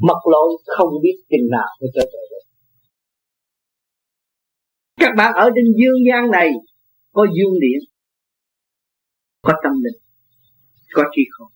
[0.01, 2.45] mất lối không biết chừng nào mới trở về được.
[5.01, 6.49] Các bạn ở trên dương gian này
[7.13, 7.79] có dương điện,
[9.41, 9.99] có tâm linh
[10.93, 11.51] có trí không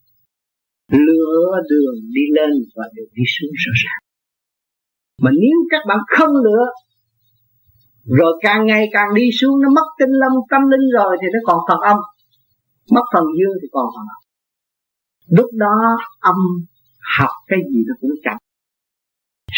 [1.07, 4.01] lựa đường đi lên và đường đi xuống rõ ràng.
[5.21, 6.65] Mà nếu các bạn không lựa
[8.19, 11.39] rồi càng ngày càng đi xuống nó mất tinh lâm tâm linh rồi thì nó
[11.47, 11.97] còn phần âm.
[12.91, 14.21] Mất phần dương thì còn phần âm.
[15.37, 15.75] Lúc đó
[16.19, 16.35] âm
[17.17, 18.37] học cái gì nó cũng chậm.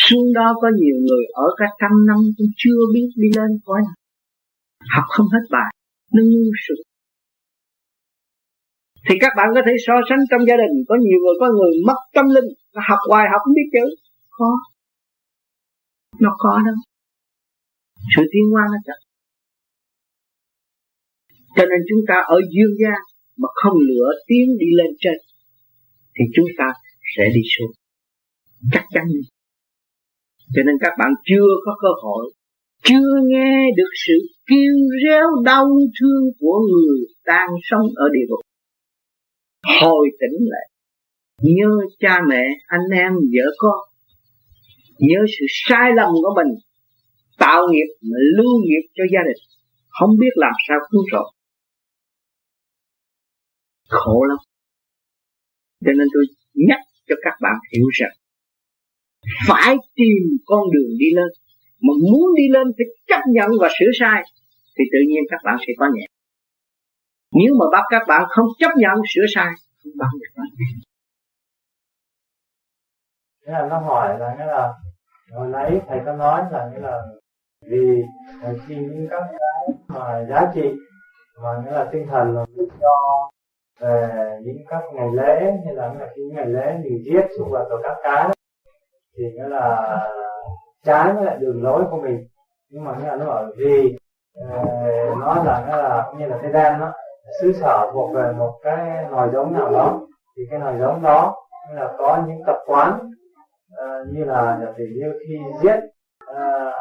[0.04, 3.82] Xuống đó có nhiều người ở cả trăm năm cũng chưa biết đi lên coi
[4.96, 5.72] học không hết bài,
[6.14, 6.76] nó ngu sự
[9.06, 11.74] thì các bạn có thể so sánh trong gia đình, có nhiều người, có người
[11.88, 12.50] mất tâm linh
[12.90, 13.86] học hoài học không biết chữ.
[14.38, 14.52] Khó.
[16.24, 16.78] Nó khó đâu
[18.16, 19.00] sự tiến hóa nó chậm.
[21.56, 23.00] Cho nên chúng ta ở dương gian
[23.42, 25.18] mà không lửa tiến đi lên trên,
[26.16, 26.68] thì chúng ta
[27.18, 27.72] sẽ đi xuống.
[28.72, 29.06] Chắc chắn.
[30.54, 32.34] Cho nên các bạn chưa có cơ hội,
[32.84, 34.14] chưa nghe được sự
[34.50, 35.66] kêu réo đau
[36.00, 38.40] thương của người đang sống ở địa ngục.
[39.82, 40.68] Hồi tỉnh lại,
[41.42, 43.80] nhớ cha mẹ, anh em, vợ con,
[45.00, 46.52] nhớ sự sai lầm của mình,
[47.38, 49.42] tạo nghiệp mà lưu nghiệp cho gia đình.
[49.88, 51.32] Không biết làm sao cứu rỗi.
[53.90, 54.38] Khổ lắm.
[55.86, 58.16] Cho nên tôi nhắc cho các bạn hiểu rằng
[59.48, 61.30] phải tìm con đường đi lên.
[61.86, 64.24] Mà muốn đi lên phải chấp nhận và sửa sai,
[64.78, 66.06] thì tự nhiên các bạn sẽ có nhẹ.
[67.32, 69.52] Nếu mà bắt các bạn không chấp nhận, sửa sai,
[69.84, 70.70] không bao giờ có nhẹ
[73.42, 74.74] Nghĩa là nó hỏi là, nghĩa là
[75.32, 77.02] hồi nãy thầy có nói là, nghĩa là
[77.70, 78.04] vì
[78.68, 80.70] khi những các cái mà giá trị,
[81.44, 82.90] mà nghĩa là tinh thần là giúp cho
[83.80, 84.10] về
[84.42, 87.98] những các ngày lễ như là những ngày lễ mình giết súc vật rồi các
[88.04, 88.30] cái
[89.18, 90.00] thì nó là
[90.84, 92.28] trái với lại đường lối của mình.
[92.70, 93.98] Nhưng mà nghĩa là nó ở vì
[94.44, 96.94] uh, nó là nó là cũng như là thế gian đó
[97.42, 100.00] xứ sở thuộc về một cái nòi giống nào đó
[100.38, 101.36] thì cái nòi giống đó
[101.74, 103.12] là có những tập quán
[103.74, 105.80] uh, như là thì như khi giết
[106.32, 106.74] uh,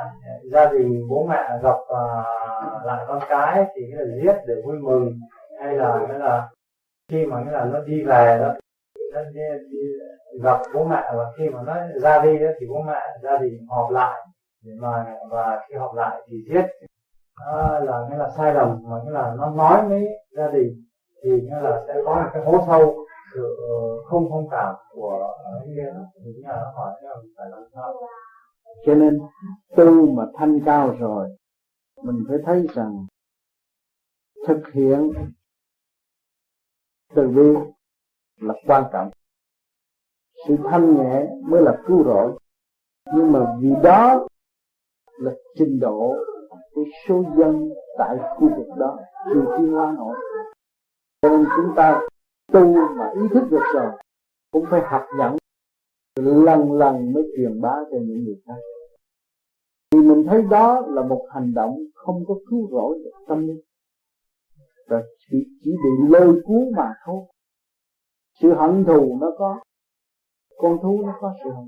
[0.52, 4.76] gia đình bố mẹ gặp uh, lại con cái thì cái là giết để vui
[4.78, 5.12] mừng
[5.62, 6.48] hay là cái là
[7.08, 8.54] khi mà cái là nó đi về đó
[9.14, 9.78] nó đi, đi,
[10.42, 13.66] gặp bố mẹ và khi mà nó ra đi đó, thì bố mẹ gia đình
[13.68, 14.26] họp lại
[14.64, 16.66] để mà và khi họp lại thì giết.
[17.46, 20.84] Nó là nghĩa là sai lầm mà nghĩa là nó nói với gia đình
[21.24, 22.96] thì nghĩa là sẽ có một cái hố sâu
[23.34, 25.92] sự ờ, không thông cảm của ờ, cái kia
[26.24, 27.94] thì nghĩa là nó hỏi là phải làm sao.
[28.86, 29.18] Cho nên
[29.76, 31.28] tu mà thanh cao rồi
[32.02, 33.06] mình phải thấy rằng
[34.46, 35.12] thực hiện
[37.14, 37.70] từ bi
[38.40, 39.10] là quan trọng.
[40.48, 42.38] Sự thanh nhẹ mới là cứu rỗi.
[43.14, 44.26] Nhưng mà vì đó
[45.18, 46.14] là trình độ
[46.74, 48.98] của số dân tại khu vực đó
[49.34, 50.16] chưa thiên hoa nổi.
[51.22, 52.00] Nên chúng ta
[52.52, 53.92] tu mà ý thức được rồi,
[54.50, 55.36] cũng phải học nhận
[56.16, 58.54] lần lần mới truyền bá cho những người khác.
[59.90, 63.60] Thì mình thấy đó là một hành động không có cứu rỗi được tâm linh.
[64.88, 67.24] Rồi chỉ, chỉ bị lôi cuốn mà thôi.
[68.40, 69.60] Sự hận thù nó có
[70.58, 71.64] con thú nó có sự hận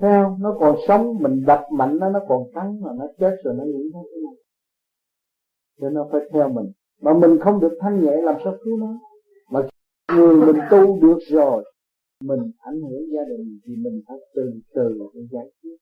[0.00, 3.54] theo nó còn sống mình đập mạnh nó nó còn cắn mà nó chết rồi
[3.58, 4.34] nó nghĩ nó thế nào?
[5.80, 6.72] Cho nó phải theo mình.
[7.00, 9.00] Mà mình không được thanh nhẹ làm sao cứu nó?
[9.50, 9.60] Mà
[10.16, 11.64] người mình tu được rồi
[12.24, 15.76] mình ảnh hưởng gia đình thì mình phải từ từ để giải quyết.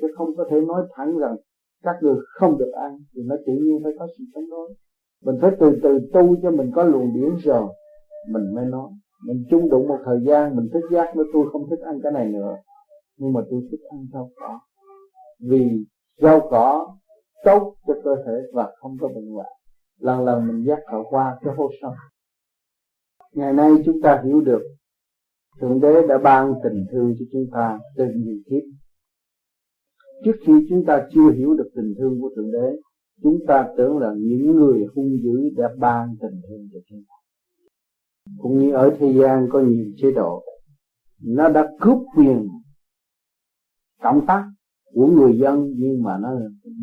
[0.00, 1.36] Chứ không có thể nói thẳng rằng
[1.82, 4.74] các người không được ăn thì nó tự nhiên phải có sự chống đối
[5.22, 7.74] mình phải từ từ tu cho mình có luồng điển rồi
[8.28, 8.90] mình mới nói.
[9.26, 12.12] Mình chung đụng một thời gian, mình thích giác nó, tôi không thích ăn cái
[12.12, 12.56] này nữa.
[13.16, 14.60] Nhưng mà tôi thích ăn rau cỏ.
[15.40, 15.84] Vì
[16.22, 16.96] rau cỏ
[17.44, 19.52] tốt cho cơ thể và không có bệnh hoạn.
[19.98, 21.94] Lần lần mình dắt họ qua cái hô sông
[23.32, 24.62] ngày nay chúng ta hiểu được,
[25.60, 28.62] thượng đế đã ban tình thương cho chúng ta từ nhiều kiếp.
[30.24, 32.76] Trước khi chúng ta chưa hiểu được tình thương của thượng đế
[33.22, 37.14] chúng ta tưởng là những người hung dữ đã ban tình thương cho chúng ta.
[38.38, 40.44] Cũng như ở thế gian có nhiều chế độ,
[41.22, 42.48] nó đã cướp quyền
[44.02, 44.44] cộng tác
[44.94, 46.28] của người dân, nhưng mà nó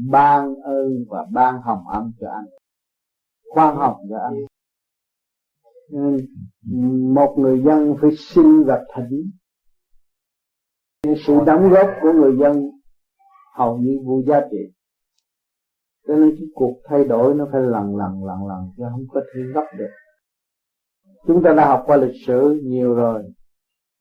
[0.09, 2.45] ban ơn và ban hồng ân cho anh.
[3.49, 4.35] Khoan hồng cho anh.
[5.91, 6.17] Nên
[7.13, 9.31] một người dân phải xin và thỉnh.
[11.03, 12.71] Sự đóng góp của người dân
[13.55, 14.78] hầu như vô giá trị
[16.09, 19.21] cho nên cái cuộc thay đổi nó phải lần lần lần lần, chứ không có
[19.33, 19.89] thể gấp được.
[21.27, 23.23] Chúng ta đã học qua lịch sử nhiều rồi.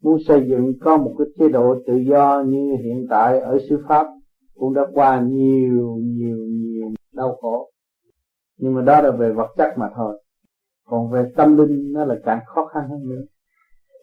[0.02, 3.84] Muốn xây dựng có một cái chế độ tự do như hiện tại ở xứ
[3.88, 4.06] pháp
[4.54, 7.70] cũng đã qua nhiều nhiều nhiều đau khổ.
[8.56, 10.22] Nhưng mà đó là về vật chất mà thôi.
[10.84, 13.22] Còn về tâm linh nó là càng khó khăn hơn nữa.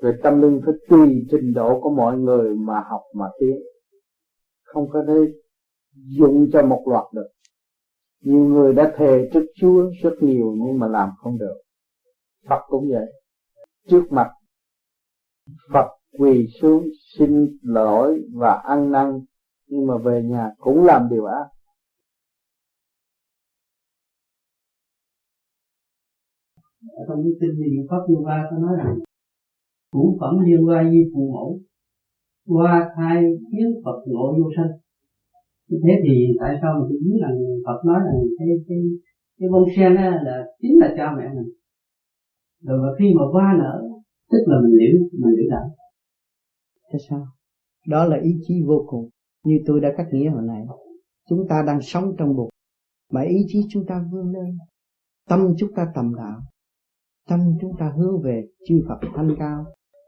[0.01, 3.57] Về tâm linh phải tùy trình độ của mọi người mà học mà tiến.
[4.63, 5.13] Không có thể
[6.17, 7.27] dụng cho một loạt được
[8.25, 11.57] nhiều người đã thề trước Chúa rất nhiều nhưng mà làm không được.
[12.49, 13.05] Phật cũng vậy.
[13.87, 14.27] Trước mặt,
[15.73, 15.87] Phật
[16.19, 16.87] quỳ xuống
[17.17, 19.19] xin lỗi và ăn năn,
[19.67, 21.45] nhưng mà về nhà cũng làm điều ác.
[27.07, 28.99] Trong cái kinh niệm pháp yoga có nói rằng
[29.93, 31.59] ngũ phẩm liên quan như phụ mẫu
[32.47, 34.84] qua thai kiến Phật ngộ vô sanh
[35.69, 37.35] thế thì tại sao mình cũng biết rằng
[37.65, 38.77] Phật nói rằng cái cái
[39.39, 41.49] cái bông sen đó là chính là cha mẹ mình.
[42.63, 43.73] Rồi mà khi mà qua nở,
[44.31, 45.67] tức là mình liễu mình liễu đạo.
[46.93, 47.25] Thế sao?
[47.87, 49.09] Đó là ý chí vô cùng.
[49.45, 50.65] Như tôi đã cắt nghĩa hồi nãy,
[51.29, 52.49] chúng ta đang sống trong bụng,
[53.11, 54.57] mà ý chí chúng ta vươn lên,
[55.29, 56.39] tâm chúng ta tầm đạo,
[57.29, 59.65] tâm chúng ta hướng về chư Phật thanh cao,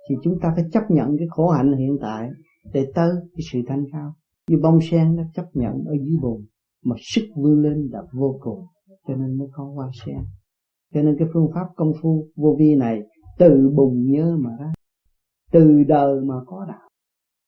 [0.09, 2.29] thì chúng ta phải chấp nhận cái khổ hạnh hiện tại
[2.73, 4.13] để tới cái sự thanh cao
[4.47, 6.45] như bông sen nó chấp nhận ở dưới bùn,
[6.83, 8.65] mà sức vươn lên là vô cùng,
[9.07, 10.17] cho nên mới có hoa sen.
[10.93, 13.01] Cho nên cái phương pháp công phu vô vi này,
[13.39, 14.73] từ bùn nhớ mà ra,
[15.51, 16.89] từ đời mà có đạo.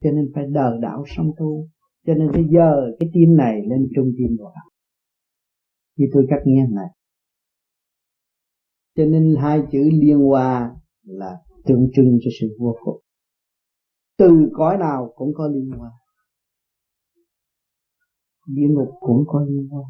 [0.03, 1.67] Cho nên phải đời đạo song tu,
[2.07, 4.69] cho nên bây giờ, cái tim này lên trung tim của đạo.
[5.97, 6.87] Như tôi cắt nghe này.
[8.97, 13.01] Cho nên hai chữ liên hòa là tượng trưng cho sự vô cùng.
[14.17, 15.91] từ cõi nào cũng có liên hòa
[18.55, 19.85] địa ngục cũng có liên quan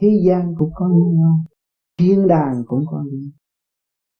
[0.00, 1.44] thế gian cũng có liên quan
[1.98, 3.30] thiên đàng cũng có liên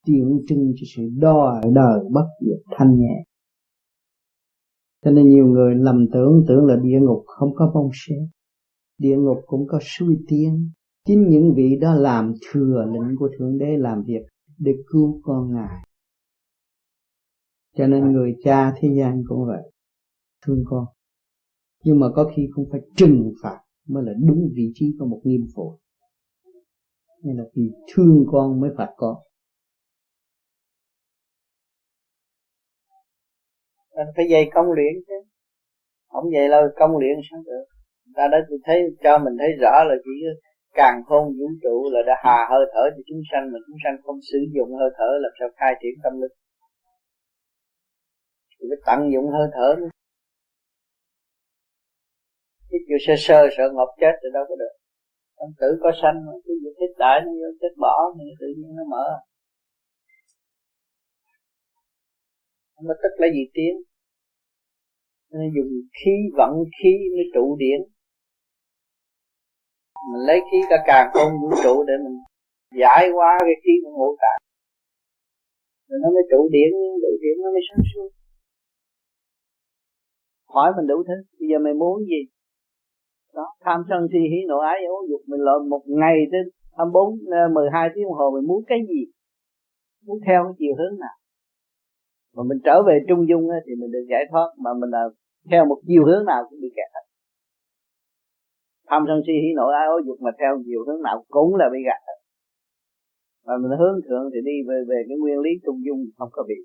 [0.06, 3.24] tượng trưng cho sự đòi đời, bất diệt, thanh nhẹ.
[5.05, 8.28] Cho nên nhiều người lầm tưởng tưởng là địa ngục không có bông sen.
[8.98, 10.70] Địa ngục cũng có suy tiên.
[11.05, 14.22] Chính những vị đó làm thừa lệnh của thượng đế, làm việc
[14.58, 15.84] để cứu con ngài.
[17.76, 19.70] Cho nên người cha thế gian cũng vậy,
[20.46, 20.84] thương con.
[21.84, 23.58] Nhưng mà có khi cũng phải trừng phạt
[23.89, 25.78] mới là đúng vị trí của một nghiêm phụ
[27.26, 29.15] nên là vì thương con mới phạt con.
[33.90, 35.15] Anh phải dày công luyện chứ.
[36.08, 37.65] Không vậy là công luyện sao được.
[38.15, 40.10] Ta đã thấy, cho mình thấy rõ là chỉ
[40.74, 43.97] càng khôn vũ trụ là đã hà hơi thở cho chúng sanh, mà chúng sanh
[44.05, 46.36] không sử dụng hơi thở làm sao khai triển tâm linh
[48.56, 49.89] thì phải tận dụng hơi thở nữa.
[52.68, 54.74] Chứ vô sơ sơ, sợ ngọc chết thì đâu có được.
[55.34, 58.46] Ông tử có sanh mà, cứ việc thích đại nó vô chết bỏ thì tự
[58.56, 59.06] nhiên nó mở.
[62.82, 63.76] Nó tức là gì tiếng
[65.32, 67.80] nó dùng khí, vận khí mới trụ điển
[70.12, 72.18] mình lấy khí cả càng không vũ trụ để mình
[72.80, 74.40] giải qua cái khí của ngũ tạng.
[75.88, 76.70] Rồi nó mới trụ điển
[77.02, 78.08] trụ điển nó mới sáng suốt.
[80.54, 82.20] Hỏi mình đủ thứ, bây giờ mày muốn gì?
[83.39, 86.40] Đó, tham sân si hỉ nộ ái ố dục mình lộn một ngày tới
[86.76, 89.02] 24 12 ờ, tiếng đồng hồ mình muốn cái gì?
[90.06, 91.16] Muốn theo cái chiều hướng nào?
[92.34, 95.05] Mà mình trở về trung dung thì mình được giải thoát, mà mình là
[95.50, 97.05] theo một chiều hướng nào cũng bị kẹt hết.
[98.89, 101.66] Tham sân si hỉ nộ ái ố dục mà theo chiều hướng nào cũng là
[101.73, 102.18] bị gạt hết.
[103.47, 106.42] Mà mình hướng thượng thì đi về về cái nguyên lý trung dung không có
[106.48, 106.58] bị,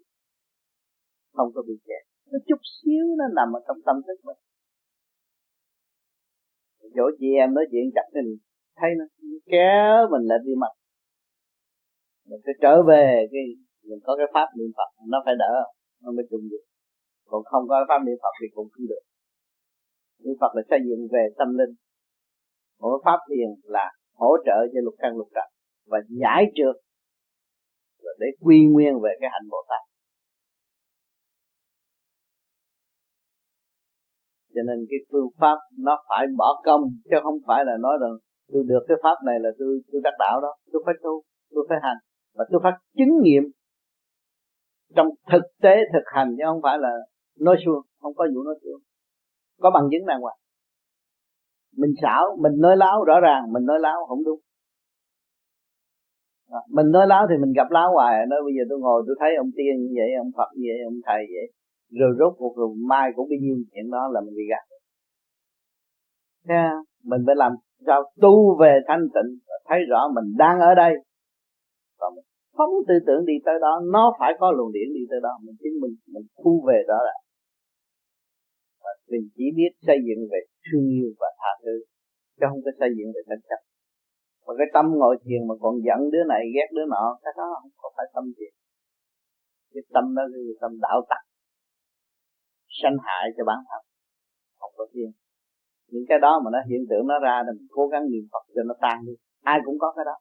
[1.37, 4.39] không có bị kẹt nó chút xíu nó nằm ở trong tâm thức mình
[6.95, 8.29] chỗ chị em nói chuyện chặt mình
[8.77, 9.05] thấy nó
[9.53, 10.73] kéo mình lại đi mặt.
[12.29, 13.43] Mình phải trở về cái,
[13.87, 15.53] mình có cái pháp niệm phật, nó phải đỡ,
[16.03, 16.63] nó mới trùng được.
[17.29, 19.03] Còn không có pháp niệm phật thì cũng không được.
[20.23, 21.73] Niệm phật là xây dựng về tâm linh.
[22.79, 23.85] Còn pháp thiền là
[24.21, 25.47] hỗ trợ cho lục căn lục trần
[25.91, 26.75] và giải trượt
[28.21, 29.90] để quy nguyên về cái hạnh bồ tát.
[34.55, 38.13] Cho nên cái phương pháp nó phải bỏ công, chứ không phải là nói rằng
[38.51, 40.51] tôi được cái pháp này là tôi tôi đắc đạo đó.
[40.71, 41.21] Tôi phải tu,
[41.55, 41.97] tôi phải hành.
[42.35, 43.43] Và tôi phải chứng nghiệm
[44.95, 46.91] trong thực tế thực hành, chứ không phải là
[47.39, 48.81] nói suông, không có vụ nói suông.
[49.61, 50.37] Có bằng chứng đàng hoàng.
[51.77, 54.39] Mình xảo, mình nói láo rõ ràng, mình nói láo không đúng.
[56.69, 59.35] Mình nói láo thì mình gặp láo hoài, nói bây giờ tôi ngồi tôi thấy
[59.35, 61.47] ông tiên như vậy, ông phật như vậy, ông thầy như vậy
[61.99, 64.65] rồi rốt cuộc rồi mai cũng bị nhiêu chuyện đó là mình bị gạt
[66.49, 66.73] yeah.
[67.03, 67.51] mình phải làm
[67.85, 69.29] sao tu về thanh tịnh
[69.67, 70.93] thấy rõ mình đang ở đây.
[71.99, 72.25] Và mình
[72.57, 75.55] không tư tưởng đi tới đó nó phải có luồng điển đi tới đó mình
[75.63, 77.15] chính mình mình thu về đó là
[78.83, 81.75] và mình chỉ biết xây dựng về thương yêu và tha thứ
[82.37, 83.61] chứ không có xây dựng về tranh chấp
[84.45, 87.47] mà cái tâm ngồi thiền mà còn giận đứa này ghét đứa nọ cái đó
[87.61, 88.53] không có phải tâm thiền.
[89.73, 91.23] Cái tâm đó là tâm đạo tặc
[92.81, 93.81] sanh hại cho bản thân.
[94.59, 95.11] Không có thiên
[95.93, 98.43] những cái đó mà nó hiện tượng nó ra thì mình cố gắng niệm phật
[98.55, 99.13] cho nó tan đi.
[99.53, 100.15] Ai cũng có cái đó.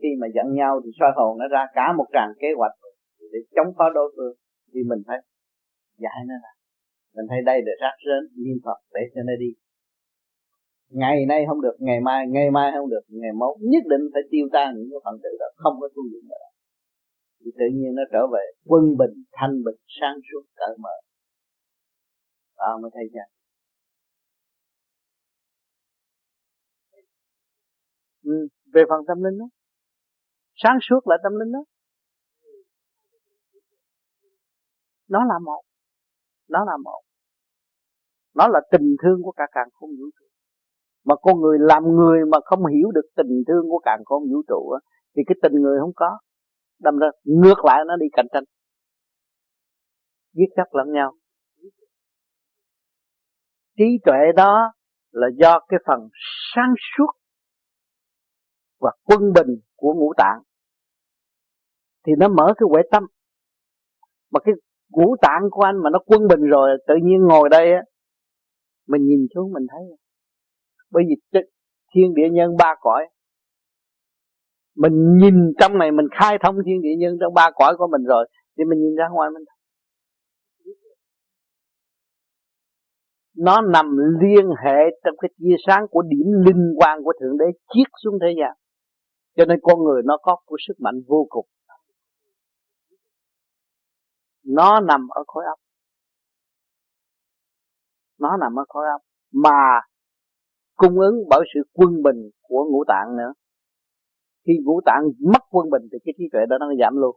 [0.00, 2.74] Khi mà giận nhau thì soi hồn nó ra cả một tràng kế hoạch
[3.32, 4.34] để chống phá đối phương
[4.72, 5.18] thì mình phải
[6.04, 6.52] giải nó ra.
[7.16, 9.50] Mình thấy đây để rác rến, niệm phật để cho nó đi.
[11.00, 13.54] Ngày nay không được, ngày mai ngày mai không được, ngày mốt.
[13.72, 16.46] Nhất định phải tiêu tan những cái phần tử đó, không có tu dụng nữa.
[17.40, 20.96] Thì tự nhiên nó trở về quân bình, thanh bình, sáng suốt, cởi mở.
[22.54, 23.34] Ờ, và mới thấy chưa
[28.24, 29.46] ừ, về phần tâm linh đó.
[30.54, 31.64] Sáng suốt là tâm linh đó.
[35.08, 35.62] Nó là một.
[36.48, 37.02] Nó là một.
[38.34, 40.26] Nó là tình thương của cả càng không vũ trụ.
[41.04, 44.42] Mà con người làm người mà không hiểu được tình thương của càng không vũ
[44.48, 44.72] trụ
[45.16, 46.18] thì cái tình người không có.
[46.78, 48.44] Đâm ra ngược lại nó đi cạnh tranh.
[50.32, 51.12] Giết chấp lẫn nhau
[53.78, 54.72] trí tuệ đó
[55.12, 56.08] là do cái phần
[56.54, 57.12] sáng suốt
[58.80, 60.38] và quân bình của ngũ tạng.
[62.06, 63.02] Thì nó mở cái huệ tâm.
[64.32, 64.54] Mà cái
[64.90, 67.82] ngũ tạng của anh mà nó quân bình rồi, tự nhiên ngồi đây á,
[68.88, 69.82] mình nhìn xuống mình thấy.
[70.90, 71.40] Bởi vì
[71.94, 73.06] thiên địa nhân ba cõi.
[74.76, 78.04] Mình nhìn trong này mình khai thông thiên địa nhân trong ba cõi của mình
[78.04, 78.28] rồi,
[78.58, 79.44] thì mình nhìn ra ngoài mình
[83.36, 87.44] nó nằm liên hệ trong cái tia sáng của điểm linh quang của thượng đế
[87.74, 88.56] chiết xuống thế gian.
[89.36, 91.46] Cho nên con người nó có của sức mạnh vô cùng.
[94.44, 95.58] Nó nằm ở khối óc.
[98.18, 99.02] Nó nằm ở khối óc.
[99.32, 99.80] Mà
[100.74, 103.32] cung ứng bởi sự quân bình của ngũ tạng nữa.
[104.46, 107.16] Khi ngũ tạng mất quân bình thì cái trí tuệ đó nó giảm luôn.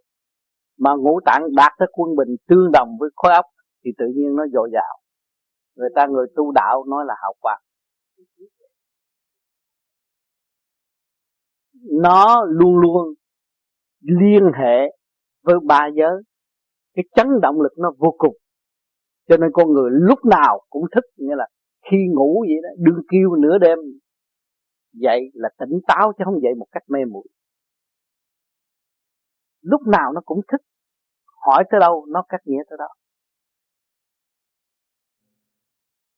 [0.80, 3.46] Mà ngũ tạng đạt tới quân bình tương đồng với khối óc
[3.86, 5.07] thì tự nhiên nó dồi dào
[5.78, 7.62] người ta người tu đạo nói là hào quang.
[12.02, 13.14] Nó luôn luôn
[14.02, 14.98] liên hệ
[15.44, 16.24] với ba giới.
[16.94, 18.36] Cái chấn động lực nó vô cùng.
[19.28, 21.48] Cho nên con người lúc nào cũng thức như là
[21.92, 23.78] khi ngủ vậy đó, đừng kêu nửa đêm.
[24.94, 27.28] Dậy là tỉnh táo chứ không dậy một cách mê muội.
[29.62, 30.62] Lúc nào nó cũng thức.
[31.46, 32.88] Hỏi tới đâu, nó cách nghĩa tới đó.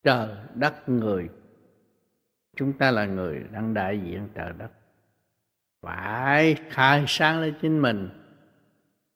[0.03, 1.29] Trời đất người.
[2.55, 4.71] Chúng ta là người đang đại diện trời đất.
[5.81, 8.09] Phải khai sáng lên chính mình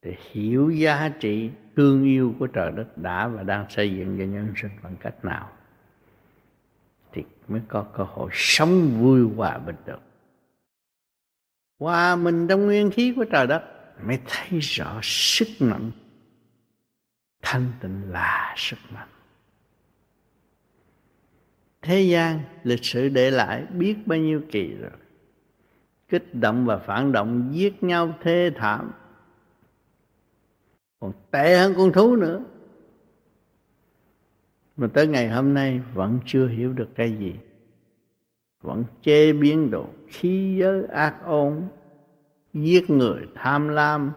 [0.02, 4.26] để hiểu giá trị, thương yêu của trời đất đã và đang xây dựng cho
[4.26, 5.52] nhân sinh bằng cách nào
[7.12, 10.02] thì mới có cơ hội sống vui hòa bình được.
[11.80, 13.64] Hòa mình trong nguyên khí của trời đất
[14.06, 15.92] mới thấy rõ sức mạnh
[17.42, 19.08] thanh tịnh là sức mạnh
[21.84, 24.92] thế gian lịch sử để lại biết bao nhiêu kỳ rồi.
[26.10, 28.92] Kích động và phản động giết nhau thê thảm.
[31.00, 32.44] Còn tệ hơn con thú nữa.
[34.78, 37.36] Mà tới ngày hôm nay vẫn chưa hiểu được cái gì.
[38.62, 41.62] Vẫn chế biến đồ khí giới ác ôn.
[42.54, 44.12] Giết người tham lam,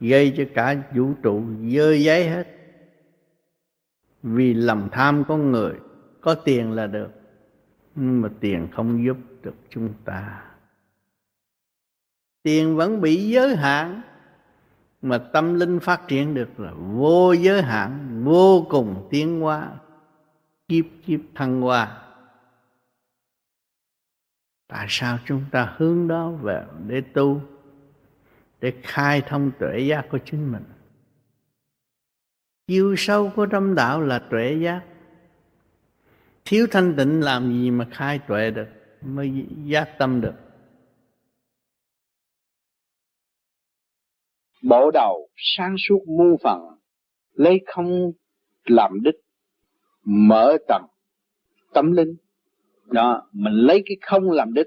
[0.00, 2.46] gây cho cả vũ trụ dơ giấy hết.
[4.22, 5.74] Vì lòng tham con người
[6.26, 7.10] có tiền là được,
[7.94, 10.44] nhưng mà tiền không giúp được chúng ta.
[12.42, 14.02] Tiền vẫn bị giới hạn,
[15.02, 19.72] mà tâm linh phát triển được là vô giới hạn, vô cùng tiến hóa,
[20.68, 22.02] kiếp kiếp thăng hoa.
[24.68, 27.40] Tại sao chúng ta hướng đó về để tu,
[28.60, 30.64] để khai thông tuệ giác của chính mình?
[32.66, 34.82] Chiều sâu của tâm đạo là tuệ giác
[36.46, 38.66] thiếu thanh tịnh làm gì mà khai tuệ được,
[39.02, 39.32] mới
[39.64, 40.34] giác tâm được?
[44.62, 46.60] Bộ đầu sáng suốt muôn phần,
[47.32, 48.12] lấy không
[48.64, 49.14] làm đích,
[50.04, 50.82] mở tầm
[51.74, 52.14] tâm linh.
[52.86, 54.66] Đó, mình lấy cái không làm đích,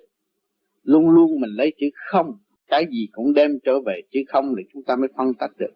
[0.84, 2.38] luôn luôn mình lấy chữ không.
[2.68, 5.74] Cái gì cũng đem trở về, chữ không để chúng ta mới phân tách được.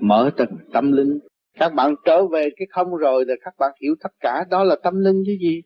[0.00, 1.18] Mở tầng tâm linh
[1.58, 4.44] các bạn trở về cái không rồi thì các bạn hiểu tất cả.
[4.50, 5.62] Đó là tâm linh chứ gì?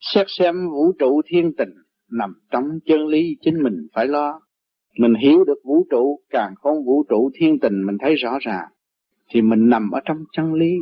[0.00, 1.70] Xét xem vũ trụ thiên tình
[2.10, 4.40] nằm trong chân lý chính mình phải lo.
[4.98, 8.68] Mình hiểu được vũ trụ, càng không vũ trụ thiên tình mình thấy rõ ràng,
[9.30, 10.72] thì mình nằm ở trong chân lý.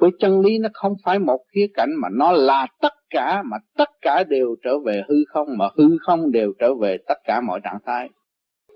[0.00, 3.56] Với chân lý nó không phải một khía cạnh mà nó là tất cả, mà
[3.76, 7.40] tất cả đều trở về hư không, mà hư không đều trở về tất cả
[7.40, 8.08] mọi trạng thái.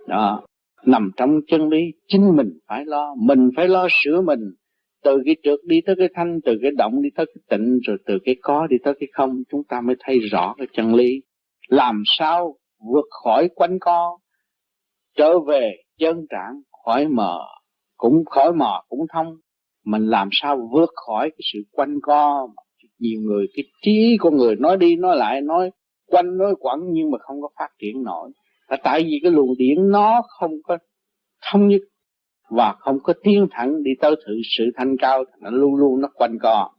[0.09, 0.43] Đó,
[0.87, 3.15] nằm trong chân lý, chính mình phải lo.
[3.19, 4.41] Mình phải lo sửa mình
[5.05, 7.97] từ cái trượt đi tới cái thanh, từ cái động đi tới cái tịnh, rồi
[8.07, 11.23] từ cái có đi tới cái không, chúng ta mới thấy rõ cái chân lý.
[11.69, 12.57] Làm sao
[12.93, 14.19] vượt khỏi quanh co,
[15.17, 17.39] trở về chân trạng, khỏi mờ
[17.97, 19.37] cũng, khỏi mờ cũng thông.
[19.85, 22.49] Mình làm sao vượt khỏi cái sự quanh co
[22.99, 25.71] nhiều người, cái trí con người nói đi nói lại, nói
[26.07, 28.31] quanh, nói quẩn nhưng mà không có phát triển nổi.
[28.69, 30.79] Là tại vì cái luồng điển nó không có
[31.53, 31.81] thông nhất
[32.57, 36.09] và không có tiến thẳng đi tới sự sự thanh cao, nó luôn luôn nó
[36.15, 36.71] quanh co.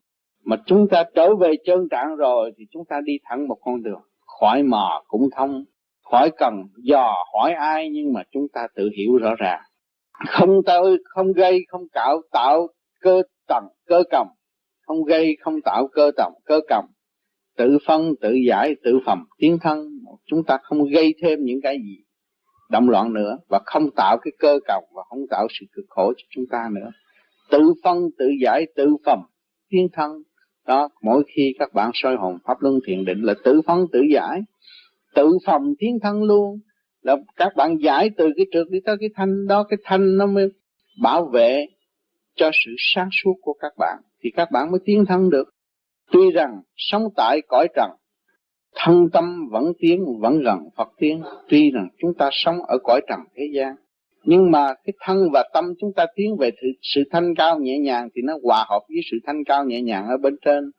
[0.45, 3.83] Mà chúng ta trở về chân trạng rồi thì chúng ta đi thẳng một con
[3.83, 4.01] đường.
[4.39, 5.63] Khỏi mò cũng thông,
[6.11, 6.53] khỏi cần
[6.83, 9.61] dò hỏi ai nhưng mà chúng ta tự hiểu rõ ràng.
[10.27, 12.67] Không tới, không gây, không cạo, tạo
[13.01, 14.27] cơ tầng, cơ cầm.
[14.87, 16.85] Không gây, không tạo cơ tầng, cơ cầm.
[17.57, 19.87] Tự phân, tự giải, tự phẩm, tiến thân.
[20.25, 22.03] Chúng ta không gây thêm những cái gì
[22.73, 26.13] động loạn nữa và không tạo cái cơ cầu và không tạo sự cực khổ
[26.17, 26.89] cho chúng ta nữa.
[27.51, 29.19] Tự phân, tự giải, tự phẩm
[29.69, 30.11] tiên thân.
[30.67, 33.99] Đó, mỗi khi các bạn soi hồn pháp luân thiền định là tự phân, tự
[34.13, 34.41] giải,
[35.15, 36.59] tự phòng, tiến thân luôn.
[37.01, 40.25] Là các bạn giải từ cái trượt đi tới cái thanh, đó, cái thanh nó
[40.25, 40.47] mới
[41.01, 41.65] bảo vệ
[42.35, 43.97] cho sự sáng suốt của các bạn.
[44.23, 45.49] Thì các bạn mới tiến thân được.
[46.11, 47.89] Tuy rằng sống tại cõi trần
[48.75, 53.01] thân tâm vẫn tiến, vẫn gần Phật tiến tuy rằng chúng ta sống ở cõi
[53.09, 53.75] trần thế gian,
[54.23, 58.09] nhưng mà cái thân và tâm chúng ta tiến về sự thanh cao nhẹ nhàng
[58.15, 60.71] thì nó hòa hợp với sự thanh cao nhẹ nhàng ở bên trên.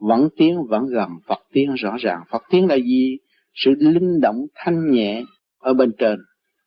[0.00, 2.20] Vẫn tiến, vẫn gần Phật tiến rõ ràng.
[2.30, 3.18] Phật tiến là gì?
[3.54, 5.22] Sự linh động thanh nhẹ
[5.58, 6.18] ở bên trên.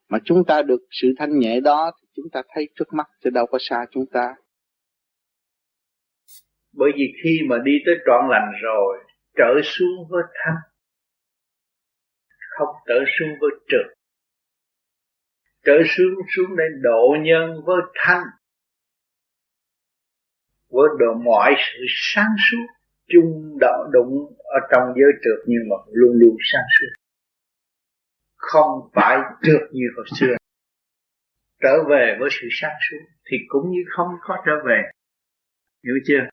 [0.09, 3.29] Mà chúng ta được sự thanh nhẹ đó thì chúng ta thấy trước mắt chứ
[3.29, 4.35] đâu có xa chúng ta.
[6.77, 8.97] Bởi vì khi mà đi tới trọn lành rồi,
[9.37, 10.72] trở xuống với thanh
[12.57, 14.03] không trở xuống với trực
[15.65, 18.23] trở xuống xuống đến độ nhân với thanh.
[20.69, 22.67] Với độ mọi sự sáng suốt,
[23.07, 26.93] chung đạo đụng ở trong giới trượt nhưng mà luôn luôn sáng suốt.
[28.37, 30.35] Không phải trượt như hồi xưa.
[31.61, 32.97] Trở về với sự sáng suốt
[33.31, 34.81] thì cũng như không có trở về.
[35.83, 36.29] Hiểu chưa?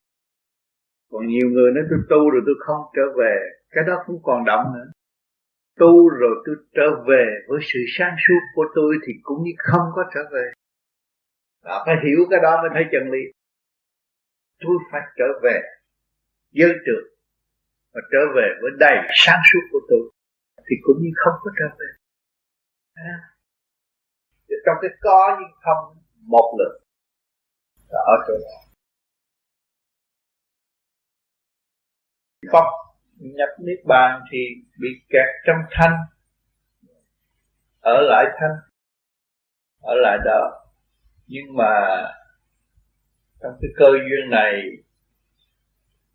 [1.11, 3.37] Còn nhiều người nói tôi tu rồi tôi không trở về.
[3.71, 4.91] Cái đó cũng còn động nữa
[5.81, 9.87] tu rồi tôi trở về với sự sáng suốt của tôi thì cũng như không
[9.95, 10.53] có trở về.
[11.63, 13.23] Và phải hiểu cái đó mới thấy chân lý.
[14.61, 15.61] Tôi phải trở về
[16.51, 17.07] dân trường,
[17.93, 20.11] và trở về với đầy sáng suốt của tôi
[20.67, 21.87] thì cũng như không có trở về.
[22.95, 23.17] À.
[24.49, 26.83] Thì trong cái có nhưng không một lần
[27.89, 28.57] là ở chỗ đó.
[32.53, 32.90] Phật
[33.21, 34.39] nhập niết bàn thì
[34.79, 35.97] bị kẹt trong thanh.
[37.81, 38.57] Ở lại thanh.
[39.81, 40.67] Ở lại đó.
[41.27, 41.73] Nhưng mà
[43.41, 44.63] trong cái cơ duyên này,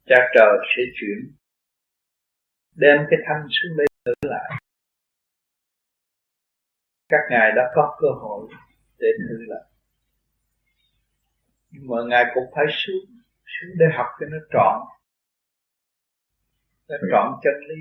[0.05, 1.35] cha trời sẽ chuyển,
[2.75, 4.61] đem cái thanh xuống đây thử lại.
[7.09, 8.49] Các ngài đã có cơ hội
[8.99, 9.63] để thử lại.
[11.69, 14.94] Nhưng mà ngài cũng phải xuống xuống để học cho nó trọn
[16.89, 17.79] nó trọn chân lý.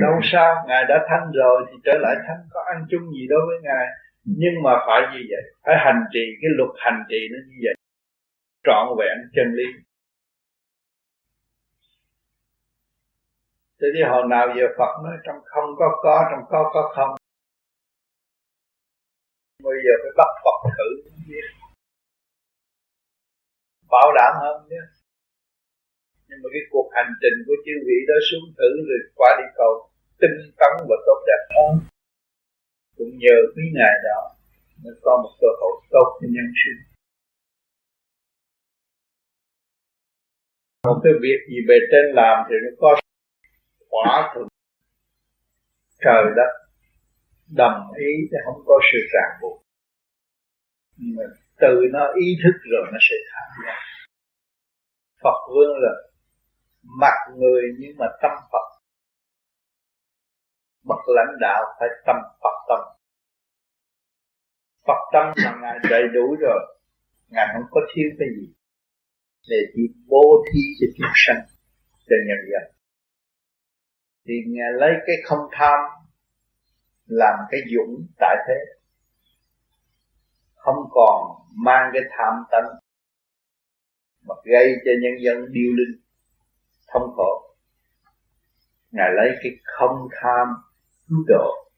[0.00, 3.40] Đâu sao ngài đã thanh rồi thì trở lại thanh có ăn chung gì đối
[3.46, 3.86] với ngài?
[4.24, 7.74] Nhưng mà phải như vậy phải hành trì cái luật hành trì nó như vậy.
[8.66, 9.64] Trọn vẹn chân lý.
[13.80, 17.16] Thế thì hồi nào giờ Phật nói trong không có có, trong có có không.
[19.62, 21.10] Bây giờ phải bắt Phật thử.
[21.28, 21.46] Biết.
[23.90, 24.99] Bảo đảm hơn nhé.
[26.40, 29.72] Mà cái cuộc hành trình của chư vị đó xuống thử rồi qua đi cầu
[30.20, 31.72] tinh tấn và tốt đẹp hơn.
[32.96, 34.20] Cũng nhờ quý ngài đó
[34.82, 36.78] mới có một cơ hội tốt cho nhân sinh.
[40.86, 42.90] Một cái việc gì bề trên làm thì nó có
[43.90, 44.46] quả thuận
[46.04, 46.52] trời đất
[47.56, 49.62] đồng ý thì không có sự ràng buộc
[50.96, 51.24] nhưng mà
[51.60, 53.74] từ nó ý thức rồi nó sẽ tham gia
[55.22, 55.92] Phật vương là
[56.82, 58.66] mặt người nhưng mà tâm Phật.
[60.84, 62.78] Bậc lãnh đạo phải tâm Phật tâm.
[64.86, 66.76] Phật tâm là Ngài đầy đủ rồi.
[67.28, 68.54] Ngài không có thiếu cái gì.
[69.48, 71.46] Để chỉ bố thí cho chúng sanh
[71.92, 72.74] Cho nhân dân.
[74.26, 75.80] Thì ngài lấy cái không tham
[77.06, 78.54] làm cái dũng tại thế.
[80.54, 81.22] Không còn
[81.64, 82.70] mang cái tham tánh.
[84.26, 86.09] Mà gây cho nhân dân điêu linh
[86.92, 87.56] thống khổ.
[88.90, 90.48] Ngài lấy cái không tham
[91.08, 91.70] cứu độ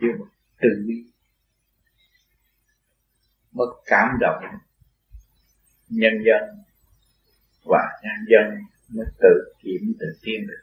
[0.00, 0.06] chứ
[0.60, 0.94] từ bi
[3.52, 4.44] mất cảm động
[5.88, 6.64] nhân dân
[7.64, 8.60] và nhân dân
[8.94, 10.62] mới tự kiểm tự tin được.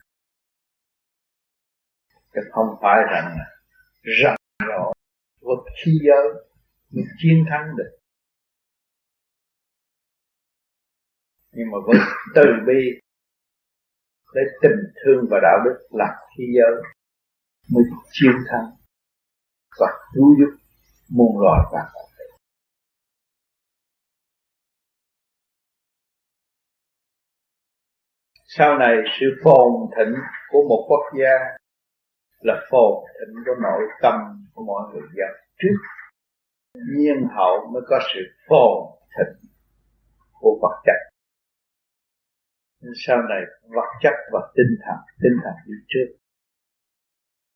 [2.34, 3.38] Chứ không phải rằng
[4.02, 4.36] rằng
[4.68, 4.94] rộ,
[5.42, 6.46] vượt khí giới
[6.92, 7.97] mới chiến thắng được.
[11.58, 11.98] Nhưng mà với
[12.36, 12.82] từ bi
[14.36, 16.84] để tình thương và đạo đức là khi giới
[17.74, 18.66] mới chiến thắng
[19.80, 20.58] và cứu giúp
[21.10, 21.80] muôn loài và
[28.58, 30.14] sau này sự phồn thịnh
[30.50, 31.58] của một quốc gia
[32.40, 34.14] là phồn thịnh của nội tâm
[34.54, 35.30] của mọi người dân.
[35.58, 35.78] Trước
[36.98, 38.20] nhiên hậu mới có sự
[38.50, 39.50] phồn thịnh
[40.40, 41.17] của vật chất
[43.06, 43.42] sau này
[43.76, 46.18] vật chất và tinh thần tinh thần đi trước.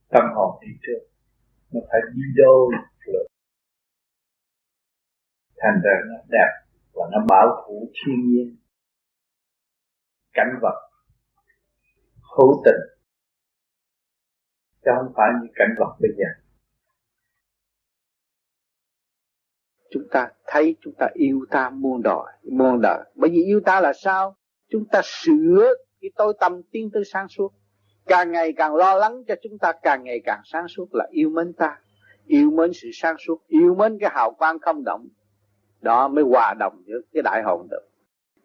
[0.10, 1.02] Tâm hồn đi trước.
[1.72, 2.72] Nó phải đi đôi
[3.06, 3.26] được
[5.62, 6.52] thành ra nó đẹp
[6.94, 8.58] và nó bảo thủ thiên nhiên.
[10.34, 10.92] Cảnh vật,
[12.38, 12.82] hữu tình.
[14.86, 16.26] Chứ không phải như cảnh vật bây giờ.
[19.92, 22.40] Chúng ta thấy, chúng ta yêu ta muôn đời.
[22.52, 23.12] Muôn đời.
[23.16, 24.36] Bởi vì yêu ta là sao?
[24.72, 27.54] Chúng ta sửa cái tôi tâm tiến tới sáng suốt.
[28.06, 31.30] Càng ngày càng lo lắng cho chúng ta, càng ngày càng sáng suốt là yêu
[31.30, 31.80] mến ta.
[32.26, 35.08] Yêu mến sự sáng suốt, yêu mến cái hào quang không động.
[35.82, 37.88] Đó mới hòa đồng với cái đại hồn được.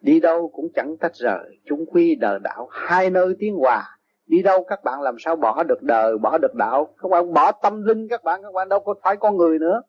[0.01, 1.59] Đi đâu cũng chẳng tách rời.
[1.65, 3.99] Chúng quy đời đạo hai nơi tiến hòa.
[4.27, 7.53] Đi đâu các bạn làm sao bỏ được đời bỏ được đạo các bạn bỏ
[7.53, 9.83] tâm linh các bạn các bạn đâu có phải con người nữa.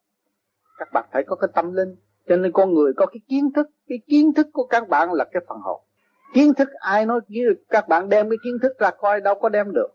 [0.77, 1.95] Các bạn phải có cái tâm linh.
[2.27, 3.67] Cho nên con người có cái kiến thức.
[3.87, 5.86] Cái kiến thức của các bạn là cái phần hồn
[6.33, 7.21] kiến thức ai nói
[7.69, 9.87] các bạn đem cái kiến thức ra coi, đâu có đem được.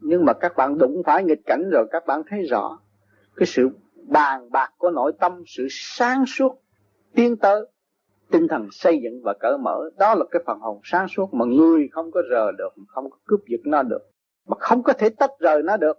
[0.00, 2.78] Nhưng mà các bạn đụng phải nghịch cảnh rồi, các bạn thấy rõ
[3.36, 3.68] cái sự
[4.08, 6.62] bàn bạc của nội tâm, sự sáng suốt,
[7.14, 7.66] tiến tới,
[8.30, 9.90] tinh thần xây dựng và cởi mở.
[9.98, 13.16] Đó là cái phần hồn sáng suốt mà người không có rờ được, không có
[13.26, 14.10] cướp giật nó được.
[14.46, 15.96] Mà không có thể tách rời nó được.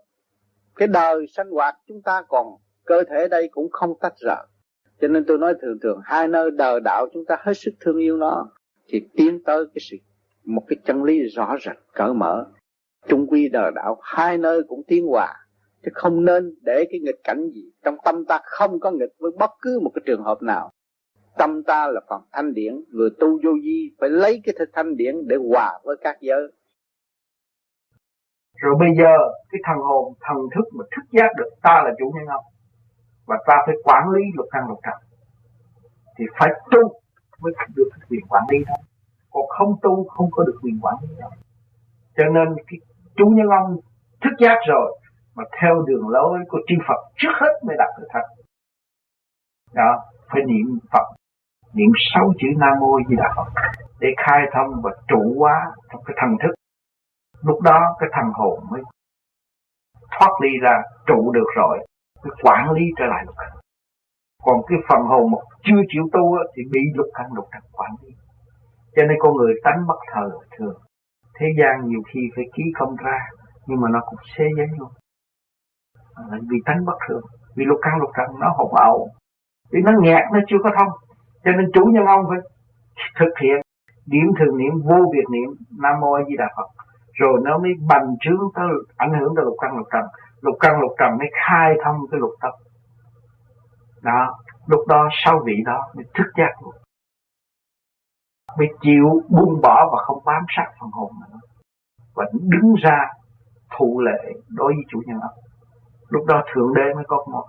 [0.75, 2.47] Cái đời sinh hoạt chúng ta còn,
[2.85, 4.45] cơ thể đây cũng không tách rời.
[5.01, 7.97] Cho nên tôi nói thường thường, hai nơi đời đạo chúng ta hết sức thương
[7.97, 8.51] yêu nó
[8.89, 9.97] thì tiến tới cái sự,
[10.45, 12.45] một cái chân lý rõ rệt cởi mở.
[13.07, 15.35] Trung quy đời đạo hai nơi cũng tiến hòa
[15.83, 19.31] chứ không nên để cái nghịch cảnh gì, trong tâm ta không có nghịch với
[19.39, 20.71] bất cứ một cái trường hợp nào.
[21.37, 25.15] Tâm ta là phần thanh điển, người tu vô vi phải lấy cái thanh điển
[25.27, 26.51] để hòa với các giới.
[28.55, 29.13] Rồi bây giờ,
[29.51, 32.45] cái thần hồn, thần thức mà thức giác được, ta là chủ nhân ông
[33.27, 35.09] và ta phải quản lý luật căn, luật trần.
[36.17, 36.79] Thì phải tu
[37.41, 38.77] mới được quyền quản lý thôi
[39.31, 41.29] còn không tu, không có được quyền quản lý đâu
[42.17, 42.79] cho nên cái
[43.17, 43.77] chú nhân ông
[44.21, 44.99] thức giác rồi,
[45.35, 48.25] mà theo đường lối của chư Phật trước hết mới đạt được thật.
[49.73, 51.05] Đó, phải niệm Phật,
[51.73, 53.61] niệm sáu chữ Nam Mô Di Đà Phật
[53.99, 55.55] để khai thông và trụ hóa
[55.91, 56.53] trong cái thần thức.
[57.41, 58.81] Lúc đó cái thần hồn mới
[60.19, 61.77] thoát ly ra, trụ được rồi,
[62.23, 63.58] mới quản lý trở lại được
[64.43, 67.91] còn cái phần hồn mà chưa chịu tu thì bị lục căn lục trần quản
[68.01, 68.09] lý.
[68.95, 70.77] Cho nên con người tánh bất thờ thường.
[71.39, 73.19] Thế gian nhiều khi phải ký không ra,
[73.67, 74.89] nhưng mà nó cũng xé giấy luôn.
[76.15, 77.21] À, vì tánh bất thường,
[77.55, 79.09] vì lục căn lục trần nó hỗn ẩu.
[79.71, 80.91] Vì nó nghẹt, nó chưa có thông.
[81.43, 82.39] Cho nên chủ nhân ông phải
[83.19, 83.61] thực hiện
[84.05, 85.49] điểm thường niệm, vô biệt niệm,
[85.81, 86.67] nam mô a di đà phật.
[87.13, 90.05] Rồi nó mới bành trướng tới, ảnh hưởng tới lục căn lục trần.
[90.41, 92.53] Lục căn lục trần mới khai thông cái lục tâm
[94.01, 96.73] đó, lúc đó sau vị đó mới thức giác luôn.
[98.57, 101.39] Mới chịu buông bỏ và không bám sát phần hồn nữa.
[102.15, 102.99] Và đứng ra
[103.77, 105.39] thụ lệ đối với chủ nhân ông
[106.09, 107.45] lúc đó thượng đế mới có một.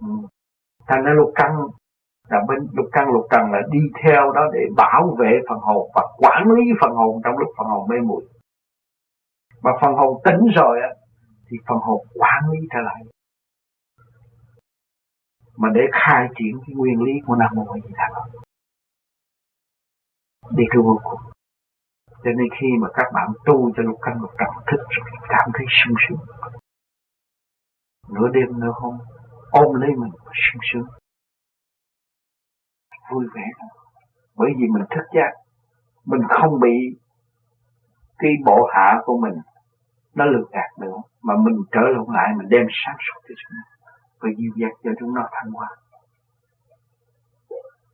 [0.00, 0.28] Ừ.
[0.86, 1.50] thành ra lục căn,
[2.28, 5.90] là bên lục căn, lục trần là đi theo đó để bảo vệ phần hồn
[5.94, 8.24] và quản lý phần hồn trong lúc phần hồn mê muội.
[9.62, 10.88] Mà phần hồn tỉnh rồi á,
[11.50, 13.02] thì phần hồn quản lý trở lại
[15.56, 18.40] mà để khai triển cái nguyên lý của nam mô a di đà phật.
[20.56, 21.20] Đi cứu vô cùng.
[22.10, 25.50] Cho nên khi mà các bạn tu cho lục căn lục trần, thức rồi cảm
[25.54, 26.18] thấy sung sướng.
[28.08, 28.98] Nửa đêm nửa hôm,
[29.50, 30.86] ôm lấy mình sung sướng.
[33.10, 33.42] Vui vẻ
[34.36, 35.30] bởi vì mình thức giác,
[36.04, 36.98] mình không bị
[38.18, 39.34] cái bộ hạ của mình
[40.14, 43.73] nó lừa gạt nữa, mà mình trở lộn lại, mình đem sáng suốt cho chúng
[44.20, 45.68] và dịu dàng cho chúng nó thăng hoa.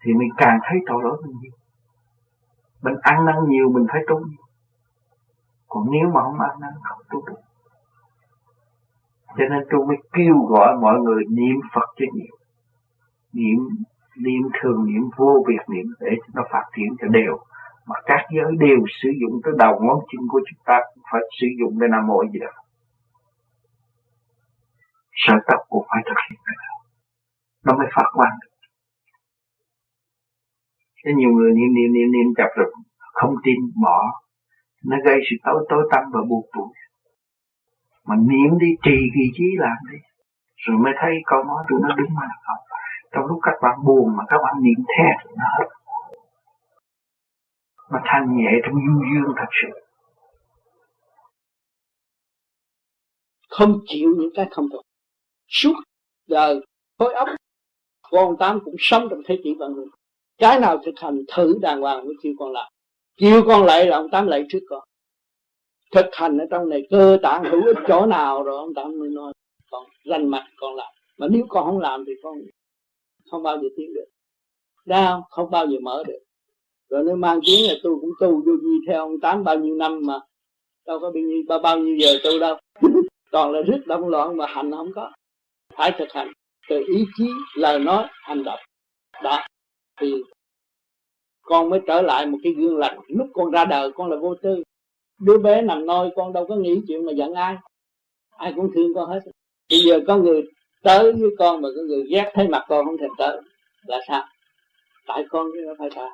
[0.02, 1.52] Thì mình càng thấy tội lỗi mình nhiều.
[2.82, 4.44] Mình ăn năn nhiều, mình phải tu nhiều.
[5.68, 7.40] Còn nếu mà không ăn năn, không tu được
[9.38, 12.36] cho nên tôi mới kêu gọi mọi người niệm Phật cho nhiều.
[13.32, 13.68] Niệm
[14.16, 17.38] niệm thường, niệm vô việc niệm để cho nó phát triển cho đều.
[17.86, 20.80] Mà các giới đều sử dụng tới đầu ngón chân của chúng ta
[21.12, 22.52] phải sử dụng để nam mô gì đó
[25.12, 26.74] sở tập cũng phải thực hiện cái đó.
[27.64, 28.54] Nó mới phát quan được.
[31.04, 32.72] Thế nhiều người niệm niệm niệm niệm chập rồi
[33.12, 33.98] không tin, bỏ.
[34.84, 36.68] Nó gây sự tối tối tâm và buồn tủi
[38.06, 39.98] mà niệm đi, trì kỳ trí làm đi.
[40.56, 42.62] Rồi mới thấy câu nói tụi nó đúng mà không.
[43.12, 45.68] Trong lúc các bạn buồn mà các bạn niệm theo nó hết.
[47.90, 49.80] Mà thanh nhẹ trong du dương thật sự.
[53.50, 54.82] Không chịu những cái không được
[55.50, 55.74] suốt
[56.26, 56.60] đời
[56.98, 57.28] khối óc
[58.10, 59.86] con tám cũng sống trong thế kỷ vạn người.
[60.38, 62.70] Cái nào thực hành thử đàng hoàng mới kêu con lại,
[63.16, 64.82] kêu con lại là ông tám lại trước con
[65.90, 69.08] thực hành ở trong này cơ tạng hữu ích chỗ nào rồi ông tám mới
[69.08, 69.32] nói
[69.70, 72.34] con rành mạch con làm mà nếu con không làm thì con
[73.30, 74.06] không bao giờ tiến được.
[74.86, 75.50] Đau không?
[75.50, 76.18] Bao giờ mở được.
[76.88, 79.74] Rồi nó mang tiếng là tôi cũng tu vô vi theo ông tám bao nhiêu
[79.74, 80.20] năm mà.
[80.86, 82.56] Đâu có bao nhiêu bao, bao nhiêu giờ tu đâu.
[83.32, 85.12] Toàn là rất động loạn mà hành không có
[85.76, 86.32] phải thực hành
[86.68, 88.60] từ ý chí, lời nói, hành động.
[89.22, 89.46] Đó.
[90.00, 90.14] Thì
[91.42, 92.98] con mới trở lại một cái gương lành.
[93.08, 94.62] Lúc con ra đời, con là vô tư.
[95.20, 97.56] Đứa bé nằm nôi, con đâu có nghĩ chuyện mà giận ai.
[98.30, 99.20] Ai cũng thương con hết.
[99.70, 100.42] Bây giờ có người
[100.82, 103.40] tới với con mà có người ghét thấy mặt con không thèm tới,
[103.86, 104.24] là sao?
[105.06, 106.08] Tại con chứ nó phải tại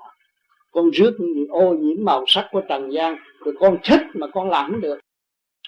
[0.72, 4.50] con rước những ô nhiễm màu sắc của trần gian, rồi con thích mà con
[4.50, 4.98] làm không được.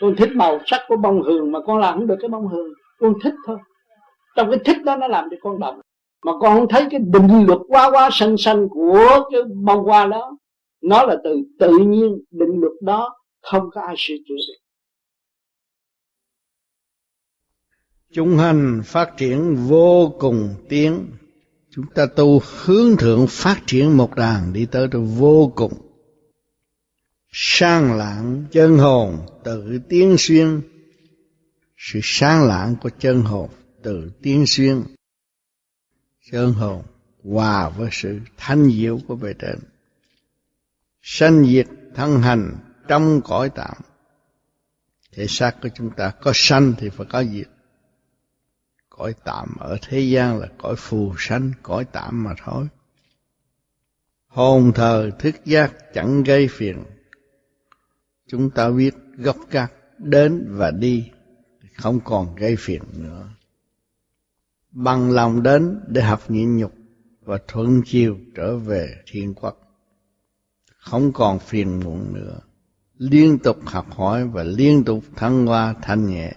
[0.00, 2.72] Con thích màu sắc của bông hường mà con làm không được cái bông hường.
[2.98, 3.58] Con thích thôi
[4.36, 5.80] trong cái thích đó nó làm cho con động.
[6.24, 10.06] Mà con không thấy cái định luật quá quá sanh sanh của cái bông hoa
[10.06, 10.38] đó.
[10.82, 14.58] Nó là từ tự nhiên định luật đó, không có ai sửa chữa được.
[18.12, 21.06] Chúng hành phát triển vô cùng tiến
[21.70, 25.72] chúng ta tu hướng thượng phát triển một đàn đi tới được vô cùng.
[27.32, 30.60] Sang lạng chân hồn tự tiến xuyên.
[31.76, 33.48] Sự sáng lạng của chân hồn
[33.88, 34.82] tự tiến xuyên.
[36.30, 36.82] Chân hồn
[37.24, 39.58] hòa với sự thanh diệu của bề trên.
[41.02, 42.56] Sanh diệt thân hành
[42.88, 43.76] trong cõi tạm.
[45.12, 47.48] Thể xác của chúng ta có sanh thì phải có diệt.
[48.88, 52.68] Cõi tạm ở thế gian là cõi phù sanh, cõi tạm mà thôi.
[54.26, 56.84] Hồn thờ thức giác chẳng gây phiền.
[58.26, 61.10] Chúng ta biết gốc gác đến và đi,
[61.76, 63.28] không còn gây phiền nữa
[64.70, 66.72] bằng lòng đến để học nhịn nhục
[67.24, 69.68] và thuận chiều trở về thiên quốc.
[70.78, 72.40] Không còn phiền muộn nữa.
[72.98, 76.32] Liên tục học hỏi và liên tục thăng hoa thanh nhẹ.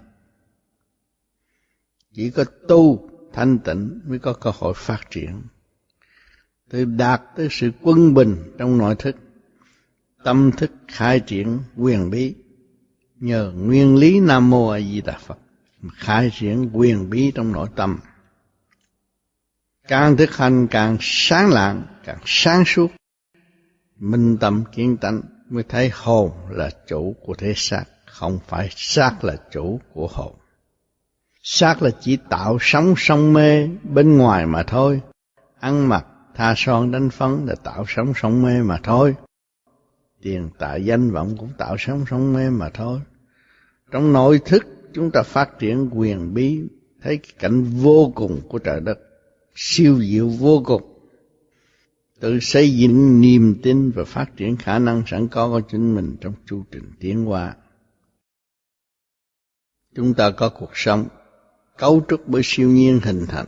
[2.14, 5.42] Chỉ có tu thanh tịnh mới có cơ hội phát triển.
[6.70, 9.16] Từ đạt tới sự quân bình trong nội thức,
[10.24, 12.36] tâm thức khai triển quyền bí.
[13.20, 15.38] Nhờ nguyên lý nam mô a di đà phật,
[15.94, 18.00] khai triển quyền bí trong nội tâm
[19.92, 22.88] càng thực hành, càng sáng lạng, càng sáng suốt.
[23.98, 29.24] Minh tâm kiến tánh mới thấy hồn là chủ của thế xác, không phải xác
[29.24, 30.36] là chủ của hồn.
[31.44, 35.02] Xác là chỉ tạo sống sông mê bên ngoài mà thôi.
[35.60, 36.06] Ăn mặc,
[36.36, 39.16] tha son, đánh phấn là tạo sống sông mê mà thôi.
[40.22, 43.00] Tiền, tài, danh vọng cũng tạo sống sông mê mà thôi.
[43.92, 46.62] Trong nội thức, chúng ta phát triển quyền bí,
[47.02, 49.00] thấy cái cảnh vô cùng của trời đất
[49.64, 50.82] siêu diệu vô cùng.
[52.20, 56.16] Tự xây dựng niềm tin và phát triển khả năng sẵn có của chính mình
[56.22, 57.56] trong chu trình tiến hóa.
[59.96, 61.08] Chúng ta có cuộc sống
[61.78, 63.48] cấu trúc bởi siêu nhiên hình thành,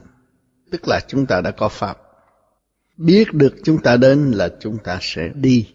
[0.72, 1.98] tức là chúng ta đã có pháp.
[2.98, 5.68] Biết được chúng ta đến là chúng ta sẽ đi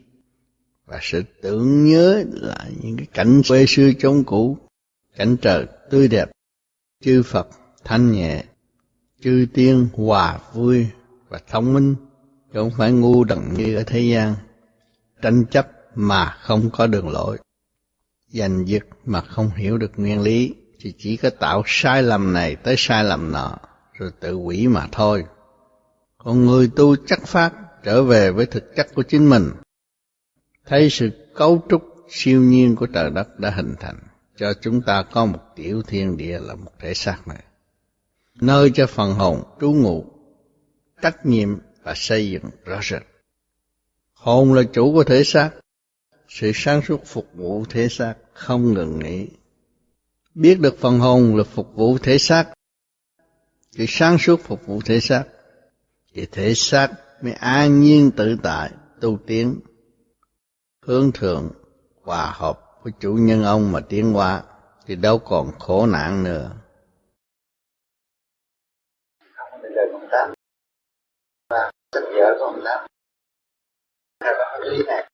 [0.87, 4.59] và sẽ tưởng nhớ lại những cái cảnh quê xưa chốn cũ,
[5.17, 6.31] cảnh trời tươi đẹp,
[7.05, 7.49] chư phật
[7.85, 8.45] thanh nhẹ
[9.21, 10.87] chư tiên hòa vui
[11.29, 11.95] và thông minh,
[12.53, 14.35] chứ không phải ngu đần như ở thế gian.
[15.23, 17.39] Tranh chấp mà không có đường lối.
[18.29, 22.57] Giành giật mà không hiểu được nguyên lý, thì chỉ có tạo sai lầm này
[22.57, 23.59] tới sai lầm nọ,
[23.93, 25.25] rồi tự quỷ mà thôi.
[26.19, 27.53] Còn người tu chắc phát
[27.85, 29.51] trở về với thực chất của chính mình.
[30.67, 33.99] Thấy sự cấu trúc siêu nhiên của trời đất đã hình thành,
[34.37, 37.43] cho chúng ta có một tiểu thiên địa là một thể xác này
[38.41, 40.05] nơi cho phần hồn trú ngụ,
[41.03, 43.03] trách nhiệm và xây dựng rõ rệt.
[44.13, 45.51] Hồn là chủ của thể xác,
[46.29, 49.29] sự sáng suốt phục vụ thể xác không ngừng nghỉ.
[50.35, 52.45] Biết được phần hồn là phục vụ thể xác,
[53.71, 55.25] sự sáng suốt phục vụ thể xác,
[56.15, 56.89] thì thể xác
[57.23, 59.61] mới an nhiên tự tại, tu tiến,
[60.83, 61.51] hướng thượng,
[62.03, 64.43] hòa hợp với chủ nhân ông mà tiến hóa,
[64.87, 66.57] thì đâu còn khổ nạn nữa
[69.63, 72.87] bây giờ công tác tình vợ của ông tám
[74.25, 75.09] theo đạo lý này,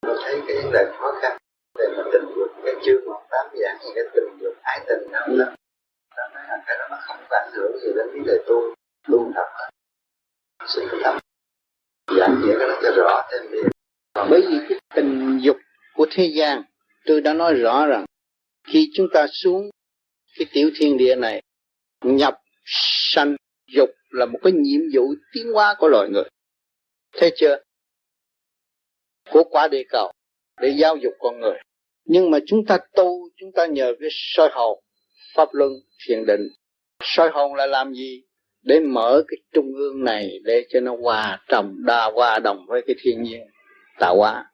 [0.00, 1.38] tôi thấy cái vấn đề khó khăn
[1.78, 5.12] để mà tình dục, cái chương mà tám giảng thì cái tình dục ái tình
[5.12, 5.54] đó lắm.
[6.16, 8.74] Ta nói là cái đó nó không có ảnh hưởng gì đến vấn đề tu
[9.08, 9.68] tu tập
[10.66, 11.18] sự tâm
[12.18, 13.58] giảng nghĩa cái đó cho rõ thêm đi.
[14.14, 15.56] Bởi vì cái tình dục
[15.94, 16.62] của thế gian,
[17.06, 18.04] tôi đã nói rõ rằng,
[18.66, 19.70] khi chúng ta xuống
[20.38, 21.42] cái tiểu thiên địa này,
[22.04, 22.34] nhập
[23.14, 23.36] sanh
[23.74, 26.28] dục là một cái nhiệm vụ tiến hóa của loài người.
[27.12, 27.56] Thấy chưa?
[29.30, 30.12] Của quả địa cầu
[30.60, 31.58] để giáo dục con người.
[32.04, 34.78] Nhưng mà chúng ta tu, chúng ta nhờ cái soi hồn,
[35.34, 35.72] pháp luân
[36.06, 36.48] thiền định.
[37.02, 38.22] Soi hồn là làm gì?
[38.62, 42.82] Để mở cái trung ương này để cho nó hòa trầm, đa hòa đồng với
[42.86, 43.40] cái thiên nhiên
[43.98, 44.44] tạo hóa.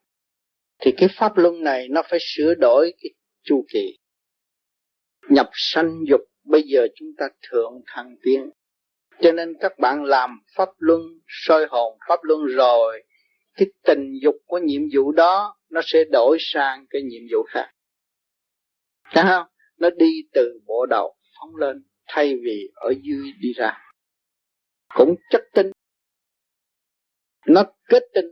[0.78, 3.10] Thì cái pháp luân này nó phải sửa đổi cái
[3.44, 3.98] chu kỳ.
[5.28, 8.50] Nhập sanh dục, bây giờ chúng ta thượng thăng tiến
[9.20, 13.02] cho nên các bạn làm pháp luân soi hồn, pháp luân rồi,
[13.56, 17.70] cái tình dục của nhiệm vụ đó, nó sẽ đổi sang cái nhiệm vụ khác.
[19.04, 19.46] Thấy không?
[19.78, 23.78] Nó đi từ bộ đầu phóng lên, thay vì ở dưới đi ra.
[24.94, 25.70] Cũng chất tinh.
[27.46, 28.26] Nó kết tinh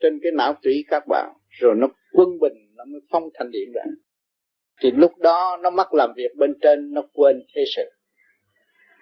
[0.00, 3.72] trên cái não tủy các bạn, rồi nó quân bình, nó mới phong thành điện
[3.74, 3.82] ra.
[4.80, 7.82] Thì lúc đó nó mất làm việc bên trên, nó quên thế sự.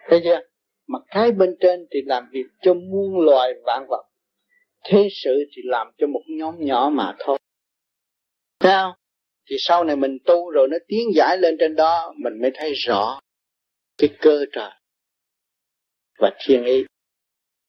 [0.08, 0.40] Thấy chưa?
[0.86, 4.02] Mà cái bên trên thì làm việc cho muôn loài vạn vật.
[4.84, 7.39] Thế sự thì làm cho một nhóm nhỏ mà thôi.
[8.60, 8.97] Sao?
[9.50, 12.73] Thì sau này mình tu rồi nó tiến giải lên trên đó, mình mới thấy
[12.74, 13.20] rõ
[13.98, 14.70] cái cơ trời
[16.18, 16.84] và thiên ý.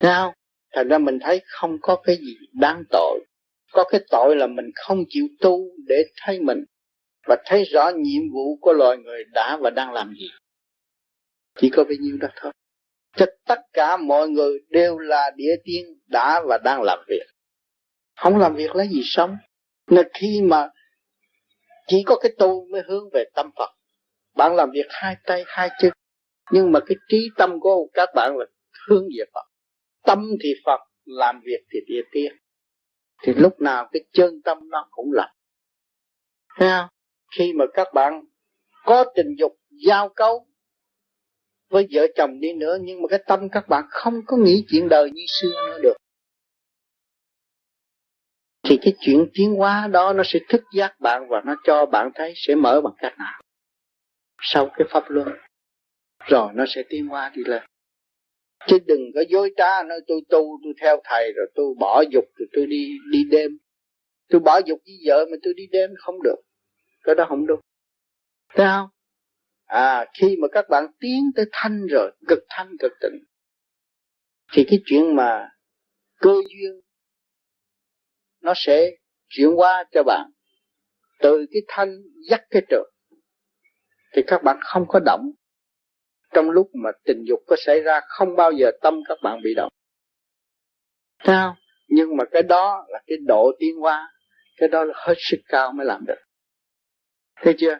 [0.01, 0.33] Sao?
[0.73, 3.19] Thành ra mình thấy không có cái gì đáng tội.
[3.71, 6.63] Có cái tội là mình không chịu tu để thấy mình
[7.27, 10.27] và thấy rõ nhiệm vụ của loài người đã và đang làm gì.
[11.59, 12.51] Chỉ có bấy nhiêu đó thôi
[13.17, 17.25] cho tất cả mọi người đều là địa tiên đã và đang làm việc.
[18.15, 19.37] Không làm việc lấy gì sống.
[19.87, 20.69] Nên khi mà
[21.87, 23.69] chỉ có cái tu mới hướng về tâm Phật.
[24.35, 25.91] Bạn làm việc hai tay, hai chân.
[26.51, 28.45] Nhưng mà cái trí tâm của các bạn là
[28.87, 29.45] hướng về Phật.
[30.05, 32.33] Tâm thì Phật, làm việc thì địa tiên.
[33.23, 35.37] Thì lúc nào cái chân tâm nó cũng lạnh
[36.57, 36.87] thấy không?
[37.37, 38.23] Khi mà các bạn
[38.85, 39.51] có tình dục,
[39.87, 40.47] giao cấu
[41.69, 44.89] với vợ chồng đi nữa, nhưng mà cái tâm các bạn không có nghĩ chuyện
[44.89, 45.97] đời như xưa nữa được.
[48.63, 52.11] Thì cái chuyện tiến hóa đó nó sẽ thức giác bạn và nó cho bạn
[52.15, 53.41] thấy sẽ mở bằng cách nào.
[54.41, 55.27] Sau cái pháp luân,
[56.27, 57.63] rồi nó sẽ tiến hóa đi lên.
[58.67, 62.25] Chứ đừng có dối trá nói tôi tu, tôi theo thầy, rồi tôi bỏ dục,
[62.35, 63.51] rồi tôi đi đi đêm.
[64.29, 66.35] Tôi bỏ dục với vợ mà tôi đi đêm không được.
[67.03, 67.59] Cái đó không đúng.
[68.55, 68.89] Thấy không?
[69.67, 73.23] À khi mà các bạn tiến tới thanh rồi, cực thanh cực tịnh,
[74.53, 75.49] thì cái chuyện mà
[76.19, 76.81] cơ duyên
[78.41, 78.91] nó sẽ
[79.27, 80.31] chuyển qua cho bạn.
[81.19, 81.89] Từ cái thanh
[82.29, 82.89] dắt cái trường
[84.15, 85.31] thì các bạn không có động.
[86.33, 89.53] Trong lúc mà tình dục có xảy ra, không bao giờ tâm các bạn bị
[89.53, 89.71] động.
[91.23, 91.55] Sao
[91.87, 94.09] nhưng mà cái đó là cái độ tiến hóa,
[94.57, 96.19] cái đó là hết sức cao mới làm được.
[97.35, 97.77] Thấy chưa?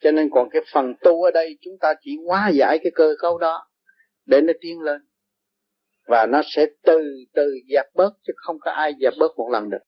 [0.00, 3.14] Cho nên còn cái phần tu ở đây, chúng ta chỉ hóa giải cái cơ
[3.18, 3.68] cấu đó
[4.26, 5.00] để nó tiến lên.
[6.06, 7.00] Và nó sẽ từ
[7.34, 9.78] từ dẹp bớt, chứ không có ai dẹp bớt một lần được.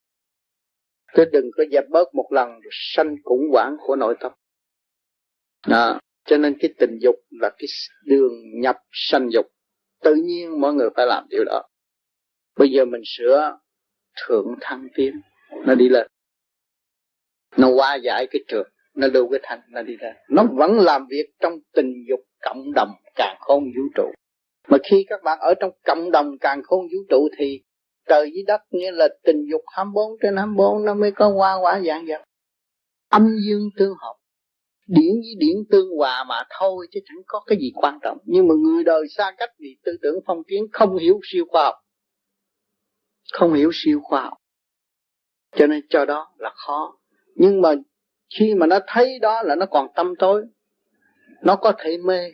[1.15, 4.33] Cứ đừng có dẹp bớt một lần sanh khủng hoảng của nội tâm.
[5.67, 6.01] Đó.
[6.25, 7.67] cho nên cái tình dục là cái
[8.05, 9.47] đường nhập sanh dục.
[10.03, 11.63] Tự nhiên mọi người phải làm điều đó.
[12.57, 13.59] Bây giờ mình sửa
[14.27, 15.21] thượng thăng tiến,
[15.67, 16.07] nó đi lên.
[17.57, 18.69] Nó qua giải cái trường
[18.99, 20.15] nó lưu cái thanh nó đi ra.
[20.29, 24.13] Nó vẫn làm việc trong tình dục cộng đồng càng khôn vũ trụ.
[24.69, 27.63] Mà khi các bạn ở trong cộng đồng càng khôn vũ trụ thì
[28.09, 31.81] trời với đất, nghĩa là tình dục 24 trên 24 nó mới có hoa, quả
[31.87, 32.23] dạng vật.
[33.09, 34.15] Âm dương tương hợp.
[34.87, 38.19] Điển với điển tương hòa mà thôi, chứ chẳng có cái gì quan trọng.
[38.25, 41.65] Nhưng mà người đời xa cách vì tư tưởng phong kiến không hiểu siêu khoa
[41.65, 41.75] học.
[43.33, 44.39] Không hiểu siêu khoa học.
[45.57, 46.99] Cho nên cho đó là khó.
[47.35, 47.75] Nhưng mà
[48.39, 50.45] khi mà nó thấy đó là nó còn tâm tối,
[51.43, 52.33] nó có thể mê.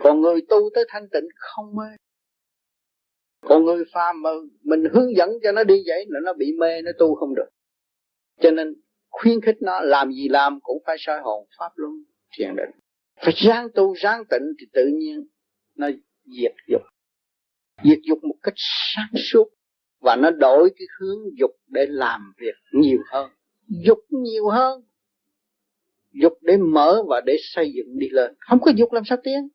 [0.00, 1.96] Còn người tu tới thanh tịnh không mê.
[3.40, 4.30] Còn người phàm mà
[4.62, 7.48] mình hướng dẫn cho nó đi vậy là nó bị mê, nó tu không được.
[8.40, 8.74] Cho nên
[9.10, 11.92] khuyến khích nó làm gì làm cũng phải soi hồn pháp luân
[12.36, 12.70] thiền định.
[13.16, 15.26] Phải ráng tu, ráng tịnh thì tự nhiên
[15.76, 15.88] nó
[16.24, 16.82] diệt dục.
[17.84, 19.48] Diệt dục một cách sáng suốt
[20.00, 23.30] và nó đổi cái hướng dục để làm việc nhiều hơn
[23.70, 24.82] dục nhiều hơn.
[26.12, 28.34] Dục để mở và để xây dựng đi lên.
[28.38, 29.48] Không có dục làm sao tiến?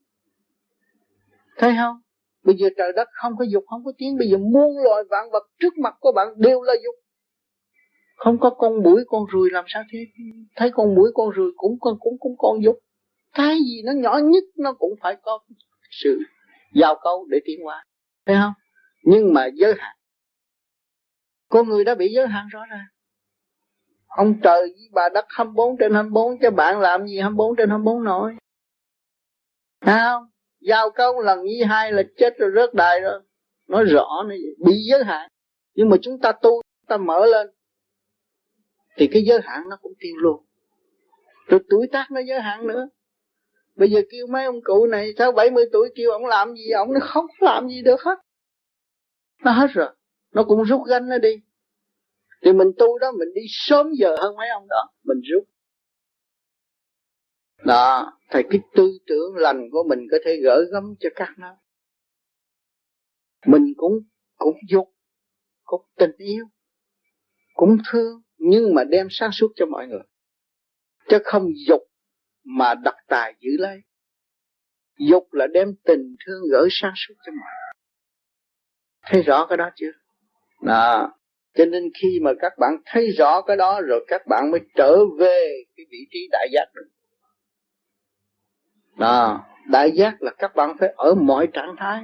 [1.58, 1.96] Thấy không?
[2.44, 4.18] Bây giờ trời đất không có dục, không có tiến.
[4.18, 6.96] Bây giờ muôn loài vạn vật trước mặt của bạn đều là dục.
[8.16, 10.00] Không có con mũi, con ruồi làm sao thế?
[10.56, 12.80] Thấy con mũi, con ruồi cũng con, cũng cũng con dục.
[13.34, 15.40] Cái gì nó nhỏ nhất nó cũng phải có
[15.92, 16.20] sự
[16.74, 17.86] giao câu để tiến hóa.
[18.26, 18.54] Thấy không?
[19.04, 19.96] Nhưng mà giới hạn.
[21.50, 22.86] Con người đã bị giới hạn rõ ràng
[24.16, 28.04] ông trời với bà đất 24 trên 24 cho bạn làm gì 24 trên 24
[28.04, 28.36] nổi.
[29.82, 30.24] Thấy không?
[30.60, 33.22] Giao câu lần như hai là chết rồi, rớt đài rồi.
[33.68, 35.30] Nói rõ này, bị giới hạn.
[35.76, 37.48] Nhưng mà chúng ta tu, chúng ta mở lên,
[38.98, 40.46] thì cái giới hạn nó cũng tiêu luôn.
[41.48, 42.88] Rồi tuổi tác nó giới hạn nữa.
[43.76, 46.94] Bây giờ kêu mấy ông cụ này sau 70 tuổi, kêu ông làm gì, ông
[46.94, 48.20] nó không làm gì được hết.
[49.44, 49.90] Nó hết rồi.
[50.32, 51.42] Nó cũng rút gánh nó đi
[52.42, 55.44] thì mình tu đó, mình đi sớm giờ hơn mấy ông đó, mình rút.
[57.66, 61.58] Đó, thì cái tư tưởng lành của mình có thể gỡ gắm cho các nó.
[63.46, 63.94] Mình cũng
[64.36, 64.96] cũng dục,
[65.64, 66.46] cũng tình yêu,
[67.54, 70.04] cũng thương, nhưng mà đem sáng suốt cho mọi người.
[71.10, 71.82] Chứ không dục
[72.44, 73.82] mà đặt tài giữ lấy.
[75.00, 77.74] Dục là đem tình thương gửi sáng suốt cho mọi người.
[79.02, 79.92] Thấy rõ cái đó chưa?
[80.62, 81.12] Đó
[81.56, 84.98] cho nên khi mà các bạn thấy rõ cái đó rồi các bạn mới trở
[85.20, 86.90] về cái vị trí đại giác được.
[88.98, 92.04] Đó, đại giác là các bạn phải ở mọi trạng thái.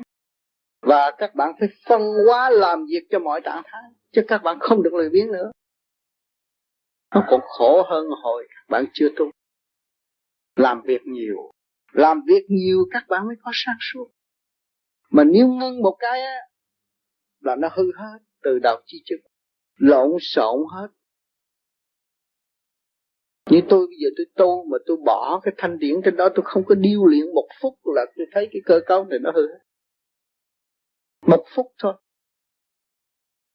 [0.82, 3.82] Và các bạn phải phân hóa làm việc cho mọi trạng thái,
[4.12, 5.52] chứ các bạn không được lười biếng nữa.
[7.16, 9.26] Nó còn khổ hơn hồi các bạn chưa tu.
[10.56, 11.52] Làm việc nhiều.
[11.92, 14.12] Làm việc nhiều các bạn mới có sáng suốt.
[15.10, 16.38] Mà nếu ngưng một cái á,
[17.40, 19.31] là nó hư hết từ đầu chi trước
[19.82, 20.88] lộn xộn hết
[23.50, 26.44] như tôi bây giờ tôi tu mà tôi bỏ cái thanh điển trên đó tôi
[26.46, 29.48] không có điêu luyện một phút là tôi thấy cái cơ cấu này nó hư
[29.48, 29.60] hết
[31.28, 31.94] một phút thôi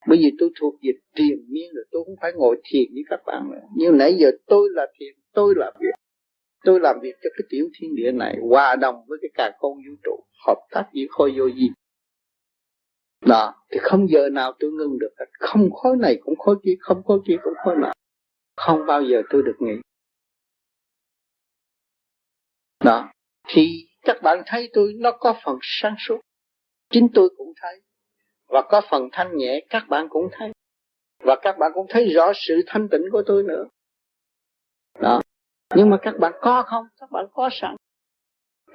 [0.08, 3.20] Bây giờ tôi thuộc về thiền miên rồi tôi không phải ngồi thiền với các
[3.26, 3.66] bạn nữa.
[3.76, 5.94] Nhưng nãy giờ tôi là thiền, tôi là việc.
[6.64, 9.72] Tôi làm việc cho cái tiểu thiên địa này hòa đồng với cái cả con
[9.74, 11.68] vũ trụ, hợp tác với khối vô vi.
[13.28, 17.02] Đó, thì không giờ nào tôi ngưng được Không khối này cũng khối kia, không
[17.02, 17.92] khối kia cũng khối nào.
[18.56, 19.80] Không bao giờ tôi được nghỉ.
[22.84, 23.10] Đó,
[23.48, 26.20] thì các bạn thấy tôi nó có phần sáng suốt.
[26.90, 27.82] Chính tôi cũng thấy
[28.48, 30.52] và có phần thanh nhẹ các bạn cũng thấy
[31.24, 33.64] và các bạn cũng thấy rõ sự thanh tịnh của tôi nữa
[35.00, 35.20] đó
[35.74, 37.75] nhưng mà các bạn có không các bạn có sẵn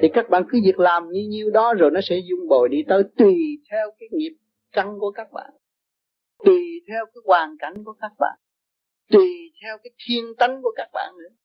[0.02, 2.84] thì các bạn cứ việc làm như nhiêu đó rồi nó sẽ dung bồi đi
[2.88, 3.36] tới tùy
[3.72, 4.38] theo cái nghiệp
[4.72, 5.52] căn của các bạn.
[6.46, 8.40] Tùy theo cái hoàn cảnh của các bạn.
[9.12, 11.36] Tùy theo cái thiên tánh của các bạn nữa.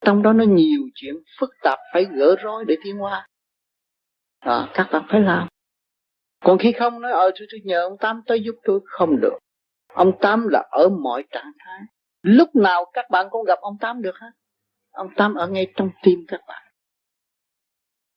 [0.00, 3.26] Trong đó nó nhiều chuyện phức tạp phải gỡ rối để tiến hóa.
[4.38, 5.48] À, các bạn phải làm.
[6.44, 8.80] Còn khi không nói ờ tôi, tôi nhờ ông tám tới giúp tôi.
[8.84, 9.38] Không được.
[9.92, 11.80] Ông tám là ở mọi trạng thái.
[12.22, 14.30] Lúc nào các bạn cũng gặp ông tám được hết
[14.90, 16.62] ông tám ở ngay trong tim các bạn.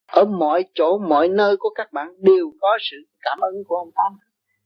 [0.06, 3.90] Ở mọi chỗ mọi nơi của các bạn đều có sự cảm ơn của ông
[3.94, 4.12] tám.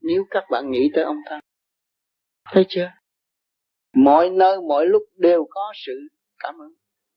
[0.00, 1.40] Nếu các bạn nghĩ tới ông tám.
[2.52, 2.90] Thấy chưa?
[3.94, 5.92] Mọi nơi mọi lúc đều có sự
[6.38, 6.72] cảm ơn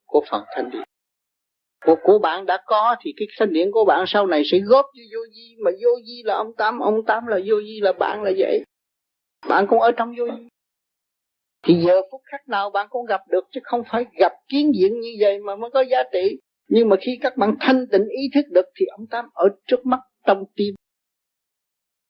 [0.06, 0.84] của phần thanh điện
[1.86, 4.86] của, của bạn đã có thì cái thanh điển của bạn sau này sẽ góp
[4.86, 7.94] cho vô di mà vô di là ông tám ông tám là vô di là
[7.94, 8.64] bạn là vậy.
[9.50, 10.48] Bạn cũng ở trong vô di
[11.64, 15.00] thì giờ phút khắc nào bạn cũng gặp được, chứ không phải gặp kiến diện
[15.00, 16.40] như vậy mà mới có giá trị.
[16.68, 19.86] Nhưng mà khi các bạn thanh tịnh ý thức được thì ông tám ở trước
[19.86, 20.76] mắt trong tim,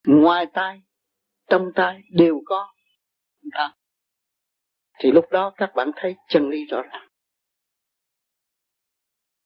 [0.07, 0.81] ngoài tai,
[1.49, 2.67] trong tai đều có.
[3.43, 3.73] Đó.
[4.99, 7.07] thì lúc đó các bạn thấy chân lý rõ ràng.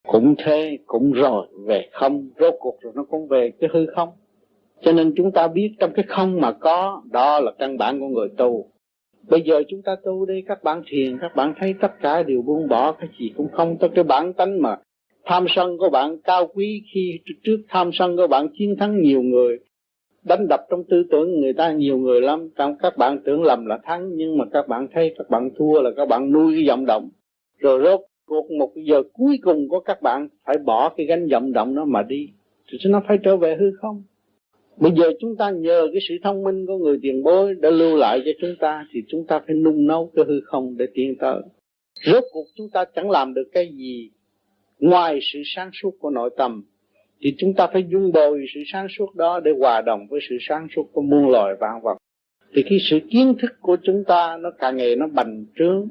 [0.08, 4.10] Cũng thế, cũng rồi, về không, rốt cuộc rồi nó cũng về cái hư không.
[4.82, 8.08] Cho nên chúng ta biết trong cái không mà có, đó là căn bản của
[8.08, 8.72] người tu
[9.30, 12.42] bây giờ chúng ta tu đi các bạn thiền, các bạn thấy tất cả đều
[12.42, 14.78] buông bỏ, cái gì cũng không Tất cái bản tánh mà.
[15.26, 19.22] Tham sân của bạn cao quý khi trước tham sân của bạn chiến thắng nhiều
[19.22, 19.60] người,
[20.24, 22.50] đánh đập trong tư tưởng người ta nhiều người lắm.
[22.82, 25.92] Các bạn tưởng lầm là thắng, nhưng mà các bạn thấy các bạn thua là
[25.98, 27.10] các bạn nuôi cái vọng động.
[27.60, 31.54] Rồi rốt cuộc một giờ cuối cùng của các bạn phải bỏ cái gánh vọng
[31.54, 32.30] động nó mà đi.
[32.72, 34.04] Thì nó phải trở về hư không?
[34.78, 37.98] Bây giờ chúng ta nhờ cái sự thông minh của người tiền bối đã lưu
[37.98, 41.16] lại cho chúng ta thì chúng ta phải nung nấu cái hư không để tiến
[41.20, 41.42] tới.
[42.06, 44.10] Rốt cuộc chúng ta chẳng làm được cái gì
[44.80, 46.64] ngoài sự sáng suốt của nội tâm
[47.22, 50.38] thì chúng ta phải dung bồi sự sáng suốt đó để hòa đồng với sự
[50.42, 51.98] sáng suốt của muôn loài vạn vật.
[52.54, 55.88] Thì khi sự kiến thức của chúng ta nó càng ngày nó bành trướng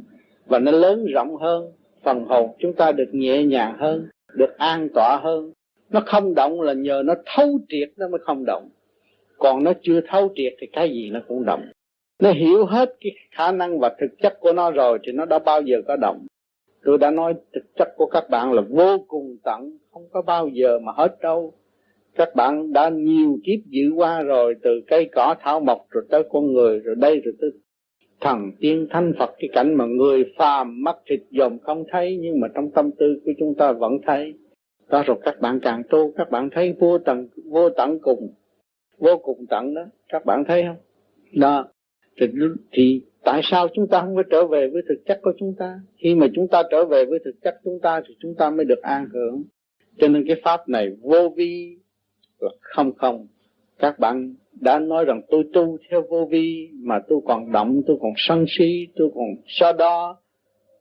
[0.47, 1.73] và nó lớn rộng hơn,
[2.03, 5.53] phần hồn chúng ta được nhẹ nhàng hơn, được an tọa hơn,
[5.91, 8.69] nó không động là nhờ nó thấu triệt nó mới không động
[9.45, 11.63] còn nó chưa thấu triệt thì cái gì nó cũng động.
[12.23, 15.39] Nó hiểu hết cái khả năng và thực chất của nó rồi thì nó đã
[15.39, 16.27] bao giờ có động.
[16.85, 20.49] Tôi đã nói thực chất của các bạn là vô cùng tận, không có bao
[20.49, 21.53] giờ mà hết đâu.
[22.15, 26.23] Các bạn đã nhiều kiếp giữ qua rồi, từ cây cỏ thảo mộc rồi tới
[26.31, 27.51] con người rồi đây rồi tới
[28.21, 29.31] thần tiên thanh Phật.
[29.39, 33.21] Cái cảnh mà người phàm mắt thịt dòm không thấy, nhưng mà trong tâm tư
[33.25, 34.35] của chúng ta vẫn thấy.
[34.89, 38.35] Đó rồi các bạn càng tu, các bạn thấy vô tận vô tận cùng
[39.05, 39.83] vô cùng tận đó.
[40.09, 40.77] Các bạn thấy không?
[41.33, 41.69] Đó.
[42.21, 42.27] Thì,
[42.73, 45.81] thì tại sao chúng ta không phải trở về với thực chất của chúng ta?
[45.97, 48.65] Khi mà chúng ta trở về với thực chất chúng ta thì chúng ta mới
[48.65, 49.43] được an hưởng.
[49.99, 51.77] Cho nên cái pháp này vô vi
[52.39, 53.27] là không không.
[53.79, 57.97] Các bạn đã nói rằng tôi tu theo vô vi mà tôi còn động tôi
[58.01, 60.17] còn sân si tôi còn so đo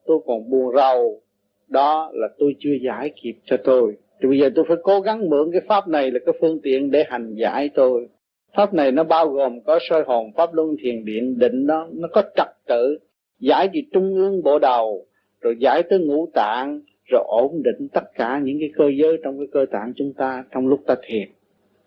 [0.06, 1.20] tôi còn buồn rầu.
[1.68, 3.96] Đó là tôi chưa giải kịp cho tôi.
[4.22, 6.90] Thì bây giờ tôi phải cố gắng mượn cái pháp này là cái phương tiện
[6.90, 8.08] để hành giải tôi
[8.56, 12.08] pháp này nó bao gồm có soi hồn, pháp luân thiền điện định đó nó
[12.12, 12.98] có trật tự,
[13.38, 15.06] giải từ trung ương bộ đầu,
[15.40, 19.38] rồi giải tới ngũ tạng, rồi ổn định tất cả những cái cơ giới trong
[19.38, 21.28] cái cơ tạng chúng ta trong lúc ta thiền.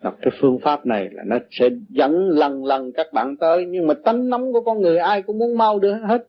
[0.03, 3.87] Đọc cái phương pháp này là nó sẽ dẫn lần lần các bạn tới, Nhưng
[3.87, 6.27] mà tánh nóng của con người ai cũng muốn mau được hết.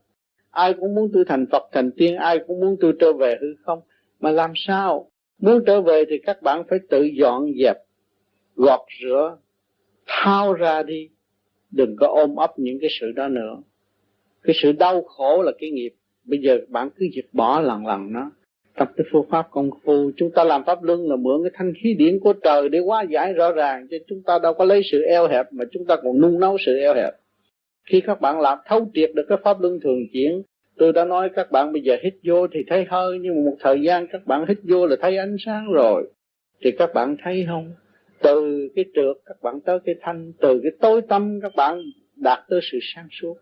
[0.51, 3.49] Ai cũng muốn tôi thành Phật, thành tiên, Ai cũng muốn tôi trở về hư
[3.65, 3.81] không.
[4.21, 5.11] Mà làm sao?
[5.39, 7.77] Muốn trở về thì các bạn phải tự dọn dẹp,
[8.57, 9.37] Gọt rửa
[10.09, 11.09] Thao ra đi.
[11.71, 13.57] Đừng có ôm ấp những cái sự đó nữa.
[14.43, 15.95] Cái sự đau khổ là cái nghiệp.
[16.25, 18.31] Bây giờ bạn cứ diệt bỏ lần lần nó.
[18.77, 20.11] Tập cái phương pháp công phu.
[20.17, 23.03] Chúng ta làm pháp luân là mượn cái thanh khí điển của trời để hóa
[23.03, 25.97] giải rõ ràng cho chúng ta đâu có lấy sự eo hẹp mà chúng ta
[25.97, 27.15] còn nung nấu sự eo hẹp.
[27.91, 30.43] Khi các bạn làm thấu triệt được cái pháp luân thường chuyển,
[30.79, 33.57] tôi đã nói các bạn bây giờ hít vô thì thấy hơi, nhưng mà một
[33.61, 36.11] thời gian các bạn hít vô là thấy ánh sáng rồi.
[36.65, 37.73] Thì các bạn thấy không?
[38.23, 41.83] Từ cái trượt các bạn tới cái thanh, từ cái tối tâm các bạn
[42.17, 43.35] đạt tới sự sáng suốt.